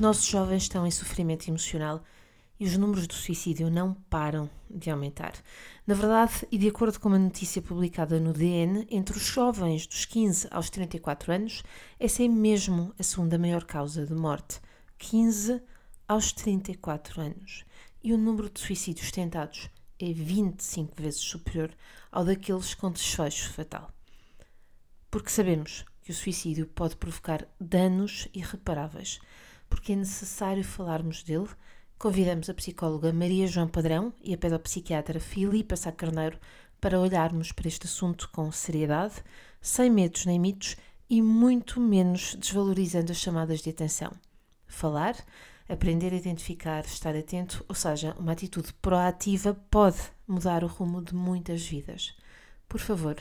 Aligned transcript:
Os 0.00 0.02
nossos 0.02 0.24
jovens 0.24 0.62
estão 0.62 0.86
em 0.86 0.90
sofrimento 0.90 1.46
emocional 1.46 2.02
e 2.58 2.64
os 2.64 2.74
números 2.74 3.06
do 3.06 3.12
suicídio 3.12 3.70
não 3.70 3.92
param 3.92 4.48
de 4.70 4.88
aumentar. 4.88 5.34
Na 5.86 5.92
verdade, 5.92 6.48
e 6.50 6.56
de 6.56 6.68
acordo 6.68 6.98
com 6.98 7.10
uma 7.10 7.18
notícia 7.18 7.60
publicada 7.60 8.18
no 8.18 8.32
DN, 8.32 8.86
entre 8.90 9.18
os 9.18 9.22
jovens 9.22 9.86
dos 9.86 10.06
15 10.06 10.48
aos 10.50 10.70
34 10.70 11.34
anos, 11.34 11.62
essa 11.98 12.24
é 12.24 12.28
mesmo 12.28 12.94
a 12.98 13.02
segunda 13.02 13.36
maior 13.36 13.64
causa 13.64 14.06
de 14.06 14.14
morte. 14.14 14.58
15 14.96 15.60
aos 16.08 16.32
34 16.32 17.20
anos. 17.20 17.66
E 18.02 18.14
o 18.14 18.16
número 18.16 18.48
de 18.48 18.58
suicídios 18.58 19.10
tentados 19.10 19.68
é 19.98 20.10
25 20.14 20.94
vezes 20.96 21.20
superior 21.20 21.70
ao 22.10 22.24
daqueles 22.24 22.72
com 22.72 22.90
desfecho 22.90 23.52
fatal. 23.52 23.92
Porque 25.10 25.28
sabemos 25.28 25.84
que 26.00 26.10
o 26.10 26.14
suicídio 26.14 26.66
pode 26.68 26.96
provocar 26.96 27.46
danos 27.60 28.28
irreparáveis 28.32 29.20
porque 29.70 29.94
é 29.94 29.96
necessário 29.96 30.62
falarmos 30.62 31.22
dele, 31.22 31.48
convidamos 31.98 32.50
a 32.50 32.54
psicóloga 32.54 33.12
Maria 33.12 33.46
João 33.46 33.68
Padrão 33.68 34.12
e 34.22 34.34
a 34.34 34.36
pedopsiquiatra 34.36 35.18
Filipa 35.18 35.76
Sá 35.76 35.90
Carneiro 35.90 36.38
para 36.80 37.00
olharmos 37.00 37.52
para 37.52 37.68
este 37.68 37.86
assunto 37.86 38.28
com 38.30 38.50
seriedade, 38.50 39.14
sem 39.60 39.88
medos 39.88 40.26
nem 40.26 40.38
mitos 40.38 40.76
e 41.08 41.22
muito 41.22 41.80
menos 41.80 42.34
desvalorizando 42.34 43.12
as 43.12 43.18
chamadas 43.18 43.60
de 43.60 43.70
atenção. 43.70 44.12
Falar, 44.66 45.16
aprender 45.68 46.12
a 46.12 46.16
identificar, 46.16 46.84
estar 46.84 47.14
atento, 47.14 47.64
ou 47.68 47.74
seja, 47.74 48.14
uma 48.18 48.32
atitude 48.32 48.72
proativa 48.74 49.54
pode 49.70 50.00
mudar 50.26 50.64
o 50.64 50.68
rumo 50.68 51.02
de 51.02 51.14
muitas 51.14 51.66
vidas. 51.66 52.14
Por 52.68 52.80
favor, 52.80 53.16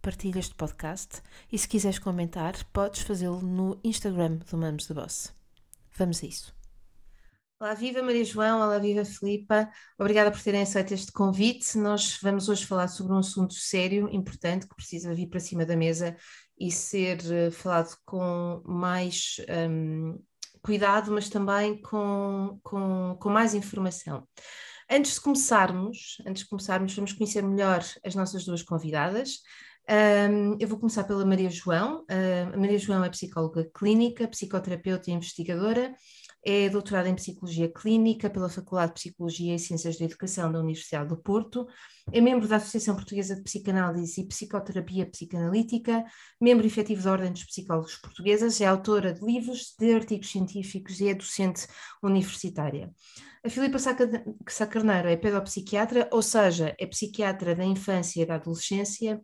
partilha 0.00 0.38
este 0.38 0.54
podcast 0.54 1.22
e 1.50 1.58
se 1.58 1.68
quiseres 1.68 1.98
comentar, 1.98 2.54
podes 2.72 3.02
fazê-lo 3.02 3.42
no 3.42 3.78
Instagram 3.82 4.38
do 4.50 4.56
Mamos 4.56 4.86
de 4.86 4.94
Boss. 4.94 5.39
Vamos 5.96 6.22
a 6.22 6.26
isso. 6.26 6.54
Olá, 7.58 7.74
viva 7.74 8.02
Maria 8.02 8.24
João, 8.24 8.62
olá, 8.62 8.78
viva 8.78 9.04
Filipa. 9.04 9.70
Obrigada 9.98 10.30
por 10.30 10.40
terem 10.40 10.62
aceito 10.62 10.94
este 10.94 11.12
convite. 11.12 11.76
Nós 11.76 12.18
vamos 12.22 12.48
hoje 12.48 12.64
falar 12.64 12.88
sobre 12.88 13.12
um 13.12 13.18
assunto 13.18 13.52
sério, 13.52 14.08
importante, 14.10 14.66
que 14.66 14.74
precisa 14.74 15.14
vir 15.14 15.26
para 15.26 15.40
cima 15.40 15.66
da 15.66 15.76
mesa 15.76 16.16
e 16.58 16.70
ser 16.70 17.18
uh, 17.18 17.52
falado 17.52 17.94
com 18.06 18.62
mais 18.64 19.36
um, 19.68 20.18
cuidado, 20.62 21.12
mas 21.12 21.28
também 21.28 21.80
com, 21.82 22.58
com, 22.62 23.16
com 23.20 23.28
mais 23.28 23.52
informação. 23.52 24.26
Antes 24.90 25.14
de 25.14 25.20
começarmos, 25.20 26.16
antes 26.26 26.44
de 26.44 26.48
começarmos, 26.48 26.94
vamos 26.94 27.12
conhecer 27.12 27.42
melhor 27.42 27.84
as 28.04 28.14
nossas 28.14 28.44
duas 28.44 28.62
convidadas. 28.62 29.40
Um, 29.90 30.56
eu 30.60 30.68
vou 30.68 30.78
começar 30.78 31.02
pela 31.02 31.24
Maria 31.24 31.50
João. 31.50 32.02
Uh, 32.02 32.54
a 32.54 32.56
Maria 32.56 32.78
João 32.78 33.02
é 33.02 33.10
psicóloga 33.10 33.68
clínica, 33.74 34.28
psicoterapeuta 34.28 35.10
e 35.10 35.14
investigadora. 35.14 35.92
É 36.46 36.70
doutorada 36.70 37.08
em 37.08 37.14
Psicologia 37.16 37.70
Clínica 37.70 38.30
pela 38.30 38.48
Faculdade 38.48 38.94
de 38.94 39.00
Psicologia 39.00 39.54
e 39.54 39.58
Ciências 39.58 39.98
da 39.98 40.04
Educação 40.04 40.50
da 40.50 40.60
Universidade 40.60 41.08
do 41.08 41.16
Porto. 41.16 41.66
É 42.12 42.20
membro 42.20 42.46
da 42.46 42.56
Associação 42.56 42.94
Portuguesa 42.94 43.34
de 43.34 43.42
Psicanálise 43.42 44.20
e 44.20 44.26
Psicoterapia 44.26 45.10
Psicanalítica, 45.10 46.04
membro 46.40 46.64
efetivo 46.64 47.02
da 47.02 47.12
Ordem 47.12 47.32
dos 47.32 47.44
Psicólogos 47.44 47.96
Portuguesas, 47.96 48.60
é 48.60 48.66
autora 48.66 49.12
de 49.12 49.26
livros, 49.26 49.74
de 49.76 49.92
artigos 49.92 50.30
científicos 50.30 51.00
e 51.00 51.08
é 51.08 51.14
docente 51.14 51.66
universitária. 52.00 52.90
A 53.44 53.50
Filipa 53.50 53.78
Sacarneiro 54.48 55.08
é 55.08 55.16
pedopsiquiatra, 55.16 56.08
ou 56.12 56.22
seja, 56.22 56.74
é 56.78 56.86
psiquiatra 56.86 57.54
da 57.54 57.64
infância 57.64 58.22
e 58.22 58.26
da 58.26 58.36
adolescência, 58.36 59.20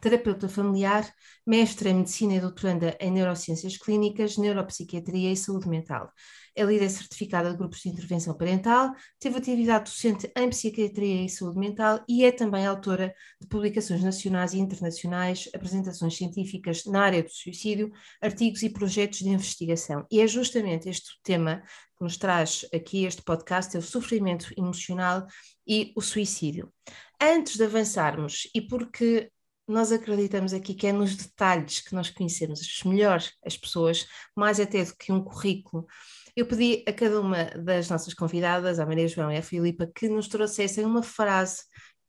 terapeuta 0.00 0.48
familiar, 0.48 1.08
mestre 1.46 1.90
em 1.90 1.94
medicina 1.94 2.34
e 2.34 2.40
doutoranda 2.40 2.96
em 3.00 3.10
neurociências 3.10 3.76
clínicas, 3.76 4.36
neuropsiquiatria 4.36 5.32
e 5.32 5.36
saúde 5.36 5.68
mental. 5.68 6.10
É 6.54 6.64
líder 6.64 6.90
certificada 6.90 7.50
de 7.50 7.56
grupos 7.56 7.80
de 7.80 7.88
intervenção 7.90 8.36
parental, 8.36 8.92
teve 9.18 9.38
atividade 9.38 9.84
docente 9.84 10.30
em 10.36 10.48
psiquiatria 10.48 11.24
e 11.24 11.28
saúde 11.28 11.58
mental 11.58 12.04
e 12.08 12.24
é 12.24 12.32
também 12.32 12.66
autora 12.66 13.14
de 13.40 13.46
publicações 13.46 14.02
nacionais 14.02 14.52
e 14.52 14.58
internacionais, 14.58 15.48
apresentações 15.54 16.16
científicas 16.16 16.84
na 16.86 17.02
área 17.02 17.22
do 17.22 17.30
suicídio, 17.30 17.90
artigos 18.20 18.62
e 18.62 18.70
projetos 18.70 19.20
de 19.20 19.28
investigação. 19.28 20.04
E 20.10 20.20
é 20.20 20.26
justamente 20.26 20.88
este 20.88 21.10
tema 21.22 21.62
que 21.96 22.04
nos 22.04 22.16
traz 22.16 22.64
aqui 22.74 23.04
este 23.04 23.22
podcast, 23.22 23.76
é 23.76 23.78
o 23.78 23.82
sofrimento 23.82 24.52
emocional 24.56 25.26
e 25.66 25.92
o 25.94 26.00
suicídio. 26.00 26.72
Antes 27.20 27.56
de 27.56 27.64
avançarmos, 27.64 28.48
e 28.54 28.60
porque 28.60 29.30
nós 29.70 29.92
acreditamos 29.92 30.52
aqui 30.52 30.74
que 30.74 30.86
é 30.86 30.92
nos 30.92 31.16
detalhes 31.16 31.80
que 31.80 31.94
nós 31.94 32.10
conhecemos 32.10 32.60
melhor 32.84 33.22
as 33.44 33.56
pessoas, 33.56 34.06
mais 34.36 34.58
até 34.58 34.84
do 34.84 34.96
que 34.96 35.12
um 35.12 35.22
currículo. 35.22 35.86
Eu 36.34 36.46
pedi 36.46 36.84
a 36.86 36.92
cada 36.92 37.20
uma 37.20 37.44
das 37.44 37.88
nossas 37.88 38.14
convidadas, 38.14 38.78
a 38.78 38.86
Maria 38.86 39.08
João 39.08 39.30
e 39.30 39.36
a 39.36 39.42
Filipa, 39.42 39.86
que 39.86 40.08
nos 40.08 40.28
trouxessem 40.28 40.84
uma 40.84 41.02
frase 41.02 41.62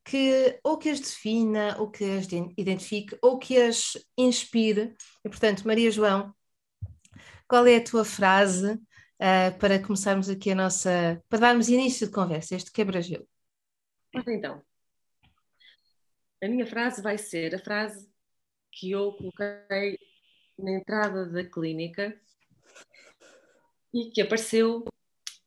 que 0.03 0.59
ou 0.63 0.77
que 0.77 0.89
as 0.89 0.99
defina, 0.99 1.75
ou 1.79 1.89
que 1.91 2.03
as 2.03 2.27
identifique, 2.57 3.17
ou 3.21 3.37
que 3.37 3.57
as 3.57 3.93
inspire. 4.17 4.95
E, 5.23 5.29
portanto, 5.29 5.67
Maria 5.67 5.91
João, 5.91 6.33
qual 7.47 7.65
é 7.67 7.77
a 7.77 7.83
tua 7.83 8.05
frase 8.05 8.73
uh, 8.73 9.59
para 9.59 9.79
começarmos 9.79 10.29
aqui 10.29 10.51
a 10.51 10.55
nossa, 10.55 11.21
para 11.29 11.39
darmos 11.39 11.69
início 11.69 12.07
de 12.07 12.13
conversa, 12.13 12.55
este 12.55 12.71
quebra-gelo? 12.71 13.27
Então, 14.27 14.61
a 16.41 16.47
minha 16.47 16.65
frase 16.65 17.01
vai 17.01 17.17
ser 17.17 17.53
a 17.53 17.59
frase 17.59 18.09
que 18.71 18.91
eu 18.91 19.13
coloquei 19.13 19.99
na 20.57 20.71
entrada 20.71 21.25
da 21.25 21.43
clínica 21.43 22.19
e 23.93 24.09
que 24.09 24.21
apareceu 24.21 24.85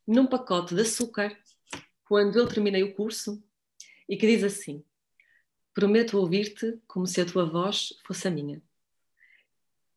num 0.07 0.27
pacote 0.27 0.75
de 0.75 0.83
açúcar 0.83 1.37
quando 2.07 2.39
eu 2.39 2.47
terminei 2.47 2.83
o 2.83 2.95
curso 2.95 3.43
e 4.09 4.17
que 4.17 4.27
diz 4.27 4.45
assim: 4.45 4.85
Prometo 5.73 6.19
ouvir-te 6.19 6.79
como 6.87 7.07
se 7.07 7.21
a 7.21 7.27
tua 7.27 7.45
voz 7.45 7.95
fosse 8.07 8.29
a 8.29 8.31
minha. 8.31 8.63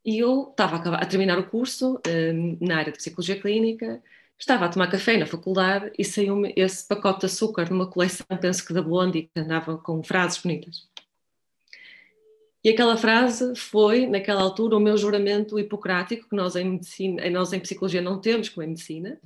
E 0.03 0.19
eu 0.19 0.50
estava 0.50 0.78
a, 0.96 1.06
terminar 1.06 1.38
o 1.38 1.50
curso 1.50 2.02
um, 2.08 2.58
na 2.66 2.78
área 2.78 2.94
de 2.94 2.97
psicologia 2.97 3.40
clínica, 3.40 4.02
estava 4.40 4.66
a 4.66 4.70
tomar 4.70 4.88
café 4.90 5.18
na 5.18 5.25
faculdade 5.25 5.92
e 5.98 6.06
saiu-me 6.06 6.53
esse 6.56 6.88
pacote 6.88 7.22
de 7.22 7.25
açúcar 7.28 7.70
numa 7.70 7.90
coleção, 7.90 8.25
penso 8.40 8.66
que 8.66 8.74
da 8.74 8.81
Blondie, 8.81 9.30
que 9.34 9.40
andava 9.40 9.78
com 9.78 10.03
frases 10.03 10.42
bonitas. 10.42 10.88
E 12.64 12.70
aquela 12.70 12.97
frase 12.97 13.56
foi, 13.56 14.08
naquela 14.08 14.42
altura, 14.42 14.76
o 14.76 14.80
meu 14.80 14.97
juramento 14.97 15.58
hipocrático, 15.58 16.28
que 16.30 16.36
nós 16.36 16.56
em, 16.56 16.72
medicina, 16.72 17.30
nós 17.30 17.53
em 17.53 17.59
psicologia 17.59 18.02
não 18.02 18.20
temos, 18.20 18.50
como 18.50 18.64
em 18.64 18.70
medicina, 18.70 19.20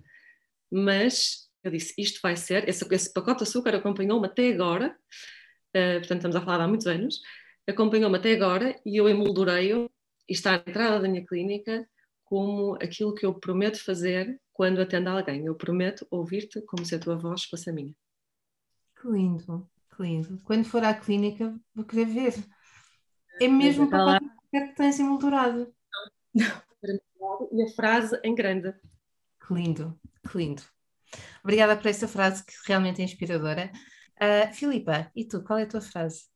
mas 0.69 1.49
eu 1.63 1.71
disse, 1.71 1.93
isto 1.97 2.19
vai 2.21 2.35
ser, 2.35 2.67
esse, 2.67 2.85
esse 2.93 3.13
pacote 3.13 3.39
de 3.39 3.43
açúcar 3.43 3.75
acompanhou-me 3.75 4.27
até 4.27 4.49
agora, 4.49 4.95
uh, 5.75 5.99
portanto 5.99 6.17
estamos 6.17 6.35
a 6.35 6.41
falar 6.41 6.63
há 6.63 6.67
muitos 6.67 6.87
anos, 6.87 7.21
acompanhou-me 7.67 8.17
até 8.17 8.33
agora 8.33 8.79
e 8.85 8.97
eu 8.97 9.07
emoldurei-o 9.07 9.89
e 10.27 10.33
está 10.33 10.53
à 10.53 10.55
entrada 10.55 10.99
da 10.99 11.07
minha 11.07 11.25
clínica 11.25 11.87
como 12.31 12.75
aquilo 12.75 13.13
que 13.13 13.25
eu 13.25 13.33
prometo 13.33 13.83
fazer 13.83 14.39
quando 14.53 14.79
atendo 14.79 15.09
alguém. 15.09 15.45
Eu 15.45 15.53
prometo 15.53 16.07
ouvir-te 16.09 16.61
como 16.61 16.85
se 16.85 16.95
a 16.95 16.99
tua 16.99 17.17
voz 17.17 17.43
fosse 17.43 17.69
a 17.69 17.73
minha. 17.73 17.93
Que 18.95 19.09
lindo, 19.09 19.69
que 19.93 20.01
lindo. 20.01 20.39
Quando 20.45 20.63
for 20.63 20.81
à 20.81 20.93
clínica, 20.93 21.53
vou 21.75 21.83
querer 21.83 22.05
ver. 22.05 22.33
É 23.41 23.49
mesmo 23.49 23.89
para 23.89 24.21
que 24.49 24.75
tens 24.75 24.97
emoldurado. 24.97 25.75
E 27.51 27.63
a 27.63 27.67
frase 27.75 28.19
em 28.23 28.33
grande. 28.33 28.73
Que 29.45 29.53
lindo, 29.53 29.99
que 30.27 30.37
lindo. 30.37 30.63
Obrigada 31.43 31.77
por 31.77 31.87
essa 31.87 32.07
frase 32.07 32.43
que 32.45 32.53
realmente 32.65 33.01
é 33.01 33.05
inspiradora. 33.05 33.71
Uh, 34.15 34.53
Filipa, 34.53 35.11
e 35.15 35.25
tu, 35.25 35.43
qual 35.43 35.59
é 35.59 35.63
a 35.63 35.67
tua 35.67 35.81
frase? 35.81 36.30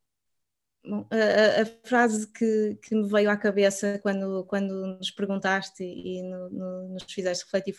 Bom, 0.88 1.08
a, 1.10 1.62
a, 1.64 1.66
frase 1.88 2.28
que, 2.32 2.78
que, 2.82 2.94
me 2.94 3.08
veio 3.08 3.30
à 3.30 3.36
cabeça 3.36 4.00
quando, 4.04 4.46
quando 4.46 4.98
nos 4.98 5.10
perguntaste 5.10 5.84
e 5.84 6.22
no, 6.22 6.50
no, 6.50 6.90
nos 6.90 7.04
fizeste 7.12 7.44
refletir 7.44 7.76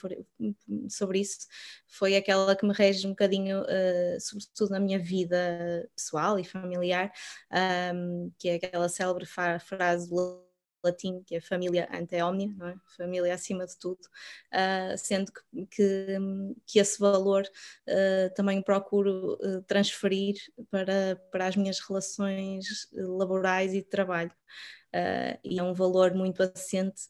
sobre 0.89 1.21
isso 1.21 1.47
foi 1.87 2.17
aquela 2.17 2.57
que 2.57 2.67
me 2.67 2.73
rege 2.73 3.07
um 3.07 3.11
bocadinho, 3.11 3.63
uh, 3.63 4.21
sobretudo 4.21 4.71
na 4.71 4.81
minha 4.81 4.99
vida 4.99 5.89
pessoal 5.95 6.39
e 6.39 6.45
familiar, 6.45 7.13
um, 7.95 8.31
que 8.39 8.49
é 8.49 8.55
aquela 8.57 8.89
célebre 8.89 9.25
frase 9.25 10.11
do 10.11 10.46
latim, 10.87 11.23
que 11.25 11.37
é 11.37 11.41
família 11.41 11.89
ante 11.93 12.21
omnia, 12.23 12.55
é? 12.63 12.75
família 12.97 13.35
acima 13.35 13.67
de 13.67 13.77
tudo, 13.79 14.01
uh, 14.53 14.97
sendo 14.97 15.33
que, 15.33 15.67
que, 15.67 16.19
que, 16.67 16.79
esse 16.79 16.99
valor 16.99 17.43
uh, 17.89 18.35
também 18.35 18.63
procuro 18.63 19.35
uh, 19.35 19.63
transferir 19.63 20.37
para, 20.71 21.17
para 21.31 21.47
as 21.47 21.57
minhas 21.57 21.81
relações 21.81 22.89
laborais 22.93 23.73
e 23.73 23.83
de 23.83 23.89
trabalho. 23.89 24.33
e 25.45 25.59
é 25.59 25.63
um 25.63 25.75
valor 25.75 26.15
muito 26.15 26.43
assente 26.43 27.09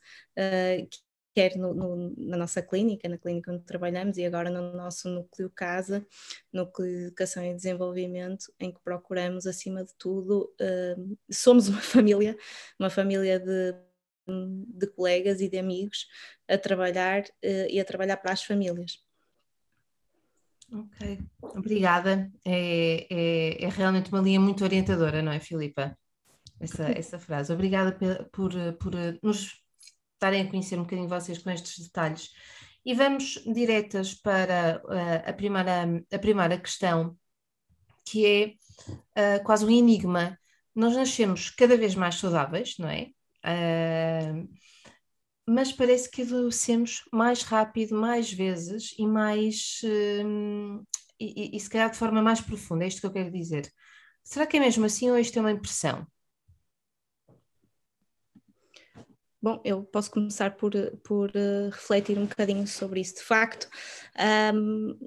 quer 1.36 1.54
no, 1.54 1.74
no, 1.74 2.14
na 2.16 2.34
nossa 2.34 2.62
clínica, 2.62 3.06
na 3.10 3.18
clínica 3.18 3.52
onde 3.52 3.62
trabalhamos 3.62 4.16
e 4.16 4.24
agora 4.24 4.48
no 4.48 4.72
nosso 4.72 5.06
núcleo 5.10 5.50
casa, 5.50 6.02
núcleo 6.50 6.88
de 6.88 7.04
educação 7.08 7.44
e 7.44 7.54
desenvolvimento, 7.54 8.50
em 8.58 8.72
que 8.72 8.80
procuramos, 8.80 9.46
acima 9.46 9.84
de 9.84 9.92
tudo, 9.98 10.50
uh, 10.58 11.18
somos 11.30 11.68
uma 11.68 11.80
família, 11.84 12.34
uma 12.80 12.88
família 12.88 13.38
de, 13.38 13.74
de 14.26 14.86
colegas 14.86 15.42
e 15.42 15.48
de 15.50 15.58
amigos 15.58 16.06
a 16.48 16.56
trabalhar 16.56 17.24
uh, 17.24 17.68
e 17.68 17.78
a 17.78 17.84
trabalhar 17.84 18.16
para 18.16 18.32
as 18.32 18.42
famílias. 18.42 19.04
Ok, 20.72 21.20
obrigada. 21.42 22.32
É, 22.46 23.06
é, 23.10 23.64
é, 23.64 23.68
realmente 23.68 24.10
uma 24.10 24.22
linha 24.22 24.40
muito 24.40 24.64
orientadora, 24.64 25.20
não 25.20 25.32
é, 25.32 25.38
Filipa? 25.38 25.94
Essa, 26.58 26.84
essa 26.92 27.18
frase. 27.18 27.52
Obrigada 27.52 27.92
por, 27.92 28.24
por, 28.30 28.52
por 28.78 28.94
nos 29.22 29.65
estarem 30.16 30.42
a 30.42 30.50
conhecer 30.50 30.78
um 30.78 30.82
bocadinho 30.82 31.08
vocês 31.08 31.38
com 31.38 31.50
estes 31.50 31.78
detalhes. 31.78 32.30
E 32.84 32.94
vamos 32.94 33.42
diretas 33.46 34.14
para 34.14 34.82
uh, 34.84 35.28
a, 35.28 35.32
primeira, 35.32 36.04
a 36.12 36.18
primeira 36.18 36.58
questão, 36.58 37.16
que 38.04 38.56
é 39.14 39.38
uh, 39.40 39.44
quase 39.44 39.64
um 39.64 39.70
enigma. 39.70 40.38
Nós 40.74 40.94
nascemos 40.94 41.50
cada 41.50 41.76
vez 41.76 41.94
mais 41.94 42.16
saudáveis, 42.16 42.76
não 42.78 42.88
é? 42.88 43.10
Uh, 43.44 44.48
mas 45.48 45.72
parece 45.72 46.10
que 46.10 46.22
adoecemos 46.22 47.02
mais 47.12 47.42
rápido, 47.42 47.94
mais 47.94 48.32
vezes 48.32 48.94
e 48.98 49.06
mais. 49.06 49.80
E, 51.18 51.54
e, 51.54 51.56
e 51.56 51.60
se 51.60 51.70
calhar 51.70 51.90
de 51.90 51.96
forma 51.96 52.20
mais 52.20 52.40
profunda, 52.40 52.84
é 52.84 52.88
isto 52.88 53.00
que 53.00 53.06
eu 53.06 53.12
quero 53.12 53.30
dizer. 53.30 53.72
Será 54.24 54.44
que 54.46 54.56
é 54.56 54.60
mesmo 54.60 54.84
assim 54.84 55.08
ou 55.08 55.18
isto 55.18 55.38
é 55.38 55.40
uma 55.40 55.52
impressão? 55.52 56.06
Bom, 59.46 59.60
eu 59.64 59.84
posso 59.84 60.10
começar 60.10 60.56
por, 60.56 60.72
por 61.04 61.30
uh, 61.30 61.70
refletir 61.70 62.18
um 62.18 62.26
bocadinho 62.26 62.66
sobre 62.66 62.98
isso. 62.98 63.14
De 63.14 63.22
facto, 63.22 63.68
um, 64.52 64.98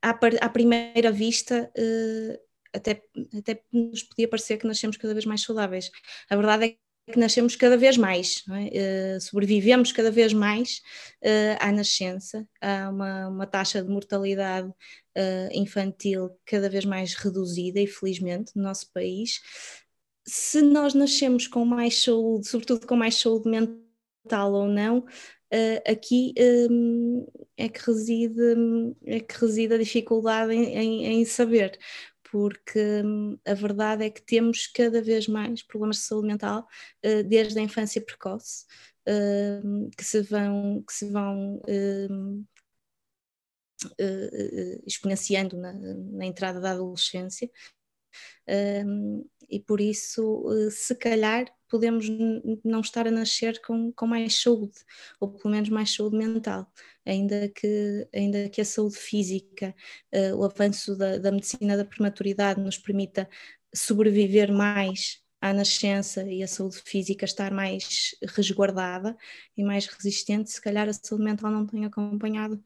à, 0.00 0.08
à, 0.40 0.48
primeira 0.48 1.12
vista, 1.12 1.70
uh, 1.76 2.38
até, 2.74 3.02
até 3.36 3.62
nos 3.70 4.02
podia 4.04 4.26
parecer 4.26 4.56
que 4.56 4.66
nascemos 4.66 4.96
cada 4.96 5.12
vez 5.12 5.26
mais 5.26 5.42
saudáveis. 5.42 5.90
A 6.30 6.36
verdade 6.36 6.64
é 6.64 7.12
que 7.12 7.18
nascemos 7.18 7.56
cada 7.56 7.76
vez 7.76 7.98
mais, 7.98 8.42
é? 8.48 9.16
uh, 9.16 9.20
sobrevivemos 9.20 9.92
cada 9.92 10.10
vez 10.10 10.32
mais 10.32 10.80
uh, 11.22 11.58
à 11.60 11.70
nascença, 11.70 12.48
há 12.62 12.88
uma, 12.88 13.28
uma 13.28 13.46
taxa 13.46 13.82
de 13.82 13.90
mortalidade 13.90 14.68
uh, 14.68 15.48
infantil 15.52 16.30
cada 16.46 16.70
vez 16.70 16.86
mais 16.86 17.12
reduzida, 17.12 17.78
infelizmente, 17.78 18.52
no 18.56 18.62
nosso 18.62 18.90
país, 18.94 19.42
se 20.28 20.60
nós 20.60 20.92
nascemos 20.94 21.46
com 21.46 21.64
mais 21.64 22.02
saúde, 22.02 22.46
sobretudo 22.46 22.86
com 22.86 22.94
mais 22.94 23.14
saúde 23.18 23.48
mental 23.48 24.52
ou 24.52 24.68
não, 24.68 24.98
uh, 24.98 25.90
aqui 25.90 26.34
um, 26.70 27.26
é, 27.56 27.68
que 27.68 27.80
reside, 27.86 28.94
é 29.06 29.20
que 29.20 29.34
reside 29.40 29.74
a 29.74 29.78
dificuldade 29.78 30.52
em, 30.52 30.64
em, 30.76 31.06
em 31.20 31.24
saber, 31.24 31.78
porque 32.30 32.78
um, 33.02 33.38
a 33.46 33.54
verdade 33.54 34.04
é 34.04 34.10
que 34.10 34.20
temos 34.20 34.66
cada 34.66 35.00
vez 35.00 35.26
mais 35.26 35.62
problemas 35.62 35.96
de 35.96 36.02
saúde 36.02 36.28
mental 36.28 36.68
uh, 37.06 37.24
desde 37.24 37.58
a 37.58 37.62
infância 37.62 38.02
precoce, 38.02 38.66
uh, 39.08 39.90
que 39.96 40.04
se 40.04 40.20
vão, 40.20 40.82
que 40.86 40.92
se 40.92 41.10
vão 41.10 41.62
exponenciando 44.84 45.56
na, 45.56 45.72
na 45.72 46.26
entrada 46.26 46.60
da 46.60 46.72
adolescência 46.72 47.48
um, 48.86 49.24
e 49.50 49.60
por 49.60 49.80
isso, 49.80 50.44
eh, 50.52 50.70
se 50.70 50.94
calhar, 50.94 51.46
podemos 51.68 52.06
não 52.64 52.80
estar 52.80 53.06
a 53.06 53.10
nascer 53.10 53.60
com, 53.62 53.92
com 53.92 54.06
mais 54.06 54.40
saúde, 54.40 54.78
ou 55.20 55.30
pelo 55.32 55.50
menos 55.50 55.68
mais 55.68 55.94
saúde 55.94 56.16
mental, 56.16 56.70
ainda 57.04 57.48
que, 57.48 58.08
ainda 58.14 58.48
que 58.48 58.60
a 58.60 58.64
saúde 58.64 58.96
física, 58.96 59.74
uh, 60.14 60.36
o 60.36 60.44
avanço 60.44 60.96
da, 60.96 61.18
da 61.18 61.32
medicina 61.32 61.76
da 61.76 61.84
prematuridade 61.84 62.60
nos 62.60 62.78
permita 62.78 63.28
sobreviver 63.74 64.52
mais 64.52 65.22
à 65.40 65.52
nascença 65.52 66.24
e 66.24 66.42
a 66.42 66.48
saúde 66.48 66.78
física 66.84 67.24
estar 67.24 67.52
mais 67.52 68.14
resguardada 68.34 69.16
e 69.56 69.62
mais 69.64 69.86
resistente, 69.86 70.50
se 70.50 70.60
calhar 70.60 70.88
a 70.88 70.92
saúde 70.92 71.24
mental 71.24 71.50
não 71.50 71.66
tem 71.66 71.84
acompanhado 71.84 72.62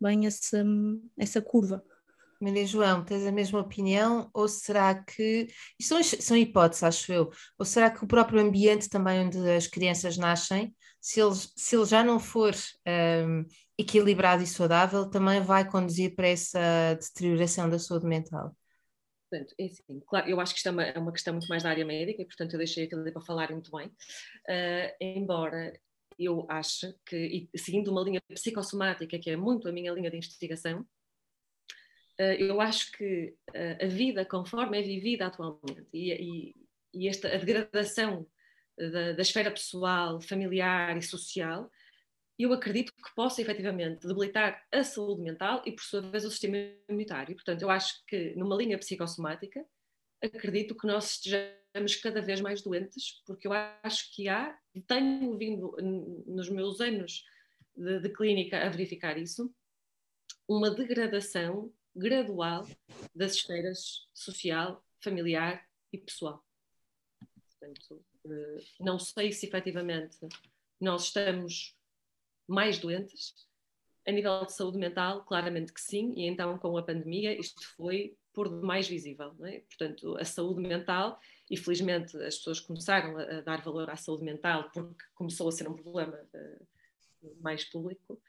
bem 0.00 0.26
essa, 0.26 0.64
essa 1.18 1.40
curva. 1.40 1.84
Maria 2.42 2.66
João, 2.66 3.04
tens 3.04 3.24
a 3.26 3.32
mesma 3.32 3.60
opinião? 3.60 4.28
Ou 4.34 4.48
será 4.48 4.94
que. 5.02 5.46
Isto 5.78 6.02
são, 6.20 6.36
hipóteses, 6.36 6.82
acho 6.82 7.12
eu. 7.12 7.30
Ou 7.58 7.64
será 7.64 7.90
que 7.90 8.04
o 8.04 8.06
próprio 8.08 8.40
ambiente 8.40 8.88
também 8.88 9.20
onde 9.20 9.38
as 9.50 9.66
crianças 9.66 10.16
nascem, 10.16 10.74
se 11.00 11.20
ele, 11.20 11.34
se 11.34 11.76
ele 11.76 11.84
já 11.84 12.02
não 12.02 12.18
for 12.18 12.54
um, 12.86 13.44
equilibrado 13.78 14.42
e 14.42 14.46
saudável, 14.46 15.08
também 15.08 15.40
vai 15.40 15.68
conduzir 15.68 16.14
para 16.14 16.28
essa 16.28 16.98
deterioração 17.00 17.68
da 17.68 17.78
saúde 17.78 18.06
mental? 18.06 18.56
Portanto, 19.30 19.54
é 19.58 19.64
assim, 19.64 20.00
claro, 20.06 20.28
eu 20.28 20.40
acho 20.40 20.52
que 20.52 20.58
isto 20.58 20.68
é 20.68 20.72
uma, 20.72 20.82
é 20.82 20.98
uma 20.98 21.12
questão 21.12 21.32
muito 21.32 21.48
mais 21.48 21.62
da 21.62 21.70
área 21.70 21.86
médica 21.86 22.20
e, 22.20 22.26
portanto, 22.26 22.52
eu 22.52 22.58
deixei 22.58 22.84
aquilo 22.84 23.10
para 23.10 23.22
falar 23.22 23.50
muito 23.50 23.70
bem. 23.70 23.86
Uh, 23.86 24.94
embora 25.00 25.72
eu 26.18 26.46
ache 26.50 26.94
que, 27.06 27.48
seguindo 27.56 27.90
uma 27.90 28.02
linha 28.02 28.20
psicossomática, 28.28 29.18
que 29.18 29.30
é 29.30 29.36
muito 29.36 29.68
a 29.68 29.72
minha 29.72 29.92
linha 29.92 30.10
de 30.10 30.16
investigação, 30.16 30.84
eu 32.18 32.60
acho 32.60 32.92
que 32.92 33.34
eh, 33.54 33.78
a 33.84 33.86
vida 33.86 34.24
conforme 34.24 34.78
é 34.78 34.82
vivida 34.82 35.26
atualmente 35.26 35.86
e, 35.92 36.12
e, 36.12 36.56
e 36.94 37.08
esta 37.08 37.28
a 37.28 37.38
degradação 37.38 38.26
da, 38.76 39.12
da, 39.12 39.22
esfera 39.22 39.50
pessoal, 39.50 40.20
familiar 40.20 40.96
e 40.96 41.02
social, 41.02 41.70
eu 42.38 42.52
acredito 42.52 42.92
que 42.92 43.14
possa 43.14 43.40
efetivamente 43.40 44.06
debilitar 44.06 44.62
a 44.72 44.82
saúde 44.82 45.22
mental 45.22 45.62
e, 45.66 45.72
por 45.72 45.82
sua 45.82 46.00
vez, 46.00 46.24
o 46.24 46.30
sistema 46.30 46.56
imunitário. 46.88 47.34
Portanto, 47.34 47.62
eu 47.62 47.70
acho 47.70 48.04
que 48.06 48.34
numa 48.34 48.56
linha 48.56 48.78
psicossomática, 48.78 49.64
acredito 50.22 50.74
que 50.76 50.86
nós 50.86 51.12
estejamos 51.12 51.96
cada 52.02 52.20
vez 52.20 52.40
mais 52.40 52.62
doentes, 52.62 53.22
porque 53.26 53.46
eu 53.46 53.52
acho 53.52 54.14
que 54.14 54.28
há, 54.28 54.56
tenho 54.86 55.36
vindo 55.36 55.76
nos 56.26 56.48
meus 56.48 56.80
anos 56.80 57.24
de, 57.76 58.00
de 58.00 58.08
clínica 58.08 58.64
a 58.64 58.68
verificar 58.68 59.18
isso, 59.18 59.52
uma 60.48 60.70
degradação 60.70 61.72
gradual 61.94 62.66
das 63.14 63.34
esferas 63.34 64.08
social, 64.14 64.84
familiar 65.00 65.66
e 65.92 65.98
pessoal. 65.98 66.44
Portanto, 67.50 68.04
eh, 68.26 68.64
não 68.80 68.98
sei 68.98 69.32
se 69.32 69.46
efetivamente 69.46 70.18
nós 70.80 71.04
estamos 71.04 71.76
mais 72.48 72.78
doentes. 72.78 73.34
A 74.06 74.10
nível 74.10 74.44
de 74.44 74.52
saúde 74.52 74.78
mental, 74.78 75.24
claramente 75.24 75.72
que 75.72 75.80
sim, 75.80 76.12
e 76.16 76.26
então 76.26 76.58
com 76.58 76.76
a 76.76 76.82
pandemia 76.82 77.38
isto 77.38 77.62
foi 77.76 78.16
por 78.32 78.48
demais 78.48 78.88
visível. 78.88 79.34
É? 79.44 79.60
Portanto, 79.60 80.16
a 80.18 80.24
saúde 80.24 80.60
mental, 80.60 81.20
e 81.48 81.56
felizmente 81.56 82.16
as 82.16 82.36
pessoas 82.38 82.60
começaram 82.60 83.18
a, 83.18 83.42
dar 83.42 83.62
valor 83.62 83.90
à 83.90 83.96
saúde 83.96 84.24
mental 84.24 84.70
porque 84.72 85.04
começou 85.14 85.48
a 85.48 85.52
ser 85.52 85.68
um 85.68 85.74
problema 85.74 86.18
uh, 86.34 87.36
mais 87.40 87.64
público, 87.64 88.20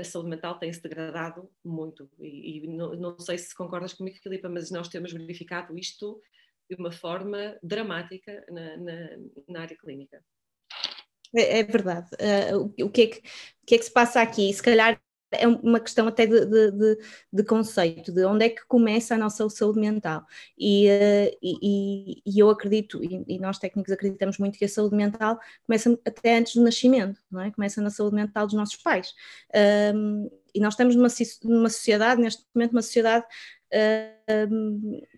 a 0.00 0.04
saúde 0.04 0.30
mental 0.30 0.58
tem-se 0.58 0.82
degradado 0.82 1.50
muito. 1.64 2.08
E, 2.18 2.58
e 2.58 2.66
não, 2.68 2.94
não, 2.94 3.18
sei 3.18 3.38
se 3.38 3.54
concordas 3.54 3.92
comigo, 3.92 4.18
Filipa, 4.22 4.48
mas 4.48 4.70
nós 4.70 4.88
temos 4.88 5.12
verificado 5.12 5.76
isto 5.78 6.20
de 6.68 6.76
uma 6.76 6.92
forma 6.92 7.58
dramática 7.62 8.44
na, 8.50 8.76
na, 8.76 9.18
na 9.48 9.60
área 9.60 9.76
clínica. 9.76 10.22
É, 11.34 11.60
é 11.60 11.62
verdade. 11.62 12.08
Uh, 12.14 12.84
o, 12.84 12.90
que 12.90 13.02
é 13.02 13.06
que, 13.06 13.18
o 13.18 13.66
que 13.66 13.74
é 13.74 13.78
que 13.78 13.84
se 13.84 13.92
passa 13.92 14.20
aqui? 14.20 14.52
Se 14.52 14.62
calhar 14.62 15.00
é 15.32 15.46
uma 15.46 15.80
questão 15.80 16.06
até 16.06 16.26
de, 16.26 16.46
de, 16.46 16.98
de, 17.32 17.44
conceito, 17.44 18.12
de 18.12 18.24
onde 18.24 18.44
é 18.44 18.48
que 18.48 18.64
começa 18.66 19.14
a 19.14 19.18
nossa 19.18 19.48
saúde 19.48 19.80
mental. 19.80 20.24
E, 20.58 20.88
uh, 20.88 21.38
e, 21.42 22.22
e 22.24 22.38
eu 22.38 22.48
acredito, 22.48 23.02
e, 23.02 23.38
nós 23.38 23.58
técnicos 23.58 23.92
acreditamos 23.92 24.38
muito 24.38 24.58
que 24.58 24.64
a 24.64 24.68
saúde 24.68 24.96
mental 24.96 25.38
começa 25.66 25.98
até 26.06 26.38
antes 26.38 26.54
do 26.54 26.62
nascimento, 26.62 27.20
não 27.30 27.40
é? 27.40 27.50
começa 27.50 27.80
na 27.80 27.90
saúde 27.90 28.14
mental 28.14 28.46
dos 28.46 28.54
nossos 28.54 28.76
pais. 28.76 29.14
Um, 29.94 30.30
e 30.54 30.60
nós 30.60 30.74
estamos 30.74 30.96
numa, 30.96 31.08
numa 31.44 31.68
sociedade, 31.68 32.20
neste 32.20 32.44
momento, 32.54 32.72
uma 32.72 32.82
sociedade 32.82 33.26
uh, 33.74 34.15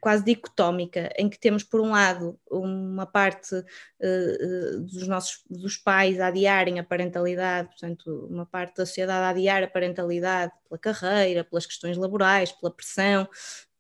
quase 0.01 0.25
dicotómica, 0.25 1.11
em 1.17 1.29
que 1.29 1.39
temos, 1.39 1.65
por 1.65 1.81
um 1.81 1.91
lado, 1.91 2.39
uma 2.51 3.07
parte 3.07 3.55
uh, 3.55 4.81
dos 4.81 5.07
nossos 5.09 5.43
dos 5.49 5.77
pais 5.77 6.21
a 6.21 6.27
adiarem 6.27 6.79
a 6.79 6.85
parentalidade, 6.85 7.69
portanto, 7.69 8.27
uma 8.31 8.45
parte 8.45 8.77
da 8.77 8.87
sociedade 8.87 9.25
a 9.25 9.29
adiar 9.31 9.63
a 9.63 9.69
parentalidade 9.69 10.53
pela 10.69 10.79
carreira, 10.79 11.45
pelas 11.45 11.67
questões 11.67 11.97
laborais, 11.97 12.53
pela 12.53 12.73
pressão 12.73 13.29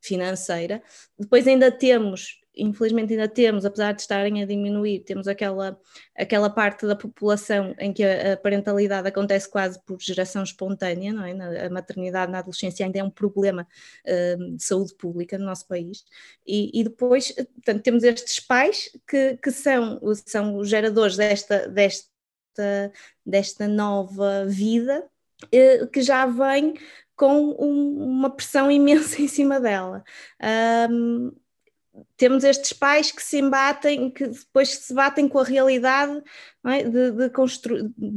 financeira. 0.00 0.82
Depois 1.18 1.47
ainda 1.47 1.70
temos 1.70 2.40
infelizmente 2.59 3.12
ainda 3.12 3.29
temos, 3.29 3.65
apesar 3.65 3.93
de 3.93 4.00
estarem 4.03 4.43
a 4.43 4.47
diminuir, 4.47 5.00
temos 5.00 5.29
aquela, 5.29 5.81
aquela 6.17 6.50
parte 6.50 6.87
da 6.87 6.97
população 6.97 7.75
em 7.79 7.93
que 7.93 8.05
a, 8.05 8.35
a 8.35 8.37
parentalidade 8.37 9.09
acontece 9.09 9.49
quase 9.49 9.81
por 9.85 10.00
geração 10.00 10.43
espontânea, 10.43 11.12
não 11.12 11.25
é? 11.25 11.67
a 11.67 11.71
maternidade 11.71 12.31
na 12.33 12.38
adolescência 12.38 12.85
ainda 12.85 12.99
é 12.99 13.05
um 13.05 13.11
problema 13.11 13.67
uh, 14.07 14.57
de 14.57 14.62
saúde 14.62 14.95
pública 14.95 15.38
no 15.38 15.45
nosso 15.45 15.67
país. 15.67 16.05
E, 16.47 16.71
e 16.79 16.85
depois, 16.85 17.33
portanto, 17.33 17.83
temos 17.83 18.03
estes 18.03 18.41
pais 18.41 18.91
que, 19.07 19.37
que 19.37 19.50
são, 19.50 20.00
são 20.27 20.57
os 20.57 20.69
geradores 20.69 21.17
desta, 21.17 21.69
desta, 21.69 22.93
desta 23.25 23.69
nova 23.69 24.45
vida, 24.47 25.07
uh, 25.45 25.87
que 25.88 26.03
já 26.03 26.27
vem 26.27 26.75
com 27.19 27.57
um, 27.59 28.03
uma 28.03 28.31
pressão 28.31 28.71
imensa 28.73 29.21
em 29.21 29.29
cima 29.29 29.61
dela. 29.61 30.03
Um, 30.91 31.33
temos 32.17 32.45
estes 32.45 32.73
pais 32.73 33.11
que 33.11 33.23
se 33.23 33.38
embatem, 33.38 34.11
que 34.11 34.26
depois 34.26 34.69
se 34.71 34.95
batem 34.95 35.28
com 35.28 35.38
a 35.38 35.45
realidade 35.45 36.23
é? 36.67 36.83
de, 36.83 37.12
de 37.12 37.31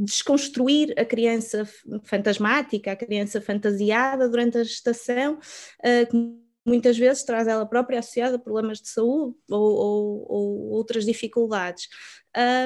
desconstruir 0.04 0.92
a 0.98 1.04
criança 1.04 1.68
fantasmática, 2.02 2.92
a 2.92 2.96
criança 2.96 3.40
fantasiada 3.40 4.28
durante 4.28 4.58
a 4.58 4.64
gestação, 4.64 5.34
uh, 5.34 6.41
muitas 6.64 6.96
vezes 6.96 7.22
traz 7.24 7.46
ela 7.48 7.66
própria 7.66 7.98
associada 7.98 8.36
a 8.36 8.38
problemas 8.38 8.80
de 8.80 8.88
saúde 8.88 9.36
ou, 9.50 9.60
ou, 9.60 10.26
ou 10.28 10.70
outras 10.70 11.04
dificuldades. 11.04 11.88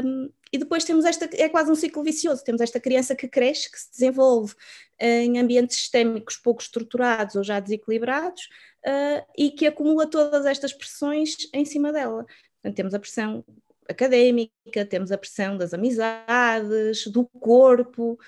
Um, 0.05 0.31
e 0.53 0.59
depois 0.59 0.85
temos 0.85 1.05
esta, 1.05 1.29
é 1.33 1.49
quase 1.49 1.71
um 1.71 1.75
ciclo 1.75 2.03
vicioso, 2.03 2.45
temos 2.45 2.61
esta 2.61 2.79
criança 2.79 3.17
que 3.17 3.27
cresce, 3.27 3.71
que 3.71 3.79
se 3.79 3.91
desenvolve 3.91 4.55
em 4.99 5.39
ambientes 5.39 5.77
sistémicos 5.77 6.37
pouco 6.37 6.63
estruturados 6.63 7.35
ou 7.35 7.43
já 7.43 7.59
desequilibrados 7.59 8.49
uh, 8.87 9.27
e 9.37 9.51
que 9.51 9.67
acumula 9.67 10.09
todas 10.09 10.47
estas 10.47 10.73
pressões 10.73 11.37
em 11.53 11.65
cima 11.65 11.93
dela. 11.93 12.25
Portanto, 12.63 12.77
temos 12.77 12.95
a 12.95 12.99
pressão 12.99 13.45
académica, 13.89 14.85
temos 14.89 15.13
a 15.13 15.19
pressão 15.19 15.57
das 15.57 15.73
amizades, 15.73 17.07
do 17.07 17.27
corpo, 17.27 18.19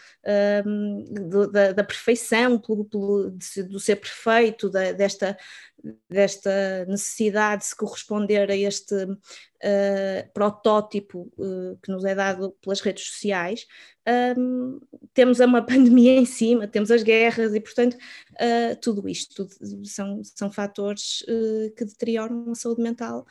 um, 0.66 1.04
do, 1.28 1.50
da, 1.50 1.72
da, 1.72 1.84
perfeição, 1.84 2.58
pelo, 2.58 2.84
pelo, 2.84 3.30
do 3.68 3.80
ser 3.80 3.96
perfeito, 3.96 4.70
da, 4.70 4.92
desta, 4.92 5.36
desta 6.08 6.84
necessidade 6.86 7.62
de 7.62 7.68
se 7.68 7.76
corresponder 7.76 8.50
a 8.50 8.56
este 8.56 8.94
uh, 9.04 10.32
protótipo 10.34 11.30
uh, 11.38 11.78
que 11.82 11.90
nos 11.90 12.04
é 12.04 12.14
dado 12.14 12.50
pelas 12.60 12.80
redes 12.80 13.06
sociais. 13.06 13.66
Um, 14.36 14.80
temos 15.12 15.38
uma 15.40 15.62
pandemia 15.64 16.18
em 16.18 16.24
cima, 16.24 16.66
temos 16.66 16.90
as 16.90 17.02
guerras 17.02 17.54
e, 17.54 17.60
portanto, 17.60 17.94
uh, 17.94 18.80
tudo 18.80 19.08
isto 19.08 19.46
tudo, 19.46 19.86
são, 19.86 20.22
são 20.24 20.50
fatores 20.50 21.24
que 21.76 21.84
deterioram 21.84 22.50
a 22.50 22.54
saúde 22.54 22.82
mental 22.82 23.26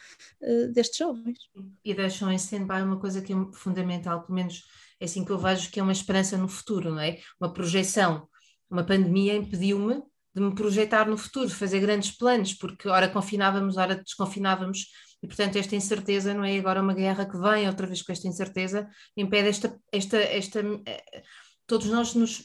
destes 0.74 0.98
jovens. 0.98 1.38
E 1.84 1.94
deixam 1.94 2.32
em 2.32 2.36
stand-by 2.36 2.82
uma 2.84 3.00
coisa 3.00 3.22
que 3.22 3.34
é 3.34 3.36
fundamental, 3.54 4.24
pelo 4.24 4.36
menos 4.36 4.64
é 5.00 5.06
assim 5.06 5.24
que 5.24 5.32
eu 5.32 5.38
vejo, 5.38 5.70
que 5.72 5.80
é 5.80 5.84
uma 5.84 5.92
esperança 5.92 6.38
no 6.38 6.48
futuro, 6.48 6.92
não 6.92 7.00
é? 7.00 7.20
Uma 7.40 7.54
projeção. 7.54 8.28
Uma 8.70 8.84
pandemia 8.84 9.36
impediu-me 9.36 10.02
de 10.38 10.44
me 10.44 10.54
projetar 10.54 11.10
no 11.10 11.18
futuro, 11.18 11.50
fazer 11.50 11.80
grandes 11.80 12.12
planos, 12.16 12.54
porque 12.54 12.88
ora 12.88 13.10
confinávamos, 13.10 13.76
ora 13.76 13.96
desconfinávamos, 13.96 14.86
e 15.22 15.26
portanto 15.26 15.56
esta 15.56 15.76
incerteza 15.76 16.32
não 16.32 16.46
é 16.46 16.60
agora 16.60 16.80
uma 16.80 16.94
guerra 16.94 17.26
que 17.26 17.38
vem 17.40 17.68
outra 17.68 17.88
vez 17.88 18.04
com 18.04 18.12
esta 18.12 18.28
incerteza, 18.28 18.88
impede 19.16 19.50
esta, 19.50 19.76
esta, 19.92 20.18
esta 20.18 20.60
eh, 20.86 21.24
todos 21.66 21.88
nós 21.88 22.14
nos, 22.14 22.44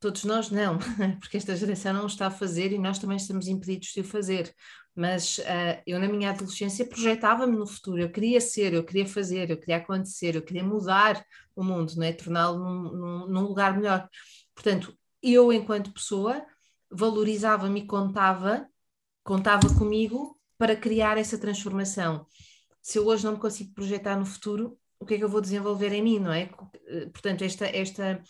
todos 0.00 0.24
nós 0.24 0.50
não, 0.50 0.78
porque 1.20 1.36
esta 1.36 1.54
geração 1.54 1.92
não 1.92 2.04
o 2.04 2.06
está 2.06 2.28
a 2.28 2.30
fazer 2.30 2.72
e 2.72 2.78
nós 2.78 2.98
também 2.98 3.18
estamos 3.18 3.46
impedidos 3.46 3.88
de 3.88 4.00
o 4.00 4.04
fazer, 4.04 4.50
mas 4.96 5.36
uh, 5.36 5.82
eu 5.86 5.98
na 5.98 6.08
minha 6.08 6.30
adolescência 6.30 6.88
projetava-me 6.88 7.58
no 7.58 7.66
futuro, 7.66 8.00
eu 8.00 8.10
queria 8.10 8.40
ser, 8.40 8.72
eu 8.72 8.84
queria 8.84 9.06
fazer, 9.06 9.50
eu 9.50 9.58
queria 9.58 9.76
acontecer, 9.76 10.34
eu 10.34 10.42
queria 10.42 10.64
mudar 10.64 11.22
o 11.54 11.62
mundo, 11.62 11.92
não 11.96 12.04
é? 12.04 12.12
torná-lo 12.12 12.58
num, 12.58 12.82
num, 12.92 13.26
num 13.26 13.42
lugar 13.42 13.76
melhor. 13.76 14.08
Portanto, 14.54 14.96
eu 15.22 15.52
enquanto 15.52 15.92
pessoa 15.92 16.42
valorizava-me 16.94 17.80
e 17.80 17.86
contava, 17.86 18.68
contava 19.22 19.68
comigo 19.76 20.38
para 20.56 20.76
criar 20.76 21.18
essa 21.18 21.36
transformação. 21.38 22.26
Se 22.80 22.98
eu 22.98 23.06
hoje 23.06 23.24
não 23.24 23.32
me 23.32 23.38
consigo 23.38 23.74
projetar 23.74 24.16
no 24.16 24.26
futuro, 24.26 24.78
o 24.98 25.06
que 25.06 25.14
é 25.14 25.18
que 25.18 25.24
eu 25.24 25.28
vou 25.28 25.40
desenvolver 25.40 25.92
em 25.92 26.02
mim, 26.02 26.18
não 26.18 26.32
é? 26.32 26.50
Eh, 26.86 27.06
portanto, 27.06 27.42
esta, 27.42 27.66
esta, 27.66 28.22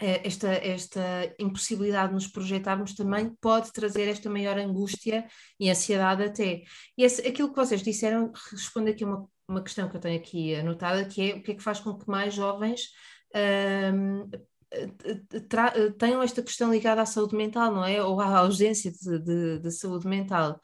eh, 0.00 0.26
esta, 0.26 0.48
esta 0.52 1.34
impossibilidade 1.38 2.08
de 2.08 2.14
nos 2.14 2.26
projetarmos 2.26 2.94
também 2.94 3.34
pode 3.40 3.72
trazer 3.72 4.08
esta 4.08 4.28
maior 4.28 4.58
angústia 4.58 5.26
e 5.60 5.70
ansiedade 5.70 6.24
até. 6.24 6.62
E 6.98 7.04
esse, 7.04 7.26
aquilo 7.26 7.50
que 7.50 7.56
vocês 7.56 7.82
disseram 7.82 8.32
responde 8.52 8.90
aqui 8.90 9.04
uma, 9.04 9.28
uma 9.48 9.62
questão 9.62 9.88
que 9.88 9.96
eu 9.96 10.00
tenho 10.00 10.18
aqui 10.18 10.54
anotada, 10.54 11.04
que 11.04 11.30
é 11.30 11.34
o 11.36 11.42
que 11.42 11.52
é 11.52 11.54
que 11.54 11.62
faz 11.62 11.80
com 11.80 11.96
que 11.96 12.08
mais 12.08 12.34
jovens 12.34 12.90
um, 13.94 14.28
tenham 15.98 16.22
esta 16.22 16.42
questão 16.42 16.72
ligada 16.72 17.02
à 17.02 17.06
saúde 17.06 17.36
mental, 17.36 17.72
não 17.72 17.84
é? 17.84 18.02
Ou 18.02 18.20
à 18.20 18.38
ausência 18.38 18.90
de, 18.90 19.18
de, 19.18 19.58
de 19.60 19.70
saúde 19.70 20.06
mental. 20.06 20.60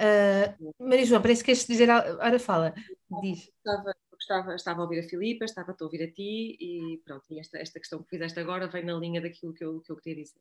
Uh, 0.00 0.74
Maria 0.78 1.06
João, 1.06 1.22
parece 1.22 1.42
que 1.42 1.46
queres 1.46 1.66
dizer. 1.66 1.88
Ora, 1.88 2.38
fala, 2.38 2.74
diz. 3.22 3.48
Estava, 3.48 3.94
estava, 4.18 4.54
estava 4.54 4.80
a 4.80 4.82
ouvir 4.84 5.00
a 5.00 5.08
Filipa, 5.08 5.44
estava 5.44 5.72
a 5.78 5.84
ouvir 5.84 6.02
a 6.02 6.12
ti 6.12 6.56
e 6.60 7.00
pronto, 7.04 7.24
e 7.30 7.38
esta, 7.38 7.58
esta 7.58 7.78
questão 7.78 8.02
que 8.02 8.10
fizeste 8.10 8.40
agora 8.40 8.66
vem 8.66 8.84
na 8.84 8.94
linha 8.94 9.20
daquilo 9.20 9.54
que 9.54 9.64
eu, 9.64 9.80
que 9.80 9.92
eu 9.92 9.96
queria 9.96 10.22
dizer. 10.22 10.40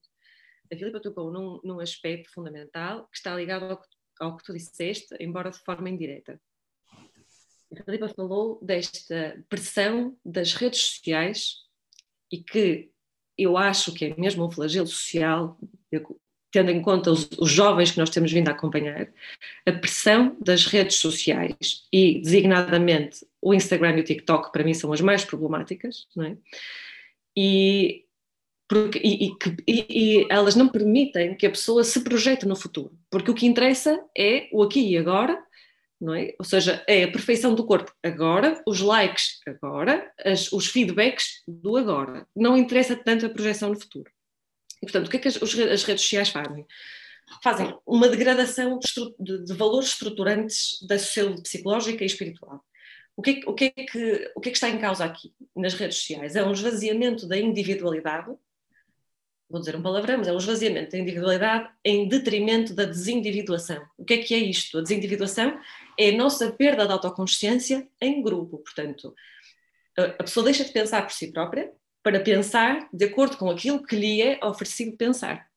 A 0.72 0.75
Filipa 0.75 1.00
tocou 1.00 1.32
num, 1.32 1.60
num 1.63 1.79
aspecto 1.79 2.32
fundamental 2.34 3.08
que 3.10 3.17
está 3.17 3.36
ligado 3.36 3.65
ao 3.65 3.82
ao 4.20 4.38
que 4.38 4.43
tu 4.43 4.53
disseste, 4.53 5.15
embora 5.20 5.51
de 5.51 5.60
forma 5.60 5.89
indireta. 5.89 6.39
A 7.72 7.84
Filipa 7.84 8.08
falou 8.10 8.60
desta 8.63 9.43
pressão 9.50 10.17
das 10.24 10.53
redes 10.53 10.79
sociais 10.82 11.55
e 12.32 12.43
que 12.43 12.91
eu 13.37 13.57
acho 13.57 13.93
que 13.93 14.05
é 14.05 14.15
mesmo 14.17 14.45
um 14.45 14.51
flagelo 14.51 14.87
social, 14.87 15.57
tendo 16.51 16.69
em 16.69 16.81
conta 16.81 17.11
os, 17.11 17.29
os, 17.37 17.49
jovens 17.49 17.91
que 17.91 17.97
nós 17.97 18.11
temos 18.11 18.31
vindo 18.31 18.47
a 18.47 18.51
acompanhar, 18.51 19.09
a 19.65 19.71
pressão 19.71 20.37
das 20.39 20.65
redes 20.65 20.97
sociais 20.97 21.87
e, 21.91 22.19
designadamente, 22.21 23.25
o 23.41 23.53
Instagram 23.53 23.97
e 23.97 24.01
o 24.01 24.03
TikTok, 24.03 24.51
para 24.51 24.63
mim, 24.63 24.73
são 24.73 24.93
as 24.93 25.01
mais 25.01 25.25
problemáticas, 25.25 26.07
não 26.15 26.25
é? 26.25 26.37
E, 27.35 28.05
porque, 28.69 28.99
e, 29.03 29.31
e, 29.67 29.85
e, 29.89 30.27
elas 30.29 30.55
não 30.55 30.69
permitem 30.69 31.35
que 31.35 31.47
a 31.47 31.49
pessoa 31.49 31.83
se 31.83 32.03
projete 32.03 32.45
no 32.45 32.55
futuro, 32.55 32.95
porque 33.09 33.31
o 33.31 33.35
que 33.35 33.47
interessa 33.47 33.99
é 34.15 34.47
o 34.51 34.61
aqui 34.61 34.91
e 34.91 34.97
agora 34.97 35.43
não 36.03 36.13
é? 36.13 36.36
Ou 36.38 36.43
seja, 36.43 36.83
é 36.86 37.05
a 37.05 37.12
perfeição 37.12 37.55
do 37.55 37.65
corpo 37.65 37.91
agora, 38.03 38.62
os 38.67 38.81
likes 38.81 39.39
agora, 39.48 40.12
as, 40.19 40.51
os 40.51 40.67
feedbacks 40.67 41.41
do 41.48 41.77
agora. 41.77 42.27
Não 42.36 42.57
interessa 42.57 42.93
tanto 42.93 43.25
a 43.25 43.29
projeção 43.29 43.69
no 43.69 43.79
futuro. 43.79 44.12
E, 44.81 44.86
portanto, 44.86 45.07
o 45.07 45.10
que 45.10 45.15
é 45.15 45.19
que 45.22 45.27
as, 45.29 45.38
as 45.38 45.83
redes 45.83 46.01
sociais 46.01 46.27
fazem? 46.27 46.65
Fazem 47.41 47.74
uma 47.88 48.10
degradação 48.10 48.77
de, 49.17 49.45
de, 49.45 49.53
valores 49.53 49.89
estruturantes 49.89 50.86
da 50.86 51.00
saúde 51.00 51.41
psicológica 51.41 52.03
e 52.03 52.07
espiritual. 52.07 52.62
O 53.15 53.22
que, 53.22 53.31
é, 53.31 53.50
o, 53.50 53.53
que 53.53 53.65
é 53.65 53.69
que, 53.69 54.31
o 54.36 54.41
que 54.41 54.50
é 54.50 54.51
que 54.51 54.57
está 54.57 54.69
em 54.69 54.79
causa 54.79 55.05
aqui 55.05 55.33
nas 55.55 55.74
redes 55.74 56.00
sociais? 56.00 56.36
É 56.36 56.43
um 56.43 56.51
esvaziamento 56.51 57.25
da 57.25 57.38
individualidade, 57.38 58.29
vou 59.50 59.60
dizer 59.62 59.75
um 59.77 59.81
palavrão, 59.81 60.17
mas 60.17 60.27
é 60.27 60.33
um 60.33 60.38
esvaziamento 60.38 60.91
da 60.91 60.98
individualidade 60.98 61.69
em 61.86 62.10
detrimento 62.10 62.74
da 62.74 62.83
desindividuação. 62.83 63.81
O 63.98 64.03
que 64.03 64.15
é 64.15 64.17
que 64.17 64.33
é 64.33 64.39
isto? 64.39 64.79
A 64.79 64.81
desindividuação 64.81 65.57
é 65.97 66.09
a 66.09 66.17
nossa 66.17 66.51
perda 66.51 66.85
de 66.85 66.91
autoconsciência 66.91 67.88
em 68.01 68.21
grupo. 68.21 68.59
Portanto, 68.59 69.13
a 69.97 70.23
pessoa 70.23 70.43
deixa 70.43 70.63
de 70.63 70.71
pensar 70.71 71.03
por 71.03 71.12
si 71.12 71.31
própria 71.31 71.71
para 72.01 72.19
pensar 72.19 72.89
de 72.91 73.05
acordo 73.05 73.38
com 73.38 73.50
aquilo 73.50 73.83
que 73.83 73.95
lhe 73.95 74.21
é 74.21 74.39
oferecido 74.43 74.97
pensar. 74.97 75.47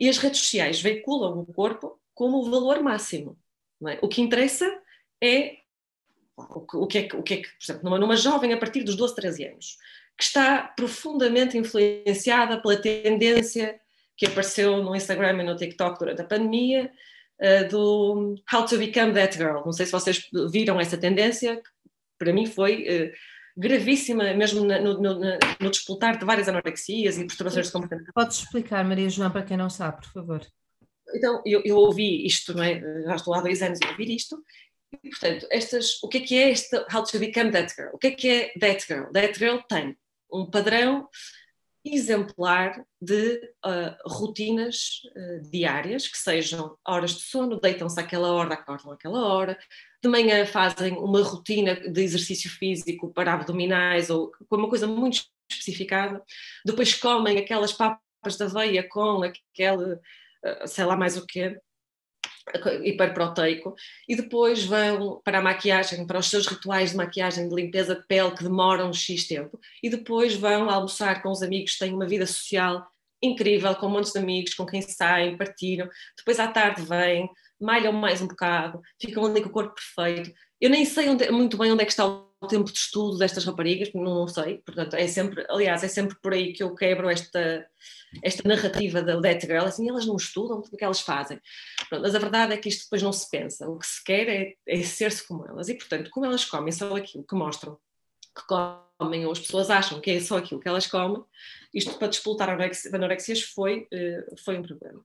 E 0.00 0.08
as 0.08 0.18
redes 0.18 0.40
sociais 0.40 0.80
veiculam 0.80 1.40
o 1.40 1.46
corpo 1.46 2.00
como 2.14 2.38
o 2.38 2.50
valor 2.50 2.82
máximo. 2.82 3.38
É? 3.86 3.98
O 4.02 4.08
que 4.08 4.20
interessa 4.20 4.66
é 5.22 5.58
o 6.36 6.86
que, 6.86 6.98
é 6.98 7.08
o 7.14 7.22
que, 7.22 7.34
é 7.34 7.36
que 7.38 7.48
por 7.48 7.64
exemplo, 7.64 7.84
numa, 7.84 7.98
numa 7.98 8.16
jovem 8.16 8.52
a 8.52 8.56
partir 8.56 8.82
dos 8.84 8.96
12, 8.96 9.14
13 9.14 9.44
anos, 9.44 9.76
que 10.16 10.24
está 10.24 10.62
profundamente 10.62 11.58
influenciada 11.58 12.60
pela 12.60 12.76
tendência 12.76 13.80
que 14.16 14.26
apareceu 14.26 14.82
no 14.82 14.94
Instagram 14.94 15.42
e 15.42 15.46
no 15.46 15.56
TikTok 15.56 15.98
durante 15.98 16.22
a 16.22 16.24
pandemia, 16.24 16.92
uh, 17.40 17.68
do 17.68 18.34
How 18.52 18.64
to 18.66 18.78
Become 18.78 19.14
That 19.14 19.36
Girl. 19.36 19.64
Não 19.64 19.72
sei 19.72 19.86
se 19.86 19.92
vocês 19.92 20.28
viram 20.50 20.80
essa 20.80 20.96
tendência, 20.96 21.56
que 21.56 21.70
para 22.18 22.32
mim 22.32 22.46
foi 22.46 22.82
uh, 22.82 23.12
gravíssima, 23.56 24.32
mesmo 24.34 24.64
na, 24.64 24.80
no, 24.80 25.00
no, 25.00 25.18
no, 25.60 25.70
disputar 25.70 26.18
de 26.18 26.24
várias 26.24 26.48
anorexias 26.48 27.18
e 27.18 27.26
perturbações 27.26 27.66
de 27.66 27.72
comportamento. 27.72 28.12
Podes 28.14 28.38
explicar, 28.38 28.84
Maria 28.84 29.08
João, 29.08 29.30
para 29.30 29.42
quem 29.42 29.56
não 29.56 29.68
sabe, 29.68 30.02
por 30.02 30.12
favor. 30.12 30.46
Então, 31.14 31.42
eu, 31.44 31.62
eu 31.64 31.76
ouvi 31.76 32.26
isto, 32.26 32.54
não 32.54 32.62
é? 32.62 32.80
já 33.04 33.16
estou 33.16 33.34
há 33.34 33.40
dois 33.40 33.62
anos 33.62 33.78
a 33.82 33.90
ouvir 33.90 34.10
isto, 34.10 34.40
e, 35.02 35.10
portanto, 35.10 35.46
estas, 35.50 36.02
o 36.02 36.08
que 36.08 36.18
é 36.18 36.20
que 36.20 36.36
é 36.36 36.50
esta 36.50 36.86
How 36.92 37.04
to 37.04 37.18
Become 37.18 37.50
That 37.50 37.74
Girl? 37.74 37.90
O 37.92 37.98
que 37.98 38.06
é 38.08 38.10
que 38.12 38.28
é 38.28 38.52
That 38.58 38.86
Girl? 38.86 39.10
That 39.12 39.38
Girl 39.38 39.58
tem 39.68 39.96
um 40.32 40.50
padrão 40.50 41.08
exemplar 41.94 42.84
de 43.00 43.36
uh, 43.64 43.96
rotinas 44.06 45.02
uh, 45.16 45.50
diárias, 45.50 46.08
que 46.08 46.18
sejam 46.18 46.76
horas 46.86 47.12
de 47.12 47.20
sono, 47.20 47.60
deitam-se 47.60 47.98
àquela 47.98 48.32
hora, 48.32 48.54
acordam 48.54 48.92
àquela 48.92 49.26
hora, 49.26 49.58
de 50.02 50.08
manhã 50.08 50.46
fazem 50.46 50.96
uma 50.96 51.22
rotina 51.22 51.74
de 51.74 52.02
exercício 52.02 52.50
físico 52.50 53.12
para 53.12 53.32
abdominais 53.32 54.10
ou 54.10 54.30
com 54.48 54.56
uma 54.56 54.68
coisa 54.68 54.86
muito 54.86 55.24
especificada, 55.50 56.22
depois 56.64 56.94
comem 56.94 57.38
aquelas 57.38 57.72
papas 57.72 58.36
da 58.38 58.46
aveia 58.46 58.86
com 58.88 59.22
aquele, 59.22 59.98
eh, 60.44 60.66
sei 60.66 60.84
lá 60.84 60.96
mais 60.96 61.16
o 61.16 61.26
quê, 61.26 61.58
hiperproteico, 62.84 63.74
e 64.08 64.16
depois 64.16 64.64
vão 64.64 65.20
para 65.24 65.38
a 65.38 65.42
maquiagem, 65.42 66.06
para 66.06 66.18
os 66.18 66.28
seus 66.28 66.46
rituais 66.46 66.90
de 66.90 66.96
maquiagem 66.96 67.48
de 67.48 67.54
limpeza 67.54 67.94
de 67.94 68.06
pele 68.06 68.32
que 68.32 68.44
demoram 68.44 68.92
X 68.92 69.26
tempo, 69.26 69.58
e 69.82 69.90
depois 69.90 70.34
vão 70.34 70.68
almoçar 70.70 71.22
com 71.22 71.30
os 71.30 71.42
amigos, 71.42 71.78
têm 71.78 71.92
uma 71.92 72.06
vida 72.06 72.26
social 72.26 72.86
incrível, 73.22 73.74
com 73.74 73.88
montes 73.88 74.12
de 74.12 74.18
amigos, 74.18 74.54
com 74.54 74.64
quem 74.64 74.80
saem, 74.80 75.36
partilham, 75.36 75.88
depois 76.16 76.38
à 76.38 76.48
tarde 76.48 76.82
vêm, 76.82 77.28
malham 77.60 77.92
mais 77.92 78.22
um 78.22 78.28
bocado, 78.28 78.80
ficam 79.00 79.26
ali 79.26 79.42
com 79.42 79.48
o 79.48 79.52
corpo 79.52 79.74
perfeito. 79.74 80.32
Eu 80.60 80.70
nem 80.70 80.84
sei 80.84 81.08
onde, 81.08 81.28
muito 81.30 81.56
bem 81.56 81.72
onde 81.72 81.82
é 81.82 81.84
que 81.84 81.92
está 81.92 82.06
o 82.06 82.46
tempo 82.46 82.70
de 82.70 82.78
estudo 82.78 83.18
destas 83.18 83.44
raparigas, 83.44 83.90
não 83.92 84.28
sei, 84.28 84.58
portanto, 84.58 84.94
é 84.94 85.06
sempre, 85.08 85.44
aliás, 85.48 85.82
é 85.82 85.88
sempre 85.88 86.16
por 86.22 86.32
aí 86.32 86.52
que 86.52 86.62
eu 86.62 86.74
quebro 86.74 87.08
esta, 87.08 87.66
esta 88.22 88.46
narrativa 88.48 89.02
da 89.02 89.20
That 89.20 89.46
Girl, 89.46 89.64
assim, 89.64 89.88
elas 89.88 90.06
não 90.06 90.16
estudam, 90.16 90.58
o 90.58 90.76
que 90.76 90.84
elas 90.84 91.00
fazem. 91.00 91.40
Pronto, 91.88 92.02
mas 92.02 92.14
a 92.14 92.18
verdade 92.18 92.52
é 92.52 92.56
que 92.56 92.68
isto 92.68 92.84
depois 92.84 93.02
não 93.02 93.12
se 93.12 93.28
pensa, 93.30 93.68
o 93.68 93.78
que 93.78 93.86
se 93.86 94.02
quer 94.04 94.28
é, 94.28 94.54
é 94.66 94.82
ser-se 94.82 95.26
como 95.26 95.46
elas, 95.46 95.68
e 95.68 95.74
portanto, 95.74 96.10
como 96.10 96.26
elas 96.26 96.44
comem 96.44 96.72
só 96.72 96.96
aquilo 96.96 97.24
que 97.24 97.34
mostram 97.34 97.78
que 98.34 98.42
comem, 98.46 99.26
ou 99.26 99.32
as 99.32 99.40
pessoas 99.40 99.70
acham 99.70 100.00
que 100.00 100.10
é 100.12 100.20
só 100.20 100.38
aquilo 100.38 100.60
que 100.60 100.68
elas 100.68 100.86
comem, 100.86 101.22
isto 101.74 101.98
para 101.98 102.08
despoltar 102.08 102.48
anorexias 102.50 103.42
foi, 103.42 103.86
eh, 103.92 104.24
foi 104.44 104.58
um 104.58 104.62
problema. 104.62 105.02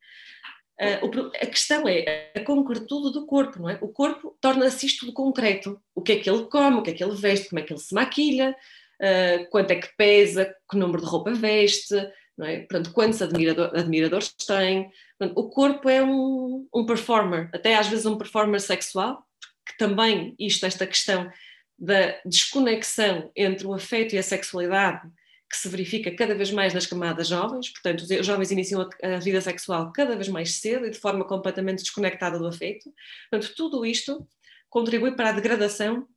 Uh, 0.82 1.32
a 1.40 1.46
questão 1.46 1.88
é 1.88 2.32
a 2.36 2.44
concretude 2.44 3.14
do 3.14 3.28
corpo, 3.28 3.60
não 3.62 3.70
é? 3.70 3.78
O 3.80 3.88
corpo 3.88 4.36
torna-se 4.42 4.88
isto 4.88 5.06
do 5.06 5.14
concreto. 5.14 5.80
O 5.94 6.02
que 6.02 6.14
é 6.14 6.20
que 6.20 6.28
ele 6.28 6.46
come, 6.46 6.78
o 6.78 6.82
que 6.82 6.90
é 6.90 6.94
que 6.94 7.04
ele 7.04 7.16
veste, 7.16 7.50
como 7.50 7.60
é 7.60 7.64
que 7.64 7.72
ele 7.72 7.80
se 7.80 7.94
maquilha, 7.94 8.56
uh, 9.00 9.50
quanto 9.50 9.72
é 9.72 9.76
que 9.76 9.96
pesa, 9.96 10.54
que 10.70 10.78
número 10.78 11.02
de 11.02 11.08
roupa 11.08 11.32
veste, 11.32 11.96
não 12.38 12.46
é? 12.46 12.60
Portanto, 12.60 12.92
quantos 12.92 13.22
admirador, 13.22 13.72
admiradores 13.76 14.34
tem. 14.34 14.90
Portanto, 15.18 15.38
o 15.38 15.50
corpo 15.50 15.90
é 15.90 16.04
um, 16.04 16.68
um 16.74 16.86
performer, 16.86 17.50
até 17.54 17.76
às 17.76 17.88
vezes 17.88 18.06
um 18.06 18.18
performer 18.18 18.60
sexual, 18.60 19.24
que 19.66 19.78
também 19.78 20.36
isto, 20.40 20.66
esta 20.66 20.86
questão 20.88 21.32
da 21.78 22.16
desconexão 22.26 23.32
entre 23.36 23.66
o 23.66 23.74
afeto 23.74 24.14
e 24.14 24.18
a 24.18 24.24
sexualidade 24.24 25.02
que 25.50 25.58
se 25.58 25.70
verifica 25.70 26.10
cada 26.16 26.34
vez 26.34 26.50
mais 26.50 26.74
nas 26.74 26.88
camadas 26.88 27.28
jovens, 27.28 27.70
portanto, 27.70 28.02
os 28.02 28.26
jovens 28.26 28.50
iniciam 28.50 28.90
a, 29.04 29.20
vida 29.20 29.40
sexual 29.40 29.92
cada 29.94 30.16
vez 30.16 30.28
mais 30.28 30.56
cedo 30.56 30.88
e 30.88 30.90
de 30.90 30.98
forma 30.98 31.24
completamente 31.26 31.84
desconectada 31.84 32.40
do 32.40 32.48
afeto. 32.48 32.92
Portanto, 33.30 33.54
tudo 33.56 33.86
isto 33.86 34.28
contribui 34.68 35.16
para 35.16 35.30
a 35.30 35.32
degradação 35.34 36.08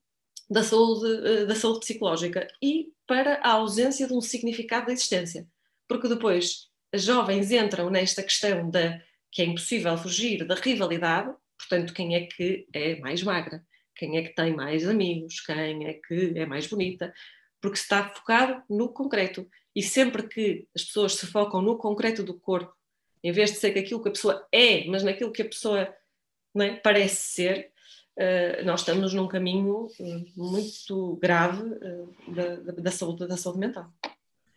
da 0.49 0.63
saúde, 0.63 1.27
eh, 1.27 1.45
da 1.45 1.55
saúde 1.55 1.81
psicológica 1.81 2.49
e 2.63 2.93
para 3.07 3.35
a 3.43 3.51
ausência 3.53 4.07
de 4.07 4.15
um 4.15 4.23
significado 4.23 4.87
da 4.87 4.93
existência. 4.95 5.47
Porque 5.89 6.09
depois 6.09 6.69
as 6.93 7.03
jovens 7.03 7.51
entram 7.51 7.91
nesta 7.91 8.23
questão 8.23 8.71
da 8.71 9.01
que 9.31 9.43
é 9.43 9.45
impossível 9.45 9.97
fugir 9.99 10.47
da 10.47 10.55
rivalidade, 10.55 11.35
portanto, 11.59 11.93
quem 11.93 12.15
é 12.15 12.27
que 12.27 12.67
é 12.73 12.99
mais 13.01 13.23
magra, 13.23 13.63
quem 13.95 14.17
é 14.17 14.23
que 14.23 14.35
tem 14.35 14.55
mais 14.55 14.89
amigos, 14.89 15.41
quem 15.41 15.87
é 15.87 15.95
que 15.95 16.33
é 16.37 16.47
mais 16.47 16.67
bonita, 16.67 17.13
porque 17.61 17.79
está 17.79 18.09
focado 18.09 18.63
no 18.69 18.89
concreto. 18.89 19.47
E 19.75 19.83
sempre 19.83 20.27
que 20.27 20.67
as 20.75 20.85
pessoas 20.85 21.15
se 21.15 21.27
focam 21.27 21.61
no 21.61 21.77
concreto 21.77 22.23
do 22.23 22.39
corpo, 22.39 22.75
em 23.23 23.33
vez 23.33 23.53
de 23.53 23.59
ser 23.59 23.77
aquilo 23.79 24.03
que 24.03 24.09
a 24.09 24.13
pessoa 24.13 24.47
é, 24.53 24.87
mas 24.87 25.03
naquilo 25.03 25.33
que 25.33 25.43
a 25.43 25.49
pessoa 25.49 25.95
é, 26.59 26.77
parece 26.77 27.17
ser, 27.17 27.73
uh, 28.17 28.65
nós 28.65 28.81
estamos 28.81 29.13
num 29.13 29.29
caminho 29.29 29.87
uh, 29.87 30.25
muito 30.37 31.17
grave 31.17 31.63
uh, 31.63 32.35
da, 32.35 32.57
da, 32.73 32.91
saúde, 32.91 33.27
da 33.27 33.37
saúde 33.37 33.59
mental. 33.59 33.93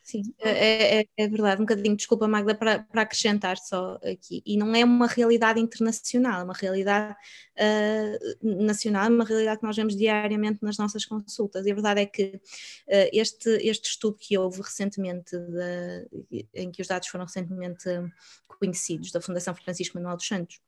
Sim, 0.10 0.24
é, 0.40 1.02
é, 1.02 1.06
é, 1.18 1.28
verdade, 1.28 1.62
um 1.62 1.66
bocadinho, 1.66 1.96
desculpa 1.96 2.28
Magda, 2.28 2.56
para, 2.56 2.80
para, 2.80 3.04
acrescentar 3.04 3.60
só 3.60 3.94
aqui, 3.98 4.42
e 4.44 4.58
não 4.58 4.74
é 4.74 4.84
uma 4.84 5.06
realidade 5.06 5.60
internacional, 5.60 6.42
é 6.42 6.44
uma 6.44 6.54
realidade 6.56 7.14
uh, 7.14 8.66
nacional, 8.66 9.06
é 9.06 9.10
uma 9.10 9.24
realidade 9.24 9.60
que 9.60 9.68
nós 9.68 9.76
vemos 9.76 9.96
diariamente 9.96 10.64
nas 10.64 10.80
nossas 10.80 11.06
consultas, 11.06 11.64
e 11.64 11.72
a 11.72 11.76
verdade 11.76 12.02
é 12.02 12.08
que 12.08 12.42
uh, 12.88 13.10
este, 13.14 13.50
este 13.62 13.90
estudo 13.90 14.18
que 14.20 14.36
houve 14.36 14.64
recentemente, 14.64 15.38
de, 15.38 16.48
em 16.56 16.72
que 16.72 16.82
os 16.82 16.88
dados 16.88 17.08
foram 17.08 17.26
recentemente 17.26 17.88
conhecidos, 18.48 19.12
da 19.12 19.22
Fundação 19.22 19.54
Francisco 19.54 19.96
Manuel 19.96 20.18
dos 20.18 20.26
Santos, 20.26 20.60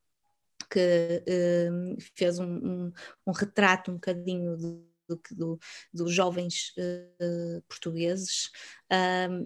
que 0.69 1.23
uh, 1.27 1.97
fez 2.13 2.37
um, 2.37 2.45
um, 2.45 2.93
um 3.25 3.31
retrato 3.31 3.89
um 3.89 3.95
bocadinho 3.95 4.55
de 4.55 4.90
do, 5.15 5.21
do, 5.31 5.59
dos 5.93 6.13
jovens 6.13 6.73
uh, 6.77 7.61
portugueses 7.67 8.49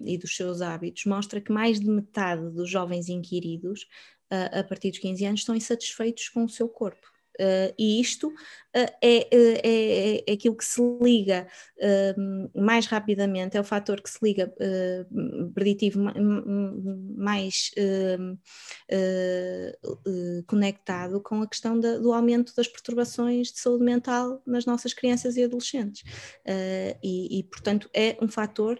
e 0.04 0.18
dos 0.18 0.34
seus 0.34 0.60
hábitos, 0.60 1.04
mostra 1.04 1.40
que 1.40 1.52
mais 1.52 1.78
de 1.78 1.88
metade 1.88 2.50
dos 2.50 2.68
jovens 2.68 3.08
inquiridos, 3.08 3.82
uh, 4.32 4.58
a 4.58 4.64
partir 4.64 4.90
dos 4.90 4.98
15 4.98 5.24
anos, 5.24 5.40
estão 5.40 5.54
insatisfeitos 5.54 6.28
com 6.28 6.44
o 6.44 6.48
seu 6.48 6.68
corpo. 6.68 7.15
Uh, 7.38 7.72
e 7.78 8.00
isto 8.00 8.28
uh, 8.28 8.32
é, 8.74 9.28
é, 9.30 10.24
é, 10.26 10.32
aquilo 10.32 10.56
que 10.56 10.64
se 10.64 10.80
liga 11.02 11.46
uh, 11.78 12.60
mais 12.60 12.86
rapidamente, 12.86 13.56
é 13.56 13.60
o 13.60 13.64
fator 13.64 14.00
que 14.00 14.08
se 14.08 14.18
liga 14.22 14.52
preditivo 15.54 16.00
mais 17.16 17.70
conectado 20.46 21.20
com 21.20 21.42
a 21.42 21.46
questão 21.46 21.78
da, 21.78 21.98
do 21.98 22.12
aumento 22.12 22.54
das 22.56 22.68
perturbações 22.68 23.52
de 23.52 23.60
saúde 23.60 23.84
mental 23.84 24.42
nas 24.46 24.64
nossas 24.64 24.94
crianças 24.94 25.36
e 25.36 25.44
adolescentes. 25.44 26.02
E, 27.02 27.38
e, 27.38 27.42
portanto, 27.44 27.90
é 27.94 28.16
um 28.20 28.28
fator 28.28 28.78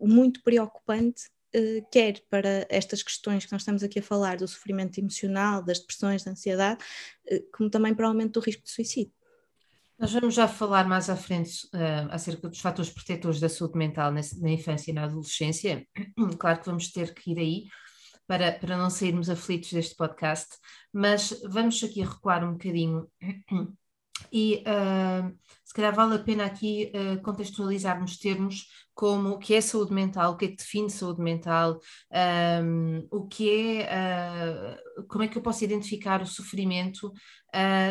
muito 0.00 0.42
preocupante 0.42 1.24
eh, 1.24 1.33
quer 1.90 2.20
para 2.28 2.66
estas 2.68 3.02
questões 3.02 3.44
que 3.44 3.52
nós 3.52 3.62
estamos 3.62 3.82
aqui 3.82 3.98
a 3.98 4.02
falar, 4.02 4.36
do 4.36 4.48
sofrimento 4.48 4.98
emocional, 4.98 5.62
das 5.62 5.78
depressões, 5.78 6.24
da 6.24 6.32
ansiedade, 6.32 6.84
eh, 7.26 7.42
como 7.52 7.70
também 7.70 7.94
para 7.94 8.06
o 8.06 8.08
aumento 8.08 8.40
do 8.40 8.44
risco 8.44 8.62
de 8.62 8.70
suicídio. 8.70 9.12
Nós 9.98 10.12
vamos 10.12 10.34
já 10.34 10.48
falar 10.48 10.88
mais 10.88 11.08
à 11.08 11.16
frente 11.16 11.66
uh, 11.66 12.10
acerca 12.10 12.48
dos 12.48 12.58
fatores 12.58 12.90
protetores 12.90 13.38
da 13.38 13.48
saúde 13.48 13.78
mental 13.78 14.10
na, 14.10 14.20
na, 14.40 14.50
infância 14.50 14.90
e 14.90 14.94
na 14.94 15.04
adolescência. 15.04 15.86
Claro 16.38 16.60
que 16.60 16.66
vamos 16.66 16.90
ter 16.90 17.14
que 17.14 17.30
ir 17.30 17.38
aí 17.38 17.64
para, 18.26 18.52
para 18.52 18.76
não 18.76 18.90
sairmos 18.90 19.30
aflitos 19.30 19.72
deste 19.72 19.94
podcast, 19.94 20.56
mas 20.92 21.40
vamos 21.44 21.82
aqui 21.84 22.02
recuar 22.02 22.44
um 22.44 22.52
bocadinho 22.52 23.08
e 24.32 24.62
uh, 24.66 25.36
se 25.64 25.74
calhar 25.74 25.94
vale 25.94 26.14
a 26.14 26.18
pena 26.18 26.44
aqui 26.44 26.92
uh, 26.94 27.22
contextualizarmos 27.22 28.18
termos 28.18 28.66
como 28.94 29.30
o 29.30 29.38
que 29.38 29.54
é 29.54 29.60
saúde 29.60 29.92
mental, 29.92 30.32
o 30.32 30.36
que 30.36 30.44
é 30.44 30.48
que 30.48 30.56
define 30.56 30.88
saúde 30.88 31.20
mental, 31.20 31.80
um, 32.62 33.06
o 33.10 33.26
que 33.26 33.50
é, 33.50 34.78
uh, 34.98 35.06
como 35.08 35.24
é 35.24 35.28
que 35.28 35.36
eu 35.36 35.42
posso 35.42 35.64
identificar 35.64 36.22
o 36.22 36.26
sofrimento. 36.26 37.12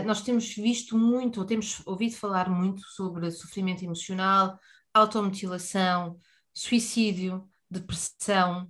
Nós 0.05 0.21
temos 0.21 0.53
visto 0.55 0.97
muito, 0.97 1.39
ou 1.39 1.45
temos 1.45 1.81
ouvido 1.85 2.15
falar 2.15 2.49
muito 2.49 2.81
sobre 2.81 3.31
sofrimento 3.31 3.83
emocional, 3.83 4.59
automutilação, 4.93 6.17
suicídio, 6.53 7.49
depressão 7.69 8.69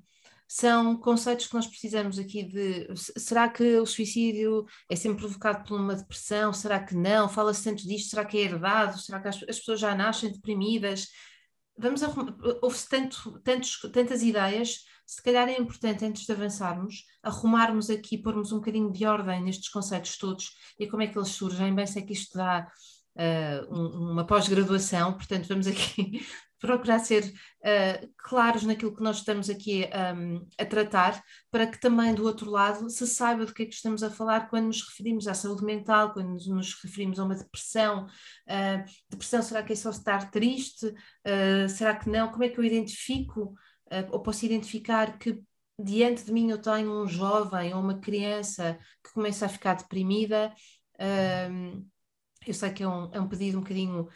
são 0.56 0.96
conceitos 0.98 1.48
que 1.48 1.56
nós 1.56 1.66
precisamos 1.66 2.20
aqui 2.20 2.44
de. 2.44 2.88
Será 3.18 3.50
que 3.50 3.80
o 3.80 3.88
suicídio 3.88 4.68
é 4.88 4.96
sempre 4.96 5.22
provocado 5.22 5.68
por 5.68 5.80
uma 5.80 5.96
depressão? 5.96 6.54
Será 6.54 6.80
que 6.80 6.94
não? 6.94 7.28
Fala-se 7.28 7.64
tanto 7.64 7.82
disto? 7.88 8.12
Será 8.12 8.24
que 8.24 8.38
é 8.38 8.42
herdado? 8.42 9.00
Será 9.00 9.20
que 9.20 9.30
as, 9.30 9.38
as 9.50 9.58
pessoas 9.58 9.80
já 9.80 9.96
nascem 9.96 10.32
deprimidas? 10.32 11.08
Vamos 11.76 12.04
houve 12.62 12.78
tanto, 12.88 13.42
tantos, 13.44 13.80
tantas 13.92 14.22
ideias, 14.22 14.86
se 15.08 15.24
calhar 15.24 15.50
é 15.50 15.58
importante, 15.58 16.06
antes 16.06 16.24
de 16.24 16.32
avançarmos, 16.32 17.04
arrumarmos 17.24 17.90
aqui, 17.90 18.16
pormos 18.16 18.52
um 18.52 18.58
bocadinho 18.58 18.92
de 18.92 19.08
ordem 19.08 19.44
nestes 19.44 19.70
conceitos 19.70 20.20
todos 20.20 20.52
e 20.78 20.86
como 20.86 21.02
é 21.02 21.08
que 21.08 21.18
eles 21.18 21.30
surgem. 21.30 21.74
Bem, 21.74 21.88
sei 21.88 22.04
que 22.04 22.14
isto 22.14 22.38
dá 22.38 22.72
uh, 23.16 23.76
um, 23.76 24.12
uma 24.12 24.24
pós-graduação, 24.28 25.14
portanto, 25.14 25.48
vamos 25.48 25.66
aqui 25.66 26.24
procurar 26.64 27.00
ser 27.00 27.26
uh, 27.26 28.14
claros 28.18 28.64
naquilo 28.64 28.96
que 28.96 29.04
nós 29.04 29.18
estamos 29.18 29.50
aqui 29.50 29.86
um, 30.16 30.48
a 30.58 30.64
tratar, 30.64 31.22
para 31.52 31.68
que 31.68 31.78
também 31.78 32.16
do 32.16 32.24
outro 32.24 32.50
lado 32.50 32.90
se 32.90 33.06
saiba 33.06 33.46
do 33.46 33.54
que 33.54 33.64
é 33.64 33.66
que 33.66 33.74
estamos 33.74 34.02
a 34.02 34.10
falar 34.10 34.50
quando 34.50 34.68
nos 34.68 34.82
referimos 34.82 35.28
à 35.28 35.34
saúde 35.34 35.66
mental, 35.66 36.14
quando 36.14 36.30
nos, 36.30 36.74
referimos 36.82 37.20
a 37.20 37.26
uma 37.26 37.36
depressão. 37.36 38.06
Uh, 38.48 38.90
depressão, 39.10 39.42
será 39.42 39.62
que 39.62 39.74
é 39.74 39.76
só 39.76 39.90
estar 39.90 40.32
triste? 40.32 40.86
Uh, 40.88 41.68
será 41.68 41.98
que 41.98 42.10
não? 42.10 42.32
Como 42.32 42.46
é 42.46 42.50
que 42.50 42.58
eu 42.58 42.64
identifico, 42.64 43.54
ou 44.10 44.22
posso 44.22 44.46
identificar 44.46 45.20
que 45.20 45.44
diante 45.78 46.24
de 46.24 46.32
mim 46.32 46.50
eu 46.50 46.62
tenho 46.62 47.04
um 47.04 47.08
jovem 47.08 47.74
ou 47.74 47.82
uma 47.82 48.00
criança 48.00 48.80
que 49.04 49.12
começa 49.12 49.46
a 49.46 49.50
ficar 49.50 49.76
deprimida? 49.76 50.54
eu 52.48 52.54
sei 52.54 52.72
que 52.72 52.84
é 52.84 52.88
um, 52.88 53.10
é 53.14 53.20
um 53.20 53.28
pedido 53.28 53.58
um 53.58 53.62
bocadinho 53.62 54.08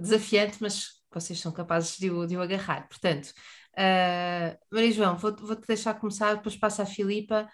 desafiante, 0.00 0.58
mas 0.60 0.95
vocês 1.12 1.40
são 1.40 1.52
capazes 1.52 1.96
de 1.98 2.10
o, 2.10 2.26
de 2.26 2.36
o 2.36 2.42
agarrar. 2.42 2.88
Portanto, 2.88 3.32
uh, 3.72 4.58
Maria 4.70 4.92
João, 4.92 5.16
vou-te 5.16 5.42
vou 5.42 5.56
deixar 5.56 5.94
começar, 5.94 6.34
depois 6.34 6.56
passa 6.56 6.82
a 6.82 6.86
Filipa. 6.86 7.50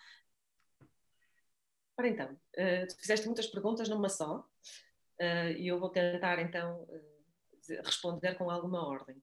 Ora 1.99 2.09
então, 2.09 2.33
uh, 2.33 2.87
tu 2.89 2.97
fizeste 2.99 3.27
muitas 3.27 3.47
perguntas 3.47 3.89
numa 3.89 4.09
só 4.09 4.39
uh, 4.39 5.53
e 5.57 5.69
eu 5.69 5.79
vou 5.79 5.91
tentar 5.91 6.39
então 6.41 6.87
responder 7.85 8.35
com 8.35 8.51
alguma 8.51 8.87
ordem. 8.87 9.17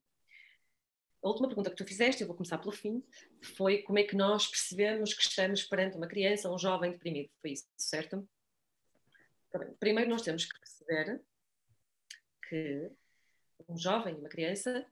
A 1.22 1.28
última 1.28 1.48
pergunta 1.48 1.68
que 1.68 1.76
tu 1.76 1.86
fizeste, 1.86 2.22
eu 2.22 2.26
vou 2.26 2.34
começar 2.34 2.56
pelo 2.56 2.72
fim, 2.72 3.04
foi 3.54 3.82
como 3.82 3.98
é 3.98 4.04
que 4.04 4.16
nós 4.16 4.46
percebemos 4.46 5.12
que 5.12 5.20
estamos 5.20 5.62
perante 5.64 5.96
uma 5.96 6.08
criança 6.08 6.48
ou 6.48 6.54
um 6.54 6.58
jovem 6.58 6.92
deprimido. 6.92 7.30
Foi 7.42 7.52
isso, 7.52 7.66
certo? 7.76 8.26
Primeiro 9.78 10.08
nós 10.08 10.22
temos 10.22 10.46
que 10.46 10.58
perceber 10.58 11.22
que 12.48 12.90
um 13.70 13.78
jovem, 13.78 14.14
uma 14.14 14.28
criança, 14.28 14.84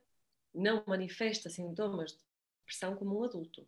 não 0.53 0.83
manifesta 0.87 1.49
sintomas 1.49 2.11
de 2.11 2.19
depressão 2.61 2.95
como 2.95 3.19
um 3.19 3.23
adulto. 3.23 3.67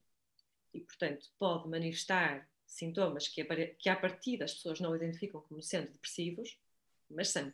E, 0.74 0.80
portanto, 0.80 1.28
pode 1.38 1.68
manifestar 1.68 2.48
sintomas 2.66 3.28
que, 3.28 3.44
que 3.78 3.90
à 3.90 3.96
partida 3.96 4.46
as 4.46 4.54
pessoas 4.54 4.80
não 4.80 4.96
identificam 4.96 5.42
como 5.42 5.62
sendo 5.62 5.92
depressivos, 5.92 6.58
mas 7.10 7.30
são. 7.30 7.54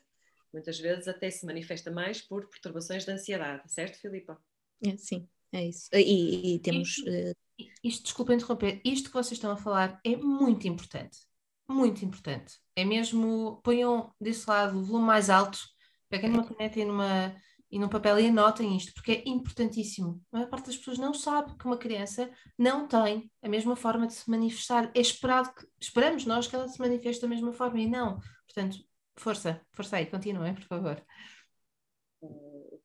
Muitas 0.54 0.80
vezes 0.80 1.08
até 1.08 1.30
se 1.30 1.46
manifesta 1.46 1.92
mais 1.92 2.22
por 2.22 2.48
perturbações 2.48 3.04
de 3.04 3.12
ansiedade, 3.12 3.70
certo, 3.72 4.00
Filipa? 4.00 4.42
É, 4.86 4.96
sim, 4.98 5.28
é 5.52 5.66
isso. 5.66 5.90
E, 5.94 6.56
e 6.56 6.60
temos. 6.60 6.90
Isto, 6.90 7.10
uh... 7.10 7.36
isto, 7.84 8.04
desculpa 8.04 8.34
interromper, 8.34 8.80
isto 8.86 9.10
que 9.10 9.14
vocês 9.14 9.38
estão 9.38 9.52
a 9.52 9.58
falar 9.58 10.00
é 10.06 10.16
muito 10.16 10.68
importante. 10.68 11.20
Muito 11.70 12.06
importante. 12.06 12.60
É 12.76 12.86
mesmo, 12.86 13.60
ponham 13.64 14.14
desse 14.22 14.50
lado 14.50 14.80
o 14.80 14.84
volume 14.84 15.06
mais 15.06 15.30
alto, 15.30 15.60
peguem 16.10 16.30
numa 16.30 16.48
caneta 16.48 16.80
e 16.80 16.86
numa, 16.86 17.36
e 17.70 17.78
num 17.78 17.90
papel 17.90 18.20
e 18.20 18.28
anotem 18.28 18.76
isto, 18.78 18.94
porque 18.94 19.12
é 19.12 19.24
importantíssimo. 19.30 20.24
A 20.32 20.38
maior 20.38 20.50
parte 20.50 20.68
das 20.68 20.78
pessoas 20.78 20.98
não 20.98 21.14
sabe 21.14 21.56
que 21.58 21.66
uma 21.66 21.78
criança 21.78 22.32
não 22.58 22.88
tem 22.88 23.32
a 23.42 23.50
mesma 23.50 23.76
forma 23.76 24.08
de 24.08 24.14
se 24.14 24.30
manifestar. 24.30 24.92
É 24.96 25.00
esperado 25.02 25.54
que, 25.54 25.68
esperamos 25.80 26.26
nós 26.26 26.48
que 26.48 26.56
ela 26.56 26.68
se 26.68 26.80
manifeste 26.80 27.22
da 27.22 27.28
mesma 27.28 27.52
forma 27.52 27.80
e 27.80 27.88
não. 27.88 28.20
Portanto, 28.46 28.78
força, 29.18 29.62
força 29.74 29.98
aí, 29.98 30.06
continuem, 30.06 30.54
por 30.54 30.64
favor. 30.64 31.06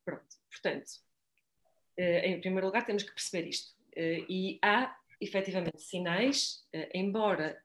Pronto, 0.03 0.35
portanto, 0.51 0.89
uh, 1.97 2.25
em 2.25 2.41
primeiro 2.41 2.67
lugar 2.67 2.85
temos 2.85 3.03
que 3.03 3.13
perceber 3.13 3.47
isto. 3.47 3.71
Uh, 3.95 4.25
e 4.29 4.59
há 4.61 4.93
efetivamente 5.21 5.81
sinais, 5.81 6.65
embora 6.93 7.57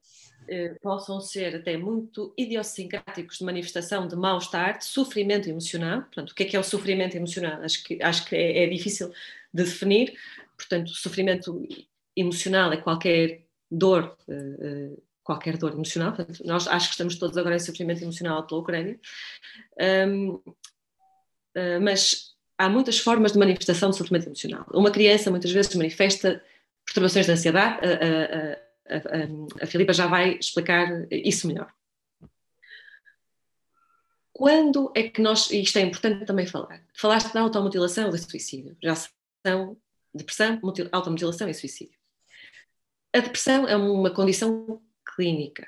eh, 0.49 0.75
possam 0.81 1.21
ser 1.21 1.57
até 1.57 1.77
muito 1.77 2.33
idiosincráticos 2.37 3.39
de 3.39 3.45
manifestação 3.45 4.09
de 4.09 4.17
mal-estar, 4.17 4.79
de 4.79 4.85
sofrimento 4.87 5.49
emocional. 5.49 6.03
Portanto, 6.03 6.31
o 6.31 6.35
que 6.35 6.43
é 6.43 6.47
que 6.47 6.57
é 6.57 6.61
o 6.61 6.65
sofrimento 6.65 7.17
emocional? 7.17 7.63
Acho 7.63 7.85
que, 7.85 8.03
acho 8.03 8.25
que 8.25 8.35
é, 8.35 8.65
é 8.65 8.67
difícil 8.67 9.09
de 9.53 9.65
definir. 9.65 10.15
Portanto, 10.57 10.91
sofrimento 10.91 11.63
emocional 12.17 12.73
é 12.73 12.79
qualquer 12.79 13.45
dor, 13.71 14.17
uh, 14.27 14.95
uh, 14.95 15.03
qualquer 15.23 15.59
dor 15.59 15.73
emocional. 15.73 16.13
Portanto, 16.13 16.43
nós 16.45 16.67
acho 16.67 16.89
que 16.89 16.93
estamos 16.93 17.17
todos 17.17 17.37
agora 17.37 17.57
em 17.57 17.61
sofrimento 17.61 18.03
emocional 18.03 18.47
pela 18.47 18.61
Ucrânia. 18.61 18.99
Um, 19.79 20.31
uh, 20.31 21.81
mas 21.83 22.35
há 22.57 22.69
muitas 22.69 22.99
formas 22.99 23.33
de 23.33 23.39
manifestação 23.39 23.91
de 23.91 23.97
sofrimento 23.97 24.27
emocional. 24.27 24.67
Uma 24.73 24.91
criança 24.91 25.31
muitas 25.31 25.51
vezes 25.53 25.75
manifesta 25.75 26.43
perturbações 26.87 27.27
de 27.27 27.33
ansiedade, 27.33 27.87
a 29.61 29.67
Filipa 29.67 29.93
já 29.93 30.07
vai 30.07 30.39
explicar 30.39 31.07
isso 31.11 31.47
melhor. 31.47 31.73
Quando 34.33 34.93
é 34.95 35.09
que 35.09 35.21
nós, 35.21 35.51
e 35.51 35.63
isto 35.63 35.79
é 35.79 35.83
importante 35.83 36.25
também 36.25 36.47
falar, 36.47 36.81
falaste 36.95 37.33
da 37.33 37.41
automutilação 37.41 38.07
ou 38.07 38.11
do 38.13 38.19
suicídio, 38.19 38.77
já 38.81 38.95
são 39.45 39.77
depressão, 40.15 40.61
automutilação 40.93 41.49
e 41.49 41.55
suicídio. 41.55 41.99
A 43.13 43.19
depressão 43.19 43.67
é 43.67 43.77
uma 43.77 44.11
condição 44.11 44.81
clínica. 45.15 45.67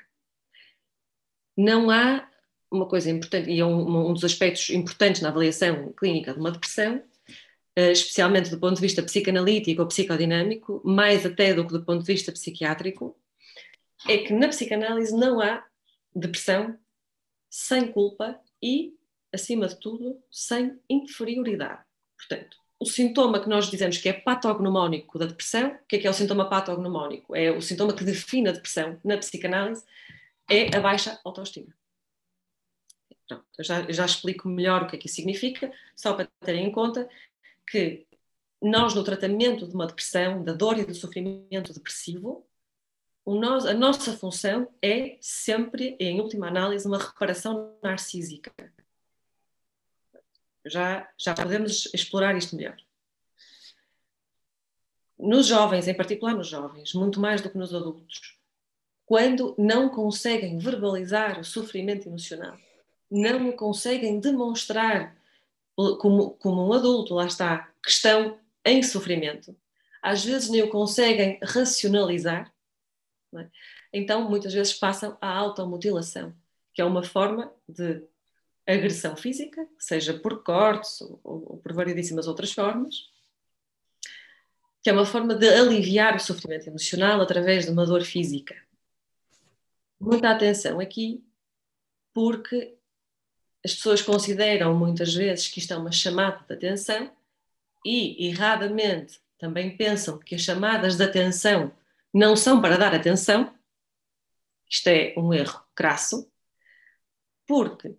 Não 1.57 1.89
há 1.91 2.27
uma 2.71 2.87
coisa 2.87 3.09
importante, 3.09 3.49
e 3.49 3.59
é 3.59 3.65
um, 3.65 4.09
um 4.09 4.13
dos 4.13 4.23
aspectos 4.23 4.69
importantes 4.69 5.21
na 5.21 5.29
avaliação 5.29 5.91
clínica 5.91 6.33
de 6.33 6.39
uma 6.39 6.51
depressão, 6.51 7.03
especialmente 7.75 8.49
do 8.49 8.59
ponto 8.59 8.75
de 8.75 8.81
vista 8.81 9.01
psicanalítico 9.01 9.81
ou 9.81 9.87
psicodinâmico, 9.87 10.81
mais 10.83 11.25
até 11.25 11.53
do 11.53 11.65
que 11.65 11.73
do 11.73 11.85
ponto 11.85 12.01
de 12.01 12.13
vista 12.13 12.31
psiquiátrico, 12.31 13.17
é 14.07 14.17
que 14.17 14.33
na 14.33 14.47
psicanálise 14.47 15.15
não 15.15 15.39
há 15.39 15.65
depressão 16.13 16.77
sem 17.49 17.91
culpa 17.91 18.39
e, 18.61 18.93
acima 19.33 19.67
de 19.67 19.79
tudo, 19.79 20.21
sem 20.29 20.79
inferioridade. 20.89 21.81
Portanto, 22.17 22.57
o 22.79 22.85
sintoma 22.85 23.39
que 23.39 23.47
nós 23.47 23.69
dizemos 23.69 23.97
que 23.97 24.09
é 24.09 24.13
patognomónico 24.13 25.19
da 25.19 25.27
depressão, 25.27 25.69
o 25.69 25.85
que 25.87 25.97
é 25.97 25.99
que 25.99 26.07
é 26.07 26.09
o 26.09 26.13
sintoma 26.13 26.49
patognomónico? 26.49 27.35
É 27.35 27.51
o 27.51 27.61
sintoma 27.61 27.93
que 27.93 28.03
define 28.03 28.49
a 28.49 28.53
depressão 28.53 28.99
na 29.03 29.17
psicanálise, 29.17 29.85
é 30.49 30.75
a 30.75 30.79
baixa 30.79 31.19
autoestima. 31.23 31.73
Pronto, 33.27 33.45
eu 33.57 33.63
já, 33.63 33.81
eu 33.81 33.93
já 33.93 34.05
explico 34.05 34.49
melhor 34.49 34.83
o 34.83 34.87
que 34.87 34.95
é 34.95 34.99
que 34.99 35.07
isso 35.07 35.15
significa, 35.15 35.71
só 35.95 36.13
para 36.13 36.27
terem 36.41 36.67
em 36.67 36.71
conta 36.71 37.07
que 37.67 38.07
nós, 38.61 38.93
no 38.93 39.03
tratamento 39.03 39.67
de 39.67 39.73
uma 39.73 39.87
depressão, 39.87 40.43
da 40.43 40.53
dor 40.53 40.77
e 40.77 40.85
do 40.85 40.93
sofrimento 40.93 41.73
depressivo, 41.73 42.45
a 43.25 43.73
nossa 43.73 44.17
função 44.17 44.67
é 44.81 45.17
sempre, 45.21 45.95
em 45.99 46.19
última 46.19 46.47
análise, 46.47 46.87
uma 46.87 46.97
reparação 46.97 47.77
narcísica. 47.81 48.51
Já, 50.65 51.09
já 51.17 51.33
podemos 51.33 51.89
explorar 51.93 52.35
isto 52.35 52.55
melhor. 52.55 52.77
Nos 55.17 55.47
jovens, 55.47 55.87
em 55.87 55.93
particular 55.93 56.35
nos 56.35 56.47
jovens, 56.47 56.93
muito 56.93 57.19
mais 57.19 57.41
do 57.41 57.49
que 57.49 57.57
nos 57.57 57.73
adultos, 57.73 58.39
quando 59.05 59.53
não 59.57 59.89
conseguem 59.89 60.57
verbalizar 60.57 61.39
o 61.39 61.43
sofrimento 61.43 62.07
emocional, 62.07 62.57
não 63.09 63.51
conseguem 63.51 64.19
demonstrar 64.19 65.15
como, 65.75 66.31
como 66.31 66.67
um 66.67 66.73
adulto, 66.73 67.13
lá 67.13 67.25
está, 67.25 67.71
que 67.83 67.89
estão 67.89 68.39
em 68.65 68.83
sofrimento, 68.83 69.55
às 70.01 70.23
vezes 70.23 70.49
nem 70.49 70.63
o 70.63 70.69
conseguem 70.69 71.39
racionalizar, 71.43 72.53
é? 73.35 73.47
então 73.93 74.29
muitas 74.29 74.53
vezes 74.53 74.73
passam 74.73 75.17
à 75.21 75.29
automutilação, 75.29 76.35
que 76.73 76.81
é 76.81 76.85
uma 76.85 77.03
forma 77.03 77.51
de 77.67 78.03
agressão 78.67 79.15
física, 79.15 79.67
seja 79.79 80.13
por 80.13 80.43
cortes 80.43 81.01
ou, 81.01 81.19
ou 81.23 81.57
por 81.57 81.73
variedíssimas 81.73 82.27
outras 82.27 82.51
formas, 82.51 83.09
que 84.83 84.89
é 84.89 84.93
uma 84.93 85.05
forma 85.05 85.35
de 85.35 85.47
aliviar 85.47 86.15
o 86.15 86.19
sofrimento 86.19 86.67
emocional 86.67 87.21
através 87.21 87.65
de 87.65 87.71
uma 87.71 87.85
dor 87.85 88.01
física. 88.01 88.55
Muita 89.99 90.31
atenção 90.31 90.79
aqui, 90.79 91.23
porque 92.13 92.75
as 93.63 93.75
pessoas 93.75 94.01
consideram 94.01 94.77
muitas 94.77 95.13
vezes 95.13 95.47
que 95.47 95.59
isto 95.59 95.73
é 95.73 95.77
uma 95.77 95.91
chamada 95.91 96.43
de 96.47 96.53
atenção 96.53 97.11
e, 97.85 98.27
erradamente, 98.27 99.19
também 99.37 99.75
pensam 99.75 100.17
que 100.17 100.35
as 100.35 100.41
chamadas 100.41 100.97
de 100.97 101.03
atenção 101.03 101.71
não 102.13 102.35
são 102.35 102.61
para 102.61 102.77
dar 102.77 102.93
atenção. 102.93 103.53
Isto 104.69 104.87
é 104.87 105.13
um 105.17 105.33
erro 105.33 105.63
crasso, 105.75 106.31
porque 107.45 107.95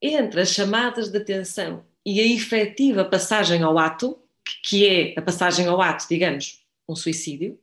entre 0.00 0.40
as 0.40 0.50
chamadas 0.50 1.10
de 1.10 1.18
atenção 1.18 1.84
e 2.04 2.20
a 2.20 2.26
efetiva 2.26 3.04
passagem 3.04 3.62
ao 3.62 3.78
ato, 3.78 4.22
que 4.62 4.86
é 4.86 5.18
a 5.18 5.22
passagem 5.22 5.66
ao 5.66 5.80
ato, 5.80 6.06
digamos, 6.08 6.64
um 6.88 6.94
suicídio, 6.94 7.58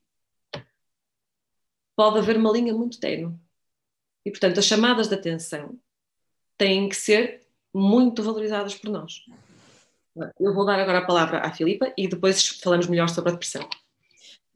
pode 1.96 2.18
haver 2.18 2.38
uma 2.38 2.52
linha 2.52 2.74
muito 2.74 3.00
ténue. 3.00 3.36
E, 4.26 4.32
portanto, 4.32 4.60
as 4.60 4.66
chamadas 4.66 5.08
de 5.08 5.16
atenção 5.16 5.80
têm 6.58 6.90
que 6.90 6.96
ser 6.96 7.42
muito 7.74 8.24
valorizadas 8.24 8.76
por 8.76 8.90
nós. 8.90 9.26
Eu 10.40 10.54
vou 10.54 10.66
dar 10.66 10.80
agora 10.80 11.00
a 11.00 11.06
palavra 11.06 11.40
à 11.40 11.52
Filipa 11.52 11.94
e 11.98 12.08
depois 12.08 12.48
falamos 12.48 12.88
melhor 12.88 13.08
sobre 13.08 13.30
a 13.30 13.34
depressão. 13.34 13.68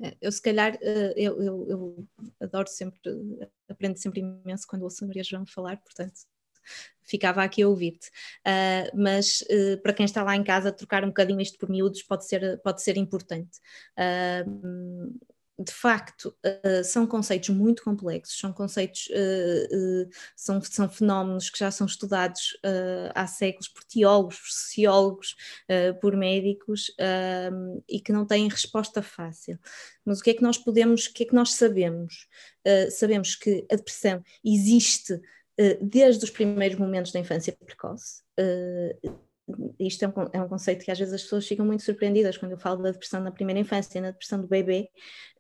É, 0.02 0.14
eu 0.22 0.32
se 0.32 0.42
calhar, 0.42 0.78
eh, 0.82 1.14
eu, 1.16 1.42
eu, 1.42 1.68
eu 1.70 2.08
adoro 2.42 2.68
sempre, 2.68 3.00
aprendo 3.70 3.98
sempre 3.98 4.20
imenso 4.20 4.68
quando 4.68 4.84
ouço 4.84 5.04
a 5.04 5.08
Maria 5.08 5.24
João 5.24 5.46
falar, 5.46 5.78
portanto 5.78 6.26
ficava 7.04 7.44
aqui 7.44 7.62
a 7.62 7.68
ouvir-te. 7.68 8.10
Uh, 8.46 8.90
mas 8.98 9.42
uh, 9.42 9.82
para 9.82 9.94
quem 9.94 10.06
está 10.06 10.24
lá 10.24 10.36
em 10.36 10.44
casa, 10.44 10.72
trocar 10.72 11.04
um 11.04 11.10
bocadinho 11.10 11.40
isto 11.40 11.58
por 11.58 11.70
miúdos 11.70 12.02
pode 12.04 12.26
ser, 12.28 12.60
pode 12.62 12.82
ser 12.82 12.98
importante. 12.98 13.60
Uh, 13.98 15.14
de 15.58 15.72
facto, 15.72 16.36
uh, 16.46 16.84
são 16.84 17.08
conceitos 17.08 17.50
muito 17.50 17.84
complexos, 17.84 18.38
são 18.38 18.52
conceitos, 18.52 19.08
uh, 19.08 20.04
uh, 20.04 20.10
são, 20.36 20.62
são 20.62 20.90
fenómenos 20.90 21.50
que 21.50 21.60
já 21.60 21.72
são 21.72 21.88
estudados 21.88 22.58
há 23.14 23.26
séculos 23.28 23.68
por 23.70 23.84
teólogos, 23.84 24.38
por 24.38 24.50
sociólogos, 24.50 25.36
por 26.02 26.16
médicos 26.16 26.92
ehm, 27.00 27.80
e 27.88 28.00
que 28.00 28.12
não 28.12 28.26
têm 28.26 28.48
resposta 28.48 29.02
fácil. 29.02 29.60
Mas 30.04 30.20
o 30.20 30.24
que 30.24 30.32
é 30.32 30.34
que 30.34 30.42
nós 30.42 30.58
podemos, 30.58 31.06
o 31.06 31.14
que 31.14 31.24
é 31.24 31.26
que 31.26 31.36
nós 31.36 31.54
sabemos? 31.54 32.28
sabemos 32.92 33.36
que 33.36 33.66
a 33.72 33.76
depressão 33.76 34.24
existe 34.44 35.20
desde 35.82 36.26
os 36.26 36.32
primeiros 36.32 36.78
momentos 36.78 37.12
da 37.12 37.20
infância 37.20 37.54
precoce 37.54 38.24
isto 39.80 40.04
é 40.04 40.08
um, 40.08 40.14
é 40.34 40.42
um, 40.42 40.48
conceito 40.48 40.84
que 40.84 40.92
às 40.92 40.98
vezes 40.98 41.14
as 41.14 41.24
pessoas 41.24 41.48
ficam 41.48 41.66
muito 41.66 41.84
surpreendidas 41.84 42.38
quando 42.38 42.54
eu 42.54 42.58
falo 42.58 42.82
da 42.82 42.92
depressão 42.92 43.22
na 43.22 43.32
primeira 43.32 43.60
infância, 43.60 44.02
na 44.02 44.12
depressão 44.12 44.42
do 44.42 44.48
bebê, 44.48 44.90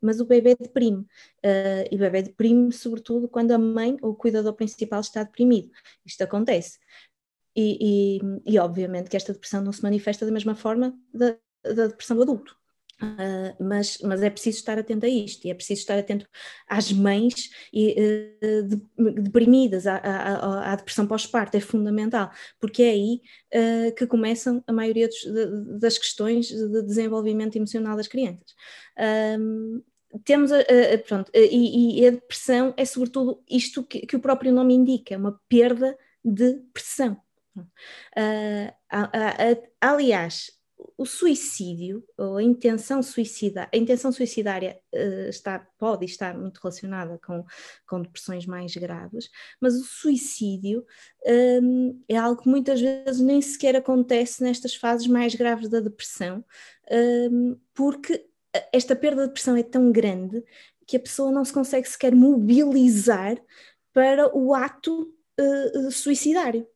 mas 0.01 0.19
o 0.19 0.25
bebê 0.25 0.55
deprime, 0.55 1.01
uh, 1.01 1.87
e 1.91 1.95
o 1.95 1.99
bebê 1.99 2.21
deprime 2.21 2.71
sobretudo 2.71 3.27
quando 3.27 3.51
a 3.51 3.57
mãe 3.57 3.97
ou 4.01 4.11
o 4.11 4.15
cuidador 4.15 4.53
principal 4.53 5.01
está 5.01 5.23
deprimido. 5.23 5.71
Isto 6.05 6.23
acontece. 6.23 6.79
E, 7.55 8.19
e, 8.19 8.53
e 8.53 8.59
obviamente 8.59 9.09
que 9.09 9.17
esta 9.17 9.33
depressão 9.33 9.61
não 9.63 9.71
se 9.71 9.81
manifesta 9.81 10.25
da 10.25 10.31
mesma 10.31 10.55
forma 10.55 10.97
da, 11.13 11.37
da 11.63 11.87
depressão 11.87 12.17
do 12.17 12.23
adulto. 12.23 12.55
Uh, 13.01 13.51
mas, 13.62 13.97
mas 14.01 14.23
é 14.23 14.29
preciso 14.29 14.58
estar 14.60 14.79
atento 14.79 15.05
a 15.05 15.10
isto 15.10 15.45
e 15.45 15.51
é 15.51 15.53
preciso 15.53 15.81
estar 15.81 15.99
atento 15.99 16.25
às 16.65 16.93
mães 16.93 17.49
e, 17.73 17.93
uh, 18.41 18.63
de, 18.63 19.21
deprimidas, 19.21 19.86
à, 19.86 19.97
à, 19.97 20.71
à 20.71 20.75
depressão 20.77 21.05
pós-parto, 21.05 21.58
é 21.58 21.60
fundamental, 21.60 22.31
porque 22.58 22.84
é 22.84 22.91
aí 22.91 23.21
uh, 23.53 23.95
que 23.95 24.08
começam 24.08 24.63
a 24.65 24.71
maioria 24.71 25.10
dos, 25.10 25.19
de, 25.19 25.79
das 25.79 25.97
questões 25.97 26.47
de 26.47 26.81
desenvolvimento 26.84 27.58
emocional 27.58 27.97
das 27.97 28.08
crianças. 28.08 28.55
temos 30.23 30.53
a, 30.53 30.60
a 30.60 30.97
pronto, 31.05 31.29
e, 31.36 31.99
e, 31.99 32.08
a 32.08 32.12
depressão 32.12 32.73
é 32.77 32.86
sobretudo 32.86 33.43
isto 33.49 33.84
que, 33.84 34.05
que, 34.08 34.15
o 34.15 34.21
próprio 34.21 34.53
nome 34.53 34.73
indica, 34.73 35.13
é 35.13 35.17
uma 35.17 35.38
perda 35.49 35.97
de 36.23 36.62
pressão. 36.73 37.21
aliás, 39.81 40.55
o 40.97 41.05
suicídio 41.05 42.03
ou 42.17 42.38
a 42.38 42.43
intenção 42.43 43.03
suicidária, 43.03 43.69
a 43.73 43.77
intenção 43.77 44.12
suicidária 44.12 44.79
uh, 44.93 45.29
está, 45.29 45.60
pode 45.77 46.05
estar 46.05 46.38
muito 46.38 46.60
relacionada 46.60 47.19
com, 47.25 47.43
com 47.86 48.01
depressões 48.01 48.45
mais 48.45 48.75
graves, 48.75 49.29
mas 49.60 49.75
o 49.75 49.84
suicídio 49.84 50.86
um, 51.62 52.01
é 52.08 52.15
algo 52.15 52.41
que 52.41 52.49
muitas 52.49 52.79
vezes 52.79 53.19
nem 53.19 53.41
sequer 53.41 53.75
acontece 53.75 54.41
nestas 54.41 54.75
fases 54.75 55.08
mais 55.08 55.36
graves 55.36 55.69
da 55.69 55.79
depressão, 55.79 56.43
um, 57.29 57.60
porque 57.73 58.27
esta 58.71 58.95
perda 58.95 59.23
de 59.23 59.27
depressão 59.27 59.58
é 59.58 59.63
tão 59.63 59.91
grande 59.91 60.43
que 60.88 60.95
a 60.95 60.99
pessoa 60.99 61.31
não 61.31 61.43
se 61.43 61.51
consegue 61.51 61.89
sequer 61.89 62.15
mobilizar 62.15 63.38
para 63.91 64.34
o 64.38 64.53
ato 64.53 65.13
uh, 65.39 65.91
suicidário. 65.91 66.67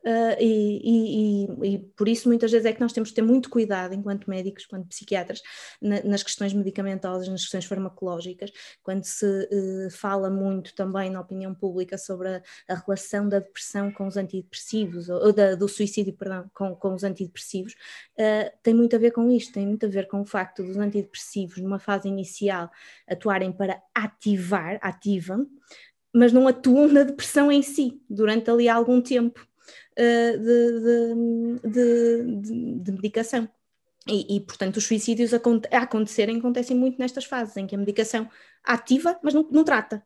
Uh, 0.00 0.36
e, 0.40 0.80
e, 0.82 1.74
e, 1.74 1.78
por 1.78 2.08
isso 2.08 2.26
muitas 2.26 2.50
vezes 2.50 2.64
é 2.64 2.72
que 2.72 2.80
nós 2.80 2.92
temos 2.92 3.10
que 3.10 3.14
ter 3.14 3.22
muito 3.22 3.50
cuidado 3.50 3.94
enquanto 3.94 4.30
médicos, 4.30 4.64
enquanto 4.64 4.88
psiquiatras, 4.88 5.42
na, 5.80 6.02
nas 6.02 6.22
questões 6.22 6.54
medicamentosas, 6.54 7.28
nas 7.28 7.42
questões 7.42 7.66
farmacológicas, 7.66 8.50
quando 8.82 9.04
se 9.04 9.26
uh, 9.26 9.90
fala 9.90 10.30
muito 10.30 10.74
também 10.74 11.10
na 11.10 11.20
opinião 11.20 11.54
pública 11.54 11.98
sobre 11.98 12.28
a, 12.28 12.42
a 12.68 12.74
relação 12.74 13.28
da 13.28 13.40
depressão 13.40 13.92
com 13.92 14.06
os 14.06 14.16
antidepressivos, 14.16 15.08
ou, 15.10 15.26
ou 15.26 15.32
da, 15.32 15.54
do 15.54 15.68
suicídio, 15.68 16.14
perdão, 16.14 16.50
com, 16.54 16.74
com 16.74 16.94
os 16.94 17.04
antidepressivos, 17.04 17.74
uh, 17.74 18.50
tem 18.62 18.72
muito 18.72 18.96
a 18.96 18.98
ver 18.98 19.10
com 19.10 19.30
isto, 19.30 19.52
tem 19.52 19.66
muito 19.66 19.84
a 19.84 19.88
ver 19.88 20.08
com 20.08 20.22
o 20.22 20.26
facto 20.26 20.62
dos 20.62 20.78
antidepressivos, 20.78 21.58
numa 21.58 21.78
fase 21.78 22.08
inicial, 22.08 22.70
atuarem 23.06 23.52
para 23.52 23.82
ativar, 23.94 24.78
ativam, 24.80 25.46
mas 26.12 26.32
não 26.32 26.48
atuam 26.48 26.88
na 26.88 27.02
depressão 27.02 27.52
em 27.52 27.62
si, 27.62 28.02
durante 28.08 28.50
ali 28.50 28.68
algum 28.68 29.00
tempo. 29.00 29.49
Eh, 29.96 30.36
de, 30.38 31.60
de, 31.68 32.80
de, 32.80 32.92
medicação. 32.92 33.48
E, 34.08 34.36
e, 34.36 34.40
portanto, 34.40 34.78
os 34.78 34.84
suicídios 34.86 35.34
a 35.34 35.38
acontecerem 35.82 36.38
acontecem 36.38 36.76
muito 36.76 36.98
nestas 36.98 37.24
fases 37.26 37.56
em 37.56 37.66
que 37.66 37.74
a 37.74 37.78
medicação 37.78 38.28
ativa, 38.64 39.18
mas 39.22 39.34
não, 39.34 39.46
não 39.50 39.62
trata. 39.64 40.02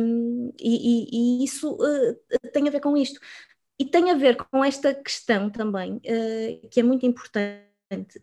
Um, 0.00 0.52
e, 0.58 1.40
e, 1.42 1.44
isso 1.44 1.72
uh, 1.72 2.50
tem 2.52 2.68
a 2.68 2.70
ver 2.70 2.80
com 2.80 2.96
isto. 2.96 3.20
E 3.78 3.84
tem 3.84 4.10
a 4.10 4.14
ver 4.14 4.36
com 4.36 4.64
esta 4.64 4.94
questão 4.94 5.50
também, 5.50 5.96
uh, 5.96 6.68
que 6.70 6.80
é 6.80 6.82
muito 6.82 7.04
importante 7.04 7.70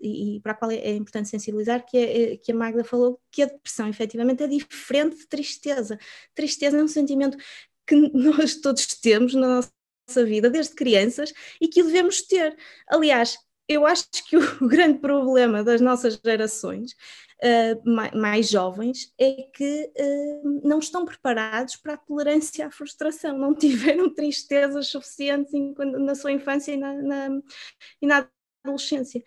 e, 0.02 0.38
e, 0.38 0.40
para 0.40 0.54
a 0.54 0.56
qual 0.56 0.72
é, 0.72 0.76
é 0.76 0.96
importante 0.96 1.28
sensibilizar, 1.28 1.86
que, 1.86 1.98
é, 1.98 2.38
que 2.38 2.52
a 2.52 2.56
Magda 2.56 2.84
falou, 2.84 3.20
que 3.32 3.44
a 3.44 3.48
depressão 3.48 3.90
efetivamente 3.90 4.44
é 4.44 4.48
diferente 4.48 5.18
de 5.18 5.28
tristeza. 5.28 6.00
Tristeza 6.34 6.78
é 6.80 6.84
um 6.84 6.88
sentimento 6.88 7.38
que 7.86 7.96
nós 8.14 8.56
todos 8.56 8.86
temos 9.00 9.34
na 9.34 9.48
nossa 9.48 9.77
nossa 10.08 10.26
vida 10.26 10.50
desde 10.50 10.74
crianças 10.74 11.34
e 11.60 11.67
que 11.67 11.82
o 11.82 11.86
devemos 11.86 12.22
ter. 12.22 12.56
Aliás, 12.88 13.38
eu 13.67 13.86
acho 13.86 14.08
que 14.28 14.38
o 14.38 14.41
grande 14.67 15.00
problema 15.00 15.63
das 15.63 15.82
nossas 15.82 16.20
gerações 16.24 16.93
uh, 17.43 18.17
mais, 18.17 18.50
jovens 18.50 19.13
é 19.20 19.43
que 19.54 19.91
uh, 20.00 20.67
não 20.67 20.80
estão 20.80 21.06
preparados 21.06 21.76
para 21.76 21.96
a 21.96 21.98
tolerância 21.98 22.65
à 22.67 22.72
frustração, 22.72 23.38
não 23.38 23.54
tiveram 23.56 24.13
tristezas 24.13 24.88
suficientes 24.88 25.54
em, 25.54 25.74
na 26.00 26.15
sua 26.15 26.32
infância 26.32 26.72
e 26.72 26.78
na, 26.78 26.93
na, 26.93 27.41
e 28.02 28.08
na 28.08 28.30
adolescência. 28.63 29.22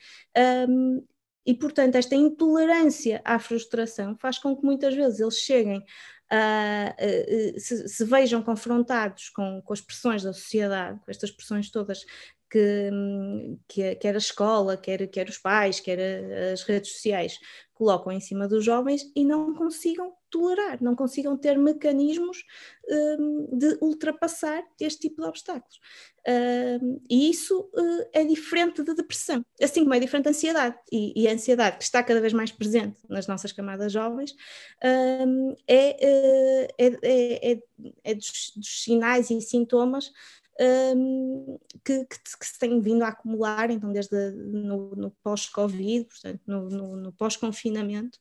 Um, 0.68 1.04
e, 1.46 1.54
portanto, 1.54 1.96
esta 1.96 2.14
intolerância 2.14 3.20
à 3.24 3.38
frustração 3.38 4.16
faz 4.18 4.38
com 4.38 4.54
que 4.54 4.64
muitas 4.64 4.94
vezes 4.94 5.20
eles 5.20 5.38
cheguem 5.38 5.82
uh, 6.32 7.60
se, 7.60 7.88
se, 7.88 8.04
vejam 8.04 8.42
confrontados 8.42 9.28
com, 9.30 9.60
com 9.62 9.72
as 9.72 9.80
pressões 9.80 10.22
da 10.22 10.32
sociedade, 10.32 10.98
com 11.04 11.10
estas 11.10 11.30
pressões 11.30 11.70
todas 11.70 12.04
que, 12.50 12.90
que 13.68 13.94
quer 13.96 14.14
a 14.14 14.18
escola, 14.18 14.76
quer, 14.76 15.06
quer 15.08 15.28
os 15.28 15.38
pais, 15.38 15.80
quer 15.80 15.98
as 16.52 16.62
redes 16.62 16.92
sociais 16.92 17.38
colocam 17.80 18.12
em 18.12 18.20
cima 18.20 18.46
dos 18.46 18.62
jovens 18.62 19.10
e 19.16 19.24
não 19.24 19.54
consigam 19.54 20.12
tolerar, 20.28 20.76
não 20.82 20.94
consigam 20.94 21.34
ter 21.34 21.56
mecanismos 21.56 22.44
um, 23.18 23.48
de 23.56 23.78
ultrapassar 23.80 24.62
este 24.78 25.08
tipo 25.08 25.22
de 25.22 25.26
obstáculos. 25.26 25.80
Um, 26.82 27.00
e 27.08 27.30
isso 27.30 27.58
uh, 27.74 28.08
é 28.12 28.22
diferente 28.22 28.82
de 28.82 28.94
depressão, 28.94 29.42
assim 29.62 29.80
como 29.80 29.94
é 29.94 29.98
diferente 29.98 30.24
da 30.24 30.30
ansiedade. 30.30 30.76
E, 30.92 31.22
e, 31.22 31.26
a 31.26 31.32
ansiedade, 31.32 31.78
que 31.78 31.84
está 31.84 32.02
cada 32.02 32.20
vez 32.20 32.34
mais 32.34 32.52
presente 32.52 33.00
nas 33.08 33.26
nossas 33.26 33.50
camadas 33.50 33.90
jovens, 33.90 34.36
um, 35.26 35.54
é, 35.66 35.96
uh, 36.02 36.74
é, 36.76 36.86
é, 36.86 37.52
é, 37.52 37.62
é 38.04 38.14
dos, 38.14 38.52
dos 38.54 38.82
sinais 38.84 39.30
e 39.30 39.40
sintomas 39.40 40.12
um, 40.60 41.58
que, 41.84 42.04
que, 42.04 42.18
que, 42.38 42.46
se 42.46 42.58
têm 42.58 42.80
vindo 42.80 43.02
a 43.02 43.08
acumular, 43.08 43.70
então 43.70 43.92
desde 43.92 44.14
a, 44.14 44.30
no, 44.30 44.94
no 44.94 45.10
pós-Covid, 45.22 46.04
portanto 46.04 46.40
no, 46.46 46.68
no, 46.68 46.96
no 46.96 47.12
pós-confinamento, 47.12 48.18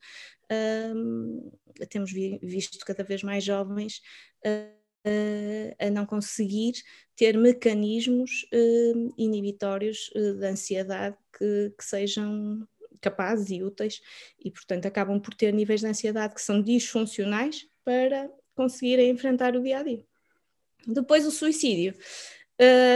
um, 0.95 1.51
temos 1.89 2.11
vi, 2.11 2.39
visto 2.41 2.85
cada 2.85 3.03
vez 3.03 3.23
mais 3.23 3.43
jovens 3.43 4.01
uh, 4.45 5.75
a 5.79 5.89
não 5.89 6.05
conseguir 6.05 6.73
ter 7.15 7.37
mecanismos 7.37 8.47
uh, 8.53 9.13
inibitórios 9.17 10.09
uh, 10.15 10.39
da 10.39 10.49
ansiedade 10.49 11.17
que, 11.37 11.73
que 11.77 11.83
sejam 11.83 12.65
capazes 13.01 13.49
e 13.49 13.63
úteis 13.63 14.01
e, 14.43 14.51
portanto, 14.51 14.85
acabam 14.85 15.19
por 15.19 15.33
ter 15.33 15.53
níveis 15.53 15.81
de 15.81 15.87
ansiedade 15.87 16.35
que 16.35 16.41
são 16.41 16.61
disfuncionais 16.61 17.67
para 17.83 18.29
conseguirem 18.55 19.09
enfrentar 19.09 19.55
o 19.55 19.63
dia 19.63 19.79
a 19.79 19.83
dia. 19.83 20.08
Depois 20.87 21.25
o 21.25 21.31
suicídio. 21.31 21.93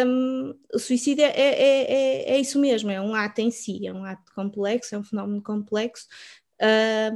Um, 0.05 0.59
o 0.73 0.79
suicídio 0.79 1.23
é, 1.23 1.29
é, 1.29 1.53
é, 1.53 2.31
é, 2.31 2.39
isso 2.39 2.59
mesmo, 2.59 2.91
é 2.91 2.99
um 2.99 3.15
ato 3.15 3.39
em 3.39 3.49
si, 3.49 3.87
é 3.87 3.93
um 3.93 4.03
ato 4.03 4.33
complexo, 4.35 4.93
é 4.93 4.97
um 4.97 5.03
fenómeno 5.05 5.41
complexo 5.41 6.05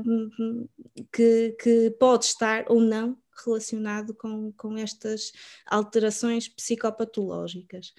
um, 0.06 0.68
que, 1.12 1.56
que 1.62 1.92
pode 2.00 2.26
estar 2.26 2.66
ou 2.70 2.80
não 2.80 3.18
relacionado 3.46 4.14
com, 4.14 4.52
com 4.54 4.78
estas 4.78 5.32
alterações 5.66 6.48
psicopatológicas. 6.48 7.94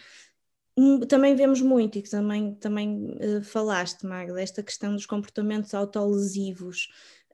Hum, 0.76 1.00
também 1.00 1.34
vemos 1.34 1.60
muito, 1.60 1.98
e 1.98 2.02
que 2.02 2.10
também, 2.10 2.54
também 2.54 3.16
uh, 3.16 3.42
falaste, 3.42 4.06
Magda, 4.06 4.40
esta 4.40 4.62
questão 4.62 4.94
dos 4.94 5.06
comportamentos 5.06 5.74
autolesivos, 5.74 6.88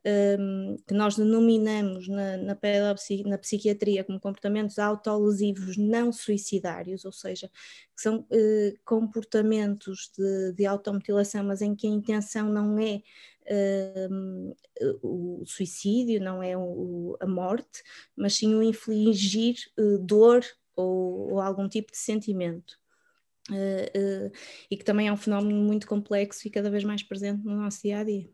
um, 0.07 0.77
que 0.87 0.93
nós 0.93 1.17
denominamos 1.17 2.09
na, 2.09 2.37
na, 2.37 2.59
na, 3.27 3.38
psiquiatria 3.38 4.05
como 4.05 4.21
comportamentos 4.21 4.79
autolesivos 4.79 5.77
não 5.77 6.12
suicidários, 6.12 7.05
ou 7.05 7.12
seja, 7.12 7.49
que 7.95 8.03
são 8.03 8.21
uh, 8.21 8.79
comportamentos 8.85 10.11
de, 10.17 10.53
de 10.53 10.67
automutilação, 10.67 11.45
mas 11.45 11.62
em 11.62 11.75
que 11.75 11.87
a 11.87 11.90
intenção 11.90 12.51
não 12.51 12.79
é 12.79 13.03
uh, 13.51 14.57
o 15.03 15.45
suicídio, 15.47 16.21
não 16.21 16.43
é 16.43 16.57
o, 16.57 17.17
a 17.21 17.27
morte, 17.27 17.83
mas 18.14 18.35
sim 18.35 18.55
o 18.55 18.62
infligir 18.62 19.57
uh, 19.79 19.99
dor 19.99 20.45
ou, 20.77 21.33
ou, 21.33 21.40
algum 21.40 21.69
tipo 21.69 21.93
de 21.93 21.99
sentimento. 21.99 22.79
Uh, 23.51 24.33
e 24.71 24.77
que 24.77 24.85
também 24.85 25.09
é 25.09 25.12
um 25.12 25.17
fenómeno 25.17 25.61
muito 25.62 25.87
complexo 25.87 26.47
e 26.47 26.51
cada 26.51 26.71
vez 26.71 26.83
mais 26.83 27.03
presente 27.03 27.45
no 27.45 27.57
nosso 27.57 27.83
dia 27.83 27.99
a 27.99 28.05
dia. 28.05 28.29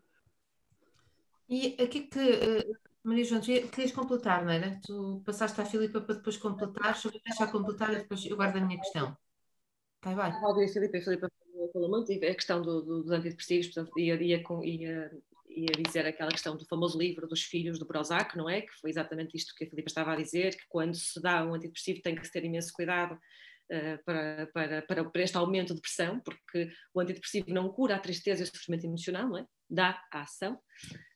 E 1.50 1.76
aqui 1.82 2.02
que, 2.02 2.18
uh, 2.20 2.78
Maria 3.02 3.24
João, 3.24 3.40
querias 3.40 3.90
completar, 3.90 4.44
não 4.44 4.52
era? 4.52 4.80
Tu 4.86 5.20
passaste 5.26 5.60
à 5.60 5.64
Filipa 5.64 6.00
para 6.00 6.14
depois 6.14 6.36
completar, 6.36 6.94
só 6.94 7.10
vou 7.10 7.20
deixar 7.24 7.50
completar 7.50 7.92
e 7.92 7.96
depois 7.96 8.24
eu 8.24 8.36
guardo 8.36 8.56
a 8.56 8.60
minha 8.60 8.78
questão. 8.78 9.16
Tá, 10.00 10.14
vai. 10.14 10.30
A 10.30 10.68
Filipa, 10.68 10.98
a 10.98 11.02
Filipa 11.02 11.28
falou 11.72 11.90
muito, 11.90 12.12
a 12.12 12.34
questão 12.34 12.62
do, 12.62 12.82
do, 12.82 13.02
dos 13.02 13.10
antidepressivos, 13.10 13.66
portanto, 13.66 13.98
ia, 13.98 14.14
ia, 14.14 14.44
ia, 14.62 15.10
ia 15.48 15.82
dizer 15.84 16.06
aquela 16.06 16.30
questão 16.30 16.56
do 16.56 16.64
famoso 16.66 16.96
livro 16.96 17.26
dos 17.26 17.42
filhos 17.42 17.80
do 17.80 17.86
Prozac, 17.86 18.36
não 18.36 18.48
é? 18.48 18.60
Que 18.60 18.72
foi 18.80 18.90
exatamente 18.90 19.36
isto 19.36 19.52
que 19.56 19.64
a 19.64 19.68
Filipa 19.68 19.88
estava 19.88 20.12
a 20.12 20.16
dizer, 20.16 20.56
que 20.56 20.64
quando 20.68 20.94
se 20.94 21.20
dá 21.20 21.44
um 21.44 21.54
antidepressivo 21.54 22.00
tem 22.00 22.14
que 22.14 22.24
se 22.24 22.32
ter 22.32 22.44
imenso 22.44 22.72
cuidado 22.72 23.14
uh, 23.14 24.04
para, 24.04 24.46
para, 24.52 24.82
para, 24.82 25.22
este 25.22 25.36
aumento 25.36 25.74
de 25.74 25.80
pressão, 25.80 26.20
porque 26.20 26.70
o 26.94 27.00
antidepressivo 27.00 27.50
não 27.50 27.68
cura 27.70 27.96
a 27.96 28.00
tristeza 28.00 28.42
e 28.42 28.44
o 28.44 28.46
sofrimento 28.46 28.86
emocional, 28.86 29.36
é? 29.36 29.44
Dá 29.68 30.00
a 30.12 30.22
ação. 30.22 30.56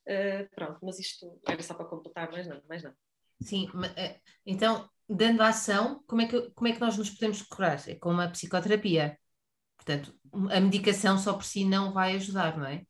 Uh, 0.07 0.47
pronto, 0.53 0.79
mas 0.83 0.99
isto 0.99 1.39
era 1.47 1.61
só 1.63 1.73
para 1.73 1.85
completar, 1.85 2.31
mas 2.31 2.47
não, 2.47 2.61
mais 2.67 2.83
não. 2.83 2.93
Sim, 3.41 3.67
então, 4.45 4.89
dando 5.09 5.41
ação, 5.41 6.03
como 6.07 6.21
é, 6.21 6.27
que, 6.27 6.49
como 6.51 6.67
é 6.67 6.73
que 6.73 6.79
nós 6.79 6.97
nos 6.97 7.09
podemos 7.09 7.41
curar? 7.41 7.77
É 7.89 7.95
com 7.95 8.11
uma 8.11 8.29
psicoterapia. 8.29 9.17
Portanto, 9.75 10.15
a 10.51 10.59
medicação 10.59 11.17
só 11.17 11.33
por 11.33 11.43
si 11.43 11.65
não 11.65 11.91
vai 11.91 12.15
ajudar, 12.15 12.57
não 12.57 12.65
é? 12.65 12.85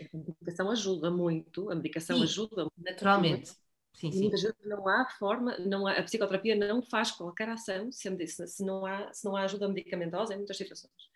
A 0.00 0.16
medicação 0.16 0.70
ajuda 0.70 1.10
muito, 1.10 1.70
a 1.70 1.74
medicação 1.74 2.16
sim, 2.16 2.22
ajuda 2.22 2.66
naturalmente. 2.78 3.50
Sim, 3.92 4.10
sim. 4.10 4.20
Muitas 4.20 4.42
vezes 4.42 4.56
não 4.64 4.88
há 4.88 5.08
forma, 5.18 5.58
não 5.58 5.86
há, 5.86 5.92
a 5.92 6.02
psicoterapia 6.02 6.56
não 6.56 6.80
faz 6.80 7.10
qualquer 7.10 7.48
ação 7.50 7.92
se, 7.92 8.08
se, 8.26 8.64
não 8.64 8.86
há, 8.86 9.12
se 9.12 9.24
não 9.24 9.36
há 9.36 9.42
ajuda 9.42 9.68
medicamentosa 9.68 10.32
em 10.32 10.38
muitas 10.38 10.56
situações. 10.56 11.10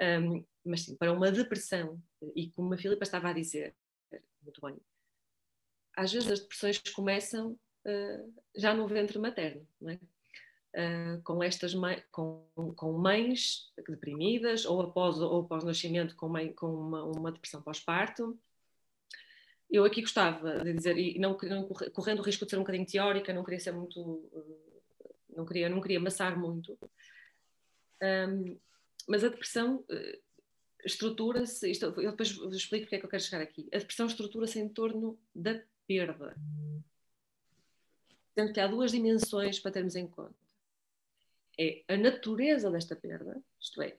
Um, 0.00 0.44
mas 0.64 0.82
sim, 0.82 0.96
para 0.96 1.12
uma 1.12 1.30
depressão, 1.30 2.00
e 2.34 2.50
como 2.50 2.72
a 2.74 2.78
Filipa 2.78 3.02
estava 3.02 3.30
a 3.30 3.32
dizer, 3.32 3.74
muito 4.42 4.60
bem, 4.60 4.76
às 5.96 6.12
vezes 6.12 6.30
as 6.30 6.40
depressões 6.40 6.78
começam 6.94 7.58
uh, 7.86 8.34
já 8.56 8.74
no 8.74 8.86
ventre 8.86 9.18
materno, 9.18 9.66
é? 9.86 9.98
Uh, 10.74 11.22
com 11.22 11.42
estas 11.42 11.72
com, 12.12 12.46
com 12.76 12.92
mães 12.92 13.72
deprimidas 13.88 14.66
ou 14.66 14.82
após 14.82 15.18
ou 15.18 15.40
após 15.40 15.64
nascimento 15.64 16.14
com, 16.14 16.28
mãe, 16.28 16.52
com 16.52 16.66
uma, 16.66 17.04
uma 17.04 17.32
depressão 17.32 17.62
pós-parto 17.62 18.38
eu 19.70 19.84
aqui 19.84 20.00
gostava 20.00 20.60
de 20.64 20.72
dizer, 20.72 20.96
e 20.96 21.18
não, 21.18 21.36
não, 21.42 21.68
correndo 21.68 22.20
o 22.20 22.22
risco 22.22 22.44
de 22.44 22.50
ser 22.50 22.56
um 22.56 22.60
bocadinho 22.60 22.86
teórica, 22.86 23.32
não 23.32 23.44
queria 23.44 23.60
ser 23.60 23.72
muito, 23.72 24.30
eh, 24.34 25.04
não 25.36 25.44
queria, 25.44 25.68
não 25.68 25.80
queria 25.80 25.98
amassar 25.98 26.38
muito, 26.38 26.78
um, 28.02 28.58
mas 29.06 29.24
a 29.24 29.28
depressão 29.28 29.84
uh, 29.88 30.18
estrutura-se, 30.84 31.70
eu 31.80 32.10
depois 32.10 32.32
vos 32.32 32.56
explico 32.56 32.84
porque 32.84 32.96
é 32.96 32.98
que 32.98 33.06
eu 33.06 33.10
quero 33.10 33.22
chegar 33.22 33.42
aqui, 33.42 33.68
a 33.72 33.78
depressão 33.78 34.06
estrutura-se 34.06 34.58
em 34.58 34.68
torno 34.68 35.18
da 35.34 35.60
perda. 35.86 36.36
Sendo 38.34 38.52
que 38.52 38.60
há 38.60 38.66
duas 38.66 38.92
dimensões 38.92 39.58
para 39.58 39.72
termos 39.72 39.96
em 39.96 40.06
conta. 40.06 40.34
É 41.58 41.82
a 41.88 41.96
natureza 41.96 42.70
desta 42.70 42.94
perda, 42.94 43.42
isto 43.60 43.82
é, 43.82 43.96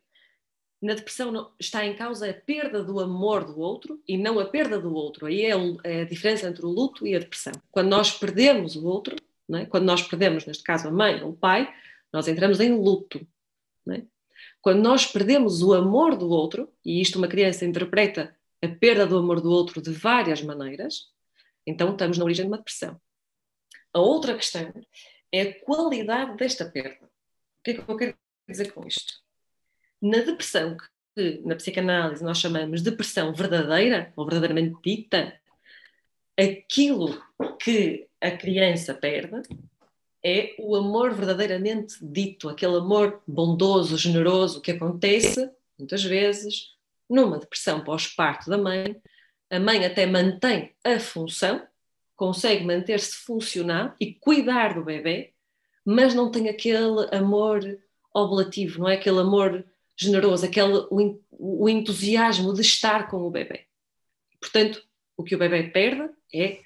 na 0.81 0.93
depressão 0.93 1.51
está 1.59 1.85
em 1.85 1.93
causa 1.95 2.29
a 2.29 2.33
perda 2.33 2.81
do 2.81 2.99
amor 2.99 3.43
do 3.43 3.59
outro 3.59 4.01
e 4.07 4.17
não 4.17 4.39
a 4.39 4.45
perda 4.45 4.79
do 4.79 4.93
outro. 4.93 5.25
Aí 5.25 5.45
é, 5.45 5.51
é 5.83 6.01
a 6.01 6.05
diferença 6.05 6.47
entre 6.47 6.65
o 6.65 6.69
luto 6.69 7.05
e 7.05 7.15
a 7.15 7.19
depressão. 7.19 7.53
Quando 7.69 7.89
nós 7.89 8.17
perdemos 8.17 8.77
o 8.77 8.85
outro, 8.85 9.15
é? 9.53 9.65
quando 9.65 9.83
nós 9.83 10.01
perdemos, 10.01 10.45
neste 10.45 10.63
caso, 10.63 10.87
a 10.87 10.91
mãe 10.91 11.21
ou 11.21 11.31
o 11.31 11.35
pai, 11.35 11.73
nós 12.13 12.27
entramos 12.27 12.61
em 12.61 12.73
luto. 12.73 13.27
É? 13.89 14.03
Quando 14.61 14.81
nós 14.81 15.05
perdemos 15.05 15.61
o 15.61 15.73
amor 15.73 16.17
do 16.17 16.29
outro, 16.29 16.71
e 16.83 17.01
isto 17.01 17.17
uma 17.17 17.27
criança 17.27 17.65
interpreta 17.65 18.35
a 18.61 18.67
perda 18.67 19.07
do 19.07 19.17
amor 19.17 19.39
do 19.41 19.51
outro 19.51 19.81
de 19.81 19.91
várias 19.91 20.41
maneiras, 20.41 21.11
então 21.65 21.91
estamos 21.91 22.17
na 22.17 22.25
origem 22.25 22.45
de 22.45 22.51
uma 22.51 22.57
depressão. 22.57 22.99
A 23.93 23.99
outra 23.99 24.35
questão 24.35 24.73
é 25.31 25.41
a 25.41 25.59
qualidade 25.61 26.35
desta 26.37 26.65
perda. 26.65 27.05
O 27.05 27.63
que 27.63 27.71
é 27.71 27.73
que 27.75 27.89
eu 27.89 27.97
quero 27.97 28.17
dizer 28.47 28.71
com 28.73 28.85
isto? 28.85 29.19
na 30.01 30.19
depressão, 30.19 30.77
que 31.15 31.41
na 31.45 31.55
psicanálise 31.55 32.23
nós 32.23 32.37
chamamos 32.37 32.81
de 32.81 32.89
depressão 32.89 33.33
verdadeira, 33.33 34.13
ou 34.15 34.25
verdadeiramente 34.25 34.77
dita, 34.83 35.39
aquilo 36.37 37.21
que 37.61 38.07
a 38.21 38.31
criança 38.31 38.93
perde 38.93 39.41
é 40.23 40.55
o 40.59 40.75
amor 40.75 41.13
verdadeiramente 41.13 41.95
dito, 42.01 42.49
aquele 42.49 42.77
amor 42.77 43.21
bondoso, 43.27 43.97
generoso 43.97 44.61
que 44.61 44.71
acontece, 44.71 45.49
muitas 45.77 46.03
vezes, 46.03 46.75
numa 47.09 47.39
depressão 47.39 47.83
pós-parto 47.83 48.49
da 48.49 48.57
mãe. 48.57 49.01
A 49.49 49.59
mãe 49.59 49.85
até 49.85 50.05
mantém 50.05 50.73
a 50.83 50.99
função, 50.99 51.65
consegue 52.15 52.65
manter-se 52.65 53.15
funcional 53.15 53.95
e 53.99 54.13
cuidar 54.13 54.75
do 54.75 54.83
bebê, 54.83 55.33
mas 55.85 56.13
não 56.13 56.29
tem 56.29 56.49
aquele 56.49 57.07
amor 57.11 57.79
oblativo, 58.13 58.79
não 58.79 58.89
é 58.89 58.95
aquele 58.95 59.19
amor 59.19 59.65
generoso, 59.95 60.45
aquele, 60.45 60.85
o, 60.91 61.19
o 61.31 61.69
entusiasmo 61.69 62.53
de 62.53 62.61
estar 62.61 63.09
com 63.09 63.21
o 63.21 63.31
bebê. 63.31 63.65
Portanto, 64.39 64.83
o 65.17 65.23
que 65.23 65.35
o 65.35 65.39
bebê 65.39 65.63
perde 65.63 66.09
é 66.33 66.59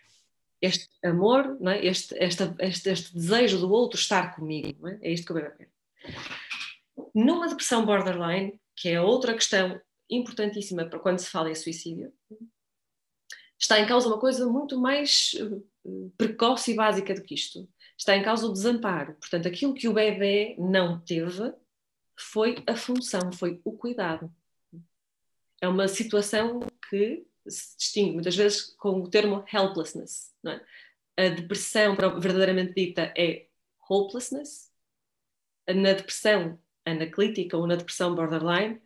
este 0.64 0.90
amor, 1.04 1.60
não 1.60 1.74
é? 1.74 1.86
este, 1.86 2.16
este, 2.18 2.44
este, 2.60 2.90
este 2.90 3.14
desejo 3.14 3.60
do 3.60 3.70
outro 3.70 4.00
estar 4.00 4.34
comigo. 4.34 4.82
Não 4.82 4.90
é? 4.90 5.00
é 5.02 5.12
isto 5.12 5.26
que 5.26 5.32
o 5.34 5.36
bebê 5.36 5.50
perde. 5.50 5.74
Numa 7.14 7.50
depressão 7.50 7.86
borderline, 7.86 8.58
que 8.74 8.88
é 8.88 9.02
outra 9.02 9.34
questão 9.34 9.80
importantíssima 10.10 10.86
para 10.86 11.00
quando 11.00 11.20
se 11.20 11.30
fala 11.30 11.52
em 11.52 11.56
suicídio, 11.56 12.14
está 13.60 13.78
em 13.78 13.86
causa 13.86 14.08
uma 14.08 14.20
coisa 14.20 14.48
muito 14.48 14.80
mais 14.80 15.32
eh, 15.36 16.10
precoce 16.18 16.72
e 16.72 16.76
básica 16.76 17.14
do 17.14 17.24
que 17.24 17.36
isto. 17.36 17.68
Está 17.98 18.16
em 18.16 18.24
causa 18.24 18.48
o 18.48 18.54
desamparo. 18.54 19.16
Portanto, 19.16 19.48
aquilo 19.48 19.74
que 19.74 19.90
o 19.90 19.94
bebê 19.94 20.56
não 20.58 21.00
teve, 21.02 21.54
foi 22.18 22.64
a 22.66 22.76
função, 22.76 23.34
foi 23.34 23.60
o 23.66 23.74
cuidado. 23.74 24.34
É 25.62 25.68
uma 25.68 25.90
situação 25.90 26.62
que 26.90 27.26
se 27.48 27.78
distingue 27.78 28.14
muitas 28.14 28.36
vezes 28.36 28.62
com 28.78 29.02
o 29.02 29.10
termo 29.10 29.44
helplessness. 29.52 30.34
É? 30.46 31.26
A 31.26 31.30
depressão 31.30 31.96
verdadeiramente 31.96 32.74
dita 32.74 33.14
é 33.18 33.48
hopelessness. 33.90 34.72
Na 35.68 35.94
depressão 35.94 36.60
anaclítica 36.86 37.58
ou 37.58 37.68
na 37.68 37.76
depressão 37.76 38.16
borderline 38.16 38.82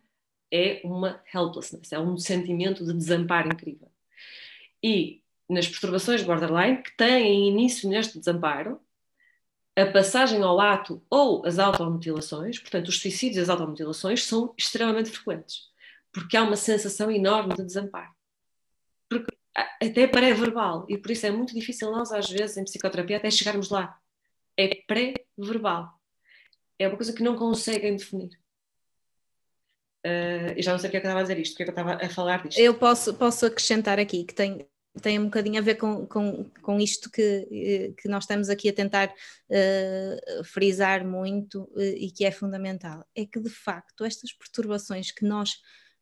é 0.52 0.80
uma 0.84 1.22
helplessness, 1.32 1.92
é 1.92 1.98
um 1.98 2.16
sentimento 2.16 2.84
de 2.84 2.92
desamparo 2.92 3.48
incrível. 3.48 3.90
E 4.82 5.22
nas 5.48 5.66
perturbações 5.66 6.22
borderline, 6.22 6.82
que 6.82 6.96
têm 6.96 7.48
início 7.48 7.88
neste 7.88 8.18
desamparo, 8.18 8.80
a 9.76 9.86
passagem 9.86 10.42
ao 10.42 10.60
ato 10.60 11.02
ou 11.08 11.46
as 11.46 11.58
automutilações, 11.58 12.58
portanto, 12.58 12.88
os 12.88 12.98
suicídios 12.98 13.36
e 13.36 13.40
as 13.40 13.48
automutilações 13.48 14.24
são 14.24 14.52
extremamente 14.56 15.10
frequentes, 15.10 15.68
porque 16.12 16.36
há 16.36 16.42
uma 16.42 16.56
sensação 16.56 17.10
enorme 17.10 17.54
de 17.54 17.64
desamparo. 17.64 18.17
Porque 19.08 19.36
até 19.54 20.06
pré-verbal, 20.06 20.86
e 20.88 20.96
por 20.96 21.10
isso 21.10 21.26
é 21.26 21.30
muito 21.30 21.54
difícil 21.54 21.90
nós, 21.90 22.12
às 22.12 22.28
vezes, 22.30 22.56
em 22.56 22.64
psicoterapia, 22.64 23.16
até 23.16 23.30
chegarmos 23.30 23.70
lá. 23.70 23.98
É 24.56 24.68
pré-verbal. 24.86 25.92
É 26.78 26.86
uma 26.86 26.96
coisa 26.96 27.12
que 27.12 27.22
não 27.22 27.36
conseguem 27.36 27.96
definir. 27.96 28.30
Uh, 30.06 30.54
e 30.56 30.62
já 30.62 30.72
não 30.72 30.78
sei 30.78 30.88
porque 30.88 30.98
é 30.98 31.00
que 31.00 31.06
eu 31.06 31.10
estava 31.10 31.20
a 31.20 31.22
dizer 31.22 31.38
isto, 31.38 31.52
porque 31.52 31.62
é 31.64 31.66
que 31.66 31.70
eu 31.70 31.82
estava 31.82 32.04
a 32.04 32.08
falar 32.08 32.42
disto. 32.42 32.58
Eu 32.58 32.74
posso, 32.74 33.14
posso 33.14 33.46
acrescentar 33.46 33.98
aqui 33.98 34.24
que 34.24 34.34
tem, 34.34 34.64
tem 35.02 35.18
um 35.18 35.24
bocadinho 35.24 35.58
a 35.58 35.62
ver 35.62 35.74
com, 35.74 36.06
com, 36.06 36.44
com 36.62 36.80
isto 36.80 37.10
que, 37.10 37.48
eh, 37.50 37.92
que 38.00 38.08
nós 38.08 38.24
estamos 38.24 38.48
aqui 38.48 38.68
a 38.68 38.72
tentar 38.72 39.08
uh, 39.08 40.44
frisar 40.44 41.04
muito 41.04 41.64
uh, 41.72 41.80
e 41.80 42.12
que 42.12 42.24
é 42.24 42.30
fundamental. 42.30 43.04
É 43.14 43.26
que, 43.26 43.40
de 43.40 43.50
facto, 43.50 44.04
estas 44.04 44.32
perturbações 44.32 45.10
que 45.10 45.24
nós 45.24 45.56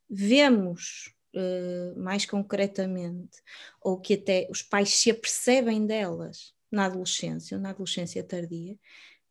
vemos 0.09 1.16
uh, 1.37 1.99
mais 1.99 2.25
concretamente, 2.27 3.39
ou 3.81 4.01
que 4.01 4.15
até 4.15 4.49
os 4.51 4.63
pais 4.63 4.91
se 4.91 5.11
apercebem 5.11 5.87
delas 5.87 6.55
na 6.71 6.87
adolescência 6.87 7.57
ou 7.57 7.63
na 7.63 7.71
adolescência 7.71 8.23
tardia, 8.25 8.77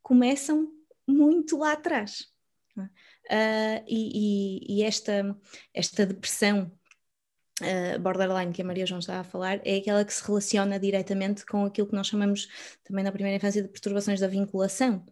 começam 0.02 0.72
muito 1.08 1.58
lá 1.58 1.74
atrás. 1.74 2.28
Uh, 2.78 3.82
e, 3.88 4.60
e, 4.68 4.80
e, 4.80 4.84
esta, 4.84 5.36
esta 5.74 6.06
depressão 6.06 6.72
uh, 7.62 8.00
borderline 8.00 8.52
que 8.52 8.62
a 8.62 8.66
Maria 8.66 8.86
João 8.86 9.00
está 9.00 9.20
a 9.20 9.24
falar 9.24 9.62
é 9.66 9.78
aquela 9.78 10.04
que 10.04 10.14
se 10.14 10.26
relaciona 10.26 10.80
diretamente 10.80 11.46
com 11.46 11.66
aquilo 11.66 11.88
que 11.88 11.96
nós 11.96 12.08
chamamos 12.08 12.48
também 12.84 13.04
na 13.04 13.12
primeira 13.12 13.38
infância 13.38 13.64
de 13.64 13.70
perturbações 13.70 14.20
da 14.20 14.28
vinculação. 14.28 15.04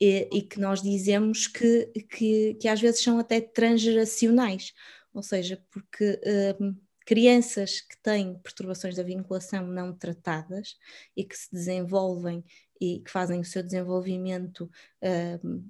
E, 0.00 0.28
e 0.32 0.42
que 0.42 0.60
nós 0.60 0.80
dizemos 0.80 1.48
que, 1.48 1.86
que, 2.08 2.54
que, 2.54 2.68
às 2.68 2.80
vezes 2.80 3.02
são 3.02 3.18
até 3.18 3.40
transgeracionais, 3.40 4.72
ou 5.12 5.22
seja, 5.22 5.62
porque 5.70 6.20
uh, 6.24 6.76
crianças 7.06 7.80
que 7.80 7.96
têm 8.02 8.38
perturbações 8.38 8.94
da 8.94 9.02
vinculação 9.02 9.66
não 9.66 9.96
tratadas 9.96 10.76
e 11.16 11.24
que 11.24 11.36
se 11.36 11.50
desenvolvem 11.52 12.44
e 12.80 13.00
que 13.00 13.10
fazem 13.10 13.40
o 13.40 13.44
seu 13.44 13.62
desenvolvimento 13.62 14.70
uh, 15.02 15.64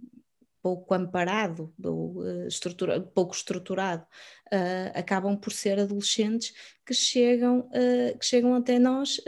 pouco 0.68 0.94
amparado 0.94 1.72
ou 1.82 2.18
uh, 2.18 2.46
estrutura, 2.46 3.00
pouco 3.00 3.34
estruturado, 3.34 4.04
uh, 4.52 4.98
acabam 4.98 5.36
por 5.36 5.52
ser 5.52 5.78
adolescentes 5.78 6.52
que 6.84 6.92
chegam, 6.92 7.60
uh, 7.60 8.18
que 8.18 8.26
chegam 8.26 8.54
até 8.54 8.78
nós 8.78 9.20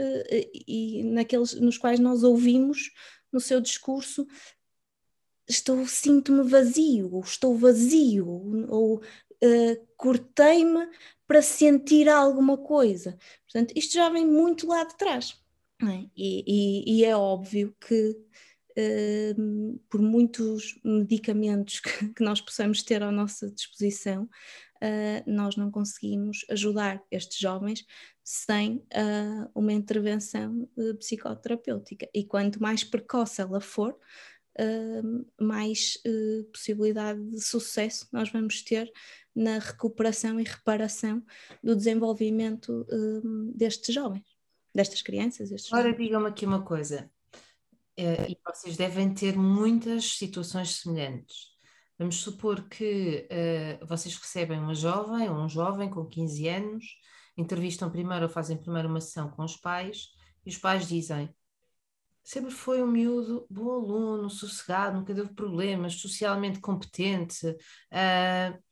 e 0.67 1.03
naqueles 1.05 1.55
nos 1.55 1.79
quais 1.79 1.99
nós 1.99 2.23
ouvimos 2.23 2.91
no 3.33 3.41
seu 3.41 3.61
discurso 3.61 4.27
estou 5.49 5.87
sinto-me 5.87 6.43
vazio 6.49 7.13
ou 7.13 7.23
estou 7.23 7.57
vazio 7.57 8.27
ou 8.69 9.03
cortei-me 9.97 10.89
para 11.27 11.43
sentir 11.43 12.09
alguma 12.09 12.57
coisa. 12.57 13.17
Portanto, 13.45 13.73
isto 13.77 13.95
já 13.95 14.09
vem 14.09 14.27
muito 14.27 14.67
lá 14.67 14.83
de 14.85 14.97
trás. 14.97 15.41
É? 15.83 16.05
E, 16.17 16.45
e, 16.47 16.99
e, 16.99 17.05
é 17.05 17.17
óbvio 17.17 17.75
que 17.81 18.11
uh, 18.11 19.81
por 19.89 20.03
muitos 20.03 20.79
medicamentos 20.85 21.81
que, 21.81 22.09
que, 22.09 22.23
nós 22.23 22.41
possamos 22.41 22.83
ter 22.83 23.03
à 23.03 23.11
nossa 23.11 23.51
disposição, 23.51 24.25
uh, 24.25 25.23
nós 25.31 25.57
não 25.57 25.71
conseguimos 25.71 26.45
ajudar 26.51 27.03
estes 27.11 27.39
jovens 27.39 27.87
sem 28.23 28.77
uh, 28.77 29.51
uma 29.55 29.73
intervenção 29.73 30.69
psicoterapêutica. 30.99 32.09
E 32.13 32.25
quanto 32.25 32.61
mais 32.61 32.85
precoce 32.85 33.41
ela 33.41 33.61
for, 33.61 33.97
mais 35.41 35.97
possibilidade 36.53 37.23
de 37.31 37.41
sucesso 37.41 38.07
nós 38.13 38.31
vamos 38.31 38.63
ter 38.63 38.93
na 39.35 39.59
recuperação 39.59 40.41
e 40.41 40.45
reparação 40.45 41.23
do 41.63 41.77
desenvolvimento 41.77 42.87
destes 43.55 43.95
jovens, 43.95 44.25
destas 44.75 45.03
crianças. 45.03 45.51
Destes 45.51 45.73
Agora 45.73 45.95
digam-me 45.95 46.29
aqui 46.29 46.45
uma 46.45 46.63
coisa 46.63 47.11
Uh, 48.01 48.31
e 48.31 48.39
vocês 48.47 48.79
devem 48.79 49.13
ter 49.13 49.37
muitas 49.37 50.17
situações 50.17 50.77
semelhantes. 50.77 51.51
Vamos 51.99 52.17
supor 52.17 52.67
que 52.67 53.29
uh, 53.31 53.87
vocês 53.87 54.17
recebem 54.17 54.59
uma 54.59 54.75
jovem 54.75 55.29
ou 55.29 55.37
um 55.37 55.49
jovem 55.49 55.91
com 55.91 56.07
15 56.07 56.49
anos, 56.49 56.85
entrevistam 57.37 57.91
primeiro 57.91 58.25
ou 58.25 58.31
fazem 58.31 58.57
primeiro 58.57 58.89
uma 58.89 59.03
sessão 59.03 59.29
com 59.29 59.45
os 59.45 59.55
pais 59.55 60.09
e 60.47 60.49
os 60.49 60.57
pais 60.57 60.89
dizem 60.89 61.29
sempre 62.23 62.51
foi 62.51 62.83
um 62.83 62.87
miúdo 62.87 63.47
bom 63.51 63.71
aluno, 63.71 64.31
sossegado, 64.31 64.99
nunca 64.99 65.15
teve 65.15 65.35
problemas, 65.35 66.01
socialmente 66.01 66.59
competente, 66.59 67.47
uh, 67.49 68.63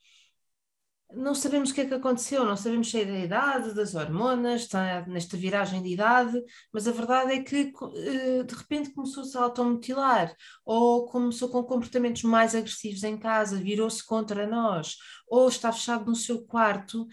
não 1.10 1.34
sabemos 1.34 1.70
o 1.70 1.74
que 1.74 1.80
é 1.80 1.86
que 1.86 1.94
aconteceu, 1.94 2.44
não 2.44 2.56
sabemos 2.56 2.90
se 2.90 3.00
é 3.00 3.04
da 3.04 3.18
idade, 3.18 3.74
das 3.74 3.94
hormonas, 3.94 4.62
está 4.62 5.06
nesta 5.06 5.36
viragem 5.36 5.82
de 5.82 5.88
idade, 5.90 6.38
mas 6.72 6.86
a 6.86 6.92
verdade 6.92 7.32
é 7.32 7.42
que 7.42 7.72
eh, 7.96 8.42
de 8.42 8.54
repente 8.54 8.90
começou-se 8.90 9.36
a 9.36 9.42
automutilar, 9.42 10.34
ou 10.66 11.06
começou 11.06 11.48
com 11.48 11.62
comportamentos 11.64 12.22
mais 12.24 12.54
agressivos 12.54 13.04
em 13.04 13.16
casa, 13.16 13.56
virou-se 13.56 14.04
contra 14.04 14.46
nós, 14.46 14.96
ou 15.26 15.48
está 15.48 15.72
fechado 15.72 16.04
no 16.04 16.14
seu 16.14 16.44
quarto 16.44 17.06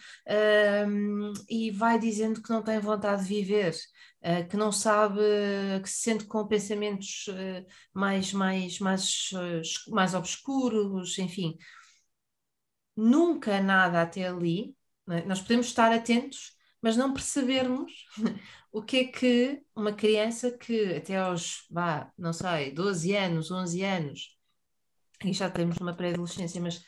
um, 0.88 1.34
e 1.50 1.72
vai 1.72 1.98
dizendo 1.98 2.42
que 2.42 2.50
não 2.50 2.62
tem 2.62 2.80
vontade 2.80 3.24
de 3.24 3.30
viver. 3.30 3.76
Uh, 4.24 4.48
que 4.50 4.58
não 4.58 4.72
sabe, 4.72 5.20
que 5.84 5.90
se 5.90 6.02
sente 6.02 6.26
com 6.26 6.48
pensamentos 6.48 7.28
uh, 7.28 7.64
mais, 7.94 8.34
mais, 8.34 8.80
mais, 8.80 9.30
mais 9.88 10.16
obscuros, 10.16 11.20
enfim 11.20 11.56
nunca 12.96 13.62
nada 13.62 14.02
até 14.02 14.28
ali, 14.28 14.76
é? 15.10 15.26
nós 15.26 15.42
podemos 15.42 15.68
estar 15.68 15.92
atentos, 15.92 16.54
mas 16.82 16.98
não 16.98 17.14
percebermos 17.14 17.92
o 18.72 18.82
que 18.82 18.98
é 18.98 19.04
que 19.06 19.64
uma 19.76 19.94
criança 19.94 20.52
que 20.52 20.96
até 20.96 21.18
aos, 21.18 21.66
vá, 21.70 22.12
não 22.18 22.34
sei, 22.34 22.72
12 22.72 23.16
anos, 23.16 23.52
11 23.52 23.84
anos, 23.84 24.38
e 25.24 25.34
já 25.34 25.50
temos 25.50 25.78
uma 25.78 25.96
pré-adolescência, 25.96 26.62
mas 26.62 26.84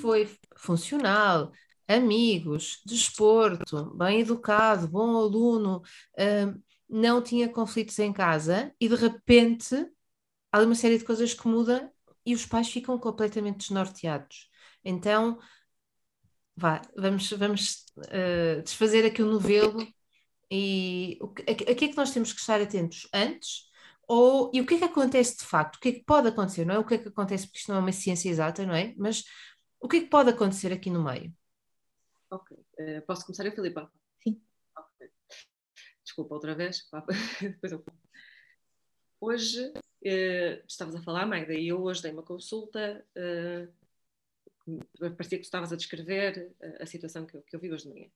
foi 0.00 0.28
funcional, 0.56 1.52
amigos, 1.86 2.80
desporto, 2.84 3.94
bem 3.96 4.20
educado, 4.20 4.88
bom 4.88 5.16
aluno, 5.16 5.82
hum, 6.18 6.62
não 6.88 7.22
tinha 7.22 7.48
conflitos 7.48 7.98
em 7.98 8.12
casa 8.12 8.74
e 8.80 8.88
de 8.88 8.94
repente 8.94 9.86
há 10.52 10.60
uma 10.60 10.74
série 10.74 10.98
de 10.98 11.04
coisas 11.04 11.34
que 11.34 11.46
mudam 11.46 11.90
e 12.24 12.34
os 12.34 12.46
pais 12.46 12.68
ficam 12.68 12.98
completamente 12.98 13.58
desnorteados. 13.58 14.50
Então, 14.84 15.38
vá, 16.56 16.82
vamos, 16.96 17.30
vamos 17.30 17.86
uh, 17.98 18.62
desfazer 18.62 19.06
aqui 19.06 19.22
o 19.22 19.30
novelo 19.30 19.86
e 20.50 21.18
o 21.20 21.28
que, 21.28 21.42
a, 21.42 21.52
a 21.72 21.74
que 21.74 21.84
é 21.84 21.88
que 21.88 21.96
nós 21.96 22.10
temos 22.10 22.32
que 22.32 22.40
estar 22.40 22.60
atentos 22.60 23.08
antes 23.12 23.68
ou, 24.08 24.50
e 24.54 24.60
o 24.60 24.66
que 24.66 24.74
é 24.74 24.78
que 24.78 24.84
acontece 24.84 25.36
de 25.36 25.44
facto? 25.44 25.76
O 25.76 25.80
que 25.80 25.88
é 25.90 25.92
que 25.92 26.04
pode 26.04 26.28
acontecer? 26.28 26.64
Não 26.64 26.74
é 26.74 26.78
o 26.78 26.84
que 26.84 26.94
é 26.94 26.98
que 26.98 27.08
acontece, 27.08 27.46
porque 27.46 27.58
isto 27.58 27.70
não 27.70 27.76
é 27.76 27.80
uma 27.80 27.92
ciência 27.92 28.30
exata, 28.30 28.64
não 28.64 28.74
é? 28.74 28.94
Mas 28.96 29.22
o 29.78 29.86
que 29.86 29.98
é 29.98 30.00
que 30.00 30.06
pode 30.06 30.30
acontecer 30.30 30.72
aqui 30.72 30.88
no 30.88 31.04
meio? 31.04 31.30
Ok. 32.30 32.56
Uh, 32.56 33.02
posso 33.06 33.26
começar 33.26 33.44
eu, 33.44 33.52
Filipa? 33.52 33.92
Sim. 34.22 34.40
Okay. 34.76 35.10
Desculpa 36.02 36.34
outra 36.34 36.54
vez. 36.54 36.88
Depois 37.40 37.72
eu... 37.72 37.84
Hoje, 39.20 39.66
uh, 39.68 40.64
estavas 40.66 40.94
a 40.94 41.02
falar, 41.02 41.26
Magda, 41.26 41.52
e 41.52 41.68
eu 41.68 41.82
hoje 41.82 42.00
dei 42.00 42.12
uma 42.12 42.22
consulta 42.22 43.04
uh, 43.14 43.72
parecia 45.16 45.38
que 45.38 45.44
estavas 45.44 45.72
a 45.72 45.76
descrever 45.76 46.54
a, 46.62 46.82
a 46.82 46.86
situação 46.86 47.26
que 47.26 47.36
eu, 47.36 47.42
que 47.42 47.56
eu 47.56 47.60
vi 47.60 47.72
hoje 47.72 47.84
de 47.84 47.90
manhã. 47.90 48.10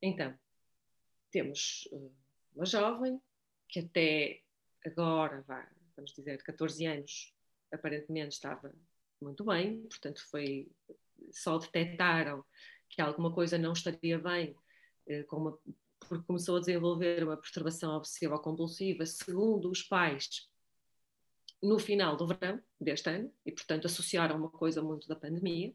Então, 0.00 0.36
temos 1.30 1.88
eh, 1.92 2.10
uma 2.54 2.66
jovem 2.66 3.20
que 3.68 3.80
até 3.80 4.42
agora, 4.84 5.44
vamos 5.96 6.12
dizer, 6.12 6.42
14 6.42 6.86
anos, 6.86 7.34
aparentemente 7.72 8.34
estava 8.34 8.72
muito 9.20 9.44
bem, 9.44 9.82
portanto 9.82 10.22
foi 10.28 10.70
só 11.30 11.56
detectaram 11.58 12.44
que 12.90 13.00
alguma 13.00 13.32
coisa 13.32 13.56
não 13.56 13.72
estaria 13.72 14.18
bem 14.18 14.54
eh, 15.06 15.24
porque 16.08 16.26
começou 16.26 16.56
a 16.56 16.60
desenvolver 16.60 17.22
uma 17.22 17.36
perturbação 17.36 17.96
obsessiva 17.96 18.38
compulsiva, 18.38 19.06
segundo 19.06 19.70
os 19.70 19.82
pais, 19.82 20.50
no 21.62 21.78
final 21.78 22.16
do 22.16 22.26
verão 22.26 22.60
deste 22.80 23.08
ano, 23.08 23.32
e 23.46 23.52
portanto 23.52 23.86
associaram 23.86 24.36
uma 24.36 24.50
coisa 24.50 24.82
muito 24.82 25.06
da 25.06 25.14
pandemia. 25.14 25.72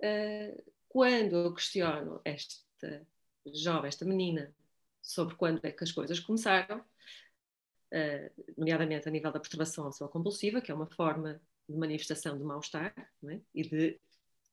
Uh, 0.00 0.72
quando 0.88 1.36
eu 1.36 1.54
questiono 1.54 2.20
esta 2.24 3.06
jovem, 3.46 3.88
esta 3.88 4.04
menina, 4.04 4.54
sobre 5.00 5.34
quando 5.36 5.64
é 5.64 5.70
que 5.70 5.84
as 5.84 5.92
coisas 5.92 6.20
começaram, 6.20 6.80
uh, 6.80 8.44
nomeadamente 8.58 9.08
a 9.08 9.10
nível 9.10 9.32
da 9.32 9.40
perturbação 9.40 9.90
compulsiva, 10.08 10.60
que 10.60 10.70
é 10.70 10.74
uma 10.74 10.86
forma 10.86 11.40
de 11.68 11.76
manifestação 11.76 12.36
de 12.36 12.44
mal-estar 12.44 12.94
é? 13.28 13.40
e 13.54 13.62
de 13.62 14.00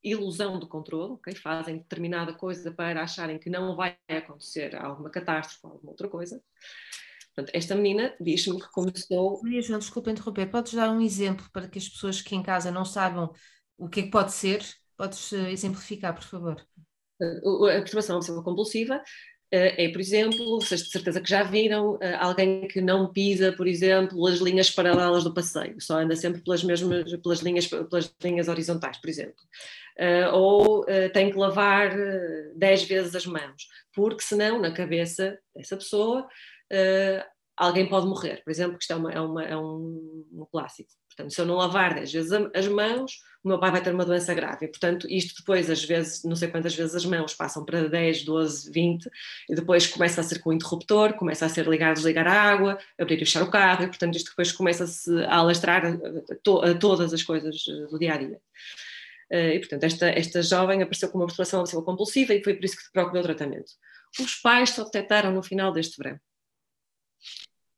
ilusão 0.03 0.59
de 0.59 0.67
controle, 0.67 1.13
okay? 1.13 1.36
fazem 1.36 1.77
determinada 1.77 2.34
coisa 2.34 2.71
para 2.71 3.01
acharem 3.01 3.39
que 3.39 3.49
não 3.49 3.75
vai 3.75 3.97
acontecer 4.07 4.75
alguma 4.75 5.09
catástrofe 5.09 5.65
ou 5.65 5.71
alguma 5.73 5.91
outra 5.91 6.09
coisa. 6.09 6.43
Portanto, 7.36 7.55
esta 7.55 7.75
menina 7.75 8.13
diz-me 8.19 8.59
que 8.59 8.71
começou. 8.71 9.41
Maria 9.41 9.61
João, 9.61 9.79
desculpa 9.79 10.11
interromper, 10.11 10.49
podes 10.51 10.73
dar 10.73 10.91
um 10.91 11.01
exemplo 11.01 11.45
para 11.51 11.67
que 11.67 11.79
as 11.79 11.89
pessoas 11.89 12.21
que 12.21 12.36
em 12.36 12.43
casa 12.43 12.71
não 12.71 12.86
saibam 12.86 13.34
o 13.77 13.89
que 13.89 14.01
é 14.01 14.03
que 14.03 14.11
pode 14.11 14.31
ser? 14.31 14.63
Podes 14.95 15.34
eh, 15.34 15.51
exemplificar, 15.51 16.13
por 16.13 16.23
favor. 16.23 16.65
A 17.21 17.81
perturbação 17.81 18.17
obsessiva 18.17 18.43
compulsiva 18.43 19.01
eh, 19.51 19.86
é, 19.86 19.89
por 19.89 19.99
exemplo, 19.99 20.59
vocês 20.59 20.84
de 20.84 20.89
certeza 20.89 21.21
que 21.21 21.29
já 21.29 21.43
viram 21.43 21.97
eh, 22.01 22.15
alguém 22.15 22.67
que 22.67 22.81
não 22.81 23.11
pisa, 23.11 23.51
por 23.51 23.67
exemplo, 23.67 24.25
as 24.27 24.39
linhas 24.39 24.69
paralelas 24.69 25.23
do 25.23 25.34
passeio, 25.34 25.79
só 25.81 25.99
anda 25.99 26.15
sempre 26.15 26.41
pelas 26.43 26.63
mesmas, 26.63 27.11
pelas 27.21 27.39
linhas, 27.39 27.67
pelas 27.67 28.13
linhas 28.23 28.47
horizontais, 28.47 28.97
por 28.97 29.09
exemplo. 29.09 29.43
Ou 30.34 30.86
tem 31.13 31.29
que 31.29 31.38
lavar 31.38 31.95
10 32.55 32.84
vezes 32.86 33.15
as 33.15 33.27
mãos, 33.27 33.67
porque 33.93 34.23
senão 34.23 34.59
na 34.59 34.71
cabeça 34.71 35.38
dessa 35.55 35.77
pessoa 35.77 36.27
uh, 36.72 37.34
alguém 37.55 37.88
pode 37.88 38.07
morrer. 38.07 38.43
Por 38.43 38.51
exemplo, 38.51 38.78
que 38.78 38.84
isto 38.84 38.93
é, 38.93 38.95
uma, 38.95 39.11
é, 39.11 39.20
uma, 39.20 39.43
é 39.43 39.57
um, 39.57 40.26
um, 40.32 40.45
clássico. 40.51 40.89
Portanto, 41.07 41.34
se 41.34 41.39
eu 41.39 41.45
não 41.45 41.55
lavar 41.55 41.93
10 41.93 42.11
vezes 42.11 42.32
as 42.32 42.68
mãos, 42.68 43.20
o 43.43 43.49
meu 43.49 43.59
pai 43.59 43.70
vai 43.70 43.84
ter 43.84 43.93
uma 43.93 44.05
doença 44.05 44.34
grave. 44.34 44.68
Portanto, 44.68 45.07
isto 45.09 45.36
depois, 45.38 45.70
às 45.70 45.84
vezes, 45.84 46.24
não 46.24 46.36
sei 46.36 46.47
quantas 46.47 46.74
vezes 46.74 46.95
as 46.95 47.05
mãos 47.05 47.36
passam 47.36 47.64
para 47.64 47.88
10, 47.88 48.24
12, 48.24 48.72
20, 48.72 49.09
e 49.49 49.55
depois 49.55 49.86
começa 49.86 50.22
a 50.22 50.24
ser 50.24 50.39
com 50.39 50.49
o 50.49 50.53
interruptor, 50.53 51.14
começa 51.14 51.45
a 51.45 51.49
ser 51.49 51.68
ligar, 51.68 51.93
desligar 51.93 52.28
a 52.28 52.34
água, 52.34 52.80
abrir 52.99 53.16
e 53.16 53.20
fechar 53.20 53.43
o 53.43 53.51
carro, 53.51 53.84
e, 53.84 53.88
portanto, 53.88 54.16
isto 54.16 54.30
depois 54.30 54.51
começa-se 54.51 55.24
a 55.26 55.36
alastrar 55.36 55.86
a, 55.86 56.36
to, 56.41 56.59
a, 56.61 56.74
todas 56.74 57.14
as 57.14 57.22
coisas 57.22 57.64
eh, 57.70 57.88
do 57.91 57.99
dia 57.99 58.14
a 58.14 58.18
dia. 58.18 58.41
Uh, 59.32 59.55
e, 59.55 59.59
portanto, 59.59 59.84
esta, 59.84 60.07
esta 60.09 60.41
jovem 60.41 60.82
apareceu 60.82 61.09
com 61.09 61.18
uma 61.18 61.26
perturbação 61.26 61.59
obsessiva 61.59 61.84
compulsiva 61.84 62.34
e 62.34 62.43
foi 62.43 62.53
por 62.55 62.66
isso 62.66 62.78
que 62.78 62.91
procurou 62.91 63.24
tratamento. 63.24 63.72
Os 64.20 64.36
pais 64.36 64.72
só 64.72 64.84
detectaram 64.84 65.32
no 65.32 65.41
final 65.43 65.72
deste 65.72 65.97
verão 65.97 66.20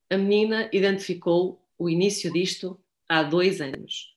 a 0.09 0.17
menina 0.17 0.69
identificou 0.71 1.61
o 1.77 1.89
início 1.89 2.31
disto 2.31 2.79
há 3.07 3.23
dois 3.23 3.61
anos. 3.61 4.15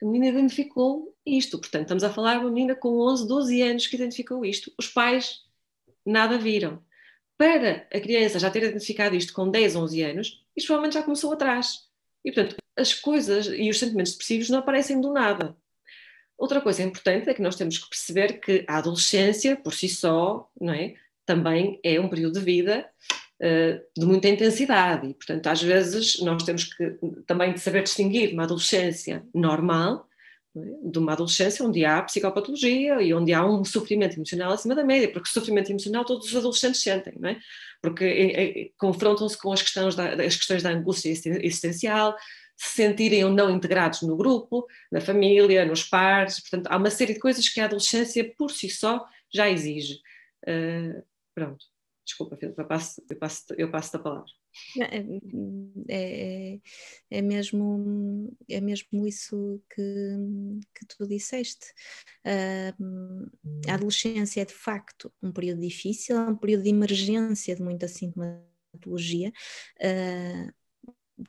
A 0.00 0.04
menina 0.04 0.28
identificou 0.28 1.16
isto, 1.24 1.58
portanto, 1.58 1.82
estamos 1.82 2.02
a 2.02 2.12
falar 2.12 2.34
de 2.34 2.40
uma 2.40 2.50
menina 2.50 2.74
com 2.74 2.98
11, 2.98 3.28
12 3.28 3.62
anos 3.62 3.86
que 3.86 3.96
identificou 3.96 4.44
isto. 4.44 4.72
Os 4.76 4.88
pais 4.88 5.44
nada 6.04 6.38
viram. 6.38 6.82
Para 7.38 7.86
a 7.92 8.00
criança 8.00 8.38
já 8.38 8.50
ter 8.50 8.64
identificado 8.64 9.14
isto 9.14 9.32
com 9.32 9.50
10, 9.50 9.76
11 9.76 10.02
anos, 10.02 10.44
isto 10.56 10.66
provavelmente 10.66 10.94
já 10.94 11.02
começou 11.02 11.32
atrás. 11.32 11.88
E, 12.24 12.32
portanto, 12.32 12.56
as 12.76 12.94
coisas 12.94 13.46
e 13.46 13.68
os 13.70 13.78
sentimentos 13.78 14.12
depressivos 14.12 14.50
não 14.50 14.58
aparecem 14.58 15.00
do 15.00 15.12
nada. 15.12 15.56
Outra 16.36 16.60
coisa 16.60 16.82
importante 16.82 17.28
é 17.28 17.34
que 17.34 17.42
nós 17.42 17.56
temos 17.56 17.78
que 17.78 17.88
perceber 17.88 18.40
que 18.40 18.64
a 18.68 18.78
adolescência, 18.78 19.56
por 19.56 19.72
si 19.72 19.88
só, 19.88 20.50
não 20.60 20.72
é? 20.72 20.96
também 21.24 21.80
é 21.82 22.00
um 22.00 22.08
período 22.08 22.38
de 22.38 22.44
vida 22.44 22.88
de 23.98 24.06
muita 24.06 24.28
intensidade 24.28 25.08
e, 25.08 25.14
portanto, 25.14 25.46
às 25.48 25.60
vezes 25.60 26.20
nós 26.20 26.44
temos 26.44 26.64
que 26.64 26.96
também 27.26 27.56
saber 27.56 27.82
distinguir 27.82 28.32
uma 28.32 28.44
adolescência 28.44 29.26
normal 29.34 30.08
é? 30.56 30.90
de 30.90 30.98
uma 30.98 31.12
adolescência 31.12 31.64
onde 31.64 31.84
há 31.84 32.02
psicopatologia 32.02 33.00
e 33.02 33.12
onde 33.14 33.32
há 33.32 33.44
um 33.44 33.64
sofrimento 33.64 34.16
emocional 34.16 34.52
acima 34.52 34.74
da 34.74 34.84
média, 34.84 35.10
porque 35.10 35.28
sofrimento 35.28 35.70
emocional 35.70 36.04
todos 36.04 36.28
os 36.28 36.36
adolescentes 36.36 36.82
sentem, 36.82 37.14
não 37.18 37.30
é? 37.30 37.40
Porque 37.80 38.04
é, 38.04 38.62
é, 38.62 38.70
confrontam-se 38.78 39.36
com 39.36 39.52
as 39.52 39.62
questões, 39.62 39.94
da, 39.94 40.12
as 40.12 40.36
questões 40.36 40.62
da 40.62 40.70
angústia 40.70 41.10
existencial, 41.10 42.14
se 42.56 42.76
sentirem 42.76 43.24
ou 43.24 43.30
não 43.30 43.50
integrados 43.50 44.02
no 44.02 44.16
grupo, 44.16 44.66
na 44.90 45.00
família, 45.00 45.64
nos 45.64 45.84
pares, 45.84 46.38
portanto, 46.40 46.68
há 46.70 46.76
uma 46.76 46.90
série 46.90 47.14
de 47.14 47.20
coisas 47.20 47.48
que 47.48 47.58
a 47.60 47.64
adolescência 47.64 48.32
por 48.36 48.50
si 48.50 48.70
só 48.70 49.04
já 49.32 49.48
exige. 49.50 49.94
Uh, 50.46 51.02
pronto, 51.34 51.64
desculpa, 52.04 52.38
eu 52.40 52.66
passo, 52.66 53.02
eu 53.08 53.18
passo, 53.18 53.44
eu 53.56 53.70
passo 53.70 53.96
a 53.96 54.00
palavra. 54.00 54.30
É, 54.78 54.98
é, 55.88 56.60
é, 57.10 57.22
mesmo, 57.22 58.36
é 58.48 58.60
mesmo 58.60 59.06
isso 59.06 59.62
que, 59.70 59.82
que 60.74 60.86
tu 60.86 61.06
disseste. 61.06 61.72
Uh, 62.26 63.30
a 63.68 63.74
adolescência 63.74 64.42
é 64.42 64.44
de 64.44 64.52
facto 64.52 65.12
um 65.22 65.32
período 65.32 65.60
difícil, 65.60 66.16
é 66.16 66.28
um 66.28 66.36
período 66.36 66.64
de 66.64 66.70
emergência 66.70 67.56
de 67.56 67.62
muita 67.62 67.88
sintomatologia. 67.88 69.32
Uh, 69.80 70.52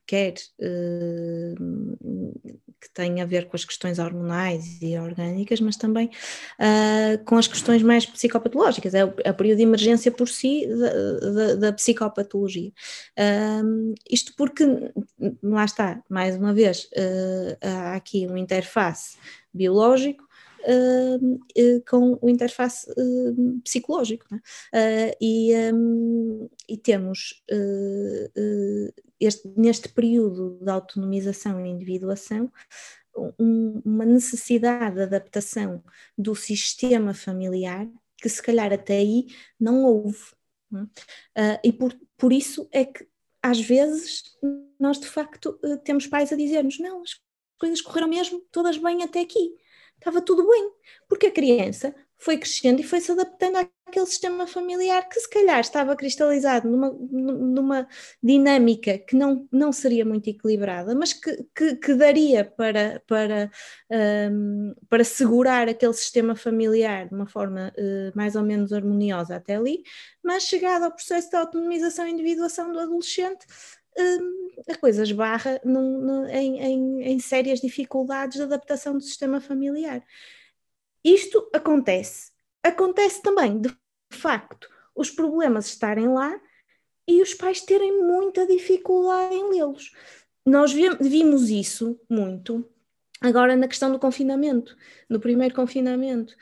quer 0.06 0.34
uh, 0.60 2.34
que 2.82 2.90
tem 2.94 3.22
a 3.22 3.26
ver 3.26 3.48
com 3.48 3.56
as 3.56 3.66
questões 3.66 4.00
hormonais 4.00 4.82
e 4.82 4.98
orgânicas, 4.98 5.60
mas 5.62 5.78
também 5.78 6.08
uh, 6.08 7.24
com 7.26 7.38
as 7.38 7.48
questões 7.48 7.82
mais 7.82 8.06
psicopatológicas, 8.06 8.94
é 8.94 9.06
o, 9.06 9.14
é 9.24 9.32
o, 9.32 9.34
período 9.34 9.58
de 9.58 9.64
emergência 9.64 10.12
por 10.12 10.28
si 10.28 10.68
da, 10.68 11.30
da, 11.30 11.56
da 11.56 11.74
psicopatologia. 11.74 12.72
Uh, 13.18 13.94
isto 14.10 14.34
porque, 14.36 14.66
lá 15.42 15.66
está, 15.66 16.04
mais 16.10 16.36
uma 16.36 16.54
vez, 16.54 16.90
há 17.62 17.96
aqui 17.96 18.26
uma 18.28 18.40
interface 18.40 19.18
biológico 19.54 20.24
Uh, 20.66 21.36
uh, 21.36 21.84
com 21.86 22.18
o 22.22 22.30
interface 22.30 22.90
uh, 22.92 23.60
psicológico. 23.66 24.26
É? 24.74 25.14
E, 25.20 25.54
um, 25.74 26.50
e, 26.70 26.78
temos 26.78 27.44
este, 29.26 29.48
neste 29.58 29.90
período 29.90 30.60
de 30.62 30.70
autonomização 30.70 31.66
e 31.66 31.70
individuação 31.70 32.52
um, 33.40 33.82
uma 33.86 34.06
necessidade 34.06 34.96
de 34.96 35.04
adaptação 35.04 35.84
do 36.18 36.36
sistema 36.36 37.14
familiar 37.14 37.88
que 38.18 38.30
se 38.30 38.42
calhar 38.42 38.72
até 38.72 38.98
aí 38.98 39.28
não 39.60 39.84
houve. 39.84 40.24
Não 40.72 40.90
é? 41.36 41.62
e 41.64 41.72
por, 41.72 41.96
por 42.18 42.34
isso 42.34 42.68
é 42.72 42.86
que 42.86 43.08
às 43.42 43.60
vezes 43.60 44.24
nós 44.80 45.00
de 45.00 45.08
facto 45.08 45.60
temos 45.84 46.08
pais 46.08 46.32
a 46.32 46.36
dizer-nos 46.36 46.80
não, 46.80 47.02
as 47.02 47.20
coisas 47.60 47.82
correram 47.82 48.08
mesmo 48.08 48.42
todas 48.52 48.78
bem 48.78 49.04
até 49.04 49.20
aqui 49.20 49.56
estava 50.04 50.22
tudo 50.22 50.48
bem, 50.48 50.72
porque 51.08 51.28
a 51.28 51.32
criança 51.32 51.96
foi 52.24 52.38
crescendo 52.38 52.80
e 52.80 52.84
foi 52.84 53.00
se 53.02 53.12
adaptando 53.12 53.58
àquele 53.58 54.06
sistema 54.06 54.48
familiar 54.48 55.08
que 55.08 55.20
se 55.20 55.30
calhar 55.30 55.60
estava 55.60 55.96
cristalizado 55.96 56.70
numa, 56.70 56.90
numa 56.90 57.88
dinâmica 58.22 58.98
que 58.98 59.16
não, 59.16 59.48
não 59.52 59.72
seria 59.72 60.06
muito 60.06 60.30
equilibrada, 60.30 60.96
mas 60.96 61.14
que, 61.14 61.46
que, 61.56 61.76
que 61.76 61.94
daria 61.94 62.46
para, 62.46 63.02
para, 63.06 63.52
um, 64.32 64.74
para 64.90 65.04
segurar 65.04 65.68
aquele 65.68 65.94
sistema 65.94 66.36
familiar 66.36 67.08
de 67.08 67.14
uma 67.14 67.28
forma 67.28 67.74
uh, 67.78 68.18
mais 68.18 68.36
ou 68.36 68.44
menos 68.44 68.72
harmoniosa 68.72 69.36
até 69.36 69.56
ali, 69.56 69.84
mas 70.24 70.44
chegado 70.44 70.84
ao 70.84 70.92
processo 70.92 71.30
de 71.30 71.36
autonomização 71.36 72.08
e 72.08 72.12
individuação 72.12 72.72
do 72.72 72.80
adolescente, 72.80 73.46
Hum, 73.98 74.48
a 74.70 74.76
coisa 74.76 75.04
esbarra 75.04 75.62
num, 75.64 76.00
num, 76.00 76.26
em, 76.28 76.60
em, 76.60 77.02
em 77.04 77.20
sérias 77.20 77.62
dificuldades 77.62 78.38
de 78.38 78.44
adaptação 78.44 78.98
do 78.98 79.04
sistema 79.04 79.40
familiar. 79.40 80.04
Isto 81.04 81.50
acontece. 81.54 82.32
Acontece 82.64 83.22
também, 83.22 83.60
de 83.60 83.76
facto, 84.12 84.70
os 84.96 85.10
problemas 85.10 85.68
estarem 85.68 86.08
lá 86.08 86.40
e 87.08 87.22
os 87.22 87.34
pais 87.34 87.62
terem 87.62 88.02
muita 88.02 88.48
dificuldade 88.48 89.36
em 89.36 89.50
lê-los. 89.50 89.92
Nós 90.46 90.72
vimos 90.72 91.50
isso 91.50 92.00
muito 92.10 92.70
agora 93.22 93.56
na 93.56 93.68
questão 93.68 93.92
do 93.92 94.00
confinamento, 94.00 94.76
no 95.10 95.20
primeiro 95.20 95.56
confinamento 95.56 96.36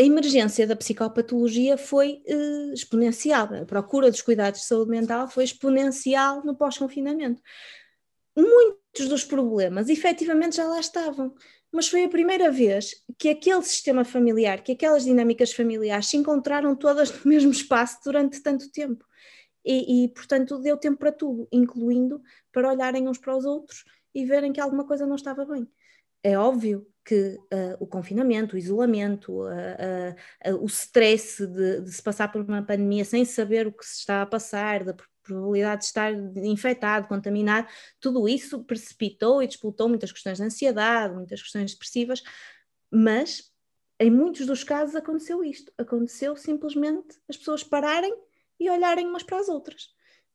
a 0.00 0.02
emergência 0.02 0.66
da 0.66 0.74
psicopatologia 0.74 1.76
foi 1.76 2.22
uh, 2.26 2.72
exponencial, 2.72 3.54
a 3.54 3.66
procura 3.66 4.10
dos 4.10 4.22
cuidados 4.22 4.60
de 4.60 4.66
saúde 4.66 4.90
mental 4.90 5.28
foi 5.28 5.44
exponencial 5.44 6.42
no 6.42 6.56
pós-confinamento. 6.56 7.42
Muitos 8.34 9.08
dos 9.08 9.24
problemas 9.24 9.90
efetivamente 9.90 10.56
já 10.56 10.66
lá 10.66 10.80
estavam, 10.80 11.34
mas 11.72 11.88
foi 11.88 12.04
a 12.04 12.08
primeira 12.08 12.50
vez 12.50 12.94
que 13.18 13.28
aquele 13.28 13.62
sistema 13.62 14.04
familiar, 14.04 14.62
que 14.62 14.72
aquelas 14.72 15.04
dinâmicas 15.04 15.52
familiares 15.52 16.06
se 16.06 16.16
encontraram 16.16 16.74
todas 16.74 17.12
no 17.12 17.28
mesmo 17.30 17.50
espaço 17.50 17.98
durante 18.04 18.42
tanto 18.42 18.70
tempo. 18.70 19.04
E, 19.64 20.04
e 20.04 20.08
portanto, 20.08 20.58
deu 20.58 20.76
tempo 20.76 20.98
para 20.98 21.12
tudo, 21.12 21.46
incluindo 21.52 22.20
para 22.50 22.70
olharem 22.70 23.08
uns 23.08 23.18
para 23.18 23.36
os 23.36 23.44
outros 23.44 23.84
e 24.14 24.24
verem 24.24 24.52
que 24.52 24.60
alguma 24.60 24.86
coisa 24.86 25.06
não 25.06 25.16
estava 25.16 25.44
bem. 25.44 25.68
É 26.22 26.36
óbvio 26.36 26.86
que 27.04 27.36
uh, 27.36 27.76
o 27.78 27.86
confinamento, 27.86 28.54
o 28.54 28.58
isolamento, 28.58 29.42
uh, 29.42 30.52
uh, 30.52 30.62
o 30.62 30.66
stress 30.66 31.46
de, 31.46 31.80
de, 31.80 31.92
se 31.92 32.02
passar 32.02 32.30
por 32.30 32.42
uma 32.42 32.62
pandemia 32.62 33.04
sem 33.04 33.24
saber 33.24 33.66
o 33.66 33.72
que 33.72 33.84
se 33.84 34.00
está 34.00 34.22
a 34.22 34.26
passar, 34.26 34.84
da 34.84 34.94
probabilidade 35.34 35.80
de 35.80 35.86
estar 35.86 36.12
infectado, 36.12 37.08
contaminado, 37.08 37.68
tudo 38.00 38.28
isso 38.28 38.64
precipitou 38.64 39.42
e 39.42 39.46
disputou 39.46 39.88
muitas 39.88 40.12
questões 40.12 40.38
de 40.38 40.44
ansiedade, 40.44 41.14
muitas 41.14 41.42
questões 41.42 41.72
depressivas, 41.72 42.22
mas 42.90 43.52
em 43.98 44.10
muitos 44.10 44.46
dos 44.46 44.64
casos 44.64 44.96
aconteceu 44.96 45.44
isto. 45.44 45.72
Aconteceu 45.78 46.34
simplesmente 46.36 47.18
as 47.28 47.36
pessoas 47.36 47.62
pararem 47.62 48.14
e 48.58 48.68
olharem 48.68 49.06
umas 49.06 49.22
para 49.22 49.38
as 49.38 49.48
outras. 49.48 49.88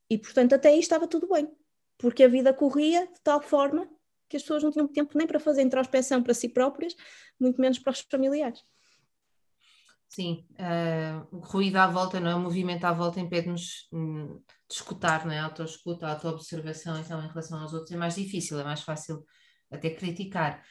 E 0.09 0.17
portanto 0.17 0.53
até 0.53 0.69
aí 0.69 0.79
estava 0.79 1.07
tudo 1.07 1.27
bem, 1.27 1.49
porque 1.97 2.23
a 2.23 2.27
vida 2.27 2.53
corria 2.53 3.07
de 3.07 3.21
tal 3.21 3.41
forma 3.41 3.89
que 4.29 4.37
as 4.37 4.43
pessoas 4.43 4.63
não 4.63 4.71
tinham 4.71 4.87
tempo 4.87 5.17
nem 5.17 5.27
para 5.27 5.39
fazer 5.39 5.61
introspeção 5.61 6.21
para 6.21 6.33
si 6.33 6.49
próprias, 6.49 6.95
muito 7.39 7.59
menos 7.59 7.79
para 7.79 7.91
os 7.91 8.01
familiares. 8.01 8.63
Sim, 10.07 10.45
uh, 10.51 11.27
o 11.35 11.39
ruído 11.39 11.75
à 11.77 11.87
volta, 11.87 12.19
não 12.19 12.29
é? 12.29 12.35
O 12.35 12.39
movimento 12.39 12.85
à 12.85 12.93
volta 12.93 13.19
impede-nos 13.19 13.87
hum, 13.91 14.41
de 14.69 14.73
escutar, 14.75 15.25
não 15.25 15.33
é? 15.33 15.39
Autoescuta, 15.39 16.07
autoobservação, 16.07 16.97
então, 16.99 17.23
em 17.23 17.27
relação 17.27 17.59
aos 17.59 17.73
outros 17.73 17.91
é 17.91 17.97
mais 17.97 18.15
difícil, 18.15 18.59
é 18.59 18.63
mais 18.63 18.81
fácil 18.81 19.25
até 19.69 19.89
criticar. 19.89 20.63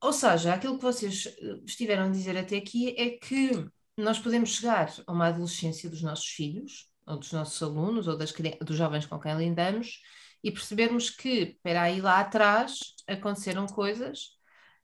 Ou 0.00 0.12
seja, 0.12 0.54
aquilo 0.54 0.76
que 0.76 0.82
vocês 0.82 1.26
eh, 1.26 1.60
estiveram 1.64 2.06
a 2.06 2.08
dizer 2.10 2.36
até 2.36 2.56
aqui 2.56 2.94
é 2.98 3.10
que 3.18 3.64
nós 3.96 4.18
podemos 4.18 4.50
chegar 4.50 4.92
a 5.06 5.12
uma 5.12 5.28
adolescência 5.28 5.88
dos 5.88 6.02
nossos 6.02 6.26
filhos, 6.26 6.90
ou 7.06 7.18
dos 7.18 7.32
nossos 7.32 7.62
alunos, 7.62 8.08
ou 8.08 8.16
das, 8.16 8.32
dos 8.32 8.76
jovens 8.76 9.06
com 9.06 9.20
quem 9.20 9.36
lidamos, 9.36 10.00
e 10.42 10.50
percebermos 10.50 11.10
que, 11.10 11.28
espera 11.54 11.82
aí, 11.82 12.00
lá 12.00 12.20
atrás 12.20 12.94
aconteceram 13.06 13.66
coisas 13.66 14.30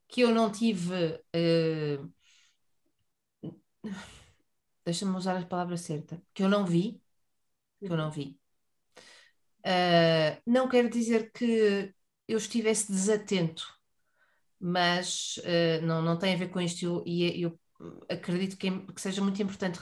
que 0.09 0.20
eu 0.20 0.32
não 0.32 0.51
tive. 0.53 0.94
Uh, 1.34 2.12
Deixa-me 4.85 5.16
usar 5.16 5.37
a 5.37 5.47
palavra 5.47 5.76
certa. 5.76 6.20
Que 6.33 6.43
eu 6.43 6.49
não 6.49 6.64
vi. 6.64 7.01
Que 7.79 7.87
eu 7.87 7.97
não 7.97 8.11
vi. 8.11 8.39
Uh, 9.61 10.41
não 10.47 10.68
quero 10.68 10.89
dizer 10.89 11.31
que 11.33 11.93
eu 12.26 12.39
estivesse 12.39 12.91
desatento, 12.91 13.66
mas 14.61 15.39
uh, 15.39 15.85
não, 15.85 16.01
não 16.03 16.18
tem 16.18 16.35
a 16.35 16.39
ver 16.39 16.49
com 16.51 16.61
isto 16.61 17.03
e 17.07 17.43
eu, 17.43 17.59
eu, 17.81 18.01
acredito 18.09 18.57
que, 18.57 18.68
é, 18.68 18.93
que, 18.93 19.01
seja 19.01 19.22
muito 19.22 19.43
importante 19.43 19.81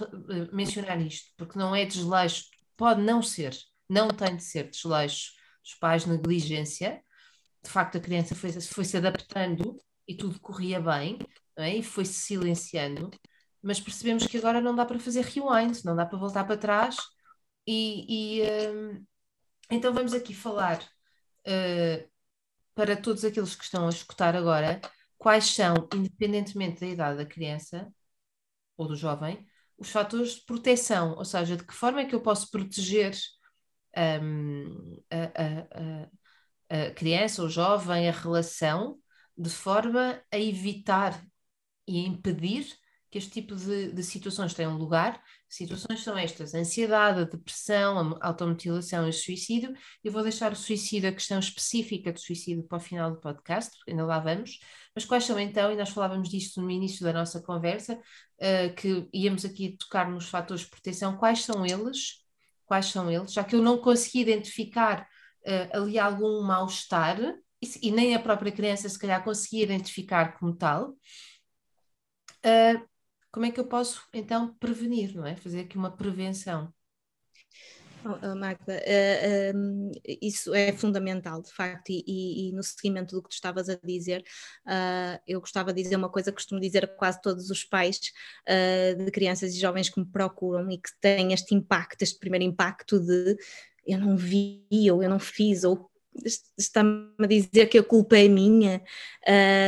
mencionar 0.53 1.01
isto, 1.01 1.33
porque 1.37 1.59
não 1.59 1.75
é 1.75 1.85
desleixo, 1.85 2.47
pode 2.77 3.03
não 3.03 3.23
ser, 3.23 3.57
não 3.89 4.09
tem 4.09 4.37
de 4.37 4.43
ser 4.43 4.71
desleixo 4.71 5.33
dos 5.63 5.75
pais, 5.75 6.07
negligência. 6.07 7.03
De 7.63 7.71
facto, 7.71 7.99
a 7.99 8.01
criança 8.01 8.35
foi, 8.35 8.53
foi 8.53 8.85
se 8.85 8.97
adaptando 8.97 9.77
e 10.07 10.17
tudo 10.17 10.39
corria 10.41 10.81
bem, 10.81 11.19
é? 11.57 11.77
e 11.77 11.83
foi-se 11.83 12.15
silenciando, 12.15 13.11
mas 13.63 13.81
percebemos 13.81 14.27
que 14.27 14.39
agora 14.39 14.61
não 14.61 14.75
dá 14.75 14.85
para 14.87 14.99
fazer 14.99 15.25
rewind, 15.25 15.85
não 15.85 15.97
dá 15.97 16.07
para 16.07 16.19
voltar 16.19 16.45
para 16.45 16.57
trás. 16.57 16.97
E, 17.67 18.41
e 18.41 18.43
um, 18.71 19.07
então 19.71 19.93
vamos 19.93 20.15
aqui 20.15 20.35
falar 20.35 20.81
uh, 21.47 22.11
para 22.75 22.97
todos 22.97 23.25
aqueles 23.25 23.55
que 23.57 23.65
estão 23.65 23.87
a 23.87 23.91
escutar 23.91 24.37
agora, 24.37 24.81
quais 25.19 25.47
são, 25.47 25.89
independentemente 25.95 26.81
da 26.81 26.87
idade 26.87 27.19
da 27.19 27.27
criança 27.27 27.93
ou 28.77 28.89
do 28.89 28.97
jovem, 28.97 29.47
os 29.79 29.91
fatores 29.91 30.37
de 30.37 30.43
proteção, 30.47 31.17
ou 31.17 31.25
seja, 31.25 31.57
de 31.57 31.65
que 31.65 31.75
forma 31.75 32.01
é 32.01 32.07
que 32.07 32.15
eu 32.15 32.21
posso 32.21 32.51
proteger 32.51 33.15
um, 34.23 35.03
a, 35.11 36.77
a, 36.77 36.87
a, 36.89 36.91
criança 36.93 37.43
ou 37.43 37.49
jovem, 37.49 38.09
a 38.09 38.13
relação, 38.13 38.99
de 39.37 39.51
forma 39.51 40.23
a 40.33 40.39
evitar 40.39 41.23
e 41.87 42.07
impedir 42.07 42.77
que 43.17 43.19
este 43.19 43.31
tipo 43.31 43.57
de, 43.57 43.93
de 43.93 44.03
situações 44.03 44.53
têm 44.53 44.67
um 44.67 44.77
lugar. 44.77 45.23
Situações 45.49 46.03
são 46.03 46.17
estas: 46.19 46.55
a 46.55 46.59
ansiedade, 46.59 47.21
a 47.21 47.25
depressão, 47.25 48.19
a 48.21 48.29
automutilação 48.29 49.07
e 49.07 49.11
o 49.11 49.13
suicídio. 49.13 49.73
Eu 50.05 50.13
vou 50.13 50.23
deixar 50.23 50.53
o 50.53 50.57
suicídio, 50.57 51.09
a 51.09 51.13
questão 51.13 51.39
específica 51.39 52.13
do 52.13 52.21
suicídio, 52.21 52.65
para 52.65 52.77
o 52.77 52.81
final 52.81 53.11
do 53.11 53.21
podcast, 53.21 53.75
porque 53.77 53.93
ainda 53.93 54.05
lá 54.05 54.19
vamos. 54.19 54.59
Mas 54.95 55.05
quais 55.05 55.25
são 55.25 55.39
então, 55.39 55.73
e 55.73 55.77
nós 55.77 55.91
falávamos 55.91 56.29
disto 56.29 56.61
no 56.61 56.71
início 56.71 57.05
da 57.05 57.13
nossa 57.13 57.41
conversa, 57.41 57.95
uh, 57.95 58.75
que 58.77 59.09
íamos 59.13 59.45
aqui 59.45 59.77
tocar 59.79 60.11
nos 60.11 60.29
fatores 60.29 60.65
de 60.65 60.71
proteção, 60.71 61.17
quais 61.17 61.43
são 61.43 61.65
eles? 61.65 62.25
Quais 62.67 62.87
são 62.87 63.11
eles? 63.11 63.33
Já 63.33 63.45
que 63.45 63.55
eu 63.55 63.63
não 63.63 63.79
consegui 63.79 64.21
identificar 64.21 65.09
uh, 65.47 65.77
ali 65.79 65.99
algum 65.99 66.43
mal-estar, 66.43 67.19
e, 67.63 67.89
e, 67.89 67.91
nem 67.91 68.15
a 68.15 68.21
própria 68.21 68.53
criança 68.53 68.89
se 68.89 68.99
calhar 68.99 69.25
conseguia 69.25 69.65
identificar 69.65 70.39
como 70.39 70.55
tal. 70.55 70.91
Uh, 72.45 72.96
como 73.37 73.45
é 73.45 73.51
que 73.51 73.61
eu 73.61 73.67
posso 73.67 74.03
então 74.15 74.55
prevenir, 74.55 75.15
não 75.15 75.27
é? 75.27 75.37
Fazer 75.37 75.61
aqui 75.61 75.77
uma 75.77 75.95
prevenção. 75.95 76.73
Oh, 78.03 78.35
Magda, 78.35 78.81
uh, 78.83 79.93
isso 80.23 80.55
é 80.55 80.73
fundamental, 80.73 81.43
de 81.43 81.53
facto, 81.53 81.91
e, 81.91 82.03
e, 82.07 82.49
e, 82.49 82.53
no 82.53 82.63
seguimento 82.63 83.15
do 83.15 83.23
que 83.23 83.29
tu 83.29 83.33
estavas 83.35 83.69
a 83.69 83.75
dizer, 83.85 84.25
uh, 84.67 85.21
eu 85.29 85.39
gostava 85.39 85.71
de 85.71 85.83
dizer 85.83 85.97
uma 85.97 86.09
coisa 86.09 86.31
que 86.31 86.37
costumo 86.37 86.63
dizer 86.63 86.87
a 86.87 86.89
quase 86.89 87.21
todos 87.21 87.51
os 87.51 87.63
pais 87.63 88.01
uh, 88.49 89.05
de 89.05 89.11
crianças 89.11 89.53
e 89.55 89.61
jovens 89.61 89.91
que 89.91 90.01
me 90.01 90.07
procuram 90.07 90.71
e 90.71 90.79
que 90.79 90.89
têm 90.99 91.35
este 91.35 91.55
impacto, 91.55 92.01
este 92.01 92.19
primeiro 92.19 92.45
impacto 92.45 92.99
de 92.99 93.37
eu 93.87 93.99
não 93.99 94.17
vi, 94.17 94.65
ou 94.91 95.03
eu 95.03 95.11
não 95.11 95.19
fiz, 95.19 95.63
ou 95.63 95.91
está-me 96.57 97.11
a 97.19 97.27
dizer 97.27 97.67
que 97.67 97.79
a 97.79 97.83
culpa 97.83 98.17
é 98.17 98.29
minha 98.29 98.83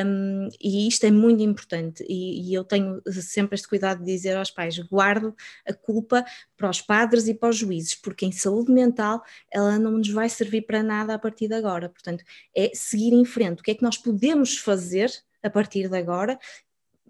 um, 0.06 0.48
e 0.60 0.88
isto 0.88 1.04
é 1.04 1.10
muito 1.10 1.42
importante. 1.42 2.04
E, 2.08 2.50
e, 2.50 2.54
eu 2.54 2.64
tenho 2.64 3.02
sempre 3.10 3.54
este 3.54 3.68
cuidado 3.68 4.00
de 4.00 4.06
dizer 4.06 4.36
aos 4.36 4.50
pais 4.50 4.78
guardo 4.78 5.34
a 5.66 5.72
culpa 5.72 6.24
para 6.56 6.70
os 6.70 6.80
padres 6.80 7.28
e 7.28 7.34
para 7.34 7.48
os 7.50 7.56
juízes 7.56 7.94
porque 7.94 8.26
em 8.26 8.32
saúde 8.32 8.72
mental 8.72 9.22
ela 9.52 9.78
não 9.78 9.92
nos 9.92 10.10
vai 10.10 10.28
servir 10.28 10.62
para 10.62 10.82
nada 10.82 11.14
a 11.14 11.18
partir 11.18 11.48
de 11.48 11.54
agora. 11.54 11.88
Portanto 11.88 12.24
é 12.54 12.70
seguir 12.74 13.12
em 13.12 13.24
frente. 13.24 13.60
O 13.60 13.62
que 13.62 13.72
é 13.72 13.74
que 13.74 13.82
nós 13.82 13.96
podemos 13.96 14.58
fazer 14.58 15.10
a 15.42 15.50
partir 15.50 15.88
de 15.88 15.96
agora 15.96 16.38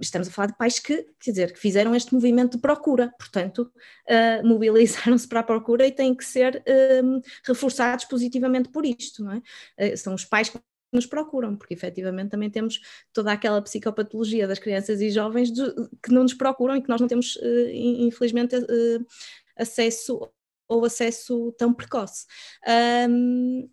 estamos 0.01 0.29
a 0.29 0.31
falar 0.31 0.47
de 0.49 0.57
pais 0.57 0.79
que, 0.79 1.07
quer 1.21 1.31
dizer, 1.31 1.53
que 1.53 1.59
fizeram 1.59 1.95
este 1.95 2.13
movimento 2.13 2.57
de 2.57 2.63
procura, 2.63 3.13
portanto, 3.19 3.71
uh, 4.09 4.47
mobilizaram-se 4.47 5.27
para 5.29 5.41
a 5.41 5.43
procura 5.43 5.87
e 5.87 5.93
têm 5.93 6.15
que 6.15 6.25
ser 6.25 6.63
um, 7.03 7.21
reforçados 7.45 8.05
positivamente 8.05 8.69
por 8.69 8.85
isto, 8.85 9.25
não 9.25 9.33
é? 9.33 9.93
Uh, 9.93 9.97
são 9.97 10.15
os 10.15 10.25
pais 10.25 10.49
que 10.49 10.59
nos 10.93 11.07
procuram, 11.07 11.57
porque 11.57 11.75
efetivamente 11.75 12.31
também 12.31 12.51
temos 12.51 12.81
toda 13.13 13.33
aquela 13.33 13.61
psicopatologia 13.61 14.49
das 14.49 14.59
crianças 14.59 15.01
e 15.01 15.11
jovens 15.11 15.53
de, 15.53 15.63
que 16.03 16.13
não 16.13 16.23
nos 16.23 16.35
procuram 16.35 16.77
e 16.77 16.83
que 16.83 16.89
nós 16.89 17.01
não 17.01 17.09
temos, 17.09 17.37
uh, 17.37 17.71
infelizmente, 17.73 18.57
acesso 19.57 20.31
ou 20.69 20.85
acesso 20.85 21.53
tão 21.53 21.73
precoce. 21.73 22.27
Um, 23.09 23.69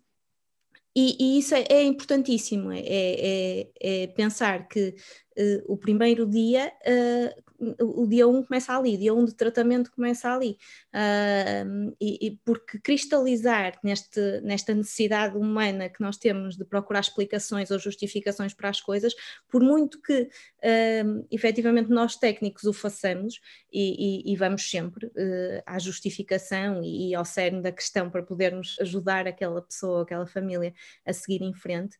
e, 0.96 1.16
e, 1.20 1.38
isso 1.38 1.54
é, 1.54 1.64
é 1.68 1.82
importantíssimo, 1.82 2.72
é, 2.72 2.80
é, 2.80 3.70
é, 3.80 4.06
pensar 4.06 4.66
que 4.66 4.94
uh, 5.38 5.72
o 5.72 5.76
primeiro 5.76 6.26
dia 6.26 6.72
uh, 6.86 7.45
o 7.80 8.06
dia 8.06 8.26
1 8.26 8.36
um 8.36 8.42
começa 8.42 8.76
ali, 8.76 8.94
o 8.94 8.98
dia 8.98 9.14
1 9.14 9.18
um 9.18 9.24
de 9.24 9.34
tratamento 9.34 9.90
começa 9.90 10.30
ali, 10.32 10.58
uh, 10.94 11.96
e, 12.00 12.26
e, 12.26 12.40
porque 12.44 12.78
cristalizar 12.78 13.78
neste, 13.82 14.40
nesta 14.42 14.74
necessidade 14.74 15.36
humana 15.36 15.88
que 15.88 16.00
nós 16.00 16.16
temos 16.16 16.56
de 16.56 16.64
procurar 16.64 17.00
explicações 17.00 17.70
ou 17.70 17.78
justificações 17.78 18.54
para 18.54 18.68
as 18.68 18.80
coisas, 18.80 19.14
por 19.48 19.62
muito 19.62 20.00
que 20.02 20.22
uh, 20.22 21.26
efetivamente 21.30 21.90
nós 21.90 22.16
técnicos 22.16 22.64
o 22.64 22.72
façamos 22.72 23.40
e, 23.72 24.30
e, 24.30 24.32
e 24.32 24.36
vamos 24.36 24.68
sempre 24.68 25.06
uh, 25.06 25.62
à 25.64 25.78
justificação 25.78 26.82
e, 26.82 27.14
ao 27.14 27.24
cerne 27.24 27.62
da 27.62 27.72
questão 27.72 28.10
para 28.10 28.22
podermos 28.22 28.76
ajudar 28.80 29.26
aquela 29.26 29.62
pessoa, 29.62 30.02
aquela 30.02 30.26
família 30.26 30.74
a 31.04 31.12
seguir 31.12 31.42
em 31.42 31.54
frente, 31.54 31.96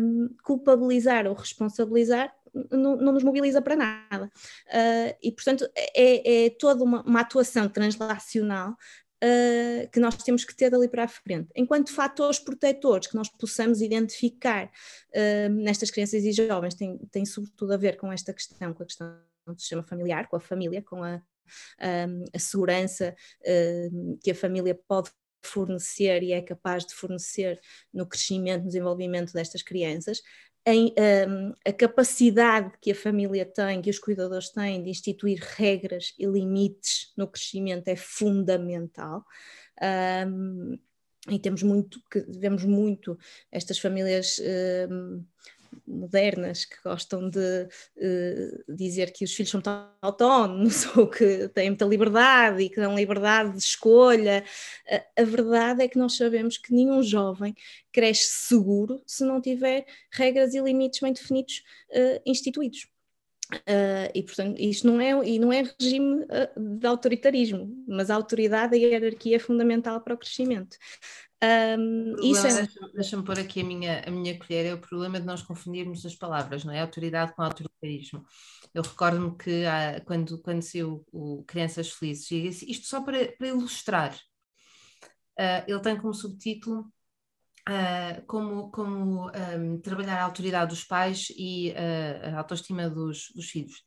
um, 0.00 0.28
culpabilizar 0.42 1.26
ou 1.26 1.34
responsabilizar 1.34 2.32
não, 2.70 2.96
não, 2.96 3.12
nos 3.12 3.24
mobiliza 3.24 3.62
para 3.62 3.76
nada. 3.76 4.30
Uh, 4.66 5.16
e, 5.22 5.32
portanto, 5.32 5.68
é, 5.74 6.46
é 6.46 6.50
toda 6.50 6.84
uma, 6.84 7.02
uma, 7.02 7.20
atuação 7.20 7.68
translacional 7.68 8.72
uh, 8.72 9.90
que 9.90 9.98
nós 9.98 10.16
temos 10.16 10.44
que 10.44 10.54
ter 10.54 10.70
dali 10.70 10.88
para 10.88 11.04
a 11.04 11.08
frente. 11.08 11.50
Enquanto 11.54 11.92
fatores 11.92 12.38
protetores 12.38 13.08
que 13.08 13.16
nós 13.16 13.28
possamos 13.28 13.80
identificar 13.80 14.66
uh, 14.66 15.48
nestas 15.50 15.90
crianças 15.90 16.24
e 16.24 16.32
jovens, 16.32 16.74
tem, 16.74 16.98
tem 17.10 17.24
sobretudo 17.24 17.72
a 17.72 17.76
ver 17.76 17.96
com 17.96 18.12
esta 18.12 18.32
questão, 18.32 18.72
com 18.74 18.82
a 18.82 18.86
questão 18.86 19.18
do 19.46 19.58
sistema 19.58 19.82
familiar, 19.82 20.28
com 20.28 20.36
a 20.36 20.40
família, 20.40 20.82
com 20.82 21.02
a, 21.02 21.20
a 21.80 22.38
segurança 22.38 23.12
que 24.22 24.30
a 24.30 24.34
família 24.36 24.78
pode 24.86 25.10
fornecer 25.42 26.22
e 26.22 26.32
é 26.32 26.40
capaz 26.40 26.86
de 26.86 26.94
fornecer 26.94 27.60
no 27.92 28.06
crescimento, 28.06 28.62
no 28.62 28.68
desenvolvimento 28.68 29.32
destas 29.32 29.62
crianças, 29.62 30.22
em, 30.64 30.94
um, 31.28 31.54
a 31.66 31.72
capacidade 31.72 32.72
que 32.80 32.92
a 32.92 32.94
família 32.94 33.44
tem, 33.44 33.82
que 33.82 33.90
os 33.90 33.98
cuidadores 33.98 34.50
têm 34.50 34.82
de 34.82 34.90
instituir 34.90 35.40
regras 35.56 36.14
e 36.18 36.26
limites 36.26 37.12
no 37.16 37.26
crescimento 37.26 37.88
é 37.88 37.96
fundamental. 37.96 39.24
Um, 40.28 40.78
e 41.28 41.38
temos 41.38 41.62
muito, 41.62 42.00
que 42.10 42.20
vemos 42.28 42.64
muito 42.64 43.18
estas 43.50 43.78
famílias 43.78 44.40
um, 44.90 45.24
modernas 45.86 46.64
que 46.64 46.76
gostam 46.84 47.28
de 47.28 47.68
uh, 47.96 48.74
dizer 48.74 49.12
que 49.12 49.24
os 49.24 49.34
filhos 49.34 49.50
são 49.50 49.62
autónomos 50.00 50.84
ou 50.96 51.06
que 51.08 51.48
têm 51.48 51.70
muita 51.70 51.84
liberdade 51.84 52.62
e 52.62 52.68
que 52.68 52.80
dão 52.80 52.94
liberdade 52.94 53.52
de 53.52 53.58
escolha. 53.58 54.44
Uh, 54.90 55.22
a 55.22 55.24
verdade 55.24 55.82
é 55.82 55.88
que 55.88 55.98
nós 55.98 56.16
sabemos 56.16 56.58
que 56.58 56.72
nenhum 56.72 57.02
jovem 57.02 57.54
cresce 57.92 58.46
seguro 58.48 59.02
se 59.06 59.24
não 59.24 59.40
tiver 59.40 59.86
regras 60.10 60.54
e 60.54 60.60
limites 60.60 61.00
bem 61.00 61.12
definidos 61.12 61.62
uh, 61.90 62.22
instituídos. 62.26 62.91
Uh, 63.54 64.08
e 64.14 64.22
portanto 64.22 64.58
isto 64.58 64.86
não 64.86 64.98
é 64.98 65.10
e 65.28 65.38
não 65.38 65.52
é 65.52 65.62
regime 65.62 66.22
uh, 66.22 66.78
de 66.78 66.86
autoritarismo 66.86 67.84
mas 67.86 68.08
a 68.08 68.14
autoridade 68.14 68.76
e 68.76 68.84
a 68.84 68.88
hierarquia 68.88 69.36
é 69.36 69.38
fundamental 69.38 70.00
para 70.00 70.14
o 70.14 70.18
crescimento 70.18 70.78
um, 71.42 72.14
isso 72.22 72.46
é... 72.46 72.68
Deixa-me 72.94 73.24
pôr 73.24 73.38
aqui 73.38 73.62
a 73.62 73.64
minha, 73.64 74.04
a 74.06 74.10
minha 74.10 74.38
colher, 74.38 74.66
é 74.66 74.74
o 74.74 74.78
problema 74.78 75.18
de 75.18 75.26
nós 75.26 75.42
confundirmos 75.42 76.06
as 76.06 76.14
palavras, 76.14 76.64
não 76.64 76.72
é? 76.72 76.80
Autoridade 76.80 77.34
com 77.34 77.42
autoritarismo. 77.42 78.24
Eu 78.72 78.82
recordo-me 78.82 79.36
que 79.36 79.66
há, 79.66 80.00
quando, 80.02 80.40
quando 80.40 80.62
saiu 80.62 81.04
o 81.12 81.42
Crianças 81.44 81.90
Felizes, 81.90 82.62
isto 82.62 82.86
só 82.86 83.02
para, 83.02 83.32
para 83.32 83.48
ilustrar, 83.48 84.14
uh, 84.14 85.64
ele 85.66 85.80
tem 85.80 85.96
como 85.96 86.14
subtítulo 86.14 86.86
uh, 87.68 88.24
como, 88.26 88.70
como 88.70 89.30
um, 89.30 89.80
trabalhar 89.80 90.20
a 90.20 90.24
autoridade 90.24 90.70
dos 90.70 90.84
pais 90.84 91.28
e 91.36 91.70
uh, 91.72 92.34
a 92.34 92.38
autoestima 92.38 92.88
dos, 92.88 93.30
dos 93.34 93.50
filhos. 93.50 93.82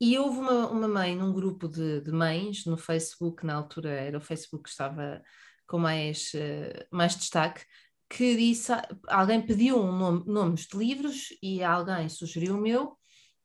E 0.00 0.18
houve 0.18 0.38
uma, 0.38 0.68
uma 0.68 0.88
mãe 0.88 1.16
num 1.16 1.32
grupo 1.32 1.68
de, 1.68 2.00
de 2.00 2.10
mães 2.10 2.64
no 2.66 2.76
Facebook, 2.76 3.46
na 3.46 3.54
altura 3.54 3.90
era 3.90 4.18
o 4.18 4.20
Facebook 4.20 4.64
que 4.64 4.70
estava 4.70 5.22
com 5.66 5.78
mais, 5.78 6.32
uh, 6.34 6.86
mais 6.90 7.16
destaque, 7.16 7.64
que 8.08 8.36
disse, 8.36 8.72
alguém 9.08 9.40
pediu 9.40 9.80
um 9.80 9.96
nome, 9.96 10.24
nomes 10.26 10.66
de 10.66 10.76
livros 10.76 11.28
e 11.42 11.62
alguém 11.62 12.08
sugeriu 12.08 12.56
o 12.56 12.60
meu, 12.60 12.96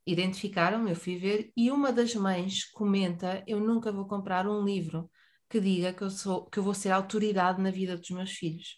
identificaram, 0.05 0.88
eu 0.88 0.95
fui 0.95 1.17
ver, 1.17 1.51
e 1.55 1.72
uma 1.72 1.91
das 1.93 2.15
mães 2.15 2.65
comenta, 2.72 3.43
eu 3.47 3.59
nunca 3.59 3.91
vou 3.91 4.07
comprar 4.07 4.47
um 4.47 4.63
livro 4.63 5.09
que 5.49 5.59
diga 5.59 5.93
que 5.93 6.03
eu, 6.03 6.09
sou, 6.09 6.45
que 6.45 6.59
eu 6.59 6.63
vou 6.63 6.74
ser 6.74 6.91
autoridade 6.91 7.61
na 7.61 7.72
vida 7.72 7.97
dos 7.97 8.09
meus 8.09 8.32
filhos. 8.32 8.78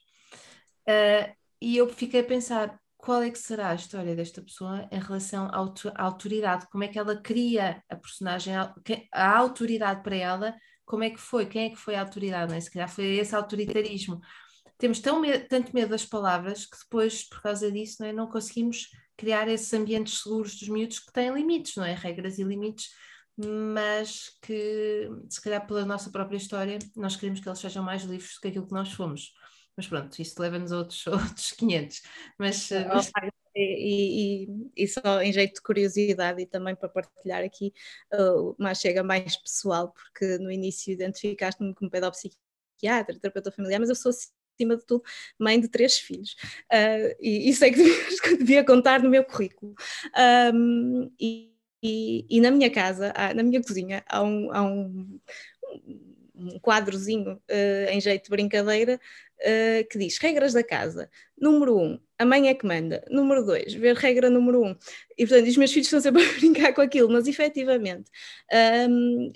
Uh, 0.87 1.33
e 1.61 1.77
eu 1.77 1.87
fiquei 1.89 2.21
a 2.21 2.23
pensar, 2.23 2.79
qual 2.97 3.21
é 3.21 3.29
que 3.29 3.39
será 3.39 3.69
a 3.69 3.75
história 3.75 4.15
desta 4.15 4.41
pessoa 4.41 4.87
em 4.91 4.99
relação 4.99 5.47
à 5.47 6.03
autoridade, 6.03 6.67
como 6.71 6.83
é 6.83 6.87
que 6.87 6.99
ela 6.99 7.21
cria 7.21 7.83
a 7.89 7.95
personagem, 7.95 8.53
a 8.55 9.37
autoridade 9.37 10.03
para 10.03 10.15
ela 10.15 10.55
como 10.91 11.05
é 11.05 11.09
que 11.09 11.19
foi, 11.21 11.45
quem 11.45 11.67
é 11.67 11.69
que 11.69 11.77
foi 11.77 11.95
a 11.95 12.01
autoridade, 12.01 12.51
não 12.51 12.57
é? 12.57 12.59
Se 12.59 12.69
calhar 12.69 12.89
foi 12.89 13.15
esse 13.15 13.33
autoritarismo. 13.33 14.19
Temos 14.77 14.99
tão 14.99 15.21
tanto 15.47 15.73
medo 15.73 15.91
das 15.91 16.05
palavras 16.05 16.65
que 16.65 16.77
depois, 16.77 17.23
por 17.23 17.41
causa 17.41 17.71
disso, 17.71 17.97
não, 18.01 18.09
é? 18.09 18.11
não 18.11 18.27
conseguimos 18.27 18.89
criar 19.15 19.47
esses 19.47 19.73
ambientes 19.73 20.21
seguros 20.21 20.55
dos 20.59 20.67
miúdos 20.67 20.99
que 20.99 21.13
têm 21.13 21.33
limites, 21.33 21.77
não 21.77 21.85
é? 21.85 21.93
Regras 21.93 22.39
e 22.39 22.43
limites, 22.43 22.89
mas 23.37 24.37
que, 24.41 25.09
se 25.29 25.41
calhar 25.41 25.65
pela 25.65 25.85
nossa 25.85 26.11
própria 26.11 26.35
história, 26.35 26.77
nós 26.97 27.15
queremos 27.15 27.39
que 27.39 27.47
eles 27.47 27.59
sejam 27.59 27.83
mais 27.83 28.03
livres 28.03 28.33
do 28.33 28.41
que 28.41 28.47
aquilo 28.49 28.67
que 28.67 28.73
nós 28.73 28.91
fomos. 28.91 29.31
Mas 29.75 29.87
pronto, 29.87 30.19
isso 30.19 30.41
leva-nos 30.41 30.71
a 30.71 30.77
outros, 30.77 31.07
outros 31.07 31.51
500. 31.53 32.01
Mas, 32.37 32.69
mas... 32.87 33.11
E, 33.53 34.45
e, 34.45 34.83
e, 34.83 34.87
só 34.87 35.21
em 35.21 35.33
jeito 35.33 35.55
de 35.55 35.61
curiosidade 35.61 36.41
e 36.41 36.45
também 36.45 36.73
para 36.73 36.87
partilhar 36.87 37.43
aqui, 37.43 37.73
uh, 38.13 38.55
mas 38.57 38.79
chega 38.79 39.03
mais 39.03 39.35
pessoal, 39.35 39.91
porque 39.91 40.37
no 40.37 40.49
início 40.49 40.93
identificaste-me 40.93 41.75
como 41.75 41.91
pedopsiquiatra, 41.91 43.19
terapeuta 43.19 43.51
familiar, 43.51 43.79
mas 43.79 43.89
eu 43.89 43.95
sou 43.95 44.09
acima 44.09 44.77
de 44.77 44.85
tudo 44.85 45.03
mãe 45.37 45.59
de 45.59 45.67
três 45.67 45.97
filhos 45.97 46.33
uh, 46.71 47.15
e 47.19 47.49
isso 47.49 47.65
é 47.65 47.71
que 47.71 47.75
devia, 47.83 48.37
devia 48.37 48.65
contar 48.65 49.03
no 49.03 49.09
meu 49.09 49.23
currículo. 49.25 49.75
Um, 50.53 51.11
e, 51.19 51.51
e, 51.83 52.25
e, 52.29 52.39
na 52.39 52.51
minha 52.51 52.69
casa, 52.69 53.11
na 53.35 53.43
minha 53.43 53.61
cozinha, 53.61 54.03
há 54.07 54.21
um, 54.21 54.51
há 54.53 54.61
um, 54.61 55.19
um 56.41 56.59
quadrozinho 56.59 57.33
uh, 57.33 57.89
em 57.91 57.99
jeito 58.01 58.25
de 58.25 58.29
brincadeira 58.29 58.99
uh, 59.39 59.87
que 59.89 59.97
diz 59.97 60.17
regras 60.17 60.53
da 60.53 60.63
casa. 60.63 61.09
Número 61.37 61.77
um, 61.77 61.99
a 62.17 62.25
mãe 62.25 62.49
é 62.49 62.53
que 62.53 62.65
manda. 62.65 63.03
Número 63.09 63.45
dois, 63.45 63.73
ver 63.73 63.95
regra 63.95 64.29
número 64.29 64.63
um. 64.63 64.75
E 65.17 65.25
portanto, 65.25 65.47
os 65.47 65.57
meus 65.57 65.71
filhos 65.71 65.87
estão 65.87 66.01
sempre 66.01 66.23
a 66.27 66.33
brincar 66.33 66.73
com 66.73 66.81
aquilo, 66.81 67.09
mas 67.09 67.27
efetivamente 67.27 68.09
um, 68.89 69.31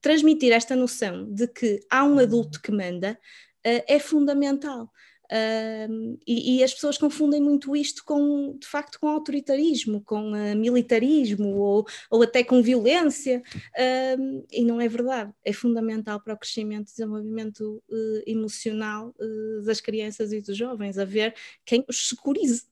transmitir 0.00 0.52
esta 0.52 0.74
noção 0.74 1.32
de 1.32 1.46
que 1.48 1.80
há 1.90 2.04
um 2.04 2.18
adulto 2.18 2.60
que 2.60 2.72
manda 2.72 3.18
uh, 3.66 3.84
é 3.86 3.98
fundamental. 3.98 4.90
Uh, 5.30 6.18
e, 6.26 6.56
e, 6.56 6.64
as 6.64 6.72
pessoas 6.72 6.96
confundem 6.96 7.40
muito 7.40 7.76
isto 7.76 8.02
com, 8.04 8.56
de 8.58 8.66
facto, 8.66 8.98
com 8.98 9.08
autoritarismo, 9.08 10.02
com 10.02 10.32
uh, 10.32 10.56
militarismo 10.56 11.54
ou, 11.56 11.86
ou, 12.10 12.22
até 12.22 12.42
com 12.42 12.62
violência, 12.62 13.42
uh, 13.56 14.46
e 14.50 14.64
não 14.64 14.80
é 14.80 14.88
verdade. 14.88 15.32
É 15.44 15.52
fundamental 15.52 16.20
para 16.20 16.34
o 16.34 16.38
crescimento 16.38 16.88
e 16.88 16.92
desenvolvimento 16.92 17.82
eh, 17.90 18.24
emocional 18.26 19.14
eh, 19.20 19.64
das 19.64 19.80
crianças 19.80 20.32
e 20.32 20.40
dos 20.40 20.56
jovens, 20.56 20.98
haver 20.98 21.34
quem 21.64 21.84
os 21.88 22.08
securize. 22.08 22.64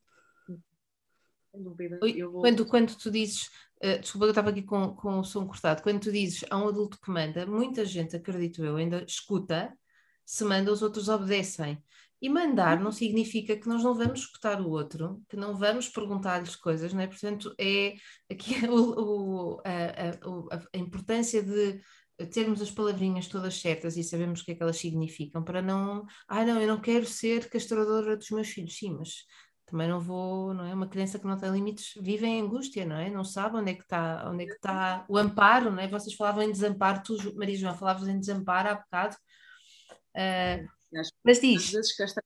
Vou... 1.52 2.40
Quando, 2.40 2.66
quando 2.66 2.94
tu 2.96 3.10
dizes, 3.10 3.50
uh, 3.82 3.98
desculpa, 4.00 4.26
eu 4.26 4.30
estava 4.30 4.50
aqui 4.50 4.62
com, 4.62 4.94
com 4.94 5.20
o 5.20 5.24
som 5.24 5.46
cortado, 5.46 5.82
quando 5.82 6.00
tu 6.00 6.12
dizes 6.12 6.44
há 6.50 6.58
um 6.58 6.68
adulto 6.68 7.00
que 7.00 7.10
manda, 7.10 7.46
muita 7.46 7.84
gente, 7.84 8.14
acredito 8.14 8.64
eu, 8.64 8.76
ainda 8.76 9.02
escuta, 9.04 9.72
se 10.24 10.44
manda, 10.44 10.72
os 10.72 10.82
outros 10.82 11.08
obedecem. 11.08 11.82
E 12.20 12.28
mandar 12.28 12.80
não 12.80 12.90
significa 12.90 13.56
que 13.56 13.68
nós 13.68 13.82
não 13.82 13.94
vamos 13.94 14.20
escutar 14.20 14.60
o 14.60 14.70
outro, 14.70 15.22
que 15.28 15.36
não 15.36 15.54
vamos 15.54 15.88
perguntar-lhes 15.88 16.56
coisas, 16.56 16.92
não 16.92 17.00
é? 17.00 17.06
Portanto, 17.06 17.54
é 17.58 17.94
aqui 18.30 18.54
o, 18.68 19.56
o, 19.56 19.60
a, 19.64 20.54
a, 20.54 20.58
a, 20.74 20.78
importância 20.78 21.42
de 21.42 21.80
termos 22.32 22.62
as 22.62 22.70
palavrinhas 22.70 23.28
todas 23.28 23.60
certas 23.60 23.96
e 23.96 24.02
sabemos 24.02 24.40
o 24.40 24.44
que 24.44 24.52
é 24.52 24.54
que 24.54 24.62
elas 24.62 24.78
significam, 24.78 25.44
para 25.44 25.60
não, 25.60 26.06
ah, 26.26 26.44
não, 26.44 26.60
eu 26.60 26.66
não 26.66 26.80
quero 26.80 27.04
ser 27.04 27.48
castradora 27.50 28.16
dos 28.16 28.30
meus 28.30 28.48
filhos, 28.48 28.78
sim, 28.78 28.96
mas 28.98 29.26
também 29.66 29.88
não 29.88 30.00
vou, 30.00 30.54
não 30.54 30.64
é? 30.64 30.72
Uma 30.72 30.88
criança 30.88 31.18
que 31.18 31.26
não 31.26 31.36
tem 31.36 31.50
limites 31.50 31.92
vive 32.00 32.24
em 32.26 32.40
angústia, 32.40 32.86
não 32.86 32.96
é? 32.96 33.10
Não 33.10 33.24
sabe 33.24 33.56
onde 33.56 33.72
é 33.72 33.74
que 33.74 33.82
está, 33.82 34.30
onde 34.30 34.44
é 34.44 34.46
que 34.46 34.54
está 34.54 35.04
o 35.08 35.18
amparo, 35.18 35.70
não 35.72 35.80
é? 35.80 35.88
Vocês 35.88 36.14
falavam 36.14 36.42
em 36.42 36.52
desamparo, 36.52 37.02
tu, 37.04 37.16
Maria 37.36 37.56
João, 37.58 37.76
falavas 37.76 38.08
em 38.08 38.18
desamparo 38.18 38.70
há 38.70 38.74
bocado. 38.76 39.16
Uh, 40.16 40.75
mas 41.24 41.40
diz. 41.40 41.66
Às 41.66 41.70
vezes, 41.72 41.96
castrar, 41.96 42.24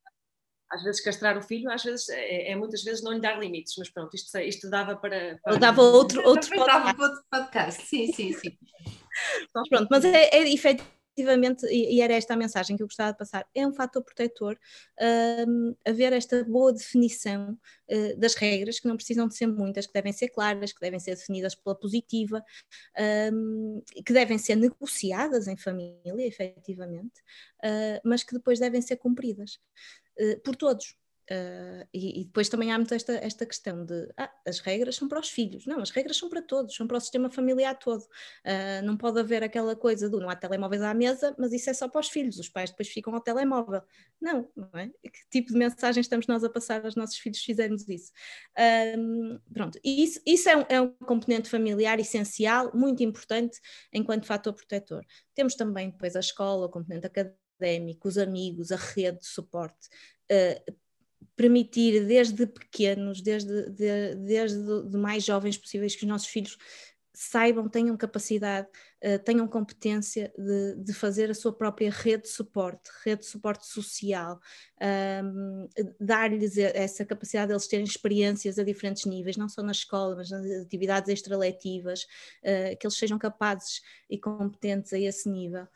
às 0.71 0.83
vezes 0.83 1.01
castrar 1.01 1.39
o 1.39 1.43
filho, 1.43 1.71
às 1.71 1.83
vezes 1.83 2.09
é, 2.09 2.53
é, 2.53 2.57
muitas 2.57 2.83
vezes 2.83 3.03
não 3.03 3.13
lhe 3.13 3.21
dar 3.21 3.39
limites, 3.39 3.75
mas 3.77 3.91
pronto, 3.91 4.15
isto, 4.15 4.39
isto 4.39 4.71
dava 4.71 4.97
para. 4.97 5.39
para... 5.43 5.57
dava 5.57 5.83
outro, 5.83 6.23
outro 6.27 6.49
podcast. 6.49 7.01
outro 7.01 7.25
podcast. 7.31 7.83
Sim, 7.87 8.13
sim, 8.13 8.33
sim. 8.33 8.59
Mas 9.55 9.69
pronto, 9.69 9.89
mas 9.91 10.05
é, 10.05 10.31
é 10.33 10.53
efetivamente 10.53 11.00
efetivamente, 11.17 11.67
e 11.67 12.01
era 12.01 12.15
esta 12.15 12.35
a 12.35 12.37
mensagem 12.37 12.77
que 12.77 12.83
eu 12.83 12.87
gostava 12.87 13.13
de 13.13 13.19
passar, 13.19 13.47
é 13.55 13.67
um 13.67 13.73
fator 13.73 14.03
protetor 14.03 14.59
um, 15.47 15.75
haver 15.87 16.13
esta 16.13 16.45
boa 16.45 16.73
definição 16.73 17.59
uh, 17.91 18.17
das 18.19 18.35
regras, 18.35 18.81
que 18.81 18.89
não 18.89 18.97
precisam 18.97 19.29
de 19.29 19.37
ser 19.37 19.47
muitas, 19.47 19.87
que 19.87 19.93
devem 19.93 20.13
ser 20.13 20.29
claras, 20.29 20.73
que 20.73 20.81
devem 20.81 21.01
ser 21.01 21.17
definidas 21.17 21.55
pela 21.55 21.75
positiva, 21.75 22.43
um, 23.33 23.83
que 24.05 24.13
devem 24.13 24.39
ser 24.39 24.57
negociadas 24.57 25.47
em 25.47 25.57
família, 25.57 26.27
efetivamente, 26.27 27.21
uh, 27.65 28.01
mas 28.05 28.23
que 28.23 28.35
depois 28.35 28.59
devem 28.59 28.81
ser 28.81 28.97
cumpridas 28.97 29.59
uh, 30.19 30.41
por 30.41 30.57
todos. 30.57 31.00
Uh, 31.31 31.87
e, 31.95 32.23
e, 32.23 32.25
depois 32.25 32.49
também 32.49 32.73
há 32.73 32.77
muito 32.77 32.93
esta, 32.93 33.13
esta 33.13 33.47
questão 33.47 33.85
de 33.85 34.13
ah, 34.17 34.29
as 34.45 34.59
regras 34.59 34.97
são 34.97 35.07
para 35.07 35.21
os 35.21 35.29
filhos. 35.29 35.65
Não, 35.65 35.81
as 35.81 35.91
regras 35.91 36.17
são 36.17 36.29
para 36.29 36.43
todos, 36.43 36.75
são 36.75 36.89
para 36.89 36.97
o 36.97 37.01
sistema 37.01 37.31
familiar 37.31 37.79
todo. 37.79 38.03
Uh, 38.03 38.85
não 38.85 38.97
pode 38.97 39.21
haver 39.21 39.45
aquela 39.45 39.77
coisa 39.77 40.11
do 40.11 40.19
não 40.19 40.29
há 40.29 40.35
telemóveis 40.35 40.83
à 40.83 40.93
mesa, 40.93 41.33
mas 41.39 41.53
isso 41.53 41.71
é 41.71 41.73
só 41.73 41.89
para 41.89 42.01
os 42.01 42.09
filhos, 42.09 42.37
os 42.41 42.49
pais 42.49 42.71
depois 42.71 42.89
ficam 42.89 43.15
ao 43.15 43.21
telemóvel. 43.21 43.81
Não, 44.21 44.51
não 44.57 44.69
é? 44.75 44.89
Que 44.89 45.29
tipo 45.31 45.53
de 45.53 45.59
mensagem 45.59 46.01
estamos 46.01 46.27
nós 46.27 46.43
a 46.43 46.51
passar 46.51 46.85
aos 46.85 46.97
nossos 46.97 47.17
filhos 47.17 47.39
se 47.39 47.45
fizermos 47.45 47.89
isso? 47.89 48.11
Uh, 48.59 49.41
pronto, 49.53 49.79
e 49.85 50.03
isso, 50.03 50.21
isso 50.27 50.49
é, 50.49 50.57
um, 50.57 50.65
é 50.69 50.81
um 50.81 50.91
componente 51.07 51.49
familiar 51.49 52.01
essencial, 52.01 52.73
muito 52.75 53.05
importante 53.05 53.61
enquanto 53.93 54.27
fator 54.27 54.53
protetor. 54.53 55.05
Temos 55.33 55.55
também 55.55 55.91
depois 55.91 56.17
a 56.17 56.21
escola, 56.21 56.67
o 56.67 56.71
componente 56.71 57.07
académico, 57.07 58.09
os 58.09 58.19
amigos, 58.19 58.73
a 58.73 58.77
rede 58.77 59.21
de 59.21 59.27
suporte. 59.27 59.89
Uh, 60.29 60.90
permitir 61.37 62.07
desde 62.07 62.47
pequenos, 62.47 63.21
desde, 63.21 63.71
de, 63.71 64.15
desde 64.17 64.83
de 64.89 64.97
mais 64.97 65.25
jovens 65.25 65.57
possíveis, 65.57 65.97
que 65.97 66.05
os 66.05 66.09
nossos 66.09 66.29
filhos 66.29 66.59
saibam, 67.13 67.69
tenham 67.69 67.97
capacidade, 67.97 68.69
uh, 69.05 69.19
tenham 69.25 69.47
competência 69.47 70.33
de, 70.37 70.77
de, 70.77 70.93
fazer 70.93 71.31
a 71.31 71.35
sua 71.35 71.53
própria 71.53 71.91
rede 71.91 72.25
de 72.25 72.29
suporte, 72.29 72.91
rede 73.05 73.23
de 73.23 73.27
suporte 73.27 73.67
social, 73.67 74.41
um, 75.25 75.69
dar-lhes 76.01 76.57
essa 76.59 77.05
capacidade 77.05 77.49
de 77.49 77.55
eles 77.55 77.67
terem 77.67 77.85
experiências 77.85 78.59
a 78.59 78.65
diferentes 78.65 79.05
níveis, 79.07 79.37
não 79.37 79.49
só 79.49 79.63
na 79.63 79.73
escola, 79.73 80.17
mas 80.17 80.31
nas 80.31 80.45
atividades 80.63 81.09
extraletivas, 81.09 82.03
uh, 82.43 82.77
que 82.79 82.87
eles 82.87 82.97
sejam 82.97 83.19
capazes 83.19 83.83
e 84.09 84.19
competentes 84.19 84.93
a 84.93 84.99
esse 84.99 85.29
nível, 85.29 85.67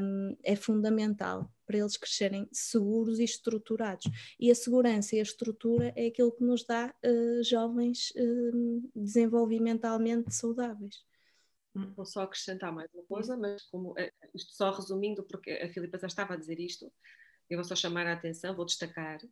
um, 0.00 0.36
é 0.42 0.56
fundamental 0.56 1.50
para 1.66 1.78
eles 1.78 1.96
crescerem 1.96 2.48
seguros 2.52 3.18
e 3.18 3.24
estruturados. 3.24 4.08
E 4.38 4.50
a 4.50 4.54
segurança 4.54 5.16
e 5.16 5.18
a 5.18 5.22
estrutura 5.22 5.92
é 5.96 6.06
aquilo 6.06 6.32
que 6.32 6.44
nos 6.44 6.64
dá 6.64 6.94
uh, 7.04 7.42
jovens 7.42 8.12
uh, 8.16 8.90
desenvolvimentalmente 8.94 10.32
saudáveis. 10.32 11.05
Vou 11.94 12.06
só 12.06 12.22
acrescentar 12.22 12.72
mais 12.72 12.92
uma 12.94 13.04
coisa, 13.04 13.36
mas 13.36 13.62
como 13.64 13.94
eh, 13.98 14.12
isto 14.34 14.52
só 14.54 14.70
resumindo, 14.70 15.22
porque 15.24 15.50
a 15.50 15.68
Filipa 15.72 15.98
já 15.98 16.06
estava 16.06 16.34
a 16.34 16.36
dizer 16.36 16.58
isto, 16.60 16.92
eu 17.48 17.58
vou 17.58 17.64
só 17.64 17.76
chamar 17.76 18.06
a 18.06 18.12
atenção, 18.12 18.54
vou 18.54 18.64
destacar 18.64 19.20
um, 19.24 19.28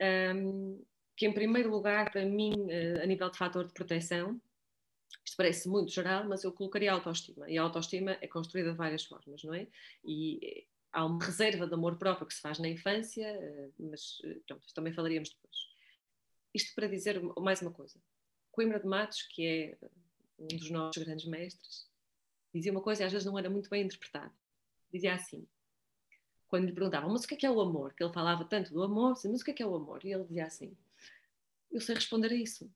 ehm, 0.00 0.80
que, 1.16 1.26
em 1.26 1.32
primeiro 1.32 1.70
lugar, 1.70 2.10
para 2.12 2.24
mim, 2.24 2.52
a 3.02 3.06
nível 3.06 3.28
de 3.28 3.36
fator 3.36 3.66
de 3.66 3.72
proteção, 3.72 4.40
isto 5.24 5.36
parece 5.36 5.68
muito 5.68 5.90
geral, 5.92 6.24
mas 6.28 6.44
eu 6.44 6.52
colocaria 6.52 6.90
a 6.90 6.94
autoestima. 6.94 7.50
E 7.50 7.58
a 7.58 7.62
autoestima 7.62 8.16
é 8.20 8.28
construída 8.28 8.70
de 8.70 8.76
várias 8.76 9.04
formas, 9.04 9.42
não 9.42 9.52
é? 9.52 9.66
E 10.04 10.66
há 10.92 11.04
uma 11.04 11.22
reserva 11.24 11.66
de 11.66 11.74
amor 11.74 11.96
próprio 11.96 12.26
que 12.26 12.34
se 12.34 12.40
faz 12.40 12.58
na 12.58 12.68
infância, 12.68 13.26
eh, 13.26 13.70
mas 13.78 14.18
eh, 14.24 14.38
pronto, 14.46 14.62
também 14.74 14.92
falaríamos 14.92 15.30
depois. 15.30 15.56
Isto 16.54 16.74
para 16.74 16.88
dizer 16.88 17.20
mais 17.38 17.60
uma 17.62 17.70
coisa. 17.70 18.00
Coimbra 18.50 18.80
de 18.80 18.86
Matos, 18.86 19.22
que 19.22 19.46
é 19.46 19.78
eh, 19.80 19.90
um 20.38 20.46
dos 20.46 20.70
nossos 20.70 21.02
grandes 21.02 21.26
mestres, 21.26 21.88
dizia 22.54 22.72
uma 22.72 22.80
coisa 22.80 23.02
e 23.02 23.06
às 23.06 23.12
vezes 23.12 23.26
não 23.26 23.38
era 23.38 23.50
muito 23.50 23.68
bem 23.68 23.84
interpretada. 23.84 24.32
Dizia 24.92 25.14
assim, 25.14 25.46
quando 26.46 26.66
lhe 26.66 26.72
perguntavam, 26.72 27.10
mas 27.10 27.24
o 27.24 27.28
que 27.28 27.34
é 27.34 27.36
que 27.36 27.46
é 27.46 27.50
o 27.50 27.60
amor? 27.60 27.92
Que 27.94 28.02
ele 28.02 28.12
falava 28.12 28.44
tanto 28.44 28.72
do 28.72 28.82
amor, 28.82 29.10
mas 29.10 29.40
o 29.40 29.44
que 29.44 29.50
é 29.50 29.54
que 29.54 29.62
é 29.62 29.66
o 29.66 29.74
amor? 29.74 30.04
E 30.04 30.12
ele 30.12 30.24
dizia 30.24 30.46
assim, 30.46 30.76
eu 31.70 31.80
sei 31.80 31.94
responder 31.94 32.32
a 32.32 32.34
isso. 32.34 32.70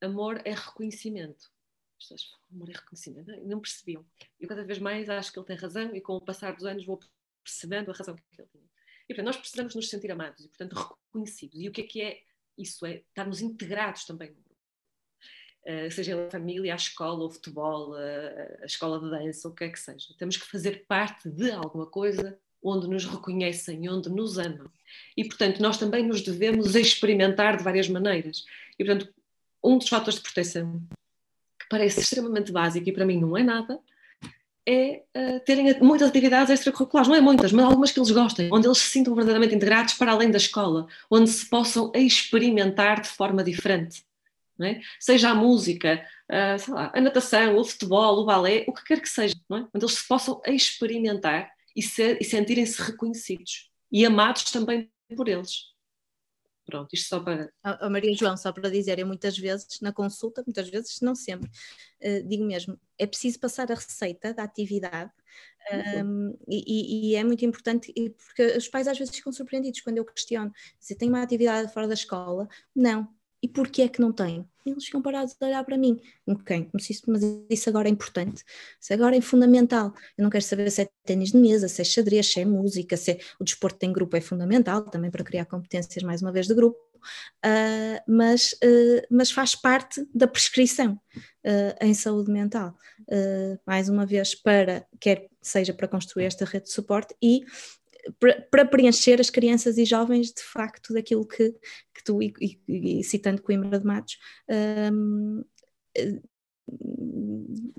Amor 0.00 0.40
é 0.44 0.54
reconhecimento. 0.54 1.50
As 1.98 2.08
pessoas, 2.08 2.30
amor 2.50 2.70
é 2.70 2.72
reconhecimento. 2.72 3.30
Não 3.44 3.60
percebiam. 3.60 4.06
Eu 4.40 4.48
cada 4.48 4.64
vez 4.64 4.78
mais 4.78 5.10
acho 5.10 5.32
que 5.32 5.38
ele 5.38 5.46
tem 5.46 5.56
razão 5.56 5.94
e 5.94 6.00
com 6.00 6.14
o 6.14 6.20
passar 6.20 6.54
dos 6.54 6.64
anos 6.64 6.86
vou 6.86 6.98
percebendo 7.42 7.90
a 7.90 7.94
razão 7.94 8.14
que 8.14 8.22
ele 8.40 8.48
tinha. 8.48 8.68
E 9.08 9.14
portanto, 9.14 9.26
nós 9.26 9.36
precisamos 9.36 9.74
nos 9.74 9.88
sentir 9.88 10.10
amados 10.10 10.44
e, 10.44 10.48
portanto, 10.48 10.74
reconhecidos. 10.74 11.60
E 11.60 11.68
o 11.68 11.72
que 11.72 11.80
é 11.80 11.84
que 11.84 12.02
é 12.02 12.22
isso? 12.56 12.86
É 12.86 12.96
estarmos 12.96 13.40
integrados 13.40 14.04
também 14.04 14.36
seja 15.90 16.26
a 16.26 16.30
família, 16.30 16.72
a 16.72 16.76
escola, 16.76 17.24
o 17.24 17.30
futebol, 17.30 17.94
a 17.94 18.64
escola 18.64 19.00
de 19.00 19.10
dança, 19.10 19.48
o 19.48 19.54
que 19.54 19.64
é 19.64 19.68
que 19.68 19.78
seja. 19.78 20.14
Temos 20.18 20.36
que 20.36 20.46
fazer 20.46 20.84
parte 20.86 21.28
de 21.28 21.50
alguma 21.50 21.86
coisa 21.86 22.38
onde 22.62 22.88
nos 22.88 23.04
reconhecem, 23.04 23.88
onde 23.88 24.08
nos 24.08 24.38
amam. 24.38 24.66
E, 25.16 25.24
portanto, 25.24 25.60
nós 25.60 25.78
também 25.78 26.06
nos 26.06 26.22
devemos 26.22 26.74
experimentar 26.74 27.56
de 27.56 27.62
várias 27.62 27.88
maneiras. 27.88 28.44
E, 28.78 28.84
portanto, 28.84 29.12
um 29.62 29.78
dos 29.78 29.88
fatores 29.88 30.16
de 30.16 30.22
proteção 30.22 30.82
que 31.58 31.68
parece 31.68 32.00
extremamente 32.00 32.52
básico 32.52 32.88
e 32.88 32.92
para 32.92 33.04
mim 33.04 33.20
não 33.20 33.36
é 33.36 33.42
nada, 33.42 33.78
é 34.66 35.02
uh, 35.16 35.40
terem 35.46 35.80
muitas 35.80 36.10
atividades 36.10 36.52
extracurriculares, 36.52 37.08
não 37.08 37.16
é 37.16 37.20
muitas, 37.20 37.52
mas 37.52 37.64
algumas 37.64 37.90
que 37.90 37.98
eles 37.98 38.10
gostem, 38.10 38.50
onde 38.52 38.66
eles 38.66 38.78
se 38.78 38.90
sintam 38.90 39.14
verdadeiramente 39.14 39.54
integrados 39.54 39.94
para 39.94 40.12
além 40.12 40.30
da 40.30 40.36
escola, 40.36 40.86
onde 41.10 41.30
se 41.30 41.48
possam 41.48 41.90
experimentar 41.94 43.00
de 43.00 43.08
forma 43.08 43.42
diferente. 43.42 44.04
É? 44.60 44.80
Seja 44.98 45.30
a 45.30 45.34
música, 45.34 46.04
uh, 46.28 46.72
lá, 46.72 46.92
a 46.92 47.00
natação, 47.00 47.56
o 47.56 47.64
futebol, 47.64 48.18
o 48.18 48.26
balé, 48.26 48.64
o 48.66 48.72
que 48.72 48.84
quer 48.84 49.00
que 49.00 49.08
seja, 49.08 49.34
é? 49.34 49.54
onde 49.54 49.84
eles 49.84 49.94
se 49.94 50.08
possam 50.08 50.40
experimentar 50.46 51.48
e, 51.76 51.82
ser, 51.82 52.18
e 52.20 52.24
sentirem-se 52.24 52.82
reconhecidos 52.82 53.70
e 53.90 54.04
amados 54.04 54.44
também 54.44 54.90
por 55.16 55.28
eles. 55.28 55.68
Pronto, 56.66 56.92
isto 56.92 57.08
só 57.08 57.20
para. 57.20 57.50
A 57.62 57.88
Maria 57.88 58.14
João, 58.14 58.36
só 58.36 58.52
para 58.52 58.68
dizer, 58.68 58.98
eu 58.98 59.06
muitas 59.06 59.38
vezes, 59.38 59.80
na 59.80 59.90
consulta, 59.90 60.42
muitas 60.46 60.68
vezes, 60.68 61.00
não 61.00 61.14
sempre, 61.14 61.48
uh, 62.02 62.28
digo 62.28 62.44
mesmo, 62.44 62.78
é 62.98 63.06
preciso 63.06 63.40
passar 63.40 63.70
a 63.72 63.74
receita 63.74 64.34
da 64.34 64.42
atividade 64.42 65.10
um, 66.04 66.36
e, 66.48 67.10
e, 67.10 67.14
é 67.14 67.22
muito 67.22 67.44
importante, 67.44 67.92
porque 68.16 68.56
os 68.56 68.68
pais 68.68 68.88
às 68.88 68.98
vezes 68.98 69.14
ficam 69.14 69.32
surpreendidos 69.32 69.80
quando 69.80 69.98
eu 69.98 70.04
questiono 70.04 70.52
se 70.78 70.94
tem 70.94 71.08
uma 71.08 71.22
atividade 71.22 71.72
fora 71.72 71.86
da 71.86 71.94
escola. 71.94 72.48
Não, 72.74 73.08
E 73.42 73.48
porquê 73.48 73.82
é 73.82 73.88
que 73.88 74.00
não 74.00 74.12
tenho? 74.12 74.48
Eles 74.66 74.84
ficam 74.84 75.00
parados 75.00 75.34
a 75.40 75.46
olhar 75.46 75.64
para 75.64 75.78
mim. 75.78 76.00
Ok, 76.26 76.68
mas 76.72 76.90
isso, 76.90 77.02
mas 77.06 77.22
isso 77.48 77.68
agora 77.68 77.88
é 77.88 77.90
importante, 77.90 78.44
isso 78.80 78.92
agora 78.92 79.16
é 79.16 79.20
fundamental. 79.20 79.94
Eu 80.16 80.24
não 80.24 80.30
quero 80.30 80.44
saber 80.44 80.70
se 80.70 80.82
é 80.82 80.88
ténis 81.04 81.32
de 81.32 81.38
mesa, 81.38 81.68
se 81.68 81.80
é 81.80 81.84
xadrez, 81.84 82.26
se 82.26 82.40
é 82.40 82.44
música, 82.44 82.96
se 82.96 83.12
é... 83.12 83.18
o 83.40 83.44
desporto 83.44 83.84
em 83.86 83.92
grupo 83.92 84.16
é 84.16 84.20
fundamental 84.20 84.82
também 84.82 85.10
para 85.10 85.24
criar 85.24 85.46
competências, 85.46 86.02
mais 86.02 86.20
uma 86.20 86.32
vez, 86.32 86.46
de 86.46 86.54
grupo. 86.54 86.78
Uh, 87.44 88.02
mas, 88.08 88.52
uh, 88.54 89.06
mas 89.10 89.30
faz 89.30 89.54
parte 89.54 90.04
da 90.12 90.26
prescrição 90.26 91.00
uh, 91.14 91.84
em 91.84 91.94
saúde 91.94 92.30
mental. 92.30 92.74
mais 93.66 93.88
uma 93.88 94.04
vez, 94.04 94.34
para 94.34 94.86
quer 95.00 95.28
seja 95.40 95.72
para 95.72 95.88
construir 95.88 96.24
esta 96.24 96.44
rede 96.44 96.66
de 96.66 96.72
suporte 96.72 97.14
e 97.22 97.42
para, 98.50 98.64
preencher 98.64 99.20
as 99.20 99.30
crianças 99.30 99.78
e 99.78 99.84
jovens 99.84 100.32
de 100.32 100.42
facto 100.42 100.92
daquilo 100.92 101.26
que, 101.26 101.50
que 101.94 102.04
tu, 102.04 102.22
e, 102.22 102.32
e, 102.40 103.00
e 103.00 103.04
citando 103.04 103.42
Coimbra 103.42 103.78
de 103.78 103.86
Matos, 103.86 104.18
um, 104.48 105.42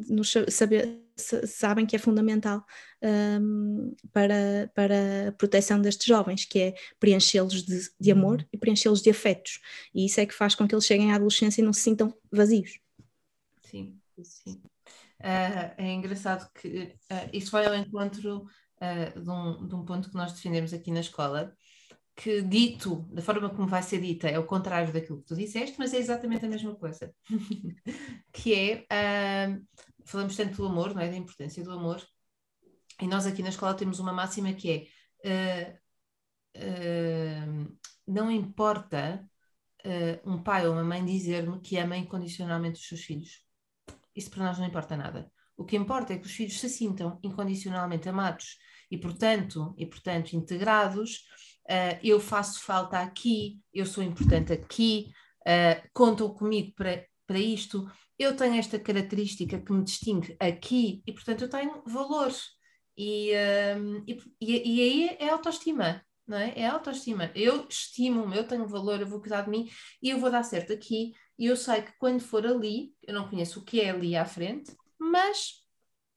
nos 0.09 0.34
saber, 0.49 1.01
sabem 1.15 1.86
que 1.86 1.95
é 1.95 1.99
fundamental 1.99 2.65
um, 3.41 3.95
para, 4.11 4.71
para 4.73 5.30
a 5.30 5.32
proteção 5.34 5.82
destes 5.82 6.05
jovens, 6.05 6.45
que 6.45 6.59
é 6.59 6.75
preenchê-los 6.99 7.63
de, 7.63 7.89
de 7.99 8.11
amor 8.11 8.47
e 8.51 8.57
preenchê-los 8.57 9.01
de 9.01 9.09
afetos. 9.09 9.59
E 9.93 10.05
isso 10.05 10.19
é 10.19 10.25
que 10.25 10.34
faz 10.34 10.55
com 10.55 10.67
que 10.67 10.73
eles 10.73 10.86
cheguem 10.86 11.11
à 11.11 11.15
adolescência 11.15 11.61
e 11.61 11.63
não 11.63 11.73
se 11.73 11.82
sintam 11.82 12.13
vazios. 12.32 12.80
Sim, 13.63 13.99
sim. 14.23 14.61
Uh, 15.19 15.75
é 15.77 15.91
engraçado 15.91 16.49
que 16.53 16.95
uh, 17.11 17.30
isso 17.34 17.51
vai 17.51 17.65
ao 17.65 17.75
encontro 17.75 18.47
uh, 18.82 19.19
de, 19.21 19.30
um, 19.30 19.67
de 19.67 19.75
um 19.75 19.86
ponto 19.86 20.09
que 20.09 20.15
nós 20.15 20.34
defendemos 20.34 20.73
aqui 20.73 20.91
na 20.91 21.01
escola, 21.01 21.55
que 22.15 22.41
dito, 22.41 23.07
da 23.11 23.21
forma 23.21 23.49
como 23.49 23.67
vai 23.67 23.82
ser 23.82 24.01
dita, 24.01 24.27
é 24.27 24.38
o 24.38 24.45
contrário 24.45 24.91
daquilo 24.91 25.19
que 25.19 25.27
tu 25.27 25.36
disseste, 25.36 25.75
mas 25.80 25.93
é 25.93 25.97
exatamente 25.97 26.45
a 26.45 26.49
mesma 26.49 26.75
coisa. 26.75 27.13
que 28.34 28.53
é, 28.53 29.47
uh, 29.49 29.67
falamos 30.05 30.36
tanto 30.36 30.57
do 30.57 30.65
amor, 30.65 30.93
não 30.93 31.01
é? 31.01 31.09
Da 31.09 31.15
importância 31.15 31.63
do 31.63 31.71
amor, 31.71 32.05
e 33.01 33.07
nós 33.07 33.25
aqui 33.25 33.41
na 33.41 33.49
escola 33.49 33.73
temos 33.73 33.99
uma 33.99 34.11
máxima 34.11 34.53
que 34.53 34.89
é, 35.25 35.77
uh, 36.57 37.67
uh, 37.67 37.77
não 38.07 38.30
importa 38.30 39.25
um 40.25 40.43
pai 40.43 40.67
ou 40.67 40.73
uma 40.73 40.84
mãe 40.84 41.03
dizer-me 41.05 41.61
que 41.61 41.77
ama 41.77 41.95
incondicionalmente 41.95 42.82
os 42.82 42.86
seus 42.86 42.99
filhos. 43.01 43.45
Isso 44.13 44.30
para 44.30 44.43
nós 44.43 44.59
não 44.59 44.67
importa 44.67 44.97
nada. 44.97 45.32
O 45.55 45.63
que 45.63 45.77
importa 45.77 46.13
é 46.13 46.17
que 46.17 46.25
os 46.25 46.34
filhos 46.34 46.59
se 46.59 46.67
sintam 46.67 47.17
incondicionalmente 47.23 48.09
amados 48.09 48.57
e, 48.89 48.97
portanto, 48.97 49.73
e, 49.77 49.85
portanto 49.85 50.33
integrados 50.33 51.25
uh, 51.69 51.99
eu 52.03 52.19
faço 52.19 52.61
falta 52.61 52.99
aqui, 52.99 53.59
eu 53.73 53.85
sou 53.85 54.03
importante 54.03 54.51
aqui, 54.51 55.11
uh, 55.41 55.89
contam 55.93 56.33
comigo 56.33 56.73
para, 56.75 57.05
para 57.27 57.39
isto, 57.39 57.87
eu 58.17 58.35
tenho 58.35 58.55
esta 58.55 58.77
característica 58.77 59.61
que 59.61 59.71
me 59.71 59.83
distingue 59.83 60.35
aqui 60.39 61.01
e, 61.07 61.13
portanto, 61.13 61.43
eu 61.43 61.49
tenho 61.49 61.81
valor. 61.85 62.33
E, 62.97 63.31
uh, 63.31 64.03
e, 64.05 64.19
e, 64.41 64.81
aí 64.81 65.17
é 65.19 65.29
autoestima, 65.29 66.03
não 66.27 66.37
é? 66.37 66.53
É 66.59 66.67
autoestima. 66.67 67.31
Eu 67.33 67.65
estimo-me, 67.69 68.35
eu 68.35 68.45
tenho 68.45 68.67
valor, 68.67 68.99
eu 68.99 69.07
vou 69.07 69.21
cuidar 69.21 69.43
de 69.43 69.49
mim 69.49 69.69
e 70.03 70.09
eu 70.09 70.19
vou 70.19 70.29
dar 70.29 70.43
certo 70.43 70.73
aqui. 70.73 71.13
E 71.37 71.45
eu 71.45 71.55
sei 71.55 71.81
que 71.81 71.93
quando 71.97 72.19
for 72.19 72.45
ali, 72.45 72.93
eu 73.07 73.13
não 73.13 73.29
conheço 73.29 73.61
o 73.61 73.63
que 73.63 73.79
é 73.79 73.91
ali 73.91 74.17
à 74.17 74.25
frente, 74.25 74.75
mas 74.99 75.53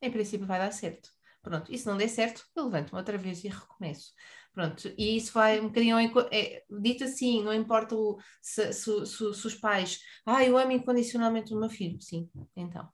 em 0.03 0.11
princípio 0.11 0.47
vai 0.47 0.59
dar 0.59 0.73
certo. 0.73 1.09
Pronto, 1.43 1.73
e 1.73 1.77
se 1.77 1.87
não 1.87 1.97
der 1.97 2.09
certo, 2.09 2.47
eu 2.55 2.65
levanto-me 2.67 2.99
outra 2.99 3.19
vez 3.19 3.43
e 3.43 3.49
recomeço. 3.49 4.13
Pronto, 4.53 4.93
e 4.97 5.17
isso 5.17 5.33
vai 5.33 5.59
um 5.61 5.69
bocadinho, 5.69 5.97
é, 6.31 6.63
dito 6.81 7.05
assim, 7.05 7.43
não 7.43 7.53
importa 7.53 7.97
o, 7.97 8.19
se, 8.41 8.73
se, 8.73 9.07
se, 9.07 9.35
se, 9.35 9.47
os 9.47 9.55
pais, 9.55 9.99
ah, 10.27 10.45
eu 10.45 10.57
amo 10.59 10.73
incondicionalmente 10.73 11.55
o 11.55 11.59
meu 11.59 11.71
filho, 11.71 12.01
sim, 12.01 12.31
então. 12.55 12.89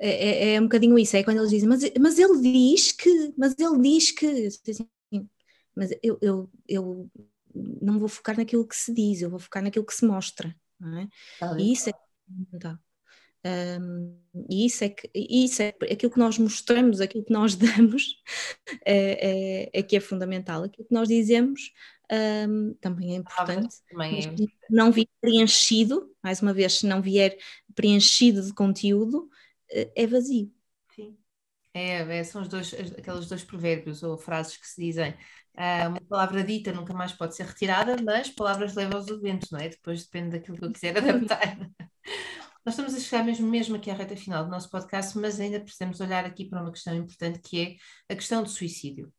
É, 0.00 0.10
é, 0.10 0.54
é, 0.54 0.60
um 0.60 0.64
bocadinho 0.64 0.98
isso, 0.98 1.16
é 1.16 1.22
quando 1.22 1.38
eles 1.38 1.50
dizem, 1.50 1.68
mas, 1.68 1.82
mas 1.98 2.18
ele 2.18 2.40
diz 2.40 2.92
que, 2.92 3.34
mas 3.36 3.54
ele 3.58 3.78
diz 3.80 4.10
que, 4.10 4.26
assim, 4.46 5.28
mas 5.74 5.90
eu, 6.02 6.18
eu, 6.20 6.50
eu 6.68 7.10
não 7.54 7.98
vou 7.98 8.08
focar 8.08 8.36
naquilo 8.36 8.66
que 8.66 8.76
se 8.76 8.92
diz, 8.92 9.22
eu 9.22 9.30
vou 9.30 9.38
focar 9.38 9.62
naquilo 9.62 9.86
que 9.86 9.94
se 9.94 10.04
mostra, 10.04 10.54
não 10.78 10.98
é? 10.98 11.08
e 11.58 11.72
isso 11.72 11.88
é 11.88 11.92
fundamental. 12.26 12.78
Um, 13.44 14.18
e 14.50 14.66
isso 14.66 14.84
é, 14.84 14.88
que, 14.88 15.10
isso 15.14 15.62
é 15.62 15.68
aquilo 15.68 16.12
que 16.12 16.18
nós 16.18 16.38
mostramos, 16.38 17.00
aquilo 17.00 17.24
que 17.24 17.32
nós 17.32 17.54
damos, 17.56 18.16
é, 18.84 19.66
é, 19.66 19.70
é 19.72 19.82
que 19.82 19.96
é 19.96 20.00
fundamental. 20.00 20.64
Aquilo 20.64 20.86
que 20.86 20.94
nós 20.94 21.08
dizemos 21.08 21.72
um, 22.10 22.74
também 22.80 23.12
é 23.12 23.16
importante. 23.16 23.76
Também 23.88 24.24
é. 24.24 24.34
Não 24.70 24.90
vier 24.90 25.08
preenchido, 25.20 26.14
mais 26.22 26.40
uma 26.40 26.52
vez, 26.52 26.74
se 26.74 26.86
não 26.86 27.02
vier 27.02 27.36
preenchido 27.74 28.42
de 28.42 28.52
conteúdo, 28.52 29.28
eh, 29.70 29.90
é 29.94 30.06
vazio. 30.06 30.52
Sim. 30.94 31.16
É, 31.74 32.18
é, 32.18 32.24
são 32.24 32.42
os 32.42 32.48
dois, 32.48 32.72
aqueles 32.74 33.28
dois 33.28 33.44
provérbios 33.44 34.02
ou 34.02 34.16
frases 34.16 34.56
que 34.56 34.66
se 34.66 34.80
dizem. 34.82 35.14
Uh, 35.54 35.88
uma 35.88 36.00
palavra 36.08 36.44
dita 36.44 36.72
nunca 36.72 36.94
mais 36.94 37.12
pode 37.12 37.34
ser 37.34 37.44
retirada, 37.44 37.96
mas 38.02 38.30
palavras 38.30 38.74
levam 38.74 38.98
aos 38.98 39.08
eventos, 39.08 39.50
não 39.50 39.58
é? 39.58 39.68
Depois 39.68 40.04
depende 40.04 40.30
daquilo 40.30 40.56
que 40.56 40.64
eu 40.64 40.72
quiser 40.72 40.96
adaptar. 40.96 41.58
Nós 42.68 42.74
estamos 42.74 42.94
a 42.94 43.00
chegar 43.00 43.24
mesmo, 43.24 43.48
mesmo 43.48 43.76
aqui 43.76 43.90
à 43.90 43.94
reta 43.94 44.14
final 44.14 44.44
do 44.44 44.50
nosso 44.50 44.68
podcast, 44.68 45.16
mas 45.16 45.40
ainda 45.40 45.58
precisamos 45.58 46.00
olhar 46.00 46.26
aqui 46.26 46.44
para 46.44 46.60
uma 46.60 46.70
questão 46.70 46.94
importante 46.94 47.38
que 47.38 47.78
é 48.06 48.12
a 48.12 48.14
questão 48.14 48.42
do 48.42 48.48
suicídio. 48.50 49.10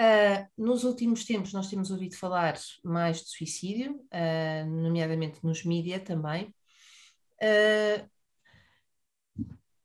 Uh, 0.00 0.48
nos 0.56 0.84
últimos 0.84 1.26
tempos 1.26 1.52
nós 1.52 1.68
temos 1.68 1.90
ouvido 1.90 2.16
falar 2.16 2.58
mais 2.82 3.18
de 3.18 3.28
suicídio, 3.28 3.96
uh, 3.96 4.82
nomeadamente 4.82 5.44
nos 5.44 5.62
mídias 5.62 6.02
também. 6.02 6.54
Uh, 7.34 8.08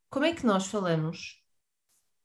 como 0.10 0.24
é 0.24 0.34
que 0.34 0.46
nós 0.46 0.68
falamos 0.68 1.44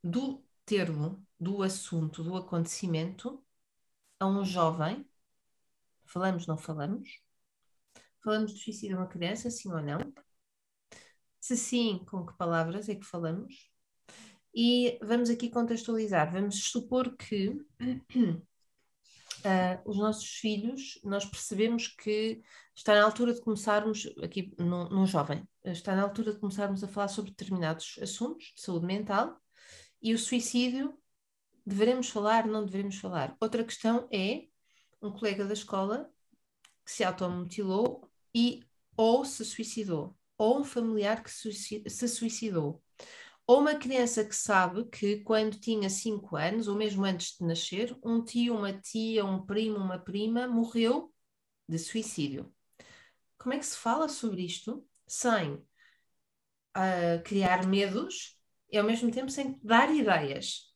do 0.04 0.40
termo, 0.64 1.26
do 1.36 1.64
assunto, 1.64 2.22
do 2.22 2.36
acontecimento 2.36 3.44
a 4.20 4.26
um 4.28 4.44
jovem? 4.44 5.04
Falamos, 6.04 6.46
não 6.46 6.56
falamos? 6.56 7.10
Falamos 8.22 8.52
de 8.52 8.60
suicídio 8.60 8.96
a 8.96 9.00
uma 9.00 9.08
criança, 9.08 9.50
sim 9.50 9.72
ou 9.72 9.80
não? 9.80 9.98
Se 11.40 11.56
sim, 11.56 12.04
com 12.08 12.26
que 12.26 12.36
palavras 12.36 12.88
é 12.88 12.94
que 12.94 13.06
falamos? 13.06 13.70
E 14.54 14.98
vamos 15.02 15.30
aqui 15.30 15.48
contextualizar. 15.48 16.30
Vamos 16.32 16.70
supor 16.70 17.16
que 17.16 17.48
uh, 17.48 18.40
os 19.86 19.96
nossos 19.96 20.28
filhos, 20.28 21.00
nós 21.02 21.24
percebemos 21.24 21.88
que 21.88 22.42
está 22.74 22.94
na 22.94 23.04
altura 23.04 23.32
de 23.32 23.40
começarmos, 23.40 24.06
aqui 24.22 24.54
num, 24.58 24.88
num 24.88 25.06
jovem, 25.06 25.48
está 25.64 25.94
na 25.94 26.02
altura 26.02 26.32
de 26.34 26.40
começarmos 26.40 26.84
a 26.84 26.88
falar 26.88 27.08
sobre 27.08 27.30
determinados 27.30 27.98
assuntos 28.02 28.52
de 28.54 28.60
saúde 28.60 28.86
mental 28.86 29.40
e 30.02 30.14
o 30.14 30.18
suicídio, 30.18 30.98
deveremos 31.64 32.08
falar, 32.08 32.46
não 32.46 32.64
devemos 32.64 32.96
falar. 32.96 33.36
Outra 33.40 33.64
questão 33.64 34.08
é 34.12 34.46
um 35.00 35.12
colega 35.12 35.44
da 35.44 35.52
escola 35.52 36.10
que 36.84 36.90
se 36.90 37.04
automutilou 37.04 38.09
e 38.34 38.62
ou 38.96 39.24
se 39.24 39.44
suicidou, 39.44 40.16
ou 40.36 40.60
um 40.60 40.64
familiar 40.64 41.22
que 41.22 41.30
se 41.30 42.08
suicidou, 42.08 42.82
ou 43.46 43.60
uma 43.60 43.74
criança 43.74 44.24
que 44.24 44.34
sabe 44.34 44.84
que 44.84 45.20
quando 45.24 45.58
tinha 45.58 45.90
5 45.90 46.36
anos, 46.36 46.68
ou 46.68 46.76
mesmo 46.76 47.04
antes 47.04 47.36
de 47.36 47.44
nascer, 47.44 47.96
um 48.04 48.22
tio, 48.22 48.56
uma 48.56 48.72
tia, 48.72 49.24
um 49.24 49.44
primo, 49.44 49.76
uma 49.76 49.98
prima 49.98 50.46
morreu 50.46 51.12
de 51.68 51.78
suicídio. 51.78 52.52
Como 53.38 53.52
é 53.54 53.58
que 53.58 53.66
se 53.66 53.76
fala 53.76 54.08
sobre 54.08 54.42
isto 54.44 54.86
sem 55.06 55.54
uh, 55.54 57.22
criar 57.24 57.66
medos 57.66 58.38
e 58.70 58.78
ao 58.78 58.84
mesmo 58.84 59.10
tempo 59.10 59.30
sem 59.30 59.58
dar 59.62 59.92
ideias? 59.94 60.72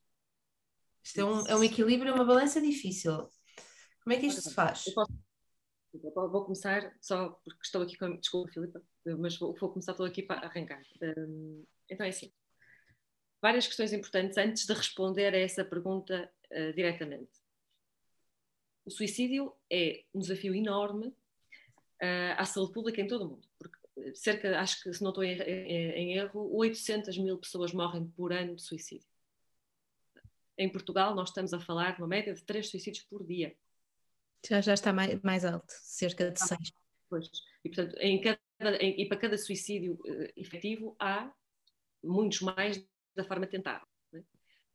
Isto 1.03 1.21
é 1.21 1.25
um, 1.25 1.47
é 1.47 1.55
um 1.55 1.63
equilíbrio, 1.63 2.11
é 2.11 2.13
uma 2.13 2.25
balança 2.25 2.59
difícil. 2.59 3.29
Como 4.03 4.13
é 4.13 4.17
que 4.17 4.25
isto 4.25 4.41
se 4.41 4.53
faz? 4.53 4.87
Eu 4.87 4.93
posso 4.95 5.24
Vou 6.01 6.43
começar 6.43 6.95
só 7.01 7.29
porque 7.43 7.61
estou 7.63 7.81
aqui 7.81 7.97
com. 7.97 8.17
Desculpa, 8.17 8.51
Filipa, 8.51 8.81
mas 9.19 9.37
vou, 9.37 9.53
vou 9.53 9.69
começar 9.69 9.93
todo 9.93 10.07
aqui 10.07 10.23
para 10.23 10.45
arrancar. 10.45 10.81
Um, 11.01 11.65
então 11.89 12.05
é 12.05 12.09
assim. 12.09 12.31
Várias 13.41 13.67
questões 13.67 13.93
importantes 13.93 14.37
antes 14.37 14.65
de 14.65 14.73
responder 14.73 15.33
a 15.33 15.37
essa 15.37 15.63
pergunta 15.63 16.31
uh, 16.51 16.73
diretamente. 16.73 17.31
O 18.85 18.91
suicídio 18.91 19.53
é 19.71 20.03
um 20.13 20.19
desafio 20.19 20.53
enorme 20.53 21.07
uh, 21.07 22.35
à 22.37 22.45
saúde 22.45 22.73
pública 22.73 23.01
em 23.01 23.07
todo 23.07 23.25
o 23.25 23.29
mundo, 23.29 23.47
porque 23.57 23.77
cerca, 24.15 24.59
acho 24.59 24.81
que 24.83 24.93
se 24.93 25.01
não 25.01 25.09
estou 25.09 25.23
em, 25.23 25.39
em, 25.41 25.91
em 25.91 26.17
erro, 26.17 26.55
800 26.55 27.17
mil 27.17 27.37
pessoas 27.37 27.73
morrem 27.73 28.07
por 28.07 28.33
ano 28.33 28.55
de 28.55 28.61
suicídio. 28.61 29.07
Em 30.57 30.69
Portugal, 30.71 31.13
nós 31.13 31.29
estamos 31.29 31.53
a 31.53 31.59
falar 31.59 31.95
de 31.95 32.01
uma 32.01 32.07
média 32.07 32.33
de 32.33 32.43
3 32.43 32.69
suicídios 32.69 33.05
por 33.05 33.25
dia. 33.25 33.55
Já, 34.47 34.61
já 34.61 34.73
está 34.73 34.93
mais, 34.93 35.21
mais 35.21 35.45
alto, 35.45 35.65
cerca 35.69 36.31
de 36.31 36.39
6. 36.39 36.71
Pois. 37.09 37.29
E, 37.63 37.69
portanto, 37.69 37.97
em 37.99 38.21
cada, 38.21 38.77
em, 38.77 39.01
e 39.01 39.07
para 39.07 39.17
cada 39.17 39.37
suicídio 39.37 39.93
uh, 39.93 40.31
efetivo 40.35 40.95
há 40.99 41.31
muitos 42.03 42.41
mais 42.41 42.85
da 43.15 43.23
forma 43.23 43.47
tentada. 43.47 43.85
Né? 44.11 44.23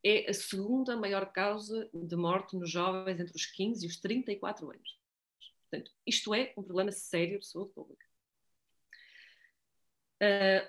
É 0.05 0.31
a 0.31 0.35
segunda 0.35 0.97
maior 0.97 1.33
causa 1.33 1.89
de 1.93 2.17
morte 2.17 2.57
nos 2.57 2.71
jovens 2.71 3.21
entre 3.21 3.35
os 3.35 3.47
15 3.47 3.85
e 3.85 3.89
os 3.89 3.97
34 4.01 4.71
anos. 4.71 4.99
Portanto, 5.69 5.93
isto 6.07 6.35
é 6.35 6.53
um 6.57 6.63
problema 6.63 6.91
sério 6.91 7.39
de 7.39 7.47
saúde 7.47 7.73
pública. 7.73 8.07
Uh, 10.23 10.69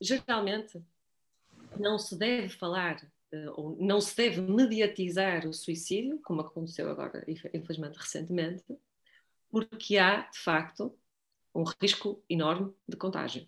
geralmente, 0.00 0.84
não 1.78 1.98
se 1.98 2.18
deve 2.18 2.50
falar 2.50 3.00
ou 3.56 3.76
não 3.80 4.00
se 4.00 4.16
deve 4.16 4.40
mediatizar 4.40 5.46
o 5.46 5.52
suicídio, 5.52 6.18
como 6.22 6.40
aconteceu 6.40 6.90
agora, 6.90 7.24
infelizmente, 7.54 7.96
recentemente, 7.96 8.64
porque 9.50 9.98
há, 9.98 10.22
de 10.22 10.38
facto, 10.38 10.92
um 11.54 11.62
risco 11.80 12.20
enorme 12.28 12.72
de 12.88 12.96
contágio. 12.96 13.46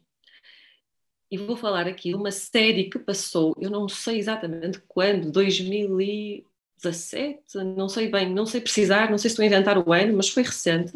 E 1.30 1.39
vou 1.39 1.57
falar 1.57 1.89
aqui 1.89 2.11
de 2.11 2.14
uma 2.14 2.30
série 2.30 2.91
que 2.91 2.99
passou, 2.99 3.57
eu 3.59 3.70
não 3.70 3.89
sei 3.89 4.18
exatamente 4.18 4.78
quando, 4.87 5.32
2017, 5.32 7.43
não 7.76 7.89
sei 7.89 8.09
bem, 8.09 8.32
não 8.32 8.47
sei 8.47 8.61
precisar, 8.61 9.11
não 9.11 9.18
sei 9.18 9.30
se 9.30 9.32
estou 9.32 9.43
a 9.43 9.47
inventar 9.47 9.78
o 9.78 9.93
ano, 9.93 10.16
mas 10.16 10.28
foi 10.28 10.43
recente, 10.43 10.93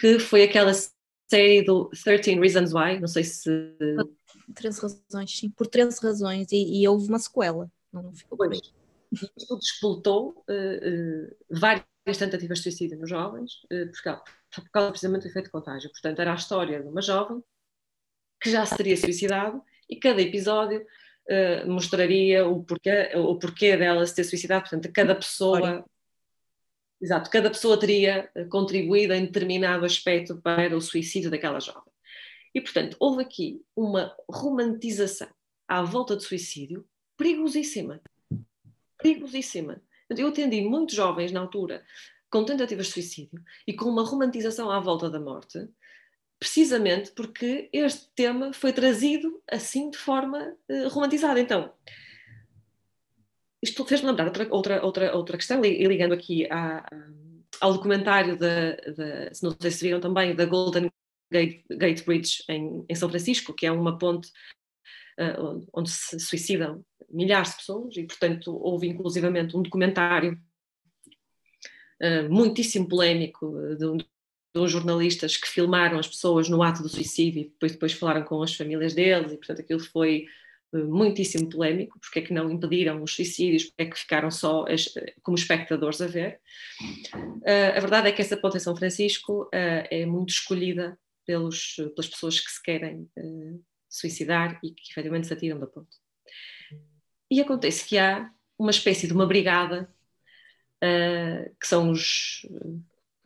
que 0.00 0.18
foi 0.18 0.42
aquela 0.42 0.72
série 1.30 1.62
do 1.62 1.90
13 1.90 2.40
Reasons 2.40 2.74
Why, 2.74 2.98
não 2.98 3.08
sei 3.08 3.24
se... 3.24 3.76
13 4.52 4.80
razões, 4.80 5.36
sim, 5.36 5.50
por 5.50 5.66
13 5.66 6.00
razões, 6.02 6.52
e, 6.52 6.82
e 6.82 6.88
houve 6.88 7.08
uma 7.08 7.18
sequela, 7.18 7.70
não 7.92 8.12
ficou 8.14 8.38
pois. 8.38 8.60
Isto 9.12 9.58
despoltou 9.58 10.44
uh, 10.48 10.52
uh, 10.52 11.36
várias 11.50 11.86
tentativas 12.18 12.58
de 12.58 12.64
suicídio 12.64 12.98
nos 12.98 13.10
jovens, 13.10 13.52
uh, 13.64 13.90
por, 13.90 14.02
causa, 14.02 14.22
por 14.54 14.70
causa 14.70 14.90
precisamente 14.90 15.22
do 15.22 15.28
efeito 15.28 15.46
de 15.46 15.52
contágio. 15.52 15.90
Portanto, 15.90 16.18
era 16.20 16.32
a 16.32 16.36
história 16.36 16.82
de 16.82 16.88
uma 16.88 17.02
jovem 17.02 17.42
que 18.42 18.50
já 18.50 18.64
se 18.64 18.76
teria 18.76 18.96
suicidado 18.96 19.62
e 19.88 19.96
cada 19.96 20.20
episódio 20.20 20.80
uh, 20.80 21.70
mostraria 21.70 22.46
o 22.46 22.64
porquê, 22.64 23.10
o 23.14 23.38
porquê 23.38 23.76
dela 23.76 24.04
se 24.06 24.14
ter 24.14 24.24
suicidado. 24.24 24.62
Portanto, 24.62 24.90
cada 24.92 25.14
pessoa. 25.14 25.84
Exato, 27.00 27.30
cada 27.30 27.50
pessoa 27.50 27.76
teria 27.76 28.30
eh, 28.32 28.44
contribuído 28.44 29.12
em 29.12 29.26
determinado 29.26 29.84
aspecto 29.84 30.40
para 30.40 30.76
o 30.76 30.80
suicídio 30.80 31.32
daquela 31.32 31.58
jovem. 31.58 31.91
E, 32.54 32.60
portanto, 32.60 32.96
houve 33.00 33.22
aqui 33.22 33.62
uma 33.74 34.14
romantização 34.28 35.28
à 35.66 35.82
volta 35.82 36.14
do 36.14 36.22
suicídio 36.22 36.86
perigosíssima. 37.16 38.00
Perigosíssima. 38.98 39.80
Eu 40.10 40.28
atendi 40.28 40.60
muitos 40.62 40.94
jovens 40.94 41.32
na 41.32 41.40
altura 41.40 41.84
com 42.30 42.44
tentativas 42.44 42.86
de 42.86 42.92
suicídio 42.92 43.42
e 43.66 43.72
com 43.72 43.86
uma 43.86 44.04
romantização 44.04 44.70
à 44.70 44.80
volta 44.80 45.08
da 45.08 45.20
morte, 45.20 45.68
precisamente 46.38 47.12
porque 47.12 47.68
este 47.72 48.10
tema 48.14 48.52
foi 48.52 48.72
trazido 48.72 49.42
assim 49.50 49.90
de 49.90 49.98
forma 49.98 50.54
uh, 50.68 50.88
romantizada. 50.88 51.38
Então, 51.40 51.72
isto 53.62 53.84
fez-me 53.84 54.08
lembrar 54.08 54.26
outra, 54.26 54.48
outra, 54.50 54.84
outra, 54.84 55.16
outra 55.16 55.36
questão, 55.36 55.64
e 55.64 55.84
ligando 55.86 56.12
aqui 56.12 56.46
à, 56.50 56.84
ao 57.60 57.72
documentário, 57.74 58.36
da, 58.36 58.76
se 59.32 59.42
não 59.42 59.54
sei 59.60 59.70
se 59.70 59.84
viram 59.84 60.00
também, 60.00 60.34
da 60.34 60.44
Golden 60.44 60.90
Gate, 61.32 61.64
Gate 61.70 62.04
Bridge 62.04 62.44
em, 62.48 62.84
em, 62.88 62.94
São 62.94 63.08
Francisco, 63.08 63.54
que 63.54 63.66
é 63.66 63.72
uma 63.72 63.98
ponte 63.98 64.28
uh, 65.18 65.66
onde 65.72 65.90
se 65.90 66.20
suicidam 66.20 66.84
milhares 67.10 67.50
de 67.50 67.56
pessoas, 67.56 67.96
e 67.96 68.04
portanto 68.04 68.54
houve 68.54 68.88
inclusivamente 68.88 69.56
um 69.56 69.62
documentário 69.62 70.38
uh, 72.02 72.30
muitíssimo 72.32 72.88
polémico 72.88 73.50
de 73.76 73.86
um 73.86 73.98
dos 74.54 74.70
jornalistas 74.70 75.36
que 75.36 75.48
filmaram 75.48 75.98
as 75.98 76.06
pessoas 76.06 76.48
no 76.48 76.62
ato 76.62 76.82
do 76.82 76.88
suicídio 76.88 77.40
e 77.40 77.44
depois, 77.44 77.72
depois 77.72 77.92
falaram 77.94 78.22
com 78.22 78.42
as 78.42 78.54
famílias 78.54 78.94
deles 78.94 79.32
e 79.32 79.36
portanto 79.36 79.60
aquilo 79.60 79.80
foi 79.80 80.26
muitíssimo 80.72 81.48
polémico, 81.50 81.98
porque 82.00 82.18
é 82.18 82.22
que 82.22 82.32
não 82.32 82.50
impediram 82.50 83.02
os 83.02 83.14
suicídios, 83.14 83.64
porque 83.64 83.82
é 83.82 83.86
que 83.86 83.98
ficaram 83.98 84.30
só 84.30 84.64
as, 84.66 84.88
como 85.22 85.36
espectadores 85.36 86.00
a 86.00 86.06
ver. 86.06 86.40
Uh, 87.14 87.76
a 87.76 87.80
verdade 87.80 88.08
é 88.08 88.12
que 88.12 88.22
essa 88.22 88.36
ponte 88.36 88.56
em 88.56 88.60
São 88.60 88.74
Francisco 88.74 89.44
uh, 89.44 89.48
é 89.90 90.06
muito 90.06 90.30
escolhida 90.30 90.98
pelos, 91.26 91.76
pelas 91.76 92.08
pessoas 92.08 92.40
que 92.40 92.50
se 92.50 92.62
querem 92.62 93.08
suicidar 93.88 94.58
e 94.62 94.70
que 94.70 94.90
efetivamente 94.90 95.26
se 95.26 95.32
atiram 95.32 95.58
da 95.58 95.66
ponte. 95.66 95.96
E 97.30 97.40
acontece 97.40 97.86
que 97.86 97.98
há 97.98 98.30
uma 98.58 98.70
espécie 98.70 99.06
de 99.06 99.12
uma 99.12 99.26
brigada, 99.26 99.92
que 101.60 101.66
são 101.66 101.90
os, 101.90 102.46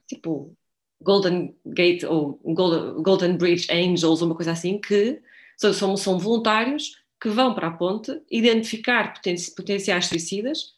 tipo, 0.07 0.57
Golden 1.01 1.57
Gate 1.65 2.05
ou 2.05 2.41
Golden, 2.45 3.03
Golden 3.03 3.37
Bridge 3.37 3.71
Angels, 3.71 4.23
uma 4.23 4.35
coisa 4.35 4.53
assim, 4.53 4.81
que 4.81 5.21
são, 5.57 5.97
são 5.97 6.19
voluntários 6.19 7.03
que 7.21 7.29
vão 7.29 7.55
para 7.55 7.69
a 7.69 7.73
ponte 7.73 8.21
identificar 8.31 9.15
poten 9.15 9.37
potenciais 9.57 10.07
suicidas 10.07 10.75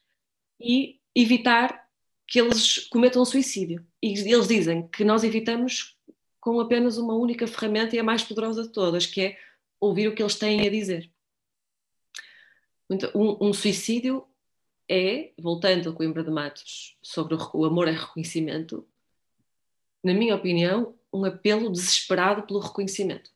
e 0.60 1.00
evitar 1.14 1.88
que 2.26 2.40
eles 2.40 2.78
cometam 2.88 3.24
suicídio. 3.24 3.84
E 4.02 4.12
eles 4.12 4.46
dizem 4.46 4.86
que 4.88 5.04
nós 5.04 5.24
evitamos 5.24 5.97
com 6.48 6.60
apenas 6.60 6.96
uma 6.96 7.14
única 7.14 7.46
ferramenta 7.46 7.94
e 7.94 7.98
a 7.98 8.02
mais 8.02 8.24
poderosa 8.24 8.62
de 8.62 8.70
todas, 8.70 9.04
que 9.04 9.20
é 9.20 9.38
ouvir 9.78 10.08
o 10.08 10.14
que 10.14 10.22
eles 10.22 10.34
têm 10.34 10.66
a 10.66 10.70
dizer. 10.70 11.12
Um, 13.14 13.48
um 13.48 13.52
suicídio 13.52 14.26
é, 14.88 15.34
voltando 15.38 15.90
a 15.90 15.92
Coimbra 15.92 16.24
de 16.24 16.30
Matos, 16.30 16.96
sobre 17.02 17.34
o, 17.34 17.50
o 17.52 17.66
amor 17.66 17.86
é 17.86 17.90
reconhecimento, 17.90 18.88
na 20.02 20.14
minha 20.14 20.34
opinião, 20.34 20.98
um 21.12 21.22
apelo 21.26 21.70
desesperado 21.70 22.44
pelo 22.44 22.60
reconhecimento. 22.60 23.30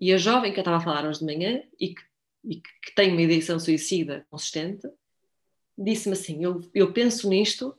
E 0.00 0.10
a 0.14 0.16
jovem 0.16 0.54
que 0.54 0.58
eu 0.58 0.62
estava 0.62 0.78
a 0.78 0.80
falar 0.80 1.06
hoje 1.06 1.18
de 1.18 1.26
manhã 1.26 1.62
e 1.78 1.94
que, 1.94 2.02
e 2.44 2.56
que 2.62 2.94
tem 2.96 3.12
uma 3.12 3.20
ideação 3.20 3.60
suicida 3.60 4.26
consistente, 4.30 4.88
disse-me 5.76 6.14
assim: 6.14 6.42
eu, 6.42 6.62
eu 6.72 6.94
penso 6.94 7.28
nisto 7.28 7.76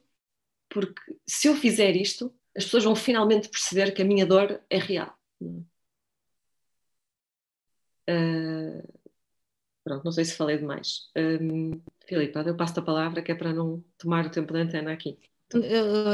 porque 0.70 1.18
se 1.26 1.48
eu 1.48 1.56
fizer 1.56 1.96
isto, 1.96 2.32
as 2.56 2.66
pessoas 2.66 2.84
vão 2.84 2.95
finalmente 2.95 3.49
perceber 3.49 3.93
que 3.93 4.02
a 4.02 4.06
minha 4.06 4.26
dor 4.26 4.62
é 4.70 4.78
real. 4.78 5.18
Uh, 8.10 8.82
pronto, 9.84 10.04
não 10.04 10.12
sei 10.12 10.26
se 10.26 10.36
falei 10.36 10.58
demais. 10.58 11.10
Um, 11.16 11.82
Filipe, 12.06 12.38
eu 12.45 12.58
passo 12.58 12.80
a 12.80 12.84
palavra 12.84 13.22
que 13.22 13.32
é 13.32 13.36
para 13.36 13.54
não 13.54 13.84
tomar 13.97 14.26
o 14.26 14.32
tempo 14.32 14.54
da 14.54 14.60
antena 14.60 14.91
aqui. 14.91 15.18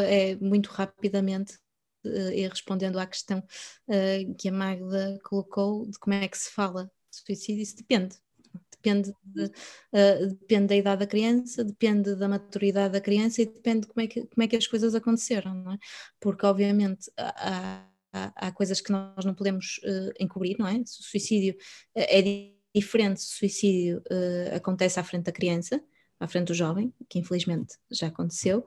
É 0.08 0.36
muito 0.36 0.68
rapidamente 0.68 1.60
eh, 2.04 2.40
e 2.40 2.48
respondendo 2.48 3.00
à 3.00 3.06
questão 3.06 3.40
uh, 3.40 4.36
que 4.36 4.50
a 4.50 4.52
Magda 4.52 5.20
colocou 5.24 5.86
de 5.90 5.98
como 6.00 6.16
é 6.16 6.28
que 6.28 6.38
se 6.38 6.52
fala 6.52 6.86
de 6.86 7.18
suicídio, 7.18 7.62
isso 7.62 7.76
depende. 7.76 8.16
Depende, 8.82 9.14
de, 9.24 9.46
uh, 9.46 10.28
depende 10.40 10.68
da 10.68 10.76
idade 10.76 11.00
da 11.00 11.08
criança, 11.08 11.64
depende 11.64 12.16
da 12.16 12.28
maturidade 12.28 12.94
da 12.94 13.02
criança 13.02 13.42
e 13.42 13.46
depende 13.46 13.82
de 13.82 13.88
como 13.88 14.02
é 14.02 14.08
que, 14.08 14.22
como 14.22 14.44
é 14.44 14.48
que 14.48 14.56
as 14.56 14.68
coisas 14.68 14.94
aconteceram, 14.96 15.54
não 15.54 15.74
é? 15.74 15.78
Porque, 16.20 16.46
obviamente, 16.46 17.12
há, 17.18 17.84
há, 18.14 18.48
há 18.48 18.52
coisas 18.52 18.80
que 18.80 18.92
nós 18.92 19.26
não 19.26 19.34
podemos 19.34 19.80
uh, 19.84 20.14
encobrir, 20.20 20.56
não 20.60 20.68
é? 20.68 20.78
O 20.78 20.86
suicídio 20.86 21.56
é 21.96 22.22
diferente 22.74 23.22
se 23.22 23.34
o 23.34 23.38
suicídio 23.38 24.04
acontece 24.54 25.00
à 25.00 25.04
frente 25.04 25.26
da 25.26 25.32
criança, 25.32 25.82
à 26.20 26.28
frente 26.28 26.48
do 26.48 26.54
jovem, 26.54 26.94
que 27.10 27.20
infelizmente 27.20 27.76
já 27.92 28.08
aconteceu, 28.08 28.66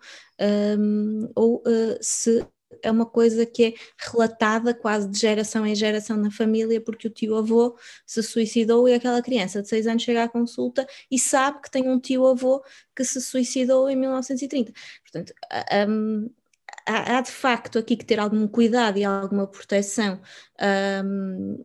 um, 0.79 1.31
ou 1.35 1.63
uh, 1.67 1.99
se 2.01 2.47
é 2.83 2.91
uma 2.91 3.07
coisa 3.07 3.45
que 3.45 3.65
é 3.65 3.75
relatada 3.99 4.75
quase 4.75 5.09
de 5.09 5.19
geração 5.19 5.67
em 5.67 5.75
geração 5.75 6.17
na 6.17 6.31
família, 6.31 6.81
porque 6.81 7.09
o 7.09 7.11
tio-avô 7.11 7.77
se 8.07 8.23
suicidou 8.23 8.89
e 8.89 8.95
aquela 8.95 9.23
criança 9.23 9.63
de 9.63 9.69
6 9.69 9.87
anos 9.87 10.03
chega 10.03 10.25
à 10.25 10.29
consulta 10.29 10.87
e 11.11 11.19
sabe 11.19 11.63
que 11.63 11.71
tem 11.71 11.89
um 11.89 11.99
tio-avô 11.99 12.63
que 12.95 13.05
se 13.05 13.21
suicidou 13.21 13.89
em 13.91 13.97
1930. 13.97 14.73
Portanto, 15.03 15.33
um, 15.89 16.31
há, 16.87 17.19
há, 17.19 17.21
de 17.21 17.31
facto 17.31 17.79
aqui 17.79 17.97
que 17.97 18.05
ter 18.05 18.19
algum 18.19 18.47
cuidado 18.47 18.99
e 18.99 19.05
alguma 19.05 19.47
proteção. 19.47 20.21
Um, 21.05 21.63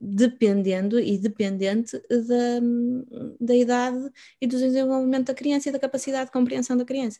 dependendo 0.00 1.00
e 1.00 1.18
dependente 1.18 2.00
da, 2.08 2.60
da 3.40 3.56
idade 3.56 4.10
e 4.40 4.46
do 4.46 4.56
desenvolvimento 4.56 5.26
da 5.26 5.34
criança 5.34 5.68
e 5.68 5.72
da 5.72 5.80
capacidade 5.80 6.26
de 6.26 6.32
compreensão 6.32 6.76
da 6.76 6.84
criança. 6.84 7.18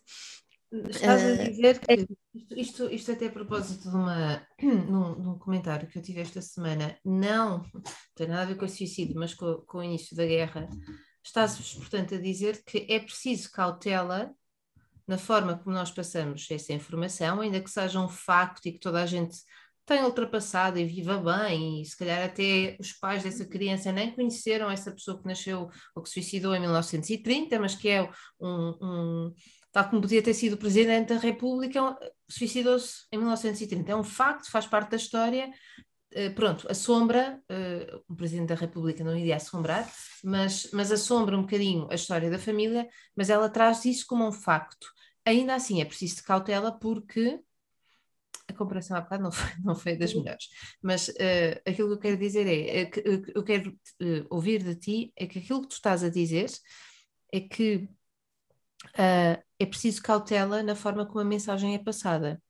Estás 0.90 1.22
a 1.22 1.28
eh, 1.28 1.50
dizer 1.50 1.78
que 1.78 1.92
é 1.92 1.94
isto, 1.94 2.16
isto, 2.56 2.90
isto 2.90 3.12
até 3.12 3.26
a 3.26 3.30
propósito 3.30 3.88
de 3.88 3.96
uma, 3.96 4.46
num, 4.60 5.14
num, 5.14 5.38
comentário 5.38 5.86
que 5.88 5.98
eu 5.98 6.02
tive 6.02 6.20
esta 6.20 6.42
semana, 6.42 6.98
não 7.04 7.62
tem 8.14 8.26
nada 8.26 8.42
a 8.42 8.46
ver 8.46 8.56
com 8.56 8.64
o 8.64 8.68
suicídio, 8.68 9.14
mas 9.16 9.34
com, 9.34 9.56
com 9.66 9.78
o 9.78 9.82
início 9.84 10.16
da 10.16 10.26
guerra, 10.26 10.68
estás, 11.22 11.74
portanto, 11.74 12.16
a 12.16 12.18
dizer 12.18 12.62
que 12.64 12.86
é 12.90 12.98
preciso 12.98 13.50
cautela 13.52 14.34
na 15.06 15.18
forma 15.18 15.58
como 15.58 15.76
nós 15.76 15.90
passamos 15.90 16.46
essa 16.50 16.72
informação, 16.72 17.40
ainda 17.40 17.60
que 17.60 17.70
seja 17.70 18.00
um 18.00 18.08
facto 18.08 18.66
e 18.66 18.72
que 18.72 18.80
toda 18.80 19.02
a 19.02 19.06
gente 19.06 19.36
tenha 19.86 20.06
ultrapassado 20.06 20.78
e 20.78 20.84
viva 20.84 21.18
bem, 21.18 21.82
e 21.82 21.84
se 21.84 21.96
calhar 21.96 22.24
até 22.24 22.76
os 22.80 22.92
pais 22.92 23.22
dessa 23.22 23.44
criança 23.44 23.92
nem 23.92 24.14
conheceram 24.14 24.70
essa 24.70 24.90
pessoa 24.90 25.20
que 25.20 25.28
nasceu 25.28 25.68
ou 25.94 26.02
que 26.02 26.08
suicidou 26.08 26.54
em 26.54 26.60
1930, 26.60 27.60
mas 27.60 27.74
que 27.74 27.90
é 27.90 28.10
um, 28.40 28.76
um 28.80 29.34
tal 29.74 29.90
como 29.90 30.02
podia 30.02 30.22
ter 30.22 30.32
sido 30.34 30.56
Presidente 30.56 31.12
da 31.12 31.18
República, 31.18 31.98
suicidou-se 32.28 33.06
em 33.10 33.18
1930. 33.18 33.90
É 33.90 33.96
um 33.96 34.04
facto, 34.04 34.48
faz 34.48 34.68
parte 34.68 34.92
da 34.92 34.96
história. 34.96 35.50
Uh, 36.14 36.32
pronto, 36.32 36.70
assombra, 36.70 37.42
o 38.08 38.14
Presidente 38.14 38.50
da 38.50 38.54
República 38.54 39.02
não 39.02 39.16
iria 39.16 39.34
assombrar, 39.34 39.90
mas, 40.22 40.70
mas 40.72 40.92
assombra 40.92 41.36
um 41.36 41.42
bocadinho 41.42 41.88
a 41.90 41.96
história 41.96 42.30
da 42.30 42.38
família, 42.38 42.88
mas 43.16 43.30
ela 43.30 43.48
traz 43.48 43.84
isso 43.84 44.06
como 44.06 44.24
um 44.24 44.30
facto. 44.30 44.86
Ainda 45.26 45.56
assim, 45.56 45.82
é 45.82 45.84
preciso 45.84 46.16
de 46.16 46.22
cautela 46.22 46.70
porque 46.78 47.40
a 48.46 48.52
comparação 48.52 48.96
há 48.96 49.00
bocado 49.00 49.24
não 49.24 49.32
foi, 49.32 49.50
não 49.64 49.74
foi 49.74 49.96
das 49.96 50.14
melhores, 50.14 50.48
mas 50.80 51.08
uh, 51.08 51.60
aquilo 51.66 51.88
que 51.88 51.94
eu 51.94 51.98
quero 51.98 52.16
dizer 52.16 52.46
é, 52.46 52.80
é 52.80 52.84
que 52.86 53.02
eu 53.34 53.42
quero 53.42 53.70
uh, 53.70 54.26
ouvir 54.30 54.62
de 54.62 54.76
ti 54.76 55.12
é 55.16 55.26
que 55.26 55.40
aquilo 55.40 55.62
que 55.62 55.68
tu 55.68 55.72
estás 55.72 56.04
a 56.04 56.08
dizer 56.08 56.46
é 57.32 57.40
que 57.40 57.88
uh, 58.90 59.42
é 59.58 59.66
preciso 59.66 60.02
cautela 60.02 60.62
na 60.62 60.74
forma 60.74 61.06
como 61.06 61.20
a 61.20 61.24
mensagem 61.24 61.74
é 61.74 61.78
passada. 61.78 62.40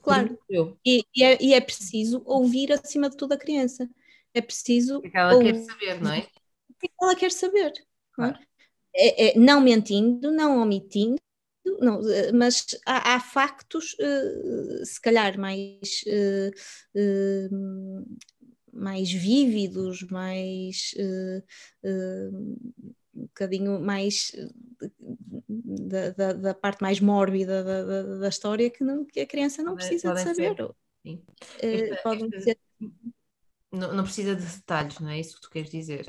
Claro, 0.00 0.38
e, 0.84 1.04
e, 1.14 1.22
é, 1.22 1.38
e, 1.42 1.52
é, 1.52 1.60
preciso 1.60 2.22
ouvir 2.24 2.72
acima 2.72 3.10
de 3.10 3.16
tudo 3.16 3.34
a 3.34 3.38
criança. 3.38 3.88
É 4.32 4.40
preciso. 4.40 4.98
O 4.98 5.02
que 5.02 5.16
ela 5.16 5.34
ouvir. 5.34 5.52
quer 5.52 5.64
saber, 5.64 6.00
não 6.00 6.12
é? 6.12 6.26
O 6.70 6.74
que 6.74 6.90
ela 7.00 7.14
quer 7.14 7.30
saber. 7.30 7.72
Claro. 8.12 8.38
É, 8.94 9.28
é, 9.28 9.38
não 9.38 9.60
mentindo, 9.60 10.32
não 10.32 10.62
omitindo, 10.62 11.18
não, 11.80 12.00
eh, 12.10 12.32
mas 12.32 12.66
há, 12.86 13.14
há 13.14 13.20
factos, 13.20 13.94
uh, 13.94 14.84
se 14.84 15.00
calhar, 15.00 15.38
mais, 15.38 16.02
uh, 16.06 16.50
uh, 16.98 18.18
mais 18.72 19.12
vívidos, 19.12 20.02
mais 20.04 20.94
um 23.18 23.26
bocadinho 23.26 23.80
mais 23.80 24.32
da, 25.48 26.10
da, 26.10 26.32
da, 26.32 26.54
parte 26.54 26.82
mais 26.82 27.00
mórbida 27.00 27.64
da, 27.64 27.84
da, 27.84 28.02
da 28.18 28.28
história 28.28 28.70
que, 28.70 28.84
não, 28.84 29.04
que, 29.04 29.20
a 29.20 29.26
criança 29.26 29.62
não 29.62 29.74
precisa 29.74 30.14
de 30.14 30.20
saber. 30.20 30.56
Sim. 31.02 31.22
Esta, 31.58 32.40
ser... 32.40 32.58
não, 33.72 33.94
não 33.94 34.04
precisa 34.04 34.36
de 34.36 34.44
detalhes, 34.44 34.98
não 35.00 35.08
é 35.08 35.18
isso 35.18 35.36
que 35.36 35.42
tu 35.42 35.50
queres 35.50 35.70
dizer? 35.70 36.06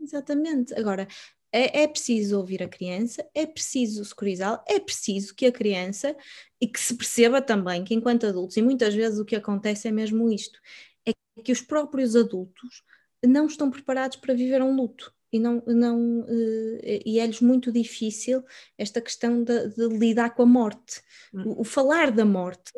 Exatamente. 0.00 0.74
Agora, 0.74 1.06
é, 1.52 1.82
é 1.82 1.88
preciso 1.88 2.38
ouvir 2.38 2.62
a 2.62 2.68
criança, 2.68 3.28
é 3.34 3.46
preciso 3.46 4.04
securizá-la, 4.04 4.62
é 4.68 4.78
preciso 4.78 5.34
que 5.34 5.46
a 5.46 5.52
criança 5.52 6.16
e 6.60 6.66
que 6.66 6.80
se 6.80 6.94
perceba 6.96 7.42
também 7.42 7.84
que, 7.84 7.94
enquanto 7.94 8.26
adultos, 8.26 8.56
e 8.56 8.62
muitas 8.62 8.94
vezes 8.94 9.18
o 9.18 9.24
que 9.24 9.36
acontece 9.36 9.88
é 9.88 9.90
mesmo 9.90 10.30
isto: 10.30 10.60
é 11.06 11.12
que 11.42 11.52
os 11.52 11.60
próprios 11.60 12.14
adultos 12.14 12.82
não 13.24 13.46
estão 13.46 13.70
preparados 13.70 14.16
para 14.16 14.34
viver 14.34 14.62
um 14.62 14.74
luto. 14.74 15.14
E, 15.32 15.38
não, 15.38 15.62
não, 15.66 16.20
uh, 16.20 16.80
e 16.82 17.20
é-lhes 17.20 17.40
muito 17.40 17.70
difícil 17.70 18.44
esta 18.76 19.00
questão 19.00 19.42
de, 19.44 19.68
de 19.68 19.86
lidar 19.88 20.34
com 20.34 20.42
a 20.42 20.46
morte. 20.46 21.00
Hum. 21.32 21.42
O, 21.46 21.60
o, 21.60 21.64
falar 21.64 22.10
da 22.10 22.24
morte 22.24 22.72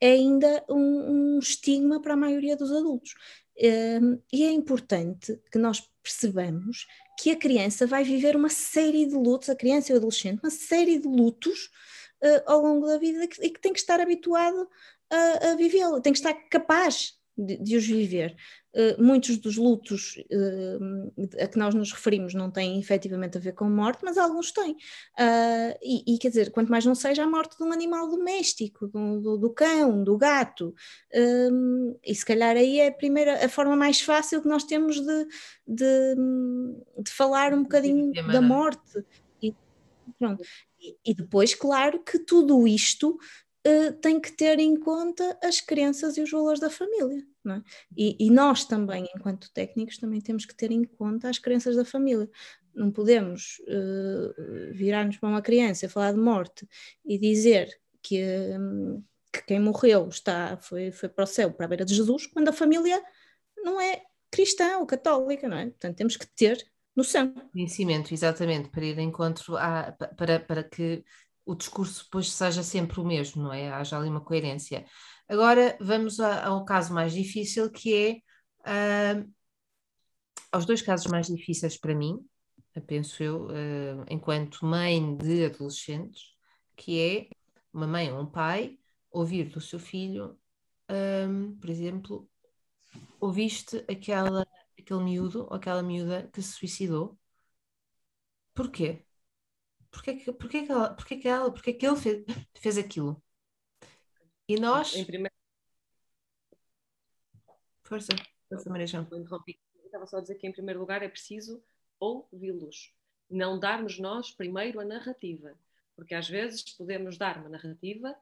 é 0.00 0.12
ainda 0.12 0.64
um, 0.68 1.36
um 1.36 1.38
estigma 1.38 2.00
para 2.02 2.14
a 2.14 2.16
maioria 2.16 2.56
dos 2.56 2.72
adultos. 2.72 3.14
Um, 4.02 4.18
e 4.32 4.44
é 4.44 4.50
importante 4.50 5.40
que 5.50 5.58
nós 5.58 5.88
percebamos 6.02 6.86
que 7.18 7.30
a 7.30 7.36
criança 7.36 7.86
vai 7.86 8.02
viver 8.02 8.34
uma 8.34 8.48
série 8.48 9.06
de 9.06 9.14
lutos, 9.14 9.48
a 9.48 9.54
criança 9.54 9.92
e 9.92 9.94
o 9.94 9.98
adolescente, 9.98 10.40
uma 10.42 10.50
série 10.50 10.98
de 10.98 11.06
lutos 11.06 11.70
uh, 12.22 12.42
ao 12.46 12.60
longo 12.60 12.86
da 12.86 12.98
vida 12.98 13.22
e 13.22 13.28
que, 13.28 13.46
e 13.46 13.50
que, 13.50 13.60
tem 13.60 13.72
que 13.72 13.78
estar 13.78 14.00
habituado 14.00 14.68
a, 15.10 15.50
a 15.50 15.54
vivê-lo, 15.54 16.00
tem 16.00 16.12
que 16.12 16.18
estar 16.18 16.34
capaz 16.48 17.14
de, 17.44 17.56
de 17.56 17.76
os 17.76 17.86
viver. 17.86 18.36
Uh, 18.74 19.02
muitos 19.02 19.36
dos 19.36 19.56
lutos 19.58 20.16
uh, 20.30 21.12
a 21.42 21.46
que 21.46 21.58
nós 21.58 21.74
nos 21.74 21.92
referimos 21.92 22.32
não 22.32 22.50
têm 22.50 22.80
efetivamente 22.80 23.36
a 23.36 23.40
ver 23.40 23.52
com 23.52 23.68
morte, 23.68 24.00
mas 24.02 24.16
alguns 24.16 24.50
têm. 24.50 24.72
Uh, 24.72 25.76
e, 25.82 26.14
e, 26.14 26.18
quer 26.18 26.28
dizer, 26.28 26.50
quanto 26.50 26.70
mais 26.70 26.84
não 26.86 26.94
seja 26.94 27.24
a 27.24 27.26
morte 27.26 27.56
de 27.58 27.62
um 27.62 27.72
animal 27.72 28.08
doméstico, 28.08 28.88
do, 28.88 29.20
do, 29.20 29.38
do 29.38 29.50
cão, 29.50 30.02
do 30.02 30.16
gato, 30.16 30.74
e 32.02 32.14
se 32.14 32.24
calhar 32.24 32.56
aí 32.56 32.80
é 32.80 32.88
a 32.88 32.92
primeira, 32.92 33.44
a 33.44 33.48
forma 33.48 33.76
mais 33.76 34.00
fácil 34.00 34.40
que 34.40 34.48
nós 34.48 34.64
temos 34.64 34.98
de, 35.00 35.26
de, 35.66 36.14
de 36.98 37.10
falar 37.10 37.52
um 37.52 37.62
bocadinho 37.62 38.12
da 38.12 38.40
morte. 38.40 39.04
E, 39.42 39.54
pronto. 40.18 40.42
E, 40.80 40.96
e 41.04 41.14
depois, 41.14 41.54
claro, 41.54 42.02
que 42.02 42.18
tudo 42.18 42.66
isto 42.66 43.18
uh, 43.66 43.92
tem 44.00 44.20
que 44.20 44.32
ter 44.32 44.58
em 44.58 44.76
conta 44.76 45.38
as 45.42 45.60
crenças 45.60 46.16
e 46.16 46.22
os 46.22 46.30
valores 46.30 46.60
da 46.60 46.70
família. 46.70 47.24
É? 47.48 47.62
E, 47.96 48.16
e, 48.26 48.30
nós 48.30 48.64
também, 48.64 49.08
enquanto 49.16 49.52
técnicos, 49.52 49.98
também 49.98 50.20
temos 50.20 50.44
que 50.44 50.54
ter 50.54 50.70
em 50.70 50.84
conta 50.84 51.28
as 51.28 51.38
crenças 51.38 51.76
da 51.76 51.84
família. 51.84 52.30
Não 52.74 52.90
podemos 52.90 53.60
uh, 53.68 54.72
virar-nos 54.72 55.18
para 55.18 55.28
uma 55.28 55.42
criança, 55.42 55.88
falar 55.88 56.12
de 56.12 56.20
morte 56.20 56.66
e 57.04 57.18
dizer 57.18 57.68
que, 58.00 58.22
um, 58.58 59.02
que 59.32 59.42
quem 59.44 59.60
morreu 59.60 60.08
está, 60.08 60.56
foi, 60.56 60.90
foi 60.90 61.08
para 61.08 61.24
o 61.24 61.26
céu, 61.26 61.52
para 61.52 61.66
a 61.66 61.68
beira 61.68 61.84
de 61.84 61.94
Jesus, 61.94 62.26
quando 62.26 62.48
a 62.48 62.52
família 62.52 63.02
não 63.56 63.80
é 63.80 64.02
cristã 64.30 64.78
ou 64.78 64.86
católica, 64.86 65.48
não 65.48 65.56
é? 65.56 65.66
Portanto, 65.66 65.96
temos 65.96 66.16
que 66.16 66.26
ter 66.26 66.64
noção. 66.96 67.32
Conhecimento, 67.52 68.14
exatamente, 68.14 68.68
para 68.70 68.84
ir 68.84 68.98
encontro 68.98 69.54
para, 70.16 70.40
para 70.40 70.64
que 70.64 71.04
o 71.44 71.54
discurso 71.54 72.04
depois 72.04 72.32
seja 72.32 72.62
sempre 72.62 73.00
o 73.00 73.04
mesmo, 73.04 73.42
não 73.42 73.52
é? 73.52 73.70
Haja 73.70 73.98
ali 73.98 74.08
uma 74.08 74.20
coerência. 74.20 74.84
Agora 75.28 75.76
vamos 75.80 76.20
ao 76.20 76.64
caso 76.64 76.92
mais 76.94 77.12
difícil, 77.12 77.70
que 77.70 78.22
é 78.66 79.20
uh, 79.20 79.32
aos 80.50 80.66
dois 80.66 80.82
casos 80.82 81.06
mais 81.06 81.26
difíceis 81.26 81.78
para 81.78 81.94
mim, 81.94 82.18
penso 82.86 83.22
eu, 83.22 83.46
uh, 83.46 84.04
enquanto 84.08 84.64
mãe 84.64 85.16
de 85.16 85.46
adolescentes, 85.46 86.34
que 86.76 87.00
é 87.00 87.28
uma 87.72 87.86
mãe 87.86 88.12
ou 88.12 88.20
um 88.20 88.26
pai 88.26 88.78
ouvir 89.10 89.48
do 89.50 89.60
seu 89.60 89.78
filho, 89.78 90.38
um, 91.28 91.56
por 91.58 91.70
exemplo, 91.70 92.30
ouviste 93.20 93.84
aquela, 93.88 94.46
aquele 94.78 95.02
miúdo 95.02 95.44
ou 95.44 95.54
aquela 95.54 95.82
miúda 95.82 96.28
que 96.32 96.42
se 96.42 96.52
suicidou? 96.52 97.18
Porquê? 98.54 99.04
Porquê 99.92 100.16
que, 100.16 100.32
porquê 100.32 100.66
que 100.66 100.72
ela, 100.72 100.94
porquê 100.94 101.16
que 101.16 101.28
ela, 101.28 101.52
porquê 101.52 101.72
que 101.74 101.86
ele 101.86 101.96
fez, 101.96 102.24
fez 102.54 102.78
aquilo? 102.78 103.22
E 104.48 104.58
nós. 104.58 104.96
Em 104.96 105.04
primeiro... 105.04 105.34
Força, 107.82 108.12
força, 108.48 108.70
Maria 108.70 108.86
João. 108.86 109.06
Estava 109.84 110.06
só 110.06 110.16
a 110.16 110.20
dizer 110.22 110.36
que, 110.36 110.46
em 110.46 110.52
primeiro 110.52 110.80
lugar, 110.80 111.02
é 111.02 111.08
preciso 111.08 111.62
ouvi-los. 112.00 112.94
Não 113.28 113.60
darmos 113.60 113.98
nós 113.98 114.30
primeiro 114.30 114.80
a 114.80 114.84
narrativa. 114.84 115.54
Porque 115.94 116.14
às 116.14 116.26
vezes 116.26 116.62
podemos 116.72 117.18
dar 117.18 117.36
uma 117.36 117.50
narrativa 117.50 118.16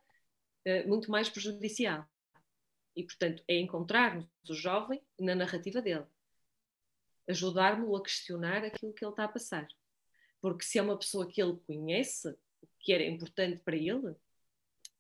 uh, 0.67 0.89
muito 0.89 1.09
mais 1.09 1.29
prejudicial. 1.29 2.05
E, 2.97 3.05
portanto, 3.05 3.45
é 3.47 3.61
encontrarmos 3.61 4.27
o 4.49 4.55
jovem 4.55 5.01
na 5.19 5.37
narrativa 5.37 5.81
dele. 5.81 6.07
Ajudar-no 7.29 7.95
a 7.95 8.03
questionar 8.03 8.65
aquilo 8.65 8.93
que 8.93 9.05
ele 9.05 9.13
está 9.13 9.25
a 9.25 9.29
passar. 9.29 9.69
Porque 10.41 10.65
se 10.65 10.79
é 10.79 10.83
uma 10.83 10.97
pessoa 10.97 11.27
que 11.27 11.41
ele 11.41 11.59
conhece, 11.67 12.35
que 12.79 12.93
era 12.93 13.05
importante 13.05 13.61
para 13.65 13.77
ele, 13.77 14.15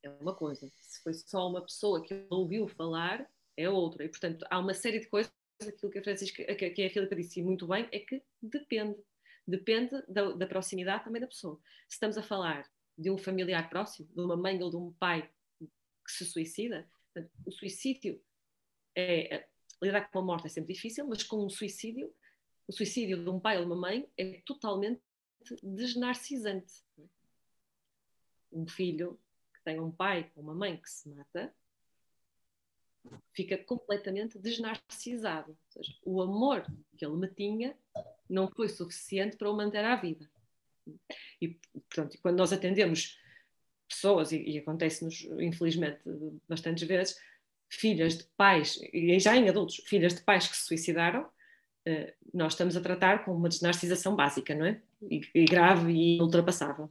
é 0.02 0.10
uma 0.10 0.34
coisa. 0.34 0.70
Se 0.80 1.02
foi 1.02 1.14
só 1.14 1.48
uma 1.48 1.62
pessoa 1.62 2.02
que 2.02 2.14
ele 2.14 2.26
ouviu 2.30 2.68
falar, 2.68 3.28
é 3.56 3.68
outra. 3.68 4.04
E, 4.04 4.08
portanto, 4.08 4.44
há 4.50 4.58
uma 4.58 4.74
série 4.74 5.00
de 5.00 5.06
coisas, 5.06 5.32
aquilo 5.60 5.92
que 5.92 5.98
a 5.98 6.02
Francisca, 6.02 6.54
que 6.54 6.84
a 6.84 6.90
Filipe 6.90 7.16
disse 7.16 7.42
muito 7.42 7.66
bem, 7.66 7.88
é 7.92 7.98
que 8.00 8.22
depende. 8.42 8.96
Depende 9.46 10.02
da, 10.06 10.30
da 10.32 10.46
proximidade 10.46 11.04
também 11.04 11.20
da 11.20 11.26
pessoa. 11.26 11.58
Se 11.88 11.94
estamos 11.94 12.16
a 12.16 12.22
falar 12.22 12.70
de 12.96 13.10
um 13.10 13.18
familiar 13.18 13.68
próximo, 13.68 14.08
de 14.14 14.20
uma 14.20 14.36
mãe 14.36 14.62
ou 14.62 14.70
de 14.70 14.76
um 14.76 14.92
pai 14.92 15.28
que 15.58 16.12
se 16.12 16.24
suicida, 16.24 16.88
portanto, 17.12 17.32
o 17.46 17.50
suicídio 17.50 18.22
é, 18.94 19.34
é, 19.34 19.48
lidar 19.82 20.10
com 20.10 20.18
a 20.18 20.22
morte 20.22 20.46
é 20.46 20.50
sempre 20.50 20.74
difícil, 20.74 21.06
mas 21.08 21.22
com 21.22 21.44
um 21.44 21.48
suicídio, 21.48 22.14
o 22.68 22.72
suicídio 22.72 23.24
de 23.24 23.28
um 23.28 23.40
pai 23.40 23.56
ou 23.56 23.64
de 23.64 23.70
uma 23.70 23.80
mãe 23.80 24.08
é 24.16 24.40
totalmente 24.44 25.00
desnarcisante. 25.62 26.72
Um 28.52 28.66
filho 28.66 29.18
que 29.54 29.62
tem 29.62 29.80
um 29.80 29.90
pai 29.90 30.30
ou 30.34 30.42
uma 30.42 30.54
mãe 30.54 30.76
que 30.76 30.90
se 30.90 31.08
mata 31.08 31.54
fica 33.32 33.56
completamente 33.58 34.38
desnarcisado. 34.38 35.50
Ou 35.50 35.72
seja, 35.72 35.94
o 36.04 36.20
amor 36.20 36.66
que 36.96 37.04
ele 37.04 37.16
me 37.16 37.28
tinha 37.28 37.76
não 38.28 38.48
foi 38.48 38.68
suficiente 38.68 39.36
para 39.36 39.50
o 39.50 39.56
manter 39.56 39.84
à 39.84 39.96
vida. 39.96 40.30
E, 41.40 41.48
portanto, 41.88 42.18
quando 42.22 42.38
nós 42.38 42.52
atendemos 42.52 43.18
pessoas, 43.88 44.32
e, 44.32 44.42
e 44.42 44.58
acontece-nos, 44.58 45.22
infelizmente, 45.38 46.00
bastantes 46.48 46.86
vezes, 46.86 47.18
filhas 47.68 48.18
de 48.18 48.24
pais, 48.36 48.80
e 48.92 49.18
já 49.18 49.36
em 49.36 49.48
adultos, 49.48 49.76
filhas 49.86 50.14
de 50.14 50.22
pais 50.22 50.46
que 50.48 50.56
se 50.56 50.64
suicidaram, 50.64 51.28
eh, 51.84 52.14
nós 52.32 52.52
estamos 52.52 52.76
a 52.76 52.80
tratar 52.80 53.24
com 53.24 53.34
uma 53.34 53.48
desnarcisação 53.48 54.14
básica, 54.14 54.54
não 54.54 54.66
é? 54.66 54.80
E, 55.02 55.20
e 55.34 55.44
grave 55.44 55.92
e 55.92 56.20
ultrapassável. 56.20 56.90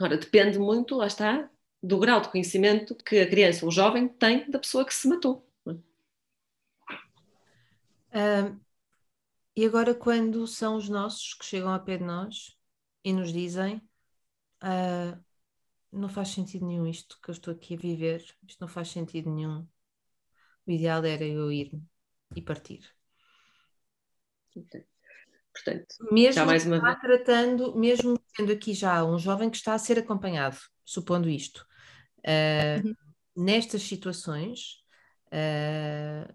Ora, 0.00 0.16
depende 0.16 0.58
muito, 0.58 0.96
lá 0.96 1.06
está, 1.06 1.48
do 1.82 1.98
grau 1.98 2.20
de 2.20 2.28
conhecimento 2.30 2.94
que 2.96 3.20
a 3.20 3.28
criança 3.28 3.64
ou 3.64 3.70
o 3.70 3.74
jovem 3.74 4.08
tem 4.08 4.50
da 4.50 4.58
pessoa 4.58 4.84
que 4.84 4.94
se 4.94 5.08
matou. 5.08 5.46
Uh, 8.16 8.58
e 9.54 9.64
agora, 9.64 9.94
quando 9.94 10.46
são 10.46 10.76
os 10.76 10.88
nossos 10.88 11.34
que 11.34 11.44
chegam 11.44 11.72
a 11.72 11.78
pé 11.78 11.98
de 11.98 12.04
nós 12.04 12.56
e 13.04 13.12
nos 13.12 13.32
dizem 13.32 13.76
uh, 14.62 15.24
não 15.92 16.08
faz 16.08 16.28
sentido 16.28 16.66
nenhum 16.66 16.86
isto 16.86 17.18
que 17.20 17.30
eu 17.30 17.32
estou 17.32 17.52
aqui 17.54 17.74
a 17.74 17.78
viver, 17.78 18.24
isto 18.46 18.60
não 18.60 18.68
faz 18.68 18.88
sentido 18.88 19.30
nenhum. 19.30 19.66
O 20.66 20.70
ideal 20.70 21.04
era 21.04 21.24
eu 21.24 21.50
ir 21.52 21.72
e 22.34 22.42
partir. 22.42 22.82
Portanto, 25.64 25.86
mesmo 26.12 26.44
mais 26.44 26.66
uma 26.66 26.80
vez. 26.80 27.00
tratando, 27.00 27.74
mesmo 27.76 28.18
tendo 28.36 28.52
aqui 28.52 28.74
já 28.74 29.04
um 29.04 29.18
jovem 29.18 29.48
que 29.48 29.56
está 29.56 29.74
a 29.74 29.78
ser 29.78 29.98
acompanhado, 29.98 30.58
supondo 30.84 31.28
isto, 31.28 31.66
uh, 32.18 32.86
uhum. 32.86 32.94
nestas 33.36 33.82
situações, 33.82 34.82
uh, 35.28 36.34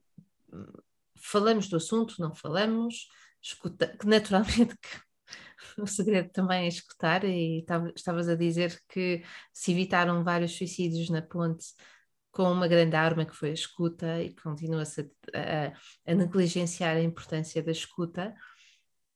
falamos 1.17 1.69
do 1.69 1.77
assunto, 1.77 2.15
não 2.19 2.33
falamos, 2.33 3.07
escuta, 3.41 3.95
que 3.95 4.07
naturalmente 4.07 4.75
que 4.77 5.81
o 5.81 5.85
segredo 5.85 6.29
também 6.29 6.65
é 6.65 6.67
escutar, 6.67 7.23
e 7.23 7.63
estavas 7.95 8.27
a 8.27 8.35
dizer 8.35 8.79
que 8.89 9.23
se 9.53 9.71
evitaram 9.71 10.23
vários 10.23 10.57
suicídios 10.57 11.09
na 11.09 11.21
ponte 11.21 11.65
com 12.31 12.49
uma 12.51 12.67
grande 12.67 12.95
arma 12.95 13.25
que 13.25 13.35
foi 13.35 13.49
a 13.49 13.53
escuta 13.53 14.21
e 14.21 14.33
continua-se 14.35 15.01
a, 15.33 15.67
a, 15.67 16.11
a, 16.11 16.15
negligenciar 16.15 16.95
a 16.95 17.01
importância 17.01 17.61
da 17.61 17.71
escuta. 17.71 18.33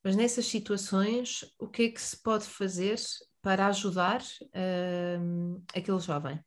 Mas 0.05 0.15
nessas 0.15 0.45
situações, 0.45 1.43
o 1.57 1.67
que 1.67 1.81
é 1.81 1.89
que 1.89 1.99
se 1.99 2.21
pode 2.21 2.45
fazer 2.45 2.95
para 3.41 3.65
ajudar 3.65 4.21
uh, 4.21 5.63
aquele 5.75 5.99
jovem? 5.99 6.39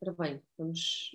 Ora 0.00 0.14
bem, 0.18 0.42
vamos, 0.56 1.14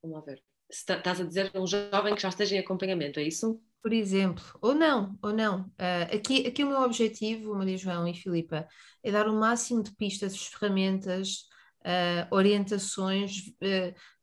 vamos 0.00 0.24
ver. 0.24 0.40
Estás 0.70 1.20
a 1.20 1.24
dizer 1.24 1.50
um 1.52 1.66
jovem 1.66 2.14
que 2.14 2.22
já 2.22 2.28
esteja 2.28 2.54
em 2.54 2.60
acompanhamento, 2.60 3.18
é 3.18 3.24
isso? 3.24 3.60
Por 3.82 3.92
exemplo, 3.92 4.44
ou 4.62 4.72
não, 4.72 5.18
ou 5.20 5.32
não. 5.32 5.62
Uh, 5.70 6.14
aqui, 6.14 6.46
aqui 6.46 6.62
o 6.62 6.68
meu 6.68 6.82
objetivo, 6.82 7.56
Maria 7.56 7.76
João 7.76 8.06
e 8.06 8.14
Filipa, 8.14 8.68
é 9.02 9.10
dar 9.10 9.26
o 9.26 9.34
máximo 9.34 9.82
de 9.82 9.92
pistas, 9.96 10.46
ferramentas, 10.46 11.48
uh, 11.80 12.32
orientações, 12.32 13.52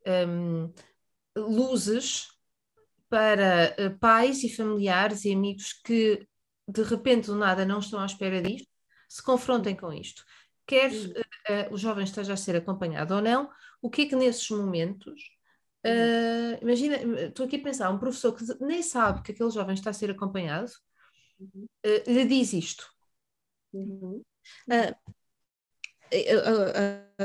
ah, 0.07 0.25
um, 0.25 0.73
luzes 1.35 2.32
para 3.13 3.95
pais 3.99 4.43
e 4.43 4.49
familiares 4.49 5.23
e 5.23 5.31
amigos 5.31 5.71
que 5.85 6.27
de 6.67 6.81
repente 6.81 7.27
do 7.27 7.35
nada 7.35 7.63
não 7.63 7.77
estão 7.77 7.99
à 7.99 8.07
espera 8.07 8.41
disto, 8.41 8.67
se 9.07 9.21
confrontem 9.21 9.75
com 9.75 9.93
isto. 9.93 10.23
Quer 10.65 10.89
o 11.69 11.77
jovem 11.77 12.05
esteja 12.05 12.33
a 12.33 12.37
ser 12.37 12.55
acompanhado 12.55 13.13
ou 13.13 13.21
não, 13.21 13.51
o 13.83 13.87
que 13.87 14.01
é 14.01 14.05
que 14.07 14.15
nesses 14.15 14.49
momentos 14.49 15.21
Uh, 15.85 16.55
imagina, 16.61 16.95
estou 17.27 17.45
aqui 17.45 17.57
a 17.57 17.61
pensar, 17.61 17.89
um 17.89 17.99
professor 17.99 18.33
que 18.33 18.45
nem 18.63 18.81
sabe 18.81 19.21
que 19.21 19.33
aquele 19.33 19.51
jovem 19.51 19.73
está 19.73 19.89
a 19.89 19.93
ser 19.93 20.09
acompanhado, 20.09 20.71
uhum. 21.37 21.67
uh, 21.85 22.09
lhe 22.09 22.23
diz 22.23 22.53
isto. 22.53 22.87
Uhum. 23.73 24.23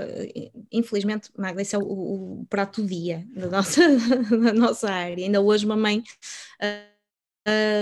Uh, 0.04 0.66
infelizmente, 0.70 1.30
Magda, 1.36 1.62
esse 1.62 1.74
é 1.74 1.78
o, 1.78 1.82
o, 1.82 2.46
prato 2.48 2.82
do 2.82 2.88
dia 2.88 3.26
da 3.34 3.48
nossa, 3.48 3.80
da 4.42 4.52
nossa 4.52 4.90
área. 4.90 5.24
Ainda 5.24 5.40
hoje, 5.40 5.66
mamãe 5.66 6.02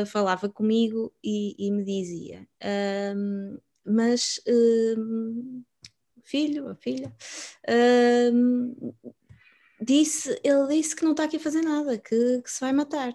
falava 0.06 0.48
comigo 0.48 1.12
e, 1.24 1.54
e 1.58 1.70
me 1.70 1.84
dizia: 1.84 2.46
Mas, 3.84 4.40
filho, 6.24 6.76
filha, 6.80 7.12
disse, 9.80 10.40
ele 10.42 10.68
disse 10.68 10.94
que 10.94 11.04
não 11.04 11.12
está 11.12 11.24
aqui 11.24 11.36
a 11.36 11.40
fazer 11.40 11.62
nada, 11.62 11.98
que, 11.98 12.42
que 12.42 12.50
se 12.50 12.60
vai 12.60 12.72
matar. 12.72 13.12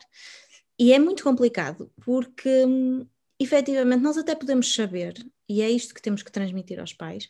E 0.78 0.94
é 0.94 1.00
muito 1.00 1.24
complicado, 1.24 1.92
porque 2.04 2.66
hum, 2.66 3.06
efetivamente 3.40 4.02
nós 4.02 4.18
até 4.18 4.36
podemos 4.36 4.74
saber, 4.74 5.14
e 5.48 5.62
é 5.62 5.70
isto 5.70 5.94
que 5.94 6.02
temos 6.02 6.24
que 6.24 6.32
transmitir 6.32 6.80
aos 6.80 6.94
pais, 6.94 7.30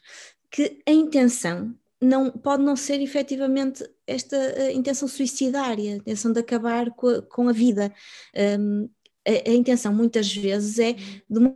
que 0.51 0.81
a 0.85 0.91
intenção 0.91 1.73
não, 2.01 2.29
pode 2.31 2.63
não 2.63 2.75
ser 2.75 2.99
efetivamente 3.01 3.83
esta 4.05 4.35
a 4.35 4.71
intenção 4.71 5.07
suicidária, 5.07 5.93
a 5.93 5.97
intenção 5.97 6.33
de 6.33 6.39
acabar 6.39 6.91
com 6.91 7.07
a, 7.07 7.21
com 7.21 7.49
a 7.49 7.51
vida. 7.51 7.93
Um, 8.59 8.89
a, 9.27 9.49
a, 9.49 9.53
intenção 9.53 9.93
muitas 9.93 10.35
vezes 10.35 10.79
é 10.79 10.93
de 10.93 11.39
uma 11.39 11.55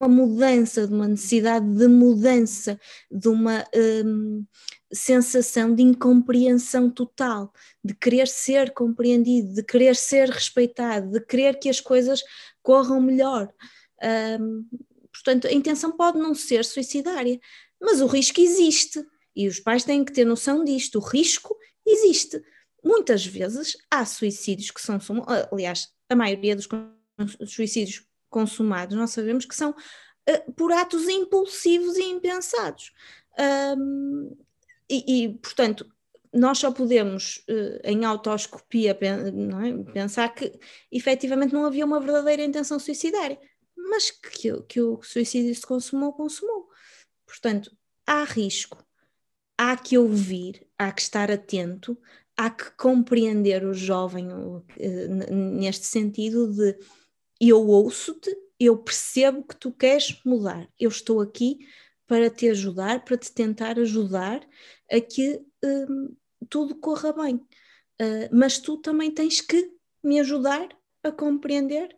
uma 0.00 0.08
mudança, 0.08 0.86
de 0.86 0.94
uma 0.94 1.06
necessidade 1.06 1.66
de 1.74 1.86
mudança, 1.86 2.80
de 3.10 3.28
uma 3.28 3.66
um, 3.74 4.46
sensação 4.90 5.74
de 5.74 5.82
incompreensão 5.82 6.90
total, 6.90 7.52
de 7.84 7.94
querer 7.94 8.26
ser 8.26 8.72
compreendido, 8.72 9.52
de 9.52 9.62
querer 9.62 9.94
ser 9.94 10.30
respeitado, 10.30 11.10
de 11.10 11.20
querer 11.20 11.58
que 11.58 11.68
as 11.68 11.80
coisas 11.80 12.22
corram 12.62 13.00
melhor. 13.00 13.52
Um, 14.40 14.64
portanto, 15.12 15.46
a 15.46 15.52
intenção 15.52 15.92
pode 15.92 16.18
não 16.18 16.34
ser 16.34 16.64
suicidária, 16.64 17.38
mas 17.80 18.00
o 18.00 18.06
risco 18.06 18.40
existe 18.40 19.04
e 19.34 19.48
os 19.48 19.58
pais 19.58 19.84
têm 19.84 20.04
que 20.04 20.12
ter 20.12 20.24
noção 20.24 20.64
disto. 20.64 20.98
O 20.98 21.02
risco 21.02 21.56
existe. 21.86 22.42
Muitas 22.84 23.24
vezes 23.24 23.76
há 23.90 24.04
suicídios 24.04 24.70
que 24.70 24.80
são, 24.80 24.98
aliás, 25.52 25.88
a 26.08 26.16
maioria 26.16 26.56
dos 26.56 26.68
suicídios 27.46 28.06
consumados, 28.28 28.96
nós 28.96 29.10
sabemos 29.10 29.44
que 29.44 29.54
são 29.54 29.70
uh, 29.70 30.52
por 30.52 30.72
atos 30.72 31.08
impulsivos 31.08 31.96
e 31.96 32.04
impensados. 32.04 32.92
Um, 33.76 34.36
e, 34.88 35.24
e, 35.24 35.28
portanto, 35.34 35.86
nós 36.32 36.58
só 36.58 36.70
podemos, 36.70 37.44
uh, 37.48 37.80
em 37.84 38.04
autoscopia, 38.04 38.96
é? 39.00 39.92
pensar 39.92 40.28
que 40.34 40.52
efetivamente 40.90 41.52
não 41.52 41.66
havia 41.66 41.84
uma 41.84 42.00
verdadeira 42.00 42.44
intenção 42.44 42.78
suicidária, 42.78 43.38
mas 43.76 44.10
que, 44.10 44.52
que 44.62 44.80
o 44.80 45.02
suicídio 45.02 45.54
se 45.54 45.66
consumou, 45.66 46.12
consumou. 46.12 46.69
Portanto, 47.30 47.70
há 48.04 48.24
risco, 48.24 48.84
há 49.56 49.76
que 49.76 49.96
ouvir, 49.96 50.66
há 50.76 50.90
que 50.90 51.00
estar 51.00 51.30
atento, 51.30 51.96
há 52.36 52.50
que 52.50 52.72
compreender 52.72 53.64
o 53.64 53.72
jovem 53.72 54.32
uh, 54.32 54.64
neste 55.30 55.86
sentido 55.86 56.52
de 56.52 56.76
eu 57.40 57.64
ouço-te, 57.68 58.36
eu 58.58 58.76
percebo 58.76 59.44
que 59.44 59.54
tu 59.54 59.70
queres 59.70 60.20
mudar, 60.24 60.68
eu 60.78 60.88
estou 60.88 61.20
aqui 61.20 61.60
para 62.06 62.28
te 62.28 62.48
ajudar, 62.48 63.04
para 63.04 63.16
te 63.16 63.30
tentar 63.30 63.78
ajudar 63.78 64.44
a 64.90 65.00
que 65.00 65.40
hum, 65.64 66.16
tudo 66.48 66.74
corra 66.74 67.12
bem. 67.12 67.36
Uh, 67.36 68.28
mas 68.32 68.58
tu 68.58 68.76
também 68.76 69.10
tens 69.12 69.40
que 69.40 69.72
me 70.02 70.18
ajudar 70.18 70.68
a 71.04 71.12
compreender 71.12 71.96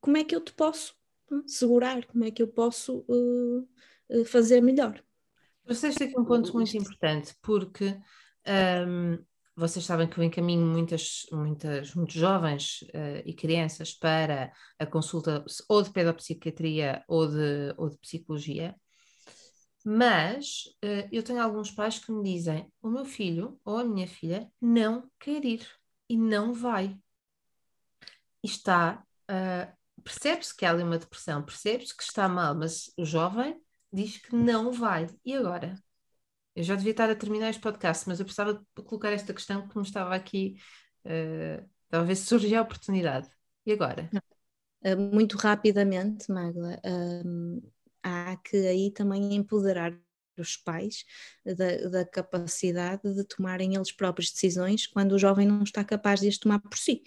como 0.00 0.18
é 0.18 0.24
que 0.24 0.36
eu 0.36 0.40
te 0.40 0.52
posso 0.52 0.94
hum, 1.30 1.42
segurar, 1.48 2.04
como 2.04 2.24
é 2.24 2.30
que 2.30 2.42
eu 2.42 2.48
posso 2.48 2.98
uh, 3.08 3.66
fazer 4.26 4.60
melhor. 4.60 5.02
Você 5.66 5.88
aqui 5.88 6.18
um 6.18 6.24
ponto 6.24 6.52
muito 6.52 6.76
importante, 6.76 7.34
porque 7.42 7.98
um, 8.86 9.18
vocês 9.56 9.84
sabem 9.84 10.06
que 10.06 10.18
eu 10.18 10.22
encaminho 10.22 10.64
muitas, 10.64 11.26
muitas, 11.32 11.94
muitos 11.94 12.14
jovens 12.14 12.82
uh, 12.82 13.22
e 13.24 13.34
crianças 13.34 13.92
para 13.92 14.52
a 14.78 14.86
consulta 14.86 15.44
ou 15.68 15.82
de 15.82 15.90
pedopsiquiatria 15.90 17.02
ou 17.08 17.26
de, 17.26 17.74
ou 17.76 17.88
de 17.88 17.96
psicologia, 17.98 18.76
mas 19.84 20.64
uh, 20.84 21.08
eu 21.10 21.22
tenho 21.22 21.40
alguns 21.40 21.70
pais 21.70 21.98
que 21.98 22.12
me 22.12 22.22
dizem: 22.22 22.70
o 22.82 22.88
meu 22.88 23.04
filho 23.04 23.58
ou 23.64 23.78
a 23.78 23.84
minha 23.84 24.06
filha 24.06 24.50
não 24.60 25.10
quer 25.18 25.44
ir 25.44 25.66
e 26.08 26.16
não 26.16 26.52
vai. 26.52 26.96
E 28.44 28.46
está, 28.46 29.02
uh, 29.30 30.02
percebe-se 30.04 30.54
que 30.54 30.64
há 30.64 30.70
ali 30.70 30.82
uma 30.82 30.98
depressão, 30.98 31.42
percebe-se 31.42 31.96
que 31.96 32.02
está 32.02 32.28
mal, 32.28 32.54
mas 32.54 32.92
o 32.96 33.04
jovem 33.04 33.60
diz 33.96 34.18
que 34.18 34.36
não 34.36 34.72
vai. 34.72 35.06
E 35.24 35.34
agora? 35.34 35.74
Eu 36.54 36.62
já 36.62 36.74
devia 36.74 36.90
estar 36.92 37.10
a 37.10 37.14
terminar 37.14 37.50
este 37.50 37.60
podcast, 37.60 38.08
mas 38.08 38.18
eu 38.18 38.24
precisava 38.24 38.64
colocar 38.84 39.10
esta 39.10 39.32
questão 39.32 39.66
que 39.66 39.76
me 39.76 39.82
estava 39.82 40.14
aqui, 40.14 40.56
uh, 41.04 41.68
a 41.90 42.02
ver 42.02 42.14
se 42.14 42.26
surgia 42.26 42.60
a 42.60 42.62
oportunidade. 42.62 43.28
E 43.64 43.72
agora? 43.72 44.08
Uh, 44.84 44.96
muito 44.96 45.36
rapidamente, 45.36 46.30
Magla, 46.30 46.78
uh, 46.84 47.72
há 48.02 48.36
que 48.36 48.56
aí 48.56 48.90
também 48.90 49.34
empoderar 49.34 49.98
os 50.38 50.56
pais 50.56 51.04
da, 51.44 51.88
da, 51.88 52.04
capacidade 52.04 53.14
de 53.14 53.24
tomarem 53.24 53.74
eles 53.74 53.90
próprias 53.90 54.30
decisões 54.30 54.86
quando 54.86 55.12
o 55.12 55.18
jovem 55.18 55.46
não 55.46 55.62
está 55.62 55.82
capaz 55.82 56.20
de 56.20 56.28
as 56.28 56.36
tomar 56.36 56.58
por 56.58 56.76
si. 56.76 57.02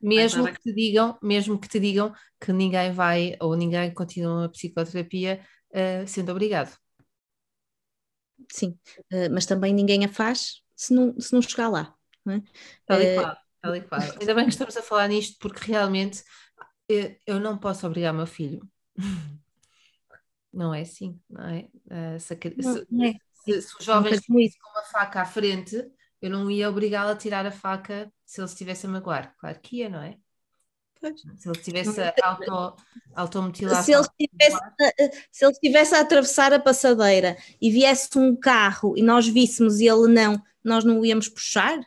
Mesmo 0.00 0.44
que 0.46 0.60
te 0.60 0.72
digam, 0.72 1.18
mesmo 1.22 1.58
que 1.58 1.68
te 1.68 1.80
digam 1.80 2.14
que 2.40 2.52
ninguém 2.52 2.92
vai 2.92 3.36
ou 3.40 3.56
ninguém 3.56 3.92
continua 3.92 4.46
a 4.46 4.48
psicoterapia 4.48 5.44
uh, 5.70 6.06
sendo 6.06 6.30
obrigado. 6.32 6.76
Sim, 8.50 8.78
uh, 9.12 9.30
mas 9.32 9.46
também 9.46 9.72
ninguém 9.72 10.04
a 10.04 10.08
faz 10.08 10.62
se 10.74 10.92
não, 10.92 11.18
se 11.20 11.32
não 11.32 11.40
chegar 11.40 11.68
lá. 11.68 11.94
Não 12.24 12.34
é? 12.34 12.42
Tal 12.86 13.00
e 13.00 13.14
qual, 13.14 13.36
tal 13.60 13.76
e 13.76 13.80
qual. 13.82 14.00
Ainda 14.20 14.34
bem 14.34 14.44
que 14.44 14.50
estamos 14.50 14.76
a 14.76 14.82
falar 14.82 15.08
nisto, 15.08 15.38
porque 15.38 15.70
realmente 15.70 16.22
eu, 17.26 17.40
não 17.40 17.56
posso 17.56 17.86
obrigar 17.86 18.12
meu 18.12 18.26
filho. 18.26 18.68
Não 20.52 20.74
é 20.74 20.82
assim, 20.82 21.18
não 21.30 21.48
é? 21.48 21.66
Uh, 21.86 22.20
se, 22.20 22.38
não, 22.58 22.84
não 22.90 23.06
é. 23.06 23.14
Se, 23.32 23.62
se, 23.62 23.74
o 23.74 23.82
jovem 23.82 24.12
estivesse 24.12 24.58
com 24.58 24.68
uma 24.68 24.82
faca 24.82 25.22
à 25.22 25.24
frente, 25.24 25.82
eu 26.22 26.30
não 26.30 26.50
ia 26.50 26.70
obrigá-lo 26.70 27.10
a 27.10 27.16
tirar 27.16 27.44
a 27.44 27.50
faca 27.50 28.10
se 28.24 28.40
ele 28.40 28.48
estivesse 28.48 28.86
a 28.86 28.88
magoar. 28.88 29.34
Claro 29.38 29.58
que 29.60 29.78
ia, 29.78 29.88
não 29.88 30.00
é? 30.00 30.16
Se 31.36 31.48
ele 31.48 31.58
estivesse 31.58 32.00
auto, 32.22 32.76
automutilado. 33.12 33.84
Se 33.84 33.92
ele 33.92 34.02
estivesse, 34.02 34.58
se 35.32 35.44
ele 35.44 35.52
estivesse 35.52 35.94
a 35.96 36.00
atravessar 36.00 36.52
a 36.52 36.60
passadeira 36.60 37.36
e 37.60 37.70
viesse 37.70 38.16
um 38.16 38.36
carro 38.36 38.96
e 38.96 39.02
nós 39.02 39.26
víssemos 39.26 39.80
e 39.80 39.88
ele 39.88 40.06
não, 40.06 40.40
nós 40.62 40.84
não 40.84 41.04
íamos 41.04 41.28
puxar, 41.28 41.80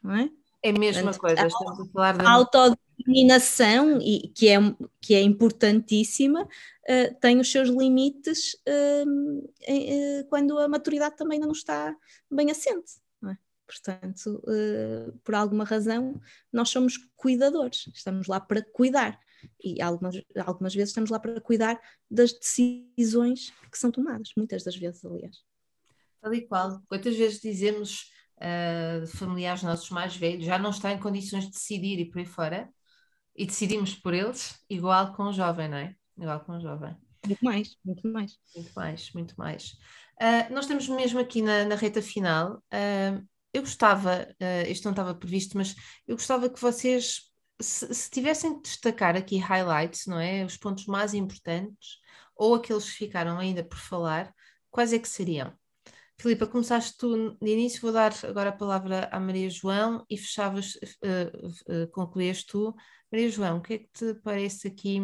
não 0.00 0.14
é? 0.14 0.30
É 0.62 0.70
a 0.70 0.72
mesma 0.72 1.12
Portanto, 1.12 1.20
coisa, 1.20 1.46
estamos 1.46 1.80
a 1.80 1.92
falar 1.92 2.16
da. 2.16 2.30
Auto, 2.30 2.76
discriminação, 2.96 4.00
e, 4.00 4.28
que, 4.28 4.48
é, 4.48 4.58
que 5.00 5.14
é 5.14 5.20
importantíssima, 5.20 6.42
uh, 6.42 7.20
tem 7.20 7.38
os 7.38 7.50
seus 7.50 7.68
limites 7.68 8.54
uh, 8.66 9.40
uh, 9.40 10.28
quando 10.28 10.58
a 10.58 10.68
maturidade 10.68 11.16
também 11.16 11.38
não 11.38 11.52
está 11.52 11.94
bem 12.30 12.50
assente. 12.50 12.94
Portanto, 13.66 14.42
por 15.24 15.34
alguma 15.34 15.64
razão, 15.64 16.20
nós 16.52 16.68
somos 16.68 16.96
cuidadores, 17.16 17.90
estamos 17.92 18.26
lá 18.28 18.38
para 18.38 18.62
cuidar. 18.62 19.18
E 19.62 19.82
algumas, 19.82 20.14
algumas 20.44 20.74
vezes 20.74 20.90
estamos 20.90 21.10
lá 21.10 21.18
para 21.18 21.40
cuidar 21.40 21.80
das 22.10 22.32
decisões 22.32 23.52
que 23.70 23.78
são 23.78 23.90
tomadas, 23.90 24.30
muitas 24.36 24.64
das 24.64 24.76
vezes, 24.76 25.04
aliás. 25.04 25.36
Tal 26.20 26.34
e 26.34 26.46
qual. 26.46 26.82
Quantas 26.88 27.16
vezes 27.16 27.40
dizemos 27.40 28.10
uh, 28.38 29.06
familiares 29.06 29.62
nossos 29.62 29.90
mais 29.90 30.16
velhos 30.16 30.44
já 30.44 30.58
não 30.58 30.70
estão 30.70 30.90
em 30.90 30.98
condições 30.98 31.44
de 31.44 31.50
decidir 31.50 31.98
e 32.00 32.04
por 32.06 32.18
aí 32.18 32.26
fora, 32.26 32.68
e 33.34 33.46
decidimos 33.46 33.94
por 33.94 34.14
eles, 34.14 34.58
igual 34.68 35.12
com 35.14 35.24
o 35.24 35.32
jovem, 35.32 35.68
não 35.68 35.76
é? 35.76 35.94
Igual 36.16 36.40
com 36.40 36.52
o 36.52 36.60
jovem. 36.60 36.96
Muito 37.26 37.44
mais, 37.44 37.76
muito 37.84 38.08
mais. 38.08 38.38
Muito 38.54 38.72
mais, 38.74 39.12
muito 39.12 39.34
mais. 39.36 39.72
Uh, 40.20 40.52
nós 40.52 40.64
estamos 40.64 40.88
mesmo 40.88 41.18
aqui 41.18 41.42
na, 41.42 41.64
na 41.64 41.74
reta 41.74 42.00
final. 42.00 42.62
Uh, 42.72 43.26
eu 43.56 43.62
gostava, 43.62 44.28
uh, 44.40 44.70
isto 44.70 44.84
não 44.84 44.92
estava 44.92 45.14
previsto, 45.14 45.56
mas 45.56 45.74
eu 46.06 46.14
gostava 46.14 46.48
que 46.50 46.60
vocês, 46.60 47.22
se, 47.60 47.92
se 47.94 48.10
tivessem 48.10 48.56
de 48.56 48.62
destacar 48.62 49.16
aqui 49.16 49.38
highlights, 49.38 50.06
não 50.06 50.20
é? 50.20 50.44
Os 50.44 50.56
pontos 50.58 50.86
mais 50.86 51.14
importantes, 51.14 51.98
ou 52.36 52.54
aqueles 52.54 52.84
que 52.84 52.98
ficaram 52.98 53.38
ainda 53.38 53.64
por 53.64 53.78
falar, 53.78 54.32
quais 54.70 54.92
é 54.92 54.98
que 54.98 55.08
seriam? 55.08 55.52
Filipa, 56.18 56.46
começaste 56.46 56.96
tu 56.98 57.16
no 57.16 57.48
início, 57.48 57.80
vou 57.80 57.92
dar 57.92 58.12
agora 58.24 58.50
a 58.50 58.56
palavra 58.56 59.08
à 59.10 59.18
Maria 59.18 59.48
João 59.48 60.04
e 60.08 60.18
fechavas, 60.18 60.74
uh, 60.74 61.82
uh, 61.84 61.88
concluías 61.92 62.44
tu. 62.44 62.74
Maria 63.10 63.30
João, 63.30 63.58
o 63.58 63.62
que 63.62 63.74
é 63.74 63.78
que 63.78 63.88
te 63.92 64.14
parece 64.22 64.68
aqui 64.68 65.00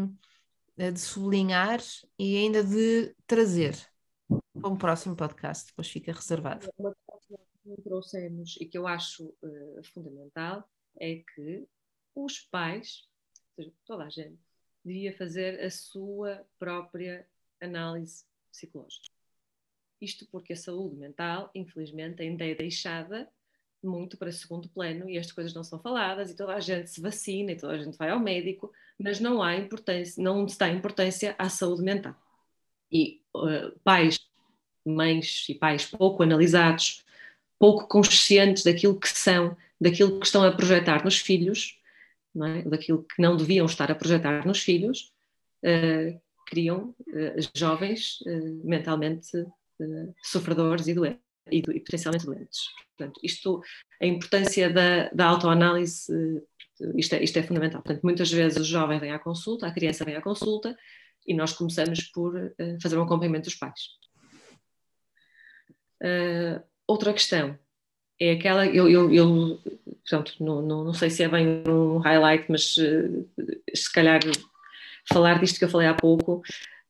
de 0.77 0.99
sublinhar 0.99 1.81
e 2.19 2.37
ainda 2.37 2.65
de 2.65 3.15
trazer 3.27 3.77
para 4.29 4.71
um 4.71 4.77
próximo 4.77 5.15
podcast? 5.15 5.69
Depois 5.69 5.89
fica 5.89 6.13
reservado. 6.13 6.69
Uma 6.79 6.95
que 7.63 7.83
trouxemos 7.83 8.57
e 8.61 8.67
que 8.67 8.77
eu 8.77 8.87
acho 8.87 9.35
fundamental 9.95 10.69
é 10.99 11.23
que 11.35 11.67
os 12.15 12.41
pais, 12.41 13.09
seja, 13.55 13.73
toda 13.87 14.05
a 14.05 14.11
gente, 14.11 14.39
devia 14.85 15.17
fazer 15.17 15.61
a 15.61 15.71
sua 15.71 16.45
própria 16.59 17.27
análise 17.61 18.25
psicológica. 18.51 19.09
Isto 20.01 20.27
porque 20.27 20.53
a 20.53 20.57
saúde 20.57 20.97
mental, 20.97 21.51
infelizmente, 21.55 22.23
ainda 22.23 22.45
é 22.45 22.55
deixada 22.55 23.31
muito 23.83 24.17
para 24.17 24.31
segundo 24.31 24.69
plano 24.69 25.09
e 25.09 25.17
estas 25.17 25.33
coisas 25.33 25.55
não 25.55 25.65
são 25.65 25.79
faladas 25.79 26.31
e 26.31 26.37
toda 26.37 26.55
a 26.55 26.61
gente 26.61 26.89
se 26.89 27.01
vacina 27.01 27.53
e 27.53 27.57
toda 27.57 27.75
a 27.75 27.79
gente 27.79 27.97
vai 27.97 28.11
ao 28.11 28.21
médico, 28.21 28.73
mas 28.99 29.19
não 29.21 29.43
há 29.43 29.57
importância, 29.57 30.23
não 30.23 30.47
se 30.47 30.59
dá 30.59 30.69
importância 30.69 31.35
à 31.39 31.49
saúde 31.49 31.83
mental. 31.83 32.15
E 32.91 33.23
uh, 33.35 33.77
pais, 33.83 34.21
mães 34.85 35.49
e 35.49 35.55
pais 35.55 35.87
pouco 35.87 36.23
analisados, 36.23 37.05
pouco 37.63 37.87
conscientes 37.87 38.65
daquilo 38.65 38.99
que 38.99 39.09
são, 39.09 39.57
daquilo 39.81 40.19
que 40.19 40.27
estão 40.27 40.43
a 40.43 40.51
projetar 40.51 41.05
nos 41.05 41.19
filhos, 41.19 41.79
é? 42.45 42.63
daquilo 42.63 43.05
que 43.05 43.23
não 43.23 43.37
deviam 43.37 43.67
estar 43.67 43.89
a 43.89 43.95
projetar 43.95 44.45
nos 44.45 44.59
filhos, 44.59 45.13
uh, 45.65 46.21
criam 46.49 46.93
uh, 47.07 47.51
jovens 47.55 48.19
mentalmente 48.65 49.31
sofredores 50.25 50.89
e 50.89 50.95
doentes. 50.95 51.23
E, 51.51 51.59
e, 51.59 51.81
potencialmente 51.81 52.27
doentes. 52.27 52.63
Portanto, 52.97 53.21
isto, 53.23 53.63
a 54.01 54.07
importância 54.07 54.69
da, 54.69 55.09
da 55.11 55.27
autoanálise, 55.27 56.13
isto 56.97 57.15
é, 57.15 57.23
isto 57.23 57.39
é 57.39 57.43
fundamental. 57.43 57.83
Portanto, 57.83 58.03
muitas 58.03 58.31
vezes 58.31 58.59
o 58.59 58.65
jovem 58.65 58.99
vem 58.99 59.13
à 59.13 59.19
consulta, 59.21 59.69
a 59.69 59.73
criança 59.73 60.05
vem 60.05 60.17
à 60.17 60.23
consulta 60.23 60.77
e 61.27 61.33
nós 61.33 61.53
começamos 61.53 62.03
por 62.11 62.35
uh, 62.37 62.81
fazer 62.83 62.99
um 62.99 63.03
acompanhamento 63.03 63.45
dos 63.45 63.55
pais. 63.55 63.81
Outra 66.87 67.13
questão 67.13 67.59
é 68.21 68.33
aquela, 68.33 68.67
eu, 68.67 68.89
eu, 68.89 69.13
eu 69.13 69.61
portanto, 70.09 70.35
não, 70.41 70.63
não, 70.63 70.85
não, 70.85 70.95
sei 70.95 71.11
se 71.11 71.23
é 71.23 71.29
bem 71.29 71.63
um 71.67 71.99
highlight, 71.99 72.47
mas 72.49 72.77
uh, 72.77 73.29
se 73.75 73.93
calhar 73.93 74.21
falar 75.09 75.41
disto 75.41 75.59
que 75.59 75.65
eu 75.65 75.69
falei 75.69 75.89
há 75.89 75.95
pouco, 75.95 76.43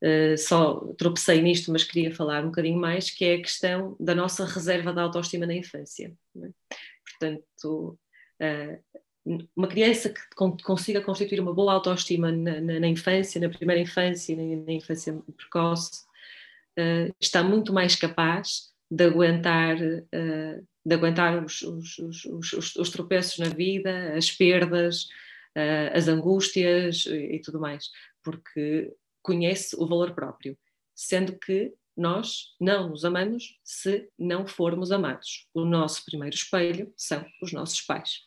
Uh, 0.02 0.36
só 0.36 0.80
tropecei 0.98 1.40
nisto, 1.40 1.70
mas 1.70 1.84
queria 1.84 2.12
falar 2.12 2.42
um 2.42 2.48
bocadinho 2.48 2.76
mais, 2.76 3.08
que 3.08 3.24
é 3.24 3.34
a 3.36 3.40
questão 3.40 3.96
da 4.00 4.16
nossa 4.16 4.44
reserva 4.44 4.92
de 4.92 4.98
autoestima 4.98 5.46
na 5.46 5.54
infância. 5.54 6.12
É? 6.36 6.48
Portanto, 7.08 7.96
uh, 8.42 9.38
uma 9.54 9.68
criança 9.68 10.10
que 10.10 10.34
consiga 10.64 11.00
constituir 11.00 11.38
uma 11.38 11.54
boa 11.54 11.74
autoestima 11.74 12.32
na, 12.32 12.60
na, 12.60 12.80
na 12.80 12.88
infância, 12.88 13.40
na 13.40 13.48
primeira 13.48 13.80
infância, 13.80 14.34
na, 14.34 14.42
na 14.64 14.72
infância 14.72 15.16
precoce, 15.36 16.04
está 17.20 17.44
muito 17.44 17.72
mais 17.72 17.94
capaz 17.94 18.71
de 18.92 19.04
aguentar, 19.04 19.76
de 19.78 20.94
aguentar 20.94 21.42
os, 21.42 21.62
os, 21.62 21.98
os, 21.98 22.76
os, 22.76 22.90
tropeços 22.90 23.38
na 23.38 23.48
vida, 23.48 24.12
as 24.14 24.30
perdas, 24.30 25.08
as 25.94 26.08
angústias 26.08 27.06
e, 27.06 27.36
e 27.36 27.40
tudo 27.40 27.58
mais, 27.58 27.88
porque 28.22 28.92
conhece 29.22 29.74
o 29.78 29.86
valor 29.86 30.14
próprio, 30.14 30.58
sendo 30.94 31.38
que 31.38 31.72
nós 31.96 32.54
não 32.60 32.90
nos 32.90 33.02
amamos 33.02 33.58
se 33.64 34.10
não 34.18 34.46
formos 34.46 34.92
amados. 34.92 35.48
O 35.54 35.64
nosso 35.64 36.04
primeiro 36.04 36.34
espelho 36.34 36.92
são 36.94 37.24
os 37.40 37.50
nossos 37.50 37.80
pais. 37.80 38.26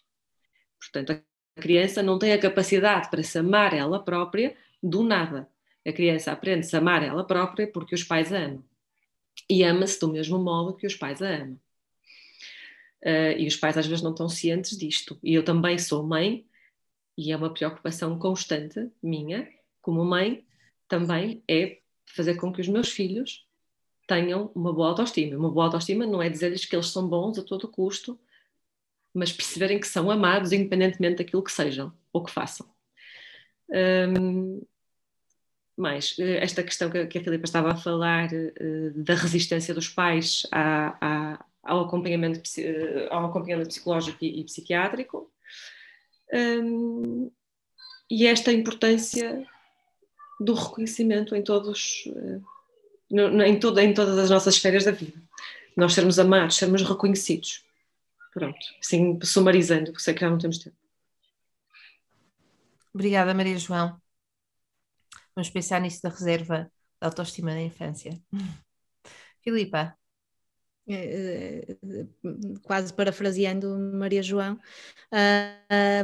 Portanto, 0.79 1.11
a 1.11 1.61
criança 1.61 2.01
não 2.01 2.17
tem 2.17 2.33
a 2.33 2.39
capacidade 2.39 3.09
para 3.11 3.21
se 3.21 3.37
amar 3.37 3.73
ela 3.73 4.03
própria 4.03 4.55
do 4.81 5.03
nada. 5.03 5.47
A 5.85 5.93
criança 5.93 6.31
aprende-se 6.31 6.75
a 6.75 6.79
amar 6.79 7.03
ela 7.03 7.25
própria 7.25 7.71
porque 7.71 7.93
os 7.93 8.03
pais 8.03 8.33
a 8.33 8.37
amam. 8.37 8.65
E 9.49 9.63
ama-se 9.63 9.99
do 9.99 10.07
mesmo 10.07 10.39
modo 10.39 10.75
que 10.75 10.87
os 10.87 10.95
pais 10.95 11.21
a 11.21 11.29
amam. 11.29 11.59
Uh, 13.03 13.37
e 13.37 13.47
os 13.47 13.55
pais 13.55 13.77
às 13.77 13.85
vezes 13.85 14.03
não 14.03 14.11
estão 14.11 14.27
cientes 14.27 14.77
disto. 14.77 15.17
E 15.23 15.33
eu 15.33 15.43
também 15.43 15.77
sou 15.77 16.03
mãe, 16.03 16.45
e 17.17 17.31
é 17.31 17.37
uma 17.37 17.53
preocupação 17.53 18.17
constante 18.17 18.89
minha, 19.01 19.47
como 19.81 20.03
mãe, 20.03 20.45
também 20.87 21.43
é 21.47 21.79
fazer 22.05 22.35
com 22.35 22.51
que 22.51 22.61
os 22.61 22.67
meus 22.67 22.89
filhos 22.89 23.47
tenham 24.07 24.51
uma 24.55 24.73
boa 24.73 24.89
autoestima. 24.89 25.37
Uma 25.37 25.51
boa 25.51 25.65
autoestima 25.65 26.05
não 26.05 26.21
é 26.21 26.29
dizer-lhes 26.29 26.65
que 26.65 26.75
eles 26.75 26.87
são 26.87 27.07
bons 27.07 27.37
a 27.37 27.43
todo 27.43 27.67
custo, 27.67 28.19
mas 29.13 29.31
perceberem 29.31 29.79
que 29.79 29.87
são 29.87 30.11
amados 30.11 30.51
independentemente 30.51 31.17
daquilo 31.17 31.43
que 31.43 31.51
sejam 31.51 31.93
ou 32.11 32.23
que 32.23 32.31
façam. 32.31 32.67
Um, 33.69 34.61
mais, 35.77 36.15
eh, 36.19 36.43
esta 36.43 36.63
questão 36.63 36.89
que 36.89 37.17
a 37.17 37.23
Filipa 37.23 37.45
estava 37.45 37.71
a 37.71 37.75
falar 37.75 38.29
uh, 38.31 39.03
da 39.03 39.13
resistência 39.13 39.73
dos 39.73 39.89
pais 39.89 40.47
à, 40.51 40.97
à, 41.01 41.45
ao, 41.63 41.81
acompanhamento, 41.81 42.39
uh, 42.39 43.13
ao 43.13 43.25
acompanhamento 43.25 43.69
psicológico 43.69 44.17
e, 44.21 44.39
e 44.39 44.43
psiquiátrico 44.45 45.29
um, 46.33 47.31
e 48.09 48.27
esta 48.27 48.51
importância 48.51 49.45
do 50.39 50.53
reconhecimento 50.53 51.35
em 51.35 51.41
todos, 51.41 52.03
eh, 52.07 52.39
em, 53.47 53.59
toda, 53.59 53.83
em 53.83 53.93
todas 53.93 54.17
as 54.17 54.29
nossas 54.29 54.55
esferas 54.55 54.83
da 54.83 54.91
vida. 54.91 55.19
Nós 55.75 55.93
sermos 55.93 56.19
amados, 56.19 56.57
sermos 56.57 56.83
reconhecidos. 56.83 57.63
Pronto, 58.33 58.59
assim 58.81 59.17
sumarizando, 59.23 59.85
porque 59.85 60.01
sei 60.01 60.13
que 60.13 60.21
já 60.21 60.29
não 60.29 60.37
temos 60.37 60.57
tempo. 60.57 60.75
Obrigada, 62.93 63.33
Maria 63.33 63.57
João. 63.57 63.99
Vamos 65.35 65.49
pensar 65.49 65.81
nisso 65.81 66.01
da 66.01 66.09
reserva 66.09 66.71
da 66.99 67.07
autoestima 67.07 67.51
da 67.51 67.61
infância. 67.61 68.19
Filipa, 69.43 69.95
é, 70.87 70.95
é, 70.95 71.75
quase 72.63 72.93
parafraseando 72.93 73.75
Maria 73.93 74.21
João, 74.21 74.59
é 75.11 76.03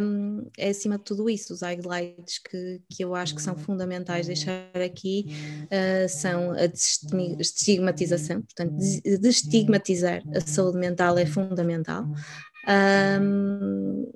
acima 0.69 0.97
de 0.97 1.03
tudo 1.03 1.29
isso, 1.29 1.53
os 1.53 1.61
highlights 1.61 2.39
que, 2.39 2.81
que 2.89 3.03
eu 3.03 3.13
acho 3.13 3.35
que 3.35 3.41
são 3.41 3.55
fundamentais 3.55 4.25
deixar 4.25 4.71
aqui 4.75 5.27
uh, 5.65 6.09
são 6.09 6.51
a 6.51 6.65
desestigmatização, 6.65 8.41
portanto, 8.41 8.75
desestigmatizar 9.03 10.23
a 10.35 10.41
saúde 10.41 10.79
mental 10.79 11.17
é 11.17 11.25
fundamental. 11.25 12.05
Um, 12.67 14.11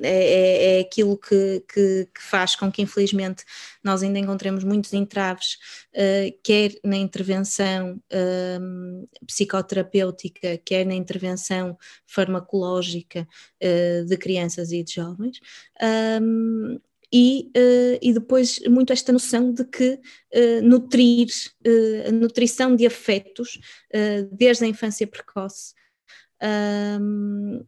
é, 0.00 0.08
é, 0.08 0.78
é 0.78 0.80
aquilo 0.80 1.16
que, 1.16 1.62
que, 1.72 2.08
que, 2.14 2.22
faz 2.22 2.56
com 2.56 2.70
que, 2.70 2.82
infelizmente, 2.82 3.44
nós 3.82 4.02
ainda 4.02 4.18
encontremos 4.18 4.64
muitos 4.64 4.92
entraves, 4.92 5.58
uh, 5.94 6.38
quer 6.42 6.72
na 6.84 6.96
intervenção 6.96 8.00
uh, 8.12 9.08
psicoterapêutica, 9.26 10.58
quer 10.64 10.84
na 10.86 10.94
intervenção 10.94 11.76
farmacológica 12.06 13.28
uh, 13.62 14.04
de 14.06 14.16
crianças 14.16 14.72
e 14.72 14.82
de 14.82 14.94
jovens. 14.94 15.40
Um, 16.22 16.80
e, 17.12 17.50
uh, 17.56 17.98
e, 18.02 18.12
depois 18.12 18.58
muito 18.68 18.92
esta 18.92 19.12
noção 19.12 19.52
de 19.52 19.64
que 19.64 19.92
uh, 19.92 20.62
nutrir, 20.62 21.28
uh, 21.64 22.08
a 22.08 22.12
nutrição 22.12 22.74
de 22.74 22.86
afetos 22.86 23.58
desde 24.32 24.64
a 24.64 24.68
infância 24.68 25.06
precoce 25.06 25.72
um, 26.42 27.64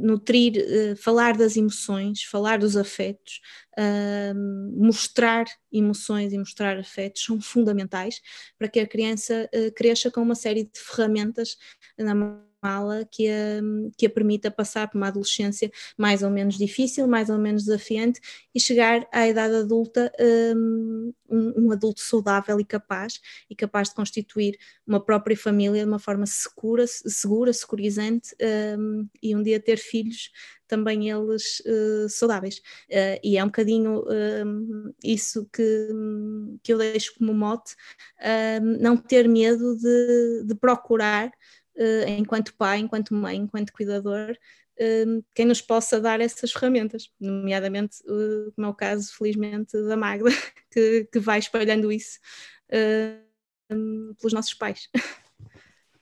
nutrir, 0.00 0.54
uh, 0.56 0.96
falar 0.96 1.36
das 1.36 1.56
emoções, 1.56 2.22
falar 2.24 2.58
dos 2.58 2.76
afetos, 2.76 3.40
um, 3.78 4.74
mostrar 4.76 5.44
emoções 5.72 6.32
e 6.32 6.38
mostrar 6.38 6.78
afetos 6.78 7.22
são 7.22 7.40
fundamentais 7.40 8.20
para 8.58 8.68
que 8.68 8.80
a 8.80 8.86
criança 8.86 9.48
uh, 9.54 9.72
cresça 9.74 10.10
com 10.10 10.22
uma 10.22 10.34
série 10.34 10.64
de 10.64 10.80
ferramentas 10.80 11.56
na 11.98 12.14
mala 12.62 13.06
que 13.10 13.28
a, 13.28 13.60
que 13.96 14.06
a 14.06 14.10
permita 14.10 14.50
passar 14.50 14.88
por 14.88 14.98
uma 14.98 15.08
adolescência 15.08 15.70
mais 15.96 16.22
ou 16.22 16.30
menos 16.30 16.56
difícil, 16.56 17.06
mais 17.06 17.30
ou 17.30 17.38
menos 17.38 17.64
desafiante 17.64 18.20
e 18.54 18.60
chegar 18.60 19.06
à 19.12 19.26
idade 19.28 19.54
adulta 19.54 20.12
um, 20.54 21.12
um, 21.28 21.72
adulto 21.72 22.00
saudável 22.00 22.58
e 22.60 22.64
capaz 22.64 23.20
e 23.48 23.54
capaz 23.54 23.88
de 23.88 23.94
constituir 23.94 24.58
uma 24.86 25.00
própria 25.00 25.36
família 25.36 25.82
de 25.82 25.88
uma 25.88 25.98
forma 25.98 26.26
segura, 26.26 26.86
segura 26.86 27.52
securizante 27.52 28.34
um, 28.78 29.08
e 29.22 29.34
um 29.34 29.42
dia 29.42 29.60
ter 29.60 29.76
filhos 29.78 30.30
também 30.70 31.10
eles 31.10 31.60
uh, 31.66 32.08
saudáveis. 32.08 32.58
Uh, 32.88 33.18
e 33.24 33.36
é 33.36 33.42
um 33.42 33.48
bocadinho 33.48 34.02
uh, 34.02 34.94
isso 35.02 35.48
que, 35.52 35.88
que 36.62 36.72
eu 36.72 36.78
deixo 36.78 37.14
como 37.18 37.34
mote, 37.34 37.74
não 38.78 38.96
ter 38.96 39.28
medo 39.28 39.76
de, 39.76 40.44
de 40.46 40.54
procurar 40.54 41.32
enquanto 42.06 42.54
pai, 42.54 42.78
enquanto 42.78 43.14
mãe, 43.14 43.36
enquanto 43.36 43.72
cuidador, 43.72 44.36
uh, 44.80 45.24
quem 45.34 45.46
nos 45.46 45.60
possa 45.60 46.00
dar 46.00 46.20
essas 46.20 46.52
ferramentas, 46.52 47.10
nomeadamente, 47.20 47.98
uh, 48.04 48.52
como 48.52 48.66
é 48.66 48.70
o 48.70 48.74
caso, 48.74 49.12
felizmente, 49.16 49.80
da 49.84 49.96
Magda, 49.96 50.30
que, 50.70 51.08
que 51.12 51.18
vai 51.18 51.38
espalhando 51.38 51.90
isso 51.90 52.18
pelos 54.18 54.32
nossos 54.32 54.54
pais. 54.54 54.88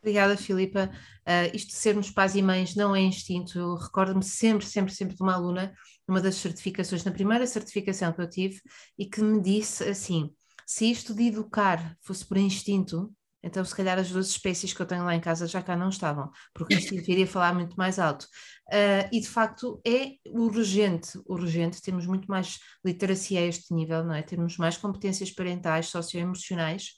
Obrigada, 0.00 0.36
Filipa. 0.36 0.90
Uh, 1.26 1.54
isto 1.54 1.68
de 1.68 1.74
sermos 1.74 2.10
pais 2.10 2.34
e 2.34 2.42
mães 2.42 2.74
não 2.74 2.94
é 2.94 3.00
instinto. 3.00 3.74
Recordo-me 3.74 4.22
sempre, 4.22 4.64
sempre, 4.64 4.94
sempre 4.94 5.16
de 5.16 5.22
uma 5.22 5.34
aluna, 5.34 5.74
numa 6.06 6.20
das 6.20 6.36
certificações, 6.36 7.04
na 7.04 7.10
primeira 7.10 7.46
certificação 7.46 8.12
que 8.12 8.20
eu 8.20 8.28
tive, 8.28 8.60
e 8.96 9.04
que 9.04 9.20
me 9.20 9.40
disse 9.40 9.84
assim: 9.84 10.32
se 10.66 10.90
isto 10.90 11.14
de 11.14 11.24
educar 11.24 11.96
fosse 12.00 12.24
por 12.24 12.38
instinto, 12.38 13.12
então, 13.42 13.64
se 13.64 13.74
calhar 13.74 13.98
as 13.98 14.10
duas 14.10 14.28
espécies 14.28 14.72
que 14.72 14.82
eu 14.82 14.86
tenho 14.86 15.04
lá 15.04 15.14
em 15.14 15.20
casa 15.20 15.46
já 15.46 15.62
cá 15.62 15.76
não 15.76 15.88
estavam, 15.88 16.30
porque 16.52 16.74
isto 16.74 16.94
iria 16.94 17.26
falar 17.26 17.54
muito 17.54 17.76
mais 17.76 17.98
alto. 17.98 18.24
Uh, 18.68 19.08
e 19.12 19.20
de 19.20 19.28
facto 19.28 19.80
é 19.86 20.14
urgente, 20.26 21.18
urgente, 21.26 21.80
temos 21.80 22.06
muito 22.06 22.26
mais 22.26 22.58
literacia 22.84 23.40
a 23.40 23.44
este 23.44 23.72
nível, 23.72 24.04
não 24.04 24.14
é? 24.14 24.22
Temos 24.22 24.56
mais 24.56 24.76
competências 24.76 25.30
parentais, 25.30 25.86
socioemocionais, 25.86 26.94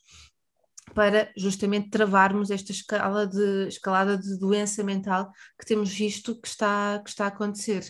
para 0.94 1.30
justamente 1.36 1.90
travarmos 1.90 2.50
esta 2.50 2.72
escala 2.72 3.26
de, 3.26 3.68
escalada 3.68 4.16
de 4.18 4.38
doença 4.38 4.82
mental 4.82 5.30
que 5.58 5.66
temos 5.66 5.92
visto 5.92 6.40
que 6.40 6.48
está, 6.48 7.00
que 7.04 7.10
está 7.10 7.26
a 7.26 7.28
acontecer. 7.28 7.84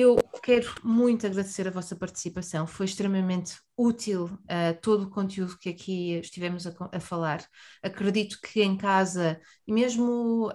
Eu 0.00 0.16
quero 0.44 0.72
muito 0.84 1.26
agradecer 1.26 1.66
a 1.66 1.72
vossa 1.72 1.96
participação, 1.96 2.68
foi 2.68 2.86
extremamente 2.86 3.56
útil 3.76 4.26
uh, 4.26 4.80
todo 4.80 5.02
o 5.02 5.10
conteúdo 5.10 5.58
que 5.58 5.68
aqui 5.68 6.12
estivemos 6.20 6.68
a, 6.68 6.74
a, 6.92 7.00
falar. 7.00 7.44
Acredito 7.82 8.38
que 8.40 8.62
em 8.62 8.76
casa, 8.76 9.40
e 9.66 9.72
mesmo 9.72 10.52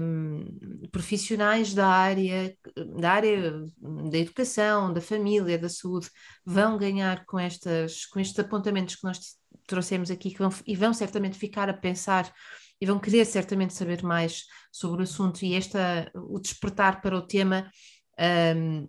um, 0.00 0.88
profissionais 0.90 1.74
da 1.74 1.86
área, 1.86 2.56
da 2.98 3.12
área 3.12 3.66
da 4.10 4.16
educação, 4.16 4.90
da 4.90 5.02
família, 5.02 5.58
da 5.58 5.68
saúde, 5.68 6.08
vão 6.42 6.78
ganhar 6.78 7.26
com, 7.26 7.38
estas, 7.38 8.06
com 8.06 8.18
estes 8.18 8.38
apontamentos 8.38 8.96
que 8.96 9.04
nós 9.04 9.36
trouxemos 9.66 10.10
aqui 10.10 10.34
vão, 10.34 10.48
e 10.66 10.74
vão 10.74 10.94
certamente 10.94 11.36
ficar 11.36 11.68
a 11.68 11.74
pensar 11.74 12.32
e 12.80 12.86
vão 12.86 12.98
querer 12.98 13.26
certamente 13.26 13.74
saber 13.74 14.02
mais 14.02 14.44
sobre 14.72 15.00
o 15.00 15.04
assunto 15.04 15.42
e 15.44 15.54
esta, 15.54 16.10
o 16.14 16.38
despertar 16.38 17.02
para 17.02 17.16
o 17.16 17.26
tema 17.26 17.70
um, 18.18 18.88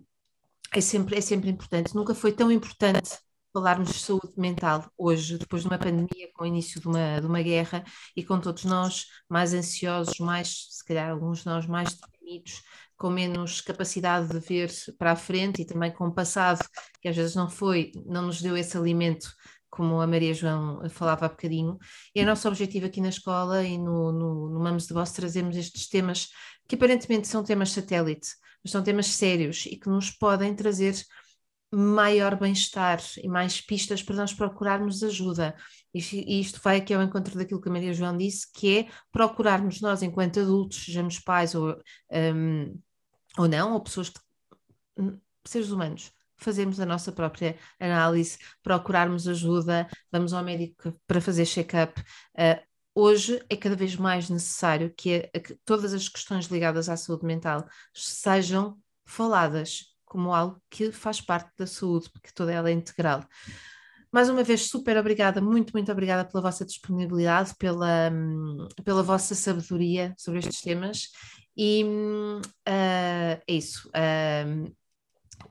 é, 0.72 0.80
sempre, 0.80 1.16
é 1.16 1.20
sempre 1.20 1.50
importante. 1.50 1.94
Nunca 1.94 2.14
foi 2.14 2.32
tão 2.32 2.50
importante 2.50 3.18
falarmos 3.52 3.88
de 3.88 3.98
saúde 3.98 4.32
mental 4.36 4.90
hoje, 4.96 5.38
depois 5.38 5.62
de 5.62 5.68
uma 5.68 5.78
pandemia, 5.78 6.30
com 6.34 6.44
o 6.44 6.46
início 6.46 6.80
de 6.80 6.86
uma, 6.86 7.20
de 7.20 7.26
uma 7.26 7.42
guerra 7.42 7.84
e 8.16 8.24
com 8.24 8.40
todos 8.40 8.64
nós 8.64 9.06
mais 9.28 9.52
ansiosos, 9.52 10.18
mais, 10.20 10.66
se 10.70 10.84
calhar 10.84 11.10
alguns 11.10 11.40
de 11.40 11.46
nós 11.46 11.66
mais 11.66 11.92
deprimidos, 11.94 12.62
com 12.96 13.10
menos 13.10 13.60
capacidade 13.60 14.28
de 14.28 14.38
ver 14.38 14.70
para 14.98 15.12
a 15.12 15.16
frente 15.16 15.62
e 15.62 15.64
também 15.64 15.90
com 15.90 16.06
o 16.06 16.14
passado, 16.14 16.64
que 17.00 17.08
às 17.08 17.16
vezes 17.16 17.34
não 17.34 17.48
foi, 17.48 17.92
não 18.06 18.22
nos 18.22 18.40
deu 18.40 18.56
esse 18.56 18.76
alimento 18.76 19.28
como 19.70 20.00
a 20.00 20.06
Maria 20.06 20.34
João 20.34 20.88
falava 20.90 21.26
há 21.26 21.28
bocadinho, 21.28 21.78
e 22.14 22.20
é 22.20 22.24
nosso 22.24 22.48
objetivo 22.48 22.86
aqui 22.86 23.00
na 23.00 23.08
escola 23.08 23.62
e 23.64 23.78
no, 23.78 24.12
no, 24.12 24.50
no 24.50 24.60
Mamos 24.60 24.86
de 24.86 24.92
Voz 24.92 25.12
trazemos 25.12 25.56
estes 25.56 25.88
temas 25.88 26.28
que 26.68 26.74
aparentemente 26.74 27.28
são 27.28 27.44
temas 27.44 27.70
satélite, 27.70 28.28
mas 28.62 28.72
são 28.72 28.82
temas 28.82 29.06
sérios 29.06 29.66
e 29.66 29.76
que 29.76 29.88
nos 29.88 30.10
podem 30.10 30.54
trazer 30.54 30.94
maior 31.72 32.36
bem-estar 32.36 33.00
e 33.22 33.28
mais 33.28 33.60
pistas 33.60 34.02
para 34.02 34.16
nós 34.16 34.34
procurarmos 34.34 35.02
ajuda. 35.02 35.54
E 35.94 36.40
isto 36.40 36.60
vai 36.62 36.78
aqui 36.78 36.92
ao 36.92 37.02
encontro 37.02 37.36
daquilo 37.36 37.60
que 37.60 37.68
a 37.68 37.72
Maria 37.72 37.92
João 37.92 38.16
disse, 38.16 38.50
que 38.52 38.78
é 38.78 38.88
procurarmos 39.12 39.80
nós, 39.80 40.02
enquanto 40.02 40.40
adultos, 40.40 40.84
sejamos 40.84 41.20
pais 41.20 41.54
ou, 41.54 41.76
um, 42.10 42.80
ou 43.38 43.48
não, 43.48 43.74
ou 43.74 43.80
pessoas 43.80 44.08
que, 44.08 44.20
hum, 44.98 45.18
seres 45.44 45.70
humanos, 45.70 46.12
fazermos 46.36 46.80
a 46.80 46.86
nossa 46.86 47.12
própria 47.12 47.56
análise, 47.78 48.38
procurarmos 48.62 49.28
ajuda, 49.28 49.88
vamos 50.10 50.32
ao 50.32 50.42
médico 50.42 50.92
para 51.06 51.20
fazer 51.20 51.46
check-up. 51.46 52.00
Uh, 52.34 52.69
hoje 52.94 53.42
é 53.48 53.56
cada 53.56 53.76
vez 53.76 53.96
mais 53.96 54.28
necessário 54.28 54.92
que, 54.96 55.30
a, 55.34 55.40
que 55.40 55.54
todas 55.64 55.92
as 55.94 56.08
questões 56.08 56.46
ligadas 56.46 56.88
à 56.88 56.96
saúde 56.96 57.24
mental 57.24 57.66
sejam 57.94 58.78
faladas 59.04 59.90
como 60.04 60.34
algo 60.34 60.60
que 60.68 60.90
faz 60.90 61.20
parte 61.20 61.50
da 61.56 61.66
saúde, 61.66 62.10
porque 62.10 62.32
toda 62.34 62.52
ela 62.52 62.68
é 62.68 62.72
integral. 62.72 63.24
Mais 64.12 64.28
uma 64.28 64.42
vez, 64.42 64.68
super 64.68 64.96
obrigada, 64.96 65.40
muito, 65.40 65.72
muito 65.72 65.92
obrigada 65.92 66.28
pela 66.28 66.42
vossa 66.42 66.64
disponibilidade, 66.64 67.54
pela, 67.56 68.10
pela 68.84 69.04
vossa 69.04 69.36
sabedoria 69.36 70.12
sobre 70.18 70.40
estes 70.40 70.60
temas. 70.62 71.10
E 71.56 71.84
uh, 71.84 72.40
é 72.66 73.40
isso. 73.46 73.88
Uh, 73.90 74.74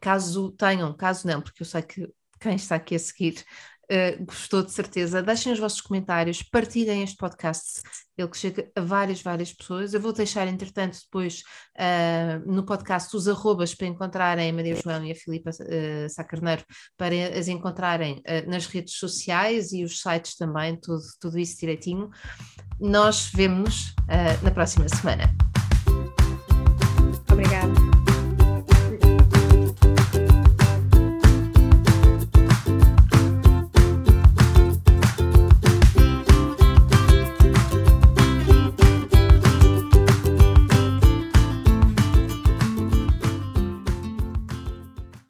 caso 0.01 0.51
tenham, 0.51 0.93
caso 0.93 1.25
não, 1.25 1.41
porque 1.41 1.61
eu 1.61 1.65
sei 1.65 1.81
que 1.81 2.13
quem 2.39 2.55
está 2.55 2.75
aqui 2.75 2.95
a 2.95 2.99
seguir 2.99 3.45
Uh, 3.91 4.23
gostou 4.23 4.61
de 4.61 4.71
certeza, 4.71 5.23
deixem 5.23 5.51
os 5.51 5.57
vossos 5.57 5.81
comentários, 5.81 6.43
partilhem 6.43 7.01
este 7.01 7.17
podcast, 7.17 7.81
ele 8.15 8.27
que 8.27 8.37
chega 8.37 8.69
a 8.75 8.81
várias, 8.81 9.19
várias 9.19 9.51
pessoas. 9.51 9.95
Eu 9.95 9.99
vou 9.99 10.13
deixar, 10.13 10.47
entretanto, 10.47 10.99
depois 11.01 11.41
uh, 11.75 12.51
no 12.51 12.63
podcast 12.63 13.15
os 13.15 13.27
arrobas 13.27 13.73
para 13.73 13.87
encontrarem 13.87 14.49
a 14.49 14.53
Maria 14.53 14.75
João 14.75 15.03
e 15.03 15.11
a 15.11 15.15
Filipa 15.15 15.49
uh, 15.49 16.09
Sacarneiro, 16.09 16.63
para 16.95 17.15
as 17.35 17.47
encontrarem 17.47 18.21
nas 18.47 18.67
redes 18.67 18.93
sociais 18.95 19.71
e 19.71 19.83
os 19.83 20.01
sites 20.01 20.35
também, 20.35 20.79
tudo, 20.79 21.01
tudo 21.19 21.39
isso 21.39 21.59
direitinho. 21.59 22.09
Nós 22.79 23.31
vemos-nos 23.33 23.95
na 24.43 24.51
próxima 24.51 24.87
semana. 24.87 25.33